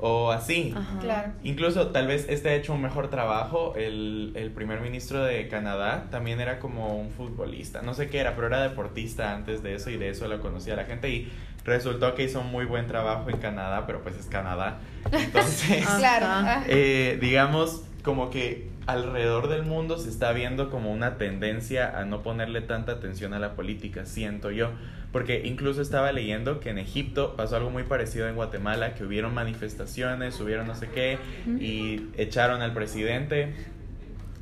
O 0.00 0.30
así. 0.30 0.72
Ajá. 0.74 0.98
Claro. 1.00 1.32
Incluso 1.42 1.88
tal 1.88 2.06
vez 2.06 2.26
este 2.28 2.48
ha 2.48 2.54
hecho 2.54 2.72
un 2.72 2.82
mejor 2.82 3.08
trabajo. 3.10 3.74
El, 3.76 4.32
el 4.34 4.50
primer 4.50 4.80
ministro 4.80 5.22
de 5.22 5.46
Canadá 5.48 6.06
también 6.10 6.40
era 6.40 6.58
como 6.58 6.96
un 6.96 7.10
futbolista. 7.10 7.82
No 7.82 7.94
sé 7.94 8.08
qué 8.08 8.18
era, 8.18 8.34
pero 8.34 8.46
era 8.46 8.62
deportista 8.62 9.34
antes 9.34 9.62
de 9.62 9.74
eso 9.74 9.90
y 9.90 9.98
de 9.98 10.08
eso 10.08 10.26
lo 10.26 10.40
conocía 10.40 10.74
la 10.74 10.84
gente. 10.84 11.10
Y 11.10 11.30
resultó 11.64 12.14
que 12.14 12.24
hizo 12.24 12.40
un 12.40 12.50
muy 12.50 12.64
buen 12.64 12.86
trabajo 12.86 13.28
en 13.28 13.36
Canadá, 13.36 13.86
pero 13.86 14.02
pues 14.02 14.16
es 14.16 14.26
Canadá. 14.26 14.78
Entonces. 15.12 15.86
Claro. 15.98 16.62
Eh, 16.66 17.18
digamos 17.20 17.82
como 18.02 18.30
que 18.30 18.69
alrededor 18.92 19.48
del 19.48 19.62
mundo 19.62 19.98
se 19.98 20.08
está 20.08 20.32
viendo 20.32 20.70
como 20.70 20.92
una 20.92 21.16
tendencia 21.16 21.98
a 21.98 22.04
no 22.04 22.22
ponerle 22.22 22.60
tanta 22.60 22.92
atención 22.92 23.34
a 23.34 23.38
la 23.38 23.54
política, 23.54 24.06
siento 24.06 24.50
yo. 24.50 24.70
Porque 25.12 25.42
incluso 25.44 25.82
estaba 25.82 26.12
leyendo 26.12 26.60
que 26.60 26.70
en 26.70 26.78
Egipto 26.78 27.34
pasó 27.36 27.56
algo 27.56 27.70
muy 27.70 27.82
parecido 27.82 28.28
en 28.28 28.36
Guatemala, 28.36 28.94
que 28.94 29.04
hubieron 29.04 29.34
manifestaciones, 29.34 30.40
hubieron 30.40 30.66
no 30.68 30.74
sé 30.74 30.88
qué, 30.88 31.18
y 31.58 32.08
echaron 32.16 32.62
al 32.62 32.72
presidente. 32.72 33.54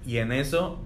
Y 0.07 0.19
en 0.19 0.33
eso 0.33 0.85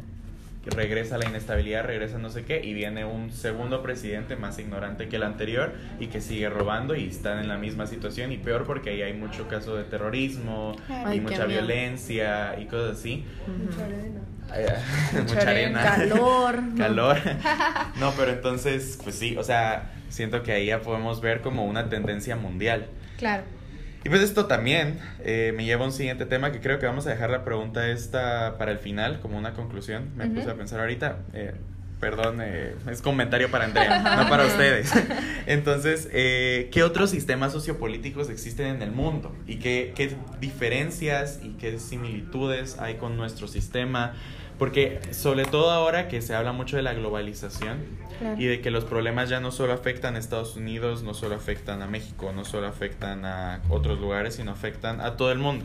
regresa 0.70 1.18
la 1.18 1.26
inestabilidad, 1.28 1.84
regresa 1.84 2.18
no 2.18 2.30
sé 2.30 2.44
qué, 2.44 2.64
y 2.64 2.72
viene 2.72 3.04
un 3.04 3.32
segundo 3.32 3.82
presidente 3.82 4.36
más 4.36 4.58
ignorante 4.58 5.08
que 5.08 5.16
el 5.16 5.24
anterior 5.24 5.72
y 5.98 6.06
que 6.06 6.20
sigue 6.20 6.48
robando 6.48 6.94
y 6.94 7.08
están 7.08 7.38
en 7.38 7.48
la 7.48 7.58
misma 7.58 7.86
situación 7.86 8.32
y 8.32 8.38
peor 8.38 8.64
porque 8.64 8.90
ahí 8.90 9.02
hay 9.02 9.12
mucho 9.12 9.48
caso 9.48 9.76
de 9.76 9.84
terrorismo 9.84 10.76
Ay, 10.88 11.18
y 11.18 11.20
mucha 11.20 11.46
miedo. 11.46 11.48
violencia 11.62 12.58
y 12.60 12.66
cosas 12.66 12.98
así. 12.98 13.24
Ay, 14.50 14.64
ay, 14.68 14.82
Mucha 15.22 15.34
mucha 15.34 15.50
arena. 15.50 15.82
Calor. 15.82 16.62
¿no? 16.62 16.76
Calor. 16.76 17.18
No, 17.98 18.12
pero 18.16 18.32
entonces, 18.32 18.98
pues 19.02 19.16
sí, 19.16 19.36
o 19.36 19.44
sea, 19.44 19.92
siento 20.08 20.42
que 20.42 20.52
ahí 20.52 20.66
ya 20.66 20.80
podemos 20.80 21.20
ver 21.20 21.40
como 21.40 21.66
una 21.66 21.88
tendencia 21.88 22.36
mundial. 22.36 22.86
Claro. 23.18 23.44
Y 24.04 24.08
pues 24.08 24.20
esto 24.22 24.46
también 24.46 24.98
eh, 25.20 25.52
me 25.56 25.64
lleva 25.64 25.84
a 25.84 25.86
un 25.86 25.92
siguiente 25.92 26.26
tema 26.26 26.50
que 26.52 26.60
creo 26.60 26.78
que 26.78 26.86
vamos 26.86 27.06
a 27.06 27.10
dejar 27.10 27.30
la 27.30 27.44
pregunta 27.44 27.88
esta 27.88 28.56
para 28.58 28.72
el 28.72 28.78
final, 28.78 29.20
como 29.20 29.38
una 29.38 29.54
conclusión. 29.54 30.10
Me 30.16 30.24
Ujú. 30.26 30.34
puse 30.34 30.50
a 30.50 30.54
pensar 30.54 30.80
ahorita. 30.80 31.18
eh, 31.34 31.54
perdón, 32.00 32.40
eh, 32.42 32.74
es 32.90 33.00
comentario 33.00 33.48
para 33.52 33.64
Andrea, 33.64 34.16
no 34.16 34.28
para 34.28 34.44
ustedes. 34.46 34.92
Entonces, 35.46 36.08
eh, 36.12 36.68
¿qué 36.72 36.82
otros 36.82 37.10
sistemas 37.10 37.52
sociopolíticos 37.52 38.28
existen 38.28 38.66
en 38.66 38.82
el 38.82 38.90
mundo? 38.90 39.32
¿Y 39.46 39.56
qué, 39.60 39.92
qué 39.94 40.16
diferencias 40.40 41.38
y 41.44 41.50
qué 41.50 41.78
similitudes 41.78 42.76
hay 42.80 42.94
con 42.96 43.16
nuestro 43.16 43.46
sistema? 43.46 44.14
Porque 44.62 45.00
sobre 45.10 45.44
todo 45.44 45.72
ahora 45.72 46.06
que 46.06 46.22
se 46.22 46.36
habla 46.36 46.52
mucho 46.52 46.76
de 46.76 46.82
la 46.84 46.94
globalización, 46.94 47.78
Claro. 48.20 48.40
y 48.40 48.44
de 48.46 48.60
que 48.60 48.70
los 48.70 48.84
problemas 48.84 49.28
ya 49.28 49.40
no 49.40 49.50
solo 49.50 49.72
afectan 49.72 50.14
a 50.14 50.20
Estados 50.20 50.54
Unidos, 50.54 51.02
no 51.02 51.14
solo 51.14 51.34
afectan 51.34 51.82
a 51.82 51.88
México, 51.88 52.30
no 52.32 52.44
solo 52.44 52.68
afectan 52.68 53.24
a 53.24 53.60
otros 53.70 53.98
lugares, 53.98 54.36
sino 54.36 54.52
afectan 54.52 55.00
a 55.00 55.16
todo 55.16 55.32
el 55.32 55.38
mundo. 55.38 55.64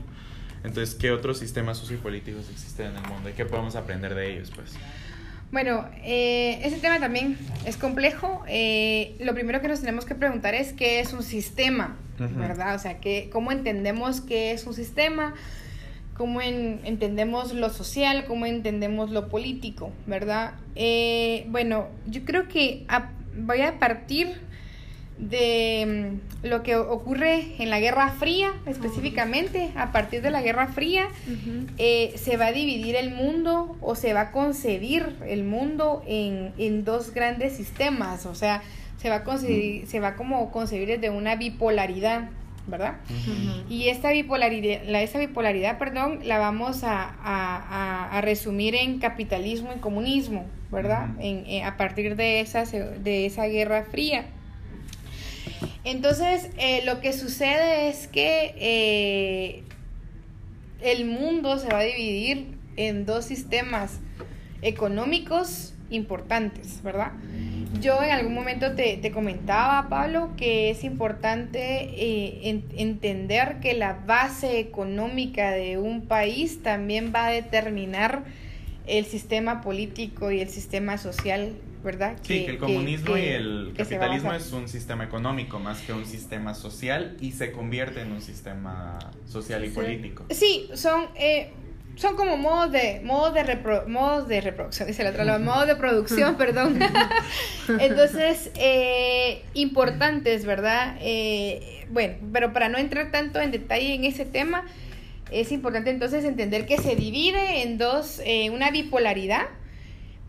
Entonces, 0.64 0.96
¿qué 0.96 1.12
otros 1.12 1.38
sistemas 1.38 1.78
sociopolíticos 1.78 2.50
existen 2.50 2.88
en 2.88 2.96
el 2.98 3.08
mundo 3.08 3.30
y 3.30 3.34
qué 3.34 3.46
podemos 3.46 3.76
aprender 3.76 4.16
de 4.16 4.34
ellos? 4.34 4.52
Pues, 4.56 4.74
Bueno, 5.52 5.88
eh, 6.04 6.60
ese 6.64 6.78
tema 6.80 7.00
también 7.00 7.38
es 7.66 7.78
complejo. 7.78 8.44
Eh, 8.48 9.16
lo 9.20 9.36
primero 9.36 9.62
que 9.62 9.68
nos 9.68 9.80
tenemos 9.82 10.06
que 10.06 10.16
preguntar 10.16 10.56
es 10.56 10.74
qué 10.74 11.00
es 11.02 11.14
un 11.14 11.22
sistema, 11.22 11.96
Ujú. 12.20 12.34
¿verdad? 12.40 12.74
O 12.74 12.80
sea, 12.80 13.00
que, 13.00 13.30
cómo 13.32 13.52
entendemos 13.52 14.22
qué 14.22 14.54
es 14.54 14.66
un 14.66 14.74
sistema, 14.74 15.36
cómo 16.18 16.42
en- 16.42 16.82
entendemos 16.84 17.54
lo 17.54 17.70
social, 17.70 18.26
cómo 18.26 18.46
entendemos 18.46 19.12
lo 19.12 19.30
político, 19.30 19.92
¿verdad? 20.08 20.54
Eh, 20.76 21.46
bueno, 21.50 21.88
yo 22.08 22.26
creo 22.26 22.48
que 22.48 22.86
a- 22.88 23.12
voy 23.38 23.62
a 23.62 23.78
partir 23.80 24.36
de 25.20 26.20
mm, 26.44 26.48
lo 26.48 26.62
que 26.64 26.76
ocurre 26.76 27.56
en 27.60 27.70
la 27.70 27.80
Guerra 27.80 28.10
Fría, 28.10 28.52
específicamente, 28.68 29.72
a 29.76 29.92
partir 29.92 30.22
de 30.22 30.30
la 30.32 30.42
Guerra 30.42 30.68
Fría, 30.68 31.08
eh, 31.78 32.14
se 32.18 32.38
va 32.38 32.48
a 32.48 32.52
dividir 32.52 32.96
el 32.96 33.12
mundo 33.12 33.76
o 33.82 33.96
se 33.96 34.14
va 34.14 34.22
a 34.22 34.32
concebir 34.32 35.16
el 35.28 35.44
mundo 35.44 36.04
en, 36.08 36.52
en 36.58 36.84
dos 36.86 37.14
grandes 37.14 37.54
sistemas, 37.54 38.26
o 38.28 38.36
sea, 38.36 38.62
se 38.98 39.10
va 39.10 39.16
a 39.18 39.24
concebir, 39.24 39.88
se 39.88 40.00
va 40.00 40.16
como 40.16 40.52
concebir 40.52 40.88
desde 40.88 41.10
una 41.10 41.36
bipolaridad, 41.36 42.30
¿verdad? 42.68 42.98
Y 43.70 43.88
esta 43.90 44.12
bipolaridad, 44.12 44.82
la, 44.86 45.02
esa 45.02 45.20
bipolaridad, 45.20 45.78
perdón, 45.78 46.20
la 46.24 46.38
vamos 46.38 46.84
a, 46.84 47.04
a- 47.04 47.16
a- 47.24 48.18
a 48.18 48.22
resumir 48.22 48.76
en 48.76 49.00
capitalismo 49.00 49.72
y 49.76 49.80
comunismo, 49.80 50.46
¿verdad? 50.72 51.10
En- 51.20 51.46
eh, 51.48 51.64
a 51.64 51.78
partir 51.78 52.16
de 52.16 52.42
esa, 52.42 52.64
de 52.66 53.26
esa 53.26 53.46
guerra 53.48 53.86
fría. 53.90 54.26
Entonces, 55.84 56.50
eh, 56.58 56.82
lo 56.86 57.00
que 57.00 57.14
sucede 57.14 57.90
es 57.90 58.08
que 58.08 58.54
eh, 58.58 59.64
el 60.82 61.06
mundo 61.06 61.58
se 61.60 61.68
va 61.70 61.80
a 61.80 61.84
dividir 61.84 62.58
en 62.76 63.06
dos 63.06 63.26
sistemas 63.26 64.00
económicos 64.62 65.74
importantes, 65.90 66.84
¿verdad? 66.84 67.14
Yo 67.82 68.02
en 68.02 68.12
algún 68.12 68.34
momento 68.34 68.74
te, 68.76 68.98
te 68.98 69.12
comentaba, 69.12 69.88
Pablo, 69.90 70.32
que 70.38 70.70
es 70.70 70.84
importante 70.84 71.60
eh, 71.84 72.50
en- 72.50 72.64
entender 72.76 73.60
que 73.62 73.74
la 73.74 73.94
base 74.06 74.60
económica 74.60 75.52
de 75.52 75.78
un 75.78 76.08
país 76.08 76.64
también 76.64 77.12
va 77.14 77.28
a 77.28 77.32
determinar 77.32 78.24
el 78.88 79.06
sistema 79.06 79.62
político 79.62 80.32
y 80.32 80.40
el 80.40 80.50
sistema 80.50 80.98
social, 80.98 81.52
¿verdad? 81.84 82.18
sí, 82.22 82.46
que 82.46 82.52
el 82.52 82.58
comunismo 82.58 83.14
que- 83.16 83.26
y 83.26 83.30
el 83.34 83.74
capitalismo 83.78 84.34
es 84.34 84.52
un 84.54 84.68
sistema 84.70 85.04
económico 85.04 85.60
más 85.60 85.82
que 85.82 85.94
un 85.94 86.06
sistema 86.06 86.54
social 86.54 87.18
y 87.20 87.34
se 87.34 87.52
convierte 87.52 88.02
en 88.02 88.12
un 88.14 88.22
sistema 88.22 88.98
social 89.26 89.64
y 89.66 89.70
Sí. 89.70 89.76
político. 89.76 90.26
Sí, 90.30 90.70
son, 90.74 91.04
eh, 91.16 91.52
son 91.98 92.16
como 92.16 92.38
modos 92.38 92.72
de, 92.72 93.02
modos 93.04 93.34
de, 93.34 93.44
repro- 93.44 93.86
modos 93.88 94.28
de 94.30 94.40
reproducción, 94.40 94.88
dice 94.88 95.04
la 95.04 95.10
otra, 95.10 95.38
modos 95.40 95.68
de 95.68 95.76
producción, 95.76 96.36
perdón. 96.38 96.80
Entonces, 97.80 98.52
eh, 98.56 99.44
importantes, 99.54 100.46
¿verdad? 100.46 100.96
Eh, 101.02 101.86
bueno, 101.90 102.16
pero 102.32 102.54
para 102.54 102.70
no 102.70 102.78
entrar 102.78 103.12
tanto 103.12 103.40
en 103.42 103.52
detalle 103.52 103.94
en 103.94 104.04
ese 104.06 104.26
tema, 104.26 104.66
es 105.32 105.52
importante 105.52 105.90
entonces 105.90 106.24
entender 106.24 106.66
que 106.66 106.78
se 106.78 106.96
divide 106.96 107.64
en 107.64 107.78
dos, 107.78 108.22
eh, 108.26 108.50
una 108.50 108.72
bipolaridad, 108.72 109.48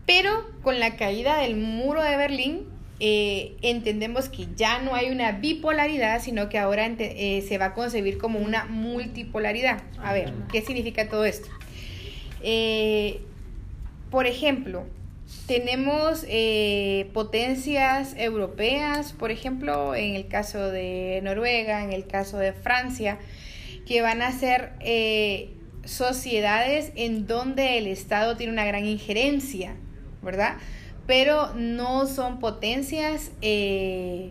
pero 0.05 0.49
con 0.61 0.79
la 0.79 0.97
caída 0.97 1.37
del 1.37 1.55
muro 1.55 2.01
de 2.03 2.17
Berlín, 2.17 2.65
eh, 2.99 3.55
entendemos 3.61 4.27
que 4.29 4.47
ya 4.55 4.79
no 4.81 4.93
hay 4.95 5.09
una 5.09 5.31
bipolaridad, 5.33 6.21
sino 6.21 6.49
que 6.49 6.57
ahora 6.57 6.85
ente- 6.85 7.13
eh, 7.15 7.41
se 7.41 7.57
va 7.57 7.65
a 7.65 7.73
concebir 7.73 8.17
como 8.17 8.39
una 8.39 8.65
multipolaridad. 8.65 9.81
A 9.99 10.13
ver, 10.13 10.33
¿qué 10.51 10.61
significa 10.61 11.07
todo 11.07 11.23
esto? 11.25 11.47
Eh, 12.43 13.21
por 14.11 14.27
ejemplo, 14.27 14.85
tenemos 15.47 16.25
potencias 17.13 18.15
europeas, 18.17 19.13
por 19.13 19.31
ejemplo, 19.31 19.93
en 19.95 20.15
el 20.15 20.27
caso 20.27 20.69
de 20.71 21.19
Noruega, 21.23 21.83
en 21.83 21.93
el 21.93 22.05
caso 22.07 22.37
de 22.37 22.51
Francia, 22.53 23.19
que 23.85 24.01
van 24.01 24.21
a 24.21 24.31
ser 24.31 24.73
sociedades 25.85 26.91
en 26.95 27.27
donde 27.27 27.77
el 27.77 27.87
Estado 27.87 28.37
tiene 28.37 28.53
una 28.53 28.65
gran 28.65 28.85
injerencia, 28.85 29.75
¿verdad? 30.21 30.57
Pero 31.09 31.55
no 31.55 32.05
son 32.05 32.39
potencias 32.39 33.31
eh, 33.41 34.29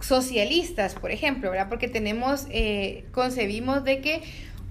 socialistas, 0.00 0.96
por 0.96 1.12
ejemplo, 1.12 1.52
¿verdad? 1.52 1.68
Porque 1.68 1.86
tenemos, 1.86 2.48
eh, 2.50 3.04
concebimos 3.12 3.84
de 3.84 4.00
que 4.00 4.22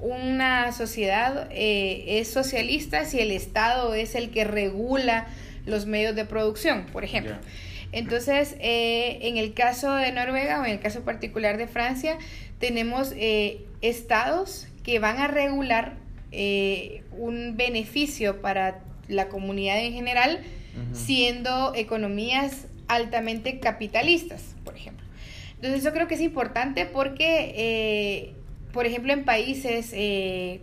una 0.03 0.73
sociedad 0.73 1.47
eh, 1.51 2.19
es 2.19 2.27
socialista 2.29 3.05
si 3.05 3.21
el 3.21 3.31
Estado 3.31 3.93
es 3.93 4.15
el 4.15 4.31
que 4.31 4.43
regula 4.43 5.27
los 5.65 5.85
medios 5.85 6.13
de 6.13 6.25
producción, 6.25 6.87
por 6.91 7.05
ejemplo. 7.05 7.35
Entonces, 7.93 8.57
eh, 8.59 9.19
en 9.21 9.37
el 9.37 9.53
caso 9.53 9.95
de 9.95 10.11
Noruega 10.11 10.59
o 10.59 10.65
en 10.65 10.71
el 10.71 10.79
caso 10.81 11.05
particular 11.05 11.55
de 11.57 11.67
Francia, 11.67 12.17
tenemos 12.59 13.13
eh, 13.15 13.61
estados 13.81 14.67
que 14.83 14.99
van 14.99 15.19
a 15.19 15.27
regular 15.27 15.95
un 17.15 17.55
beneficio 17.55 18.41
para 18.41 18.81
la 19.07 19.29
comunidad 19.29 19.79
en 19.79 19.93
general, 19.93 20.41
Siendo 20.93 21.73
economías 21.75 22.67
altamente 22.87 23.59
capitalistas, 23.59 24.55
por 24.63 24.75
ejemplo. 24.75 25.05
Entonces, 25.55 25.83
yo 25.83 25.93
creo 25.93 26.07
que 26.07 26.15
es 26.15 26.21
importante 26.21 26.85
porque, 26.85 27.53
eh, 27.55 28.33
por 28.73 28.85
ejemplo, 28.85 29.13
en 29.13 29.23
países 29.23 29.91
eh, 29.93 30.61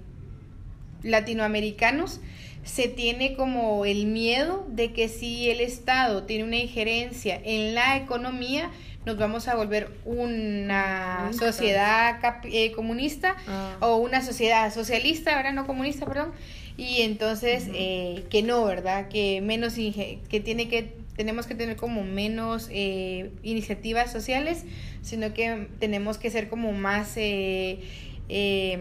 latinoamericanos, 1.03 2.21
se 2.65 2.89
tiene 2.89 3.35
como 3.35 3.85
el 3.87 4.07
miedo 4.07 4.67
de 4.69 4.93
que 4.93 5.09
si 5.09 5.49
el 5.51 5.61
Estado 5.61 6.25
tiene 6.25 6.45
una 6.45 6.57
injerencia 6.57 7.41
en 7.43 7.75
la 7.75 7.97
economía, 7.97 8.71
nos 9.07 9.17
vamos 9.17 9.49
a 9.49 9.55
volver 9.55 9.91
una 10.05 11.31
sociedad 11.33 12.21
eh, 12.45 12.73
comunista 12.73 13.35
Ah. 13.49 13.77
o 13.81 13.97
una 13.97 14.23
sociedad 14.23 14.73
socialista, 14.75 15.37
ahora 15.37 15.53
no 15.53 15.67
comunista, 15.67 16.05
perdón, 16.05 16.33
y 16.81 17.03
entonces 17.03 17.69
eh, 17.75 18.25
que 18.31 18.43
no, 18.43 18.65
¿verdad? 18.65 19.09
Que 19.09 19.43
menos 19.43 19.75
que 19.75 20.41
tiene 20.43 20.67
que 20.69 20.95
tenemos 21.15 21.47
que 21.47 21.55
tener 21.55 21.77
como 21.77 22.03
menos 22.03 22.69
eh, 22.73 23.31
iniciativas 23.43 24.11
sociales, 24.11 24.65
sino 25.03 25.35
que 25.35 25.69
tenemos 25.79 26.17
que 26.17 26.31
ser 26.31 26.49
como 26.49 26.73
más 26.73 27.13
eh, 27.17 27.81
em, 28.31 28.81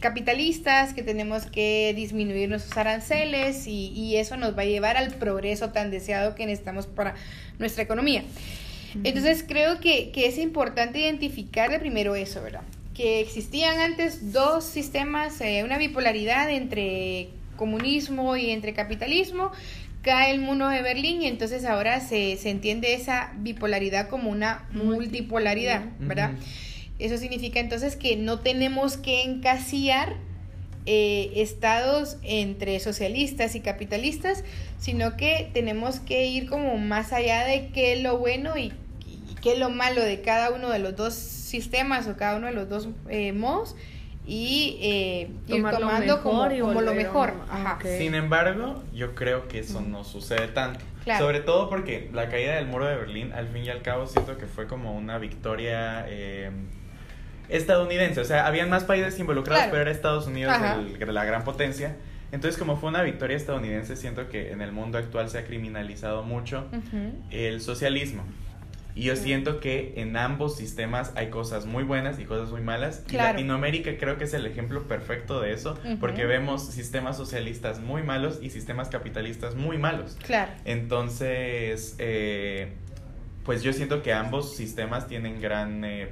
capitalistas, 0.00 0.94
que 0.94 1.04
tenemos 1.04 1.46
que 1.46 1.92
disminuir 1.94 2.48
nuestros 2.48 2.76
aranceles 2.76 3.68
y, 3.68 3.92
y 3.92 4.16
eso 4.16 4.36
nos 4.36 4.58
va 4.58 4.62
a 4.62 4.66
llevar 4.66 4.96
al 4.96 5.14
progreso 5.14 5.70
tan 5.70 5.92
deseado 5.92 6.34
que 6.34 6.44
necesitamos 6.44 6.88
para 6.88 7.14
nuestra 7.60 7.84
economía. 7.84 8.24
Entonces 9.04 9.44
creo 9.46 9.78
que, 9.78 10.10
que 10.10 10.26
es 10.26 10.38
importante 10.38 10.98
identificar 10.98 11.70
de 11.70 11.78
primero 11.78 12.16
eso, 12.16 12.42
¿verdad? 12.42 12.62
Que 12.98 13.20
existían 13.20 13.78
antes 13.78 14.32
dos 14.32 14.64
sistemas, 14.64 15.40
eh, 15.40 15.62
una 15.62 15.78
bipolaridad 15.78 16.50
entre 16.50 17.28
comunismo 17.54 18.36
y 18.36 18.50
entre 18.50 18.74
capitalismo, 18.74 19.52
cae 20.02 20.32
el 20.32 20.40
muro 20.40 20.66
de 20.66 20.82
Berlín 20.82 21.22
y 21.22 21.28
entonces 21.28 21.64
ahora 21.64 22.00
se, 22.00 22.36
se 22.38 22.50
entiende 22.50 22.94
esa 22.94 23.34
bipolaridad 23.36 24.08
como 24.08 24.30
una 24.30 24.66
multipolaridad, 24.72 25.84
¿verdad? 26.00 26.32
Eso 26.98 27.18
significa 27.18 27.60
entonces 27.60 27.94
que 27.94 28.16
no 28.16 28.40
tenemos 28.40 28.96
que 28.96 29.22
encasillar 29.22 30.16
eh, 30.86 31.30
estados 31.36 32.16
entre 32.24 32.80
socialistas 32.80 33.54
y 33.54 33.60
capitalistas, 33.60 34.42
sino 34.78 35.16
que 35.16 35.50
tenemos 35.54 36.00
que 36.00 36.26
ir 36.26 36.48
como 36.48 36.78
más 36.78 37.12
allá 37.12 37.44
de 37.44 37.68
qué 37.68 37.92
es 37.92 38.02
lo 38.02 38.18
bueno 38.18 38.56
y 38.56 38.72
qué 39.40 39.52
es 39.52 39.58
lo 39.58 39.70
malo 39.70 40.02
de 40.02 40.20
cada 40.20 40.50
uno 40.50 40.70
de 40.70 40.78
los 40.78 40.96
dos 40.96 41.14
sistemas 41.14 42.06
o 42.08 42.16
cada 42.16 42.36
uno 42.36 42.46
de 42.48 42.52
los 42.52 42.68
dos 42.68 42.88
eh, 43.08 43.32
modos 43.32 43.76
y 44.26 44.78
eh, 44.82 45.30
ir 45.46 45.62
tomando 45.70 46.22
como, 46.22 46.34
mejor 46.44 46.52
y 46.52 46.60
como 46.60 46.80
lo 46.82 46.94
mejor. 46.94 47.32
Ajá. 47.50 47.74
Ok. 47.76 47.86
Sin 47.98 48.14
embargo, 48.14 48.82
yo 48.92 49.14
creo 49.14 49.48
que 49.48 49.60
eso 49.60 49.80
no 49.80 50.04
sucede 50.04 50.48
tanto. 50.48 50.80
Claro. 51.04 51.24
Sobre 51.24 51.40
todo 51.40 51.70
porque 51.70 52.10
la 52.12 52.28
caída 52.28 52.56
del 52.56 52.66
muro 52.66 52.84
de 52.84 52.96
Berlín, 52.96 53.32
al 53.32 53.48
fin 53.48 53.64
y 53.64 53.70
al 53.70 53.80
cabo, 53.80 54.06
siento 54.06 54.36
que 54.36 54.44
fue 54.46 54.66
como 54.66 54.94
una 54.94 55.16
victoria 55.16 56.04
eh, 56.06 56.50
estadounidense. 57.48 58.20
O 58.20 58.24
sea, 58.24 58.46
habían 58.46 58.68
más 58.68 58.84
países 58.84 59.18
involucrados, 59.18 59.60
Claro. 59.62 59.70
pero 59.72 59.82
era 59.82 59.90
Estados 59.90 60.26
Unidos 60.26 60.54
el- 61.00 61.14
la 61.14 61.24
gran 61.24 61.44
potencia. 61.44 61.96
Entonces, 62.30 62.58
como 62.58 62.76
fue 62.76 62.90
una 62.90 63.02
victoria 63.02 63.36
estadounidense, 63.38 63.96
siento 63.96 64.28
que 64.28 64.52
en 64.52 64.60
el 64.60 64.70
mundo 64.72 64.98
actual 64.98 65.30
se 65.30 65.38
ha 65.38 65.44
criminalizado 65.46 66.22
mucho 66.22 66.66
Ujú. 66.72 67.12
el 67.30 67.62
socialismo. 67.62 68.22
Y 68.98 69.04
yo 69.04 69.14
siento 69.14 69.60
que 69.60 69.92
en 69.94 70.16
ambos 70.16 70.56
sistemas 70.56 71.12
hay 71.14 71.30
cosas 71.30 71.66
muy 71.66 71.84
buenas 71.84 72.18
y 72.18 72.24
cosas 72.24 72.50
muy 72.50 72.62
malas. 72.62 73.04
Y. 73.08 73.12
Latinoamérica 73.12 73.96
creo 73.96 74.18
que 74.18 74.24
es 74.24 74.34
el 74.34 74.44
ejemplo 74.44 74.88
perfecto 74.88 75.40
de 75.40 75.52
eso, 75.52 75.78
porque 76.00 76.26
vemos 76.26 76.66
sistemas 76.66 77.16
socialistas 77.16 77.78
muy 77.78 78.02
malos 78.02 78.40
y 78.42 78.50
sistemas 78.50 78.88
capitalistas 78.88 79.54
muy 79.54 79.78
malos. 79.78 80.16
Claro. 80.24 80.50
Entonces, 80.64 81.94
eh, 81.98 82.72
pues 83.44 83.62
yo 83.62 83.72
siento 83.72 84.02
que 84.02 84.12
ambos 84.12 84.56
sistemas 84.56 85.06
tienen 85.06 85.40
gran 85.40 85.84
eh, 85.84 86.10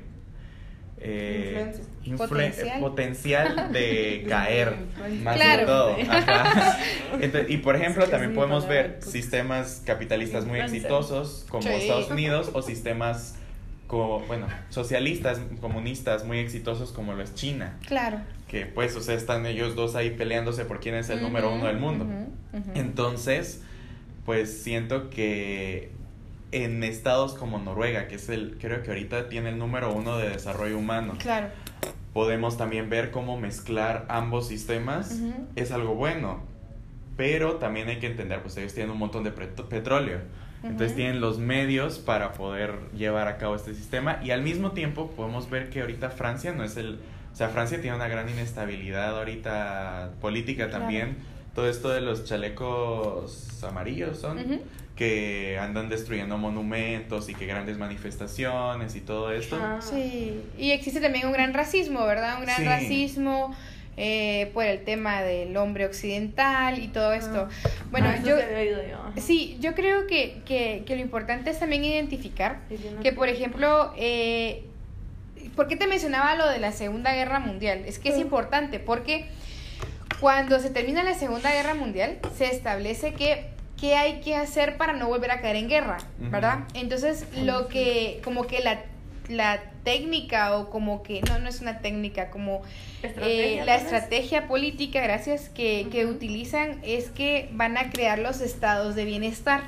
eh, 0.98 1.72
Potencial. 2.16 2.80
potencial 2.80 3.72
de 3.72 4.24
caer, 4.28 4.74
más 5.22 5.36
Claro. 5.36 5.60
que 5.60 5.66
todo. 5.66 5.96
Ajá. 6.10 6.78
Entonces, 7.20 7.50
y 7.50 7.58
por 7.58 7.76
ejemplo, 7.76 8.02
Es 8.04 8.08
que 8.08 8.12
también 8.12 8.34
podemos 8.34 8.64
palabra, 8.64 8.82
ver 8.90 8.98
pues. 9.00 9.10
sistemas 9.10 9.82
capitalistas 9.84 10.44
muy 10.46 10.60
exitosos 10.60 11.44
como 11.50 11.62
Sí. 11.62 11.68
Estados 11.70 12.10
Unidos 12.10 12.50
o 12.54 12.62
sistemas 12.62 13.34
co- 13.88 14.20
bueno, 14.26 14.46
socialistas, 14.70 15.40
comunistas 15.60 16.24
muy 16.24 16.38
exitosos 16.38 16.92
como 16.92 17.12
lo 17.12 17.22
es 17.22 17.34
China, 17.34 17.76
Claro. 17.86 18.18
que 18.48 18.66
pues, 18.66 18.96
o 18.96 19.00
sea, 19.00 19.14
están 19.14 19.44
ellos 19.46 19.74
dos 19.76 19.94
ahí 19.96 20.10
peleándose 20.10 20.64
por 20.64 20.80
quién 20.80 20.94
es 20.94 21.08
el 21.10 21.20
número 21.22 21.52
uno 21.52 21.66
del 21.66 21.78
mundo. 21.78 22.06
Entonces, 22.74 23.62
pues 24.24 24.62
siento 24.62 25.10
que 25.10 25.90
en 26.52 26.82
estados 26.84 27.34
como 27.34 27.58
Noruega, 27.58 28.08
que 28.08 28.14
es 28.16 28.28
el, 28.28 28.56
creo 28.60 28.82
que 28.82 28.90
ahorita 28.90 29.28
tiene 29.28 29.50
el 29.50 29.58
número 29.58 29.92
uno 29.92 30.16
de 30.18 30.28
desarrollo 30.30 30.78
humano, 30.78 31.14
Claro. 31.18 31.48
podemos 32.12 32.56
también 32.56 32.88
ver 32.88 33.10
cómo 33.10 33.38
mezclar 33.38 34.06
ambos 34.08 34.48
sistemas 34.48 35.12
Ujú. 35.20 35.34
es 35.56 35.70
algo 35.72 35.94
bueno. 35.94 36.40
Pero 37.16 37.54
también 37.56 37.88
hay 37.88 37.98
que 37.98 38.06
entender, 38.08 38.42
pues 38.42 38.56
ellos 38.58 38.74
tienen 38.74 38.90
un 38.92 38.98
montón 38.98 39.24
de 39.24 39.30
petróleo. 39.32 40.18
Entonces 40.62 40.88
Ujú. 40.88 40.96
tienen 40.96 41.20
los 41.20 41.38
medios 41.38 41.98
para 41.98 42.32
poder 42.32 42.74
llevar 42.94 43.26
a 43.28 43.38
cabo 43.38 43.54
este 43.56 43.74
sistema. 43.74 44.20
Y 44.22 44.30
al 44.32 44.42
mismo 44.42 44.72
tiempo 44.72 45.10
podemos 45.12 45.48
ver 45.48 45.70
que 45.70 45.80
ahorita 45.80 46.10
Francia 46.10 46.52
no 46.52 46.62
es 46.64 46.76
el... 46.76 46.98
O 47.32 47.36
sea, 47.36 47.48
Francia 47.48 47.80
tiene 47.80 47.96
una 47.96 48.08
gran 48.08 48.28
inestabilidad 48.28 49.16
ahorita 49.18 50.12
política 50.20 50.66
Claro. 50.68 50.80
también. 50.84 51.16
Todo 51.54 51.68
esto 51.70 51.88
de 51.90 52.00
los 52.02 52.24
chalecos 52.24 53.62
amarillos 53.64 54.18
son 54.18 54.38
Ujú. 54.38 54.60
Que 54.96 55.58
andan 55.60 55.88
destruyendo 55.90 56.38
monumentos 56.38 57.28
y 57.28 57.34
que 57.34 57.44
grandes 57.46 57.76
manifestaciones 57.76 58.96
y 58.96 59.00
todo 59.02 59.30
esto. 59.30 59.58
Ah. 59.60 59.78
Sí, 59.82 60.40
y 60.58 60.70
existe 60.70 61.00
también 61.00 61.26
un 61.26 61.32
gran 61.32 61.52
racismo, 61.52 62.04
¿verdad? 62.06 62.38
Un 62.38 62.46
gran 62.46 62.56
Sí. 62.56 62.64
racismo 62.64 63.54
eh, 63.98 64.50
por 64.52 64.64
el 64.64 64.84
tema 64.84 65.22
del 65.22 65.56
hombre 65.56 65.86
occidental 65.86 66.78
y 66.78 66.88
todo 66.88 67.12
esto. 67.14 67.48
Bueno, 67.90 68.08
Ah, 68.10 68.16
eso 68.16 68.26
yo... 68.26 68.36
te 68.36 68.44
había 68.44 68.58
oído 68.58 68.82
yo, 68.88 68.96
ajá. 68.96 69.12
Sí, 69.20 69.56
yo 69.60 69.74
creo 69.74 70.06
que, 70.06 70.40
que, 70.44 70.82
que 70.86 70.96
lo 70.96 71.00
importante 71.02 71.48
es 71.50 71.58
también 71.58 71.82
identificar 71.84 72.60
Sí, 72.68 72.76
tiene 72.76 72.96
que, 72.98 73.02
que- 73.04 73.12
por 73.12 73.28
ejemplo, 73.28 73.92
eh, 73.96 74.64
¿por 75.54 75.66
qué 75.68 75.76
te 75.76 75.86
mencionaba 75.86 76.34
lo 76.36 76.46
de 76.48 76.58
la 76.58 76.72
Segunda 76.72 77.14
Guerra 77.14 77.38
Mundial? 77.38 77.84
Es 77.86 77.98
que 77.98 78.10
es 78.10 78.18
importante 78.18 78.78
porque 78.80 79.26
cuando 80.20 80.58
se 80.60 80.70
termina 80.70 81.02
la 81.02 81.14
Segunda 81.14 81.50
Guerra 81.52 81.74
Mundial 81.74 82.18
se 82.36 82.46
establece 82.46 83.12
que 83.14 83.55
qué 83.80 83.94
hay 83.94 84.20
que 84.20 84.36
hacer 84.36 84.76
para 84.76 84.92
no 84.92 85.08
volver 85.08 85.30
a 85.30 85.40
caer 85.40 85.56
en 85.56 85.68
guerra. 85.68 85.98
¿verdad? 86.18 86.60
Entonces, 86.74 87.26
lo 87.42 87.68
que, 87.68 88.20
como 88.24 88.46
que 88.46 88.60
la, 88.60 88.82
la 89.28 89.60
técnica 89.84 90.56
o 90.56 90.70
como 90.70 91.02
que, 91.02 91.20
no, 91.22 91.38
no 91.38 91.48
es 91.48 91.60
una 91.60 91.80
técnica, 91.80 92.30
como 92.30 92.62
eh, 93.02 93.62
la 93.64 93.76
estrategia 93.76 94.48
política, 94.48 95.00
gracias, 95.00 95.48
que, 95.48 95.88
que 95.90 96.06
utilizan 96.06 96.80
es 96.82 97.10
que 97.10 97.48
van 97.52 97.76
a 97.76 97.90
crear 97.90 98.18
los 98.18 98.40
estados 98.40 98.94
de 98.94 99.04
bienestar. 99.04 99.62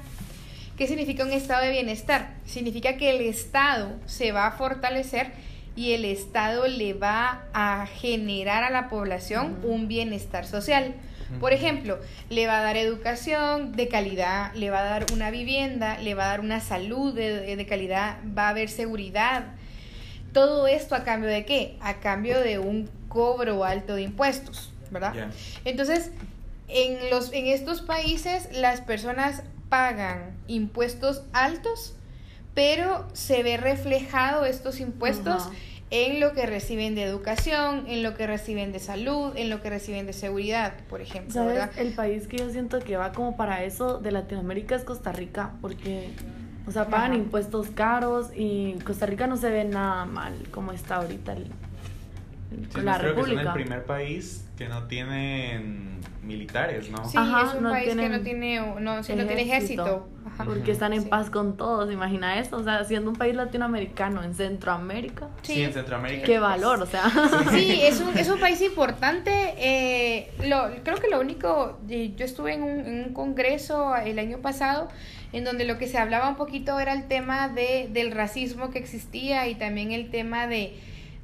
¿Qué 0.78 0.86
significa 0.86 1.24
un 1.24 1.32
estado 1.32 1.64
de 1.64 1.72
bienestar? 1.72 2.30
Significa 2.46 2.96
que 2.96 3.11
el 3.11 3.20
Estado 3.22 3.90
se 4.06 4.30
va 4.30 4.46
a 4.46 4.52
fortalecer 4.52 5.32
y 5.74 5.92
el 5.92 6.04
Estado 6.04 6.68
le 6.68 6.94
va 6.94 7.42
a 7.52 7.86
generar 7.86 8.62
a 8.62 8.70
la 8.70 8.88
población 8.88 9.59
un 9.64 9.88
bienestar 9.88 10.46
social. 10.46 10.94
Por 11.40 11.52
ejemplo, 11.52 11.98
le 12.30 12.46
va 12.46 12.58
a 12.58 12.62
dar 12.62 12.76
educación 12.76 13.72
de 13.72 13.88
calidad, 13.88 14.52
le 14.54 14.70
va 14.70 14.80
a 14.80 14.84
dar 14.84 15.06
una 15.12 15.30
vivienda, 15.30 15.98
le 15.98 16.14
va 16.14 16.24
a 16.24 16.28
dar 16.28 16.40
una 16.40 16.60
salud 16.60 17.14
de, 17.14 17.56
de 17.56 17.66
calidad, 17.66 18.18
va 18.36 18.46
a 18.46 18.48
haber 18.50 18.68
seguridad. 18.68 19.44
Todo 20.32 20.66
esto 20.66 20.94
a 20.94 21.04
cambio 21.04 21.28
de 21.28 21.44
qué? 21.44 21.76
A 21.80 22.00
cambio 22.00 22.40
de 22.40 22.58
un 22.58 22.88
cobro 23.08 23.64
alto 23.64 23.94
de 23.94 24.02
impuestos, 24.02 24.72
¿verdad? 24.90 25.30
Entonces, 25.64 26.10
en, 26.68 27.10
los, 27.10 27.32
en 27.32 27.46
estos 27.46 27.80
países 27.80 28.48
las 28.52 28.80
personas 28.80 29.42
pagan 29.68 30.36
impuestos 30.46 31.22
altos, 31.32 31.94
pero 32.54 33.06
se 33.12 33.42
ve 33.42 33.56
reflejado 33.56 34.44
estos 34.44 34.80
impuestos. 34.80 35.48
En 35.91 36.20
lo 36.20 36.32
que 36.34 36.45
reciben 36.47 36.95
de 36.95 37.03
educación, 37.03 37.84
en 37.89 38.03
lo 38.03 38.14
que 38.14 38.26
reciben 38.26 38.72
de 38.72 38.78
salud, 38.78 39.32
en 39.36 39.49
lo 39.49 39.62
que 39.62 39.70
reciben 39.70 40.07
de 40.07 40.12
seguridad, 40.12 40.74
por 40.91 41.01
ejemplo, 41.01 41.32
¿Sabes? 41.32 41.55
¿verdad? 41.55 41.70
El 41.78 41.93
país 41.93 42.26
que 42.26 42.36
yo 42.39 42.51
siento 42.51 42.78
que 42.80 42.97
va 42.97 43.12
como 43.12 43.36
para 43.36 43.65
eso 43.65 43.98
de 43.98 44.12
Latinoamérica 44.12 44.74
es 44.74 44.85
Costa 44.85 45.12
Rica, 45.12 45.52
porque, 45.62 46.10
o 46.66 46.70
sea, 46.73 46.86
pagan 46.89 47.12
Ajá. 47.12 47.20
impuestos 47.20 47.69
caros 47.70 48.27
y 48.36 48.74
Costa 48.85 49.06
Rica 49.06 49.27
no 49.27 49.36
se 49.39 49.48
ve 49.51 49.65
nada 49.65 50.05
mal 50.05 50.35
como 50.51 50.73
está 50.73 50.97
ahorita 50.97 51.32
el- 51.32 51.44
el- 52.51 52.69
Sí, 52.73 52.81
la 52.82 52.98
creo 52.98 53.15
que 53.15 53.23
son 53.24 53.39
el 53.39 53.52
primer 53.52 53.85
país 53.85 54.44
que 54.59 54.69
no 54.69 54.85
tienen 54.89 55.97
militares, 56.28 56.88
¿no? 56.90 57.05
Sí, 57.09 57.16
Ajá, 57.18 57.48
es 57.48 57.55
un 57.55 57.64
no 57.64 57.70
país 57.70 57.88
que 57.94 58.09
no 58.09 58.20
tiene, 58.20 58.60
no, 58.80 59.02
sí, 59.02 59.14
no 59.14 59.26
tiene 59.26 59.42
ejército. 59.42 60.09
Ajá. 60.26 60.44
Porque 60.44 60.70
están 60.70 60.92
en 60.92 61.02
Sí. 61.02 61.09
paz 61.09 61.30
con 61.30 61.56
todos, 61.56 61.90
imagina 61.90 62.38
eso, 62.38 62.56
o 62.59 62.62
sea, 62.62 62.84
siendo 62.84 63.10
un 63.10 63.16
país 63.16 63.34
latinoamericano 63.34 64.22
en 64.22 64.34
Centroamérica, 64.34 65.28
Sí, 65.42 65.62
en 65.62 65.72
Centroamérica. 65.72 66.24
qué 66.26 66.38
valor, 66.38 66.80
o 66.82 66.86
sea. 66.86 67.10
Sí, 67.50 67.80
es 67.82 68.00
un, 68.00 68.16
es 68.16 68.28
un 68.28 68.38
país 68.38 68.60
importante. 68.62 69.30
eh, 69.56 70.30
lo, 70.46 70.68
creo 70.84 70.98
que 70.98 71.09
lo 71.09 71.18
único, 71.18 71.78
eh, 71.88 72.12
yo 72.16 72.24
estuve 72.26 72.52
en 72.55 72.62
un, 72.62 72.80
en 72.86 73.05
un 73.06 73.12
congreso 73.14 73.96
el 73.96 74.18
año 74.18 74.38
pasado 74.38 74.88
en 75.32 75.44
donde 75.44 75.64
lo 75.64 75.76
que 75.78 75.86
se 75.88 75.98
hablaba 75.98 76.28
un 76.28 76.36
poquito 76.36 76.78
era 76.78 76.92
el 76.92 77.09
tema 77.09 77.48
de, 77.48 77.88
del 77.92 78.12
racismo 78.12 78.70
que 78.70 78.78
existía 78.78 79.46
y 79.48 79.55
también 79.56 79.92
el 79.92 80.10
tema 80.10 80.46
de, 80.46 80.74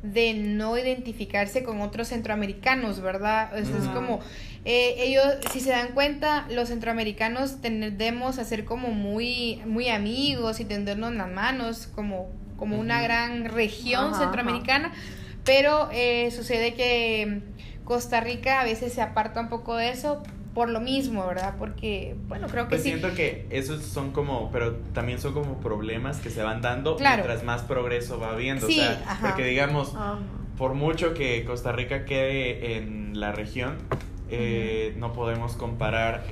de 0.02 0.34
no 0.34 0.76
identificarse 0.76 1.62
con 1.62 1.80
otros 1.80 2.08
centroamericanos, 2.08 3.00
¿verdad? 3.00 3.56
Eso 3.56 3.76
es 3.78 3.86
como, 3.88 4.20
eh, 4.64 4.94
ellos, 4.98 5.24
si 5.52 5.60
se 5.60 5.70
dan 5.70 5.88
cuenta, 5.94 6.46
los 6.50 6.68
centroamericanos 6.68 7.60
tendemos 7.60 8.38
a 8.38 8.44
ser 8.44 8.64
como 8.64 8.88
muy, 8.88 9.60
muy 9.66 9.88
amigos 9.88 10.60
y 10.60 10.64
tendernos 10.64 11.12
las 11.14 11.30
manos, 11.30 11.86
como, 11.94 12.30
como 12.56 12.78
una 12.78 13.02
gran 13.02 13.44
región 13.46 14.06
Ajá, 14.14 14.20
centroamericana, 14.20 14.92
pero 15.44 15.88
eh, 15.92 16.30
sucede 16.30 16.74
que 16.74 17.42
Costa 17.84 18.20
Rica 18.20 18.60
a 18.60 18.64
veces 18.64 18.92
se 18.94 19.02
aparta 19.02 19.40
un 19.40 19.48
poco 19.50 19.76
de 19.76 19.90
eso 19.90 20.22
por 20.54 20.70
lo 20.70 20.80
mismo, 20.80 21.26
¿verdad? 21.26 21.56
Porque, 21.58 22.14
bueno, 22.28 22.46
creo 22.46 22.64
que 22.64 22.70
Pues 22.76 22.82
sí. 22.84 22.88
siento 22.90 23.12
que 23.12 23.44
esos 23.50 23.82
son 23.82 24.12
como, 24.12 24.50
pero 24.52 24.76
también 24.94 25.18
son 25.18 25.34
como 25.34 25.58
problemas 25.60 26.18
que 26.18 26.30
se 26.30 26.42
van 26.44 26.62
dando 26.62 26.96
Claro. 26.96 27.24
mientras 27.24 27.42
más 27.44 27.62
progreso 27.62 28.20
va 28.20 28.30
habiendo. 28.30 28.66
Sí, 28.68 28.78
o 28.78 28.82
sea, 28.84 29.02
ajá. 29.06 29.26
porque 29.28 29.44
digamos, 29.44 29.94
Ajá. 29.96 30.20
por 30.56 30.74
mucho 30.74 31.12
que 31.12 31.44
Costa 31.44 31.72
Rica 31.72 32.04
quede 32.04 32.76
en 32.76 33.18
la 33.20 33.32
región, 33.32 33.76
eh, 34.30 34.94
no 34.96 35.12
podemos 35.12 35.54
comparar 35.54 36.24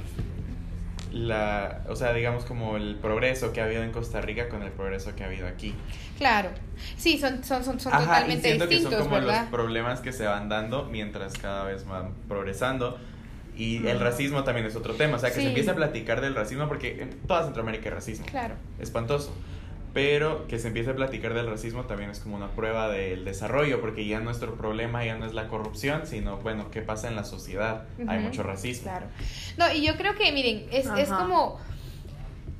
la, 1.12 1.82
o 1.88 1.96
sea, 1.96 2.12
digamos 2.14 2.44
como 2.44 2.76
el 2.76 2.96
progreso 2.96 3.52
que 3.52 3.60
ha 3.60 3.64
habido 3.64 3.82
en 3.82 3.92
Costa 3.92 4.20
Rica 4.22 4.48
con 4.48 4.62
el 4.62 4.70
progreso 4.70 5.14
que 5.14 5.24
ha 5.24 5.26
habido 5.26 5.46
aquí. 5.46 5.74
Claro. 6.16 6.50
Sí, 6.96 7.18
son, 7.18 7.44
son, 7.44 7.64
son, 7.64 7.78
son 7.80 7.92
Ajá, 7.92 8.02
y 8.02 8.06
totalmente 8.06 8.48
siento 8.48 8.68
que 8.68 8.74
distintos, 8.76 9.00
son 9.00 9.08
como 9.10 9.20
¿verdad? 9.20 9.42
los 9.42 9.50
problemas 9.50 10.00
que 10.00 10.12
se 10.12 10.24
van 10.26 10.48
dando 10.48 10.84
mientras 10.84 11.34
cada 11.34 11.64
vez 11.64 11.84
van 11.86 12.12
progresando. 12.28 12.98
Y 13.54 13.86
el 13.86 14.00
racismo 14.00 14.44
también 14.44 14.66
es 14.66 14.74
otro 14.76 14.94
tema, 14.94 15.16
o 15.16 15.18
sea, 15.18 15.28
que 15.28 15.36
Sí. 15.36 15.42
se 15.42 15.48
empiece 15.48 15.70
a 15.70 15.74
platicar 15.74 16.22
del 16.22 16.34
racismo, 16.34 16.66
porque 16.68 17.02
en 17.02 17.10
toda 17.26 17.44
Centroamérica 17.44 17.90
hay 17.90 17.94
racismo. 17.96 18.24
Claro. 18.26 18.54
espantoso. 18.80 19.34
Pero 19.94 20.46
que 20.46 20.58
se 20.58 20.68
empiece 20.68 20.88
a 20.90 20.96
platicar 20.96 21.34
del 21.34 21.46
racismo 21.46 21.82
también 21.84 22.08
es 22.08 22.20
como 22.20 22.36
una 22.36 22.48
prueba 22.52 22.88
del 22.88 23.26
desarrollo, 23.26 23.82
porque 23.82 24.06
ya 24.06 24.20
nuestro 24.20 24.54
problema 24.54 25.04
ya 25.04 25.16
no 25.16 25.26
es 25.26 25.34
la 25.34 25.48
corrupción, 25.48 26.06
sino, 26.06 26.38
bueno, 26.38 26.70
qué 26.70 26.80
pasa 26.80 27.08
en 27.08 27.16
la 27.16 27.24
sociedad. 27.24 27.84
Hay 28.08 28.20
mucho 28.20 28.42
racismo. 28.42 28.84
Claro. 28.84 29.06
No, 29.58 29.70
y 29.70 29.84
yo 29.84 29.96
creo 29.96 30.14
que, 30.14 30.32
miren, 30.32 30.64
es, 30.72 30.86
es 30.96 31.10
como... 31.10 31.58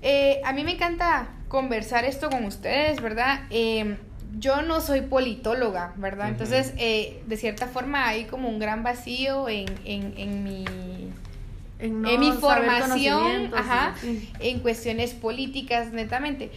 eh, 0.02 0.42
a 0.44 0.52
mí 0.52 0.62
me 0.62 0.72
encanta 0.72 1.30
conversar 1.48 2.04
esto 2.04 2.28
con 2.28 2.44
ustedes, 2.44 3.00
¿verdad? 3.00 3.46
Eh, 3.48 3.96
yo 4.38 4.60
no 4.60 4.82
soy 4.82 5.00
politóloga, 5.00 5.94
¿verdad? 5.96 6.28
Entonces, 6.28 6.74
eh, 6.76 7.22
de 7.26 7.36
cierta 7.38 7.66
forma 7.66 8.08
hay 8.08 8.24
como 8.24 8.50
un 8.50 8.58
gran 8.58 8.82
vacío 8.82 9.48
en, 9.48 9.68
en, 9.86 10.14
en 10.18 10.44
mi 10.44 10.64
En, 11.78 12.06
en 12.06 12.20
mi 12.20 12.30
formación, 12.30 13.52
ajá, 13.56 13.94
sí. 14.00 14.30
en 14.38 14.60
cuestiones 14.60 15.14
políticas, 15.14 15.92
netamente. 15.92 16.52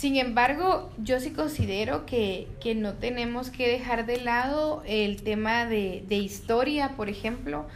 Sin 0.00 0.16
embargo, 0.16 0.88
yo 0.96 1.20
sí 1.20 1.28
considero 1.32 2.06
que, 2.06 2.46
que 2.62 2.74
no 2.74 2.94
tenemos 2.94 3.50
que 3.50 3.68
dejar 3.68 4.06
de 4.06 4.18
lado 4.18 4.82
el 4.86 5.20
tema 5.22 5.66
de, 5.66 6.02
de 6.08 6.16
historia, 6.16 6.94
por 6.96 7.10
ejemplo. 7.10 7.66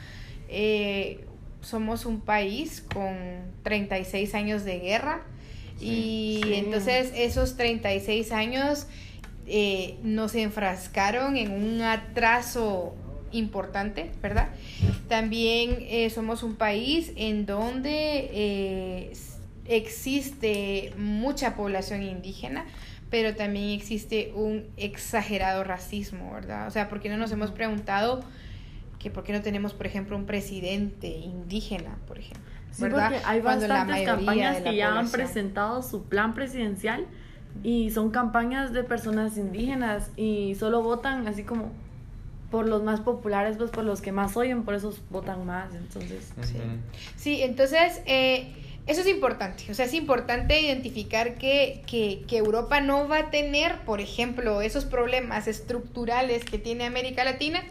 Eh, 0.48 1.20
somos 1.60 2.06
un 2.06 2.22
país 2.22 2.82
con 2.94 3.14
36 3.62 4.34
años 4.34 4.64
de 4.64 4.78
guerra 4.78 5.20
y 5.82 6.40
Sí. 6.44 6.54
entonces 6.54 7.12
esos 7.14 7.58
36 7.58 8.32
años 8.32 8.86
eh, 9.46 9.96
nos 10.02 10.34
enfrascaron 10.34 11.36
en 11.36 11.50
un 11.52 11.82
atraso 11.82 12.94
importante, 13.32 14.10
¿verdad? 14.22 14.48
También 15.10 15.76
eh, 15.90 16.08
somos 16.08 16.42
un 16.42 16.56
país 16.56 17.12
en 17.16 17.44
donde 17.44 19.10
existe 19.66 20.92
mucha 20.98 21.54
población 21.56 22.02
indígena, 22.02 22.64
pero 23.10 23.34
también 23.36 23.70
existe 23.78 24.32
un 24.34 24.64
exagerado 24.76 25.64
racismo, 25.64 26.32
¿verdad? 26.32 26.66
O 26.66 26.70
sea, 26.70 26.88
¿por 26.88 27.00
qué 27.00 27.08
no 27.08 27.16
nos 27.16 27.30
hemos 27.32 27.50
preguntado 27.50 28.22
que 28.98 29.10
por 29.10 29.24
qué 29.24 29.32
no 29.32 29.42
tenemos, 29.42 29.74
por 29.74 29.86
ejemplo, 29.86 30.16
un 30.16 30.26
presidente 30.26 31.08
indígena, 31.08 31.96
por 32.08 32.18
ejemplo? 32.18 32.42
Sí, 32.72 32.82
¿verdad? 32.82 33.10
porque 33.12 33.24
hay 33.26 33.40
Cuando 33.40 33.68
bastantes 33.68 34.04
campañas 34.06 34.56
que 34.62 34.74
ya 34.76 34.88
han 34.88 34.94
población- 35.06 35.10
presentado 35.12 35.82
su 35.82 36.04
plan 36.04 36.34
presidencial 36.34 37.06
y 37.62 37.90
son 37.90 38.10
campañas 38.10 38.72
de 38.72 38.82
personas 38.82 39.36
indígenas 39.36 40.10
y 40.16 40.56
solo 40.56 40.82
votan 40.82 41.28
así 41.28 41.44
como 41.44 41.70
por 42.50 42.66
los 42.68 42.82
más 42.82 43.00
populares, 43.00 43.56
pues 43.56 43.70
por 43.70 43.84
los 43.84 44.00
que 44.00 44.10
más 44.12 44.36
oyen, 44.36 44.64
por 44.64 44.74
eso 44.74 44.92
votan 45.10 45.44
más, 45.46 45.72
entonces... 45.74 46.32
Sí. 46.42 46.56
Sí, 47.16 47.42
entonces 47.42 48.00
eh, 48.06 48.52
eso 48.86 49.00
es 49.00 49.06
importante. 49.06 49.64
O 49.70 49.74
sea, 49.74 49.86
es 49.86 49.94
importante 49.94 50.60
identificar 50.60 51.36
que, 51.36 51.82
que, 51.86 52.22
que 52.28 52.36
Europa 52.36 52.80
no 52.80 53.08
va 53.08 53.18
a 53.18 53.30
tener, 53.30 53.80
por 53.80 54.00
ejemplo, 54.00 54.60
esos 54.60 54.84
problemas 54.84 55.48
estructurales 55.48 56.44
que 56.44 56.58
tiene 56.58 56.84
América 56.84 57.24
Latina. 57.24 57.62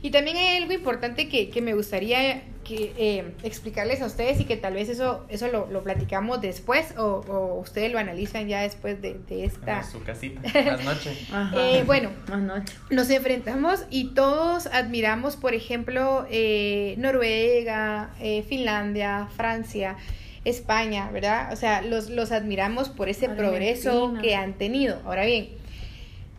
Y 0.00 0.10
también 0.10 0.36
hay 0.36 0.58
algo 0.58 0.72
importante 0.72 1.28
que, 1.28 1.48
que 1.48 1.62
me 1.62 1.74
gustaría 1.74 2.42
que, 2.64 2.92
eh, 2.98 3.32
explicarles 3.42 4.02
a 4.02 4.06
ustedes 4.06 4.40
y 4.40 4.44
que 4.44 4.56
tal 4.56 4.74
vez 4.74 4.88
eso, 4.88 5.24
eso 5.28 5.48
lo, 5.48 5.66
lo 5.70 5.82
platicamos 5.82 6.40
después 6.40 6.94
o, 6.98 7.24
o 7.28 7.60
ustedes 7.60 7.92
lo 7.92 7.98
analizan 7.98 8.48
ya 8.48 8.62
después 8.62 9.00
de, 9.00 9.18
de 9.28 9.44
esta... 9.44 9.78
En 9.78 9.84
su 9.84 10.02
casita. 10.02 10.40
Buenas 10.52 10.84
noches. 10.84 11.18
Ajá. 11.32 11.56
Eh, 11.56 11.84
bueno, 11.84 12.10
Anoche. 12.30 12.74
nos 12.90 13.08
enfrentamos 13.10 13.84
y 13.90 14.14
todos 14.14 14.66
admiramos, 14.66 15.36
por 15.36 15.54
ejemplo, 15.54 16.26
eh, 16.30 16.94
Noruega, 16.98 18.14
eh, 18.20 18.44
Finlandia, 18.48 19.28
Francia, 19.36 19.96
España, 20.44 21.10
¿verdad? 21.10 21.52
O 21.52 21.56
sea, 21.56 21.80
los, 21.82 22.10
los 22.10 22.32
admiramos 22.32 22.88
por 22.88 23.08
ese 23.08 23.26
Argentina. 23.26 23.48
progreso 23.48 24.14
que 24.20 24.34
han 24.34 24.54
tenido. 24.54 25.00
Ahora 25.04 25.24
bien, 25.24 25.48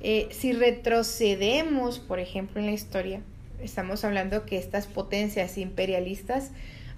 eh, 0.01 0.27
si 0.31 0.53
retrocedemos, 0.53 1.99
por 1.99 2.19
ejemplo, 2.19 2.59
en 2.59 2.67
la 2.67 2.73
historia, 2.73 3.21
estamos 3.61 4.03
hablando 4.03 4.45
que 4.45 4.57
estas 4.57 4.87
potencias 4.87 5.57
imperialistas 5.57 6.51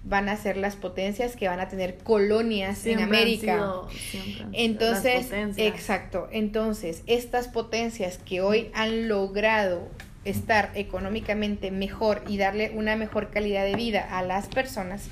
van 0.04 0.28
a 0.28 0.36
ser 0.36 0.56
las 0.56 0.76
potencias 0.76 1.34
que 1.36 1.48
van 1.48 1.60
a 1.60 1.68
tener 1.68 1.96
colonias 1.98 2.78
Siempre 2.78 3.02
en 3.04 3.08
han 3.08 3.14
América. 3.14 3.54
sido- 3.54 3.88
siempre 3.90 4.30
han 4.32 4.36
sido 4.36 4.48
Entonces, 4.52 5.30
las 5.30 5.58
exacto. 5.58 6.28
Entonces, 6.32 7.02
estas 7.06 7.48
potencias 7.48 8.18
que 8.18 8.40
hoy 8.40 8.70
han 8.74 9.08
logrado 9.08 9.88
estar 10.24 10.70
económicamente 10.74 11.70
mejor 11.70 12.22
y 12.28 12.36
darle 12.38 12.70
una 12.74 12.96
mejor 12.96 13.30
calidad 13.30 13.64
de 13.64 13.74
vida 13.74 14.06
a 14.18 14.22
las 14.22 14.46
personas, 14.48 15.04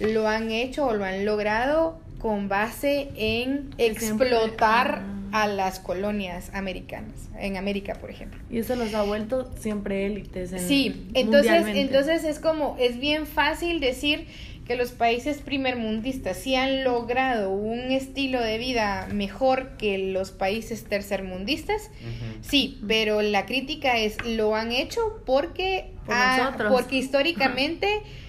lo 0.00 0.28
han 0.28 0.50
hecho 0.50 0.86
o 0.86 0.94
lo 0.94 1.04
han 1.04 1.24
logrado 1.24 1.98
con 2.18 2.48
base 2.48 3.08
en 3.16 3.70
explotar 3.78 5.02
Ah. 5.32 5.42
a 5.42 5.46
las 5.48 5.80
colonias 5.80 6.50
americanas, 6.54 7.28
en 7.38 7.56
América, 7.56 7.94
por 7.94 8.08
ejemplo. 8.10 8.40
Y 8.50 8.58
eso 8.58 8.76
los 8.76 8.94
ha 8.94 9.02
vuelto 9.02 9.50
siempre 9.58 10.06
élites. 10.06 10.52
en- 10.52 10.60
Sí, 10.60 11.08
entonces, 11.14 11.66
entonces 11.74 12.22
es 12.24 12.38
como, 12.38 12.76
es 12.78 12.98
bien 13.00 13.26
fácil 13.26 13.80
decir 13.80 14.26
que 14.66 14.76
los 14.76 14.92
países 14.92 15.38
primermundistas 15.42 16.38
sí 16.38 16.54
han 16.54 16.84
logrado 16.84 17.50
un 17.50 17.90
estilo 17.90 18.40
de 18.40 18.56
vida 18.58 19.08
mejor 19.12 19.76
que 19.76 19.98
los 19.98 20.30
países 20.30 20.84
tercermundistas. 20.84 21.90
Sí, 22.40 22.80
pero 22.86 23.20
la 23.20 23.44
crítica 23.44 23.98
es, 23.98 24.16
lo 24.24 24.54
han 24.54 24.72
hecho 24.72 25.20
porque, 25.26 25.90
Por 26.06 26.68
porque 26.70 26.96
históricamente 26.96 27.88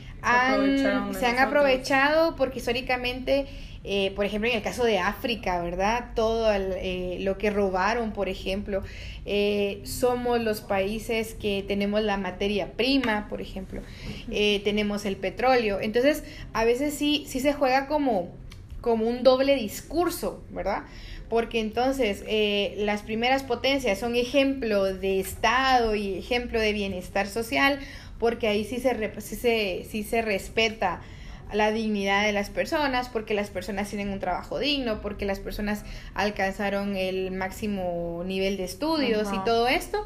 se 1.14 1.26
han 1.26 1.40
aprovechado, 1.40 2.36
porque 2.36 2.60
históricamente, 2.60 3.46
eh, 3.84 4.12
por 4.16 4.26
ejemplo, 4.26 4.50
en 4.50 4.58
el 4.58 4.64
caso 4.64 4.84
de 4.84 5.00
África, 5.00 5.62
¿verdad? 5.62 6.12
Todo 6.16 6.52
el, 6.52 6.74
eh, 6.78 7.18
lo 7.22 7.38
que 7.38 7.52
robaron, 7.52 8.12
por 8.12 8.30
ejemplo, 8.30 8.84
eh, 9.26 9.82
somos 9.84 10.42
los 10.42 10.62
países 10.62 11.36
que 11.36 11.64
tenemos 11.68 12.02
la 12.02 12.18
materia 12.18 12.74
prima, 12.74 13.28
por 13.30 13.42
ejemplo, 13.42 13.82
tenemos 14.28 15.06
el 15.06 15.18
petróleo. 15.18 15.80
Entonces, 15.82 16.24
a 16.54 16.66
veces 16.66 16.94
sí, 16.94 17.26
sí 17.28 17.40
se 17.40 17.54
juega 17.54 17.88
como, 17.88 18.32
como 18.82 19.08
un 19.08 19.24
doble 19.24 19.56
discurso, 19.56 20.44
¿verdad? 20.52 20.84
Porque 21.30 21.60
entonces 21.60 22.24
eh, 22.28 22.76
las 22.78 23.02
primeras 23.02 23.42
potencias 23.42 24.00
son 24.00 24.16
ejemplo 24.16 24.84
de 24.84 25.20
Estado 25.20 25.96
y 25.96 26.20
ejemplo 26.20 26.60
de 26.60 26.72
bienestar 26.72 27.28
social, 27.28 27.80
porque 28.20 28.48
ahí 28.48 28.64
sí 28.64 28.80
se, 28.80 29.22
sí 29.22 29.36
se, 29.36 29.86
sí 29.90 30.04
se 30.04 30.22
respeta 30.22 31.02
la 31.54 31.72
dignidad 31.72 32.26
de 32.26 32.32
las 32.32 32.50
personas, 32.50 33.10
porque 33.10 33.34
las 33.34 33.50
personas 33.50 33.90
tienen 33.90 34.10
un 34.10 34.20
trabajo 34.20 34.60
digno, 34.60 35.02
porque 35.02 35.26
las 35.26 35.40
personas 35.40 35.84
alcanzaron 36.14 36.96
el 36.96 37.32
máximo 37.32 38.24
nivel 38.26 38.58
de 38.58 38.64
estudios 38.64 39.28
Ajá. 39.28 39.42
y 39.42 39.46
todo 39.46 39.68
esto. 39.68 40.04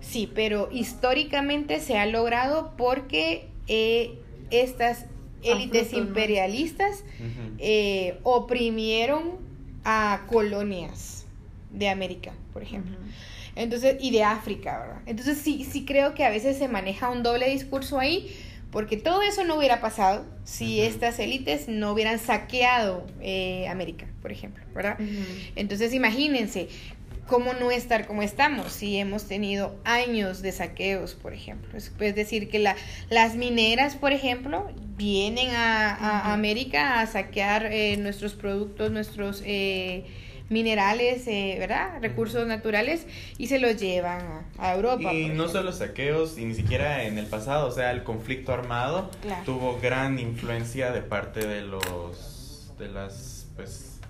Sí, 0.00 0.30
pero 0.34 0.68
históricamente 0.72 1.80
se 1.80 1.98
ha 1.98 2.06
logrado 2.06 2.72
porque 2.76 3.48
eh, 3.68 4.18
estas 4.50 5.06
élites 5.42 5.92
imperialistas 5.92 7.04
eh, 7.58 8.18
oprimieron 8.22 9.38
a 9.84 10.24
colonias 10.26 11.26
de 11.70 11.88
América, 11.88 12.32
por 12.52 12.62
ejemplo. 12.62 12.96
Ujú. 12.96 13.08
Entonces, 13.56 13.96
y 14.00 14.10
de 14.10 14.24
África, 14.24 14.78
¿verdad? 14.78 15.02
Entonces 15.06 15.38
sí, 15.38 15.66
sí 15.70 15.84
creo 15.84 16.14
que 16.14 16.24
a 16.24 16.30
veces 16.30 16.58
se 16.58 16.68
maneja 16.68 17.10
un 17.10 17.22
doble 17.22 17.48
discurso 17.50 17.98
ahí, 17.98 18.34
porque 18.70 18.96
todo 18.96 19.22
eso 19.22 19.44
no 19.44 19.56
hubiera 19.56 19.80
pasado 19.80 20.24
si 20.44 20.80
estas 20.80 21.18
élites 21.18 21.68
no 21.68 21.92
hubieran 21.92 22.18
saqueado 22.18 23.06
eh, 23.20 23.66
América, 23.68 24.06
por 24.22 24.30
ejemplo, 24.30 24.62
¿verdad? 24.74 24.96
Entonces 25.56 25.92
imagínense 25.92 26.68
cómo 27.30 27.52
no 27.54 27.70
estar 27.70 28.06
como 28.08 28.22
estamos 28.22 28.72
si 28.72 28.96
hemos 28.96 29.26
tenido 29.26 29.76
años 29.84 30.42
de 30.42 30.50
saqueos, 30.50 31.14
por 31.14 31.32
ejemplo. 31.32 31.78
Es, 31.78 31.92
es 32.00 32.14
decir, 32.16 32.48
que 32.48 32.58
la, 32.58 32.74
las 33.08 33.36
mineras, 33.36 33.94
por 33.94 34.12
ejemplo, 34.12 34.68
vienen 34.96 35.50
a. 35.50 36.32
América 36.32 37.00
a 37.00 37.06
saquear 37.06 37.66
eh, 37.66 37.96
nuestros 37.96 38.34
productos, 38.34 38.90
nuestros 38.90 39.42
eh, 39.46 40.04
minerales, 40.50 41.26
eh, 41.28 41.56
¿verdad? 41.58 42.00
Recursos 42.02 42.46
naturales 42.46 43.06
y 43.38 43.46
se 43.46 43.58
los 43.58 43.76
llevan 43.80 44.20
a, 44.58 44.68
a 44.70 44.74
Europa. 44.74 45.12
Y 45.14 45.28
no 45.30 45.48
solo 45.48 45.72
saqueos, 45.72 46.36
y 46.38 46.44
ni 46.44 46.54
siquiera 46.54 47.04
en 47.04 47.16
el 47.18 47.26
pasado, 47.26 47.68
o 47.68 47.70
sea, 47.70 47.92
el 47.92 48.02
conflicto 48.02 48.52
armado 48.52 49.10
Claro. 49.22 49.42
tuvo 49.46 49.78
gran 49.80 50.18
influencia 50.18 50.90
de 50.92 51.00
parte 51.02 51.46
de 51.46 51.62
los 51.62 52.72
de 52.78 52.88
las 52.88 53.46
pues 53.56 54.00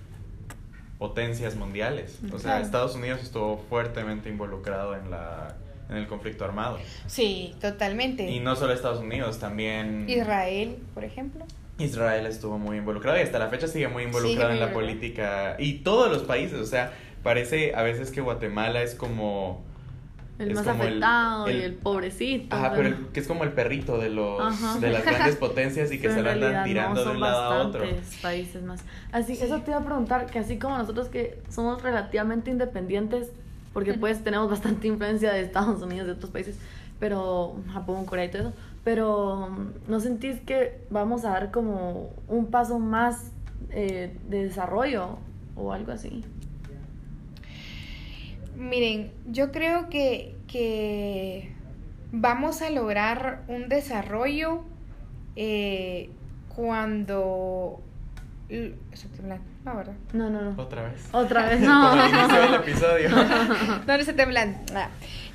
potencias 0.99 1.57
mundiales. 1.57 2.19
O 2.33 2.39
sea, 2.39 2.53
Claro. 2.53 2.65
Estados 2.65 2.95
Unidos 2.95 3.21
estuvo 3.23 3.59
fuertemente 3.69 4.29
involucrado 4.29 4.97
en 4.97 5.11
la 5.11 5.57
en 5.89 5.97
el 5.97 6.07
conflicto 6.07 6.45
armado. 6.45 6.79
Sí, 7.09 7.55
totalmente. 7.61 8.31
Y 8.31 8.39
no 8.39 8.55
solo 8.55 8.73
Estados 8.73 9.01
Unidos, 9.01 9.41
también 9.41 10.05
Israel, 10.09 10.77
por 10.95 11.03
ejemplo. 11.05 11.45
Israel 11.81 12.27
estuvo 12.27 12.59
muy 12.59 12.77
involucrado 12.78 13.19
y 13.19 13.23
hasta 13.23 13.39
la 13.39 13.48
fecha 13.48 13.66
sigue 13.66 13.89
muy 13.89 14.05
involucrado 14.05 14.48
muy 14.51 14.55
en 14.55 14.61
la 14.61 14.66
involucrado. 14.69 14.98
política 15.01 15.57
y 15.59 15.78
todos 15.78 16.11
los 16.11 16.23
países, 16.23 16.59
o 16.59 16.66
sea, 16.66 16.93
parece 17.23 17.74
a 17.74 17.82
veces 17.82 18.11
que 18.11 18.20
Guatemala 18.20 18.82
es 18.82 18.94
como 18.94 19.62
El 20.39 20.52
Es 20.52 20.55
más 20.57 20.66
como 20.69 20.82
el- 20.85 20.89
afectado 20.89 21.47
el- 21.48 21.57
y 21.57 21.62
el 21.65 21.74
pobrecito. 21.74 22.57
Ajá, 22.57 22.73
pero 22.74 22.89
el- 22.89 23.07
que 23.09 23.20
es 23.20 23.27
como 23.28 23.44
el 23.44 23.52
perrito 23.52 23.98
de 23.98 24.09
los 24.09 24.40
Ajá. 24.40 24.78
de 24.81 24.89
las 24.90 25.05
grandes 25.05 25.36
potencias 25.36 25.93
y 25.93 25.98
que 25.98 26.09
Pero 26.09 26.15
se 26.15 26.23
lo 26.23 26.31
andan 26.31 26.65
tirando 26.65 27.05
no, 27.05 27.11
de 27.11 27.16
un 27.16 27.20
lado 27.20 27.43
a 27.43 27.66
otro. 27.66 27.85
países 28.23 28.62
más. 28.62 28.82
Así, 29.12 29.35
eso 29.35 29.61
te 29.61 29.70
iba 29.73 29.81
a 29.81 29.85
preguntar, 29.85 30.24
que 30.31 30.39
así 30.39 30.59
como 30.59 30.78
nosotros 30.78 31.09
que 31.09 31.39
somos 31.51 31.82
relativamente 31.82 32.51
independientes, 32.51 33.28
porque 33.74 33.93
pues 33.93 34.24
tenemos 34.24 34.48
bastante 34.48 34.86
influencia 34.89 35.31
de 35.31 35.43
Estados 35.43 35.82
Unidos, 35.82 36.07
de 36.07 36.15
otros 36.15 36.31
países, 36.31 36.57
pero 36.98 37.57
Japón, 37.74 38.07
Corea 38.07 38.24
y 38.24 38.31
todo 38.31 38.40
eso, 38.40 38.52
pero 38.85 39.48
¿no 39.89 40.01
sentís 40.01 40.40
que 40.40 40.81
vamos 40.90 41.24
a 41.24 41.31
dar 41.31 41.51
como 41.51 42.11
un 42.28 42.47
paso 42.47 42.78
más 42.78 43.32
eh, 43.70 44.16
de 44.28 44.44
desarrollo 44.44 45.19
o 45.57 45.73
algo 45.73 45.93
así? 45.93 46.24
Miren, 48.57 49.12
yo 49.27 49.52
creo 49.52 49.89
que, 49.89 50.36
que 50.47 51.52
vamos 52.12 52.62
a 52.62 52.70
lograr 52.70 53.44
un 53.48 53.69
desarrollo 53.69 54.62
eh, 55.36 56.11
cuando... 56.55 57.81
temblando, 59.65 59.73
no, 59.73 59.77
¿verdad? 59.77 59.95
No, 60.12 60.31
no, 60.31 60.41
no. 60.43 60.62
Otra 60.62 60.82
vez. 60.85 61.03
Otra 61.12 61.47
vez, 61.47 61.59
Como 61.61 61.70
no. 61.74 61.91
al 61.93 62.09
inicio 62.11 62.41
del 62.43 62.55
episodio. 62.55 63.11
No, 63.87 63.87
no 63.87 63.95
estoy 63.95 64.15
temblando. 64.15 64.59
Ah. 64.74 64.89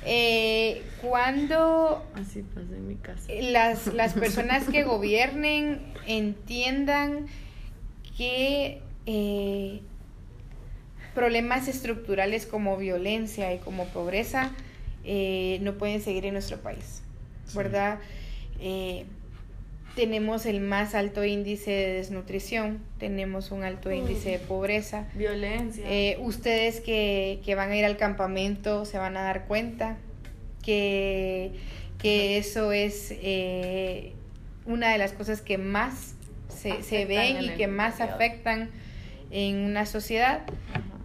Eh, 0.04 0.82
cuando 1.02 2.04
Así 2.14 2.42
pasa 2.42 2.66
en 2.76 2.88
mi 2.88 2.94
casa. 2.96 3.26
las, 3.40 3.86
las 3.88 4.12
personas 4.14 4.64
que 4.68 4.84
gobiernen 4.84 5.80
entiendan 6.06 7.26
que 8.16 8.80
eh, 9.06 9.80
problemas 11.14 11.68
estructurales 11.68 12.46
como 12.46 12.76
violencia 12.76 13.52
y 13.54 13.58
como 13.58 13.86
pobreza 13.86 14.50
eh, 15.04 15.58
no 15.62 15.74
pueden 15.74 16.00
seguir 16.02 16.26
en 16.26 16.32
nuestro 16.34 16.58
país, 16.58 17.02
Sí. 17.46 17.56
¿verdad? 17.58 17.98
Tenemos 19.96 20.44
el 20.44 20.60
más 20.60 20.94
alto 20.94 21.24
índice 21.24 21.70
de 21.70 21.92
desnutrición, 21.94 22.80
tenemos 22.98 23.50
un 23.50 23.64
alto 23.64 23.90
índice 23.90 24.32
de 24.32 24.38
pobreza. 24.38 25.08
Violencia. 25.14 25.84
Eh, 25.88 26.18
ustedes 26.20 26.82
que, 26.82 27.40
que 27.42 27.54
van 27.54 27.70
a 27.70 27.76
ir 27.76 27.84
al 27.86 27.96
campamento 27.96 28.84
se 28.84 28.98
van 28.98 29.16
a 29.16 29.22
dar 29.22 29.46
cuenta 29.46 29.96
que, 30.62 31.52
que 31.98 32.36
eso 32.36 32.72
es 32.72 33.08
eh, 33.10 34.12
una 34.66 34.92
de 34.92 34.98
las 34.98 35.12
cosas 35.12 35.40
que 35.40 35.56
más 35.56 36.14
se, 36.48 36.82
se 36.82 37.06
ven 37.06 37.38
en 37.38 37.44
y 37.44 37.48
que 37.56 37.66
más 37.66 38.02
afectan 38.02 38.70
en 39.30 39.56
una 39.56 39.86
sociedad. 39.86 40.42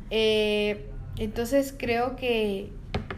Eh, 0.10 0.86
entonces 1.18 1.74
creo 1.78 2.18
que, 2.18 2.72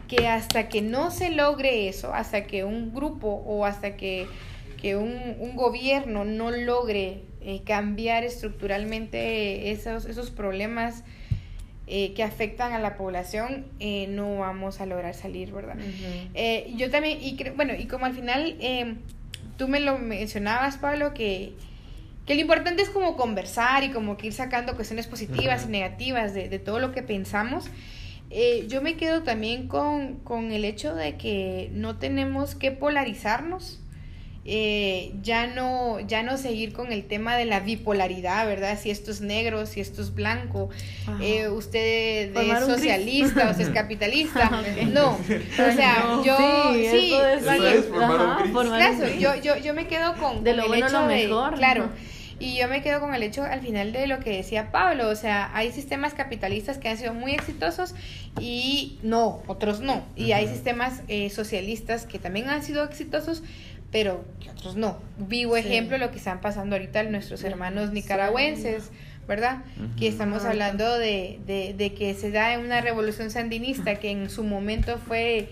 que 0.06 0.28
hasta 0.28 0.68
que 0.68 0.82
no 0.82 1.10
se 1.10 1.30
logre 1.30 1.88
eso, 1.88 2.14
hasta 2.14 2.46
que 2.46 2.62
un 2.62 2.94
grupo 2.94 3.42
o 3.44 3.64
hasta 3.64 3.96
que, 3.96 4.28
que 4.84 4.96
un, 4.96 5.36
un 5.40 5.56
gobierno 5.56 6.26
no 6.26 6.50
logre 6.50 7.22
eh, 7.40 7.62
cambiar 7.64 8.22
estructuralmente 8.22 9.70
esos, 9.70 10.04
esos 10.04 10.30
problemas 10.30 11.04
eh, 11.86 12.12
que 12.12 12.22
afectan 12.22 12.74
a 12.74 12.78
la 12.78 12.94
población, 12.98 13.64
eh, 13.80 14.08
no 14.10 14.40
vamos 14.40 14.82
a 14.82 14.84
lograr 14.84 15.14
salir, 15.14 15.52
¿verdad? 15.52 15.76
Eh, 16.34 16.74
yo 16.76 16.90
también, 16.90 17.16
y 17.22 17.34
bueno, 17.56 17.72
y 17.74 17.86
como 17.86 18.04
al 18.04 18.12
final 18.12 18.58
tú 19.56 19.68
me 19.68 19.80
lo 19.80 19.96
mencionabas, 19.96 20.76
Pablo, 20.76 21.14
que, 21.14 21.54
que 22.26 22.34
lo 22.34 22.42
importante 22.42 22.82
es 22.82 22.90
como 22.90 23.16
conversar 23.16 23.84
y 23.84 23.88
como 23.88 24.18
que 24.18 24.26
ir 24.26 24.34
sacando 24.34 24.74
cuestiones 24.74 25.06
positivas 25.06 25.64
y 25.66 25.70
negativas 25.70 26.34
de, 26.34 26.50
de 26.50 26.58
todo 26.58 26.78
lo 26.78 26.92
que 26.92 27.02
pensamos. 27.02 27.70
Eh, 28.28 28.66
yo 28.68 28.82
me 28.82 28.96
quedo 28.96 29.22
también 29.22 29.66
con, 29.66 30.16
con 30.16 30.52
el 30.52 30.66
hecho 30.66 30.94
de 30.94 31.16
que 31.16 31.70
no 31.72 31.96
tenemos 31.96 32.54
que 32.54 32.70
polarizarnos. 32.70 33.80
Eh, 34.46 35.12
ya 35.22 35.46
no 35.46 36.00
ya 36.00 36.22
no 36.22 36.36
seguir 36.36 36.72
con 36.74 36.92
el 36.92 37.04
tema 37.06 37.36
de 37.36 37.44
la 37.46 37.60
bipolaridad, 37.60 38.46
¿verdad? 38.46 38.78
Si 38.80 38.90
esto 38.90 39.10
es 39.10 39.20
negro, 39.20 39.64
si 39.66 39.80
esto 39.80 40.02
es 40.02 40.14
blanco, 40.14 40.68
eh, 41.20 41.48
usted 41.48 42.36
es 42.36 42.64
socialista 42.66 43.50
o 43.50 43.54
sea, 43.54 43.64
es 43.66 43.70
capitalista. 43.74 44.46
Ok. 44.60 44.88
No, 44.88 45.12
o 45.12 45.72
sea, 45.76 46.04
No, 46.16 46.24
yo 46.24 46.36
sí, 46.36 46.88
sí, 46.90 47.14
eso 47.14 47.26
es, 47.26 47.42
Eso 47.42 47.52
sí, 47.56 47.66
es 47.78 47.86
formar 47.86 48.10
un 48.20 48.30
ajá, 48.30 48.44
formar 48.52 48.94
Claro, 48.96 49.14
yo, 49.18 49.34
yo, 49.42 49.56
yo 49.56 49.72
me 49.74 49.86
quedo 49.86 50.14
con, 50.16 50.44
De 50.44 50.50
con 50.50 50.56
lo 50.58 50.62
el 50.64 50.68
bueno 50.68 50.86
hecho 50.88 51.00
lo 51.02 51.08
de- 51.08 51.26
mejor, 51.28 51.54
claro, 51.54 51.84
ajá. 51.84 51.92
y 52.38 52.56
yo 52.58 52.68
me 52.68 52.82
quedo 52.82 53.00
con 53.00 53.14
el 53.14 53.22
hecho 53.22 53.44
al 53.44 53.60
final 53.60 53.92
de 53.92 54.06
lo 54.08 54.18
que 54.20 54.30
decía 54.36 54.70
Pablo, 54.72 55.08
o 55.08 55.14
sea, 55.16 55.50
hay 55.54 55.72
sistemas 55.72 56.12
capitalistas 56.14 56.78
que 56.78 56.88
han 56.88 56.98
sido 56.98 57.14
muy 57.14 57.32
exitosos 57.32 57.94
y 58.40 58.98
no, 59.02 59.42
otros 59.46 59.80
no, 59.80 60.04
y 60.16 60.32
hay 60.32 60.44
Ujú. 60.46 60.54
sistemas 60.54 61.00
eh, 61.08 61.30
socialistas 61.30 62.04
que 62.06 62.18
también 62.18 62.50
han 62.50 62.62
sido 62.62 62.84
exitosos, 62.84 63.42
pero 63.94 64.24
que 64.40 64.50
otros 64.50 64.74
no. 64.74 64.98
Vivo 65.18 65.54
Sí. 65.54 65.60
ejemplo 65.60 65.98
lo 65.98 66.10
que 66.10 66.18
están 66.18 66.40
pasando 66.40 66.74
ahorita 66.74 67.04
nuestros 67.04 67.44
hermanos 67.44 67.92
nicaragüenses, 67.92 68.90
¿verdad? 69.28 69.58
Que 69.96 70.08
estamos 70.08 70.44
hablando 70.44 70.98
de, 70.98 71.38
de, 71.46 71.74
de 71.74 71.94
que 71.94 72.12
se 72.14 72.32
da 72.32 72.58
una 72.58 72.80
revolución 72.80 73.30
sandinista 73.30 73.94
que 73.94 74.10
en 74.10 74.28
su 74.30 74.42
momento 74.42 74.98
fue 74.98 75.48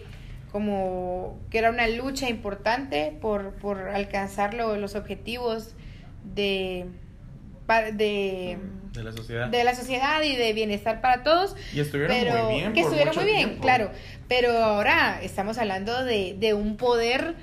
como 0.50 1.38
que 1.50 1.58
era 1.58 1.70
una 1.70 1.86
lucha 1.86 2.28
importante 2.28 3.16
por, 3.22 3.52
por 3.54 3.78
alcanzar 3.90 4.54
lo- 4.54 4.76
los 4.76 4.96
objetivos 4.96 5.74
de, 6.34 6.86
de, 7.92 8.58
De 8.92 9.02
la 9.04 9.12
sociedad. 9.12 9.46
de 9.48 9.64
la 9.64 9.74
sociedad 9.76 10.20
y 10.22 10.34
de 10.36 10.52
bienestar 10.52 11.00
para 11.00 11.22
todos, 11.22 11.54
y 11.72 11.78
estuvieron 11.80 12.16
pero 12.18 12.44
muy 12.46 12.54
bien. 12.56 12.72
que 12.72 12.80
estuvieron 12.80 13.14
muy 13.14 13.24
bien, 13.24 13.36
tiempo. 13.46 13.62
claro. 13.62 13.90
Pero 14.28 14.50
ahora 14.58 15.20
estamos 15.22 15.58
hablando 15.58 16.04
de, 16.04 16.36
de 16.38 16.54
un 16.54 16.76
poder 16.76 17.34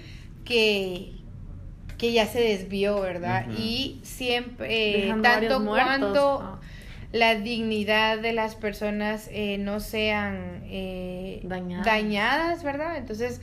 que, 0.50 1.14
que 1.98 2.12
ya 2.12 2.26
se 2.26 2.42
desvió, 2.42 3.00
¿verdad? 3.00 3.46
Y 3.58 4.00
siempre, 4.04 5.08
eh, 5.10 5.16
tanto 5.22 5.64
cuanto 5.66 6.40
Ah. 6.42 6.60
la 7.12 7.36
dignidad 7.36 8.20
de 8.20 8.34
las 8.34 8.56
personas 8.56 9.30
eh, 9.32 9.58
no 9.60 9.80
sean 9.80 10.64
eh, 10.66 11.40
Dañadas. 11.44 11.86
dañadas, 11.86 12.64
¿verdad? 12.64 12.98
Entonces, 12.98 13.42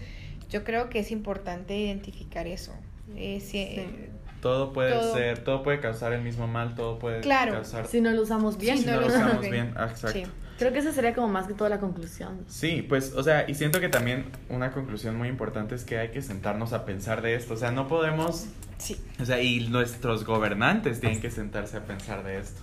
yo 0.51 0.65
creo 0.65 0.89
que 0.91 0.99
es 1.01 1.11
importante 1.11 1.77
identificar 1.77 2.47
eso. 2.47 2.73
Eh, 3.17 3.41
si- 3.41 3.59
eh, 3.59 4.11
Todo 4.47 4.73
puede 4.73 4.93
Todo. 4.93 5.15
ser, 5.15 5.39
todo 5.41 5.63
puede 5.65 5.81
causar 5.81 6.13
el 6.13 6.23
mismo 6.23 6.47
mal, 6.47 6.75
todo 6.77 6.99
puede 7.01 7.21
Claro. 7.21 7.53
causar. 7.53 7.87
Si 7.89 8.01
no 8.01 8.11
lo 8.13 8.23
usamos 8.23 8.57
bien. 8.59 8.77
Sí, 8.79 8.85
si 8.85 8.91
no 8.91 8.97
no 8.97 9.01
lo 9.03 9.09
lo 9.09 9.15
usamos 9.15 9.41
bien. 9.41 9.53
bien. 9.53 9.75
Ah, 9.77 9.89
Exacto. 9.91 10.19
sí. 10.19 10.25
Creo 10.59 10.73
que 10.73 10.79
esa 10.79 10.93
sería 10.93 11.13
como 11.15 11.29
más 11.29 11.47
que 11.47 11.53
toda 11.55 11.69
la 11.69 11.81
conclusión. 11.81 12.39
Sí, 12.47 12.81
pues, 12.89 13.13
o 13.15 13.23
sea, 13.23 13.45
y 13.51 13.55
siento 13.55 13.79
que 13.81 13.89
también 13.91 14.27
una 14.49 14.71
conclusión 14.73 15.15
muy 15.17 15.29
importante 15.29 15.75
es 15.75 15.85
que 15.85 15.99
hay 15.99 16.09
que 16.13 16.23
sentarnos 16.23 16.73
a 16.73 16.85
pensar 16.87 17.21
de 17.23 17.35
esto. 17.35 17.55
O 17.55 17.57
sea, 17.59 17.73
no 17.73 17.89
podemos, 17.89 18.47
Sí. 18.79 18.97
o 19.21 19.25
sea, 19.27 19.43
y 19.43 19.69
nuestros 19.69 20.25
gobernantes 20.25 21.01
tienen 21.01 21.21
que 21.21 21.31
sentarse 21.31 21.77
a 21.77 21.81
pensar 21.85 22.23
de 22.25 22.39
esto. 22.39 22.61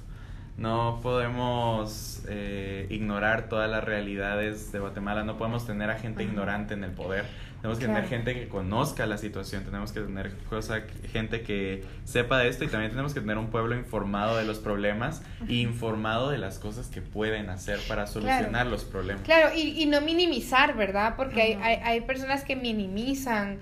No 0.57 0.99
podemos 1.03 2.21
eh, 2.27 2.87
ignorar 2.89 3.49
todas 3.49 3.69
las 3.69 3.83
realidades 3.83 4.71
de 4.71 4.79
Guatemala, 4.79 5.23
no 5.23 5.37
podemos 5.37 5.65
tener 5.67 5.89
a 5.91 5.99
gente 5.99 6.23
Ajá. 6.23 6.31
ignorante 6.31 6.73
en 6.73 6.83
el 6.83 6.91
poder. 6.91 7.25
Tenemos 7.63 7.79
que 7.79 7.85
tener 7.85 8.07
gente 8.09 8.33
que 8.33 8.49
conozca 8.49 9.05
la 9.05 9.17
situación, 9.17 9.63
tenemos 9.63 9.93
que 9.93 10.01
tener 10.01 10.33
cosa, 10.49 10.81
gente 11.13 11.43
que 11.43 11.85
sepa 12.03 12.39
de 12.39 12.49
esto 12.49 12.65
y 12.65 12.67
también 12.67 12.91
tenemos 12.91 13.13
que 13.13 13.21
tener 13.21 13.37
un 13.37 13.47
pueblo 13.47 13.73
informado 13.77 14.35
de 14.35 14.43
los 14.43 14.59
problemas 14.59 15.21
y 15.47 15.61
informado 15.61 16.29
de 16.29 16.39
las 16.39 16.59
cosas 16.59 16.87
que 16.87 17.01
pueden 17.01 17.49
hacer 17.49 17.79
para 17.87 18.05
solucionar 18.05 18.67
los 18.67 18.83
problemas. 18.83 19.23
Claro, 19.23 19.55
y, 19.55 19.81
y 19.81 19.85
no 19.85 20.01
minimizar, 20.01 20.75
¿verdad? 20.75 21.13
Porque 21.15 21.41
hay, 21.41 21.53
hay, 21.53 21.75
hay 21.81 22.01
personas 22.01 22.43
que 22.43 22.57
minimizan 22.57 23.59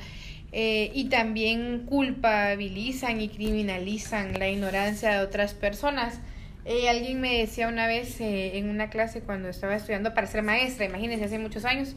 eh, 0.51 0.89
y 0.95 1.09
también 1.09 1.85
culpabilizan 1.85 3.21
y 3.21 3.29
criminalizan 3.29 4.33
la 4.39 4.49
ignorancia 4.49 5.11
de 5.11 5.19
otras 5.19 5.53
personas. 5.53 6.19
Eh, 6.65 6.89
alguien 6.89 7.21
me 7.21 7.37
decía 7.37 7.67
una 7.67 7.85
vez 7.85 8.19
eh, 8.19 8.57
en 8.57 8.67
una 8.67 8.89
clase 8.89 9.21
cuando 9.21 9.47
estaba 9.47 9.75
estudiando 9.75 10.15
para 10.15 10.25
ser 10.25 10.41
maestra, 10.41 10.85
imagínense, 10.85 11.25
hace 11.25 11.37
muchos 11.37 11.65
años, 11.65 11.95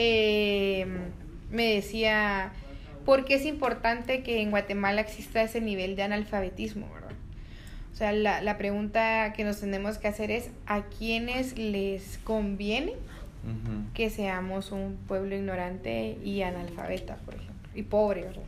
eh, 0.00 0.86
me 1.50 1.74
decía, 1.74 2.52
¿por 3.04 3.24
qué 3.24 3.34
es 3.34 3.44
importante 3.46 4.22
que 4.22 4.40
en 4.42 4.50
Guatemala 4.50 5.00
exista 5.00 5.42
ese 5.42 5.60
nivel 5.60 5.96
de 5.96 6.04
analfabetismo, 6.04 6.88
verdad? 6.94 7.10
O 7.92 7.96
sea, 7.96 8.12
la, 8.12 8.40
la 8.42 8.58
pregunta 8.58 9.32
que 9.32 9.42
nos 9.42 9.58
tenemos 9.58 9.98
que 9.98 10.06
hacer 10.06 10.30
es, 10.30 10.50
¿a 10.66 10.82
quiénes 10.82 11.58
les 11.58 12.18
conviene 12.18 12.92
que 13.94 14.10
seamos 14.10 14.72
un 14.72 14.96
pueblo 15.08 15.34
ignorante 15.34 16.18
y 16.22 16.42
analfabeta, 16.42 17.16
por 17.24 17.34
ejemplo? 17.34 17.70
Y 17.74 17.82
pobre, 17.82 18.22
¿verdad? 18.22 18.42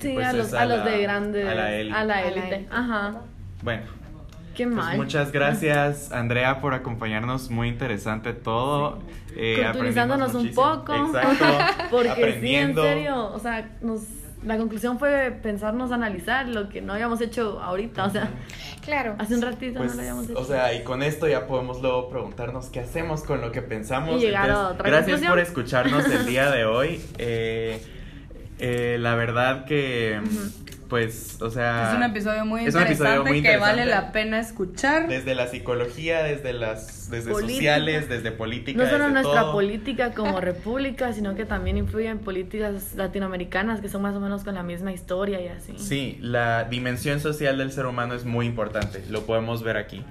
Sí, 0.00 0.10
Pues 0.14 0.26
a, 0.26 0.32
los, 0.32 0.54
a 0.54 0.62
a 0.62 0.66
los 0.66 0.84
de 0.84 1.02
grandes. 1.02 1.44
a 1.48 1.54
la 1.54 1.74
élite. 1.74 1.96
A 1.96 2.04
la 2.04 2.14
A 2.18 2.20
la 2.20 2.28
élite. 2.28 2.54
élite. 2.54 2.68
Ajá. 2.70 3.20
Bueno, 3.64 3.82
Qué 4.54 4.64
Pues 4.64 4.76
mal. 4.76 4.96
muchas 4.96 5.32
gracias, 5.32 6.12
Andrea, 6.12 6.60
por 6.60 6.74
acompañarnos. 6.74 7.50
Muy 7.50 7.68
interesante 7.68 8.32
todo. 8.34 8.98
Eh, 9.36 9.62
Culturizándonos 9.72 10.34
un 10.34 10.52
poco. 10.54 10.94
Exacto. 10.94 11.44
Porque 11.90 12.38
sí, 12.40 12.54
en 12.54 12.74
serio, 12.74 13.32
o 13.32 13.38
sea, 13.38 13.70
nos, 13.80 14.02
la 14.44 14.58
conclusión 14.58 14.98
fue 14.98 15.30
pensarnos 15.42 15.90
analizar 15.92 16.48
lo 16.48 16.68
que 16.68 16.82
no 16.82 16.92
habíamos 16.92 17.20
hecho 17.20 17.60
ahorita, 17.62 18.04
o 18.04 18.10
sea, 18.10 18.28
Claro. 18.84 19.14
hace 19.18 19.36
un 19.36 19.42
ratito 19.42 19.78
Pues, 19.78 19.90
no 19.92 19.94
lo 19.96 20.00
habíamos 20.02 20.24
hecho. 20.28 20.38
o 20.40 20.44
sea, 20.44 20.74
y 20.74 20.82
con 20.82 21.02
esto 21.04 21.28
ya 21.28 21.46
podemos 21.46 21.80
luego 21.80 22.10
preguntarnos 22.10 22.66
qué 22.66 22.80
hacemos 22.80 23.22
con 23.22 23.40
lo 23.40 23.52
que 23.52 23.62
pensamos. 23.62 24.20
Y 24.20 24.26
llegar 24.26 24.50
a 24.50 24.68
otra 24.70 24.88
gracias 24.88 25.20
conclusión. 25.20 25.30
por 25.30 25.38
escucharnos 25.38 26.04
el 26.10 26.26
día 26.26 26.50
de 26.50 26.64
hoy. 26.66 27.00
Eh, 27.18 27.80
eh, 28.58 28.96
la 29.00 29.14
verdad 29.14 29.64
que, 29.64 30.20
pues, 30.92 31.40
o 31.40 31.48
sea... 31.48 31.88
Es 31.88 31.96
un 31.96 32.02
episodio 32.02 32.44
muy 32.44 32.66
es 32.66 32.74
un 32.74 32.82
interesante 32.82 33.14
episodio 33.14 33.32
muy 33.32 33.42
que 33.42 33.56
vale 33.56 33.86
la 33.86 34.12
pena 34.12 34.38
escuchar. 34.38 35.08
Desde 35.08 35.34
la 35.34 35.46
psicología, 35.46 36.22
desde 36.22 36.52
las 36.52 37.08
desde 37.10 37.30
Política. 37.30 37.54
sociales, 37.54 38.08
desde 38.10 38.30
política, 38.30 38.78
no 38.78 38.90
solo 38.90 39.04
desde 39.04 39.12
nuestra 39.14 39.40
todo. 39.40 39.52
política 39.52 40.12
como 40.12 40.38
república, 40.38 41.14
sino 41.14 41.34
que 41.34 41.46
también 41.46 41.78
influye 41.78 42.08
en 42.08 42.18
políticas 42.18 42.94
latinoamericanas 42.94 43.80
que 43.80 43.88
son 43.88 44.02
más 44.02 44.14
o 44.14 44.20
menos 44.20 44.44
con 44.44 44.54
la 44.54 44.62
misma 44.62 44.92
historia 44.92 45.40
y 45.40 45.48
así. 45.48 45.78
Sí, 45.78 46.18
la 46.20 46.64
dimensión 46.64 47.20
social 47.20 47.56
del 47.56 47.72
ser 47.72 47.86
humano 47.86 48.12
es 48.12 48.26
muy 48.26 48.44
importante, 48.44 49.02
lo 49.08 49.24
podemos 49.24 49.62
ver 49.62 49.78
aquí. 49.78 50.04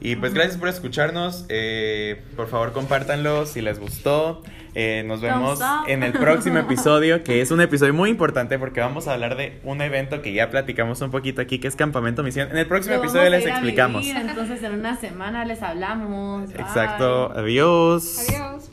Y 0.00 0.16
pues 0.16 0.34
gracias 0.34 0.58
por 0.58 0.68
escucharnos, 0.68 1.46
eh, 1.48 2.22
por 2.36 2.48
favor 2.48 2.72
compártanlo 2.72 3.46
si 3.46 3.60
les 3.60 3.78
gustó. 3.78 4.42
Eh, 4.74 5.04
nos 5.06 5.20
vemos 5.20 5.60
en 5.86 6.02
el 6.02 6.12
próximo 6.12 6.58
episodio, 6.60 7.22
que 7.22 7.40
es 7.40 7.50
un 7.52 7.60
episodio 7.60 7.94
muy 7.94 8.10
importante 8.10 8.58
porque 8.58 8.80
vamos 8.80 9.06
a 9.06 9.14
hablar 9.14 9.36
de 9.36 9.60
un 9.62 9.80
evento 9.80 10.20
que 10.20 10.32
ya 10.32 10.50
platicamos 10.50 11.00
un 11.00 11.10
poquito 11.10 11.40
aquí, 11.40 11.58
que 11.58 11.68
es 11.68 11.76
Campamento 11.76 12.22
Misión. 12.22 12.50
En 12.50 12.58
el 12.58 12.66
próximo 12.66 12.96
episodio 12.96 13.30
les 13.30 13.46
explicamos. 13.46 14.02
vivir, 14.02 14.16
entonces 14.16 14.62
en 14.62 14.72
una 14.72 14.96
semana 14.96 15.44
les 15.44 15.62
hablamos. 15.62 16.52
Bye. 16.52 16.60
Exacto, 16.60 17.30
adiós. 17.32 18.28
Adiós. 18.28 18.70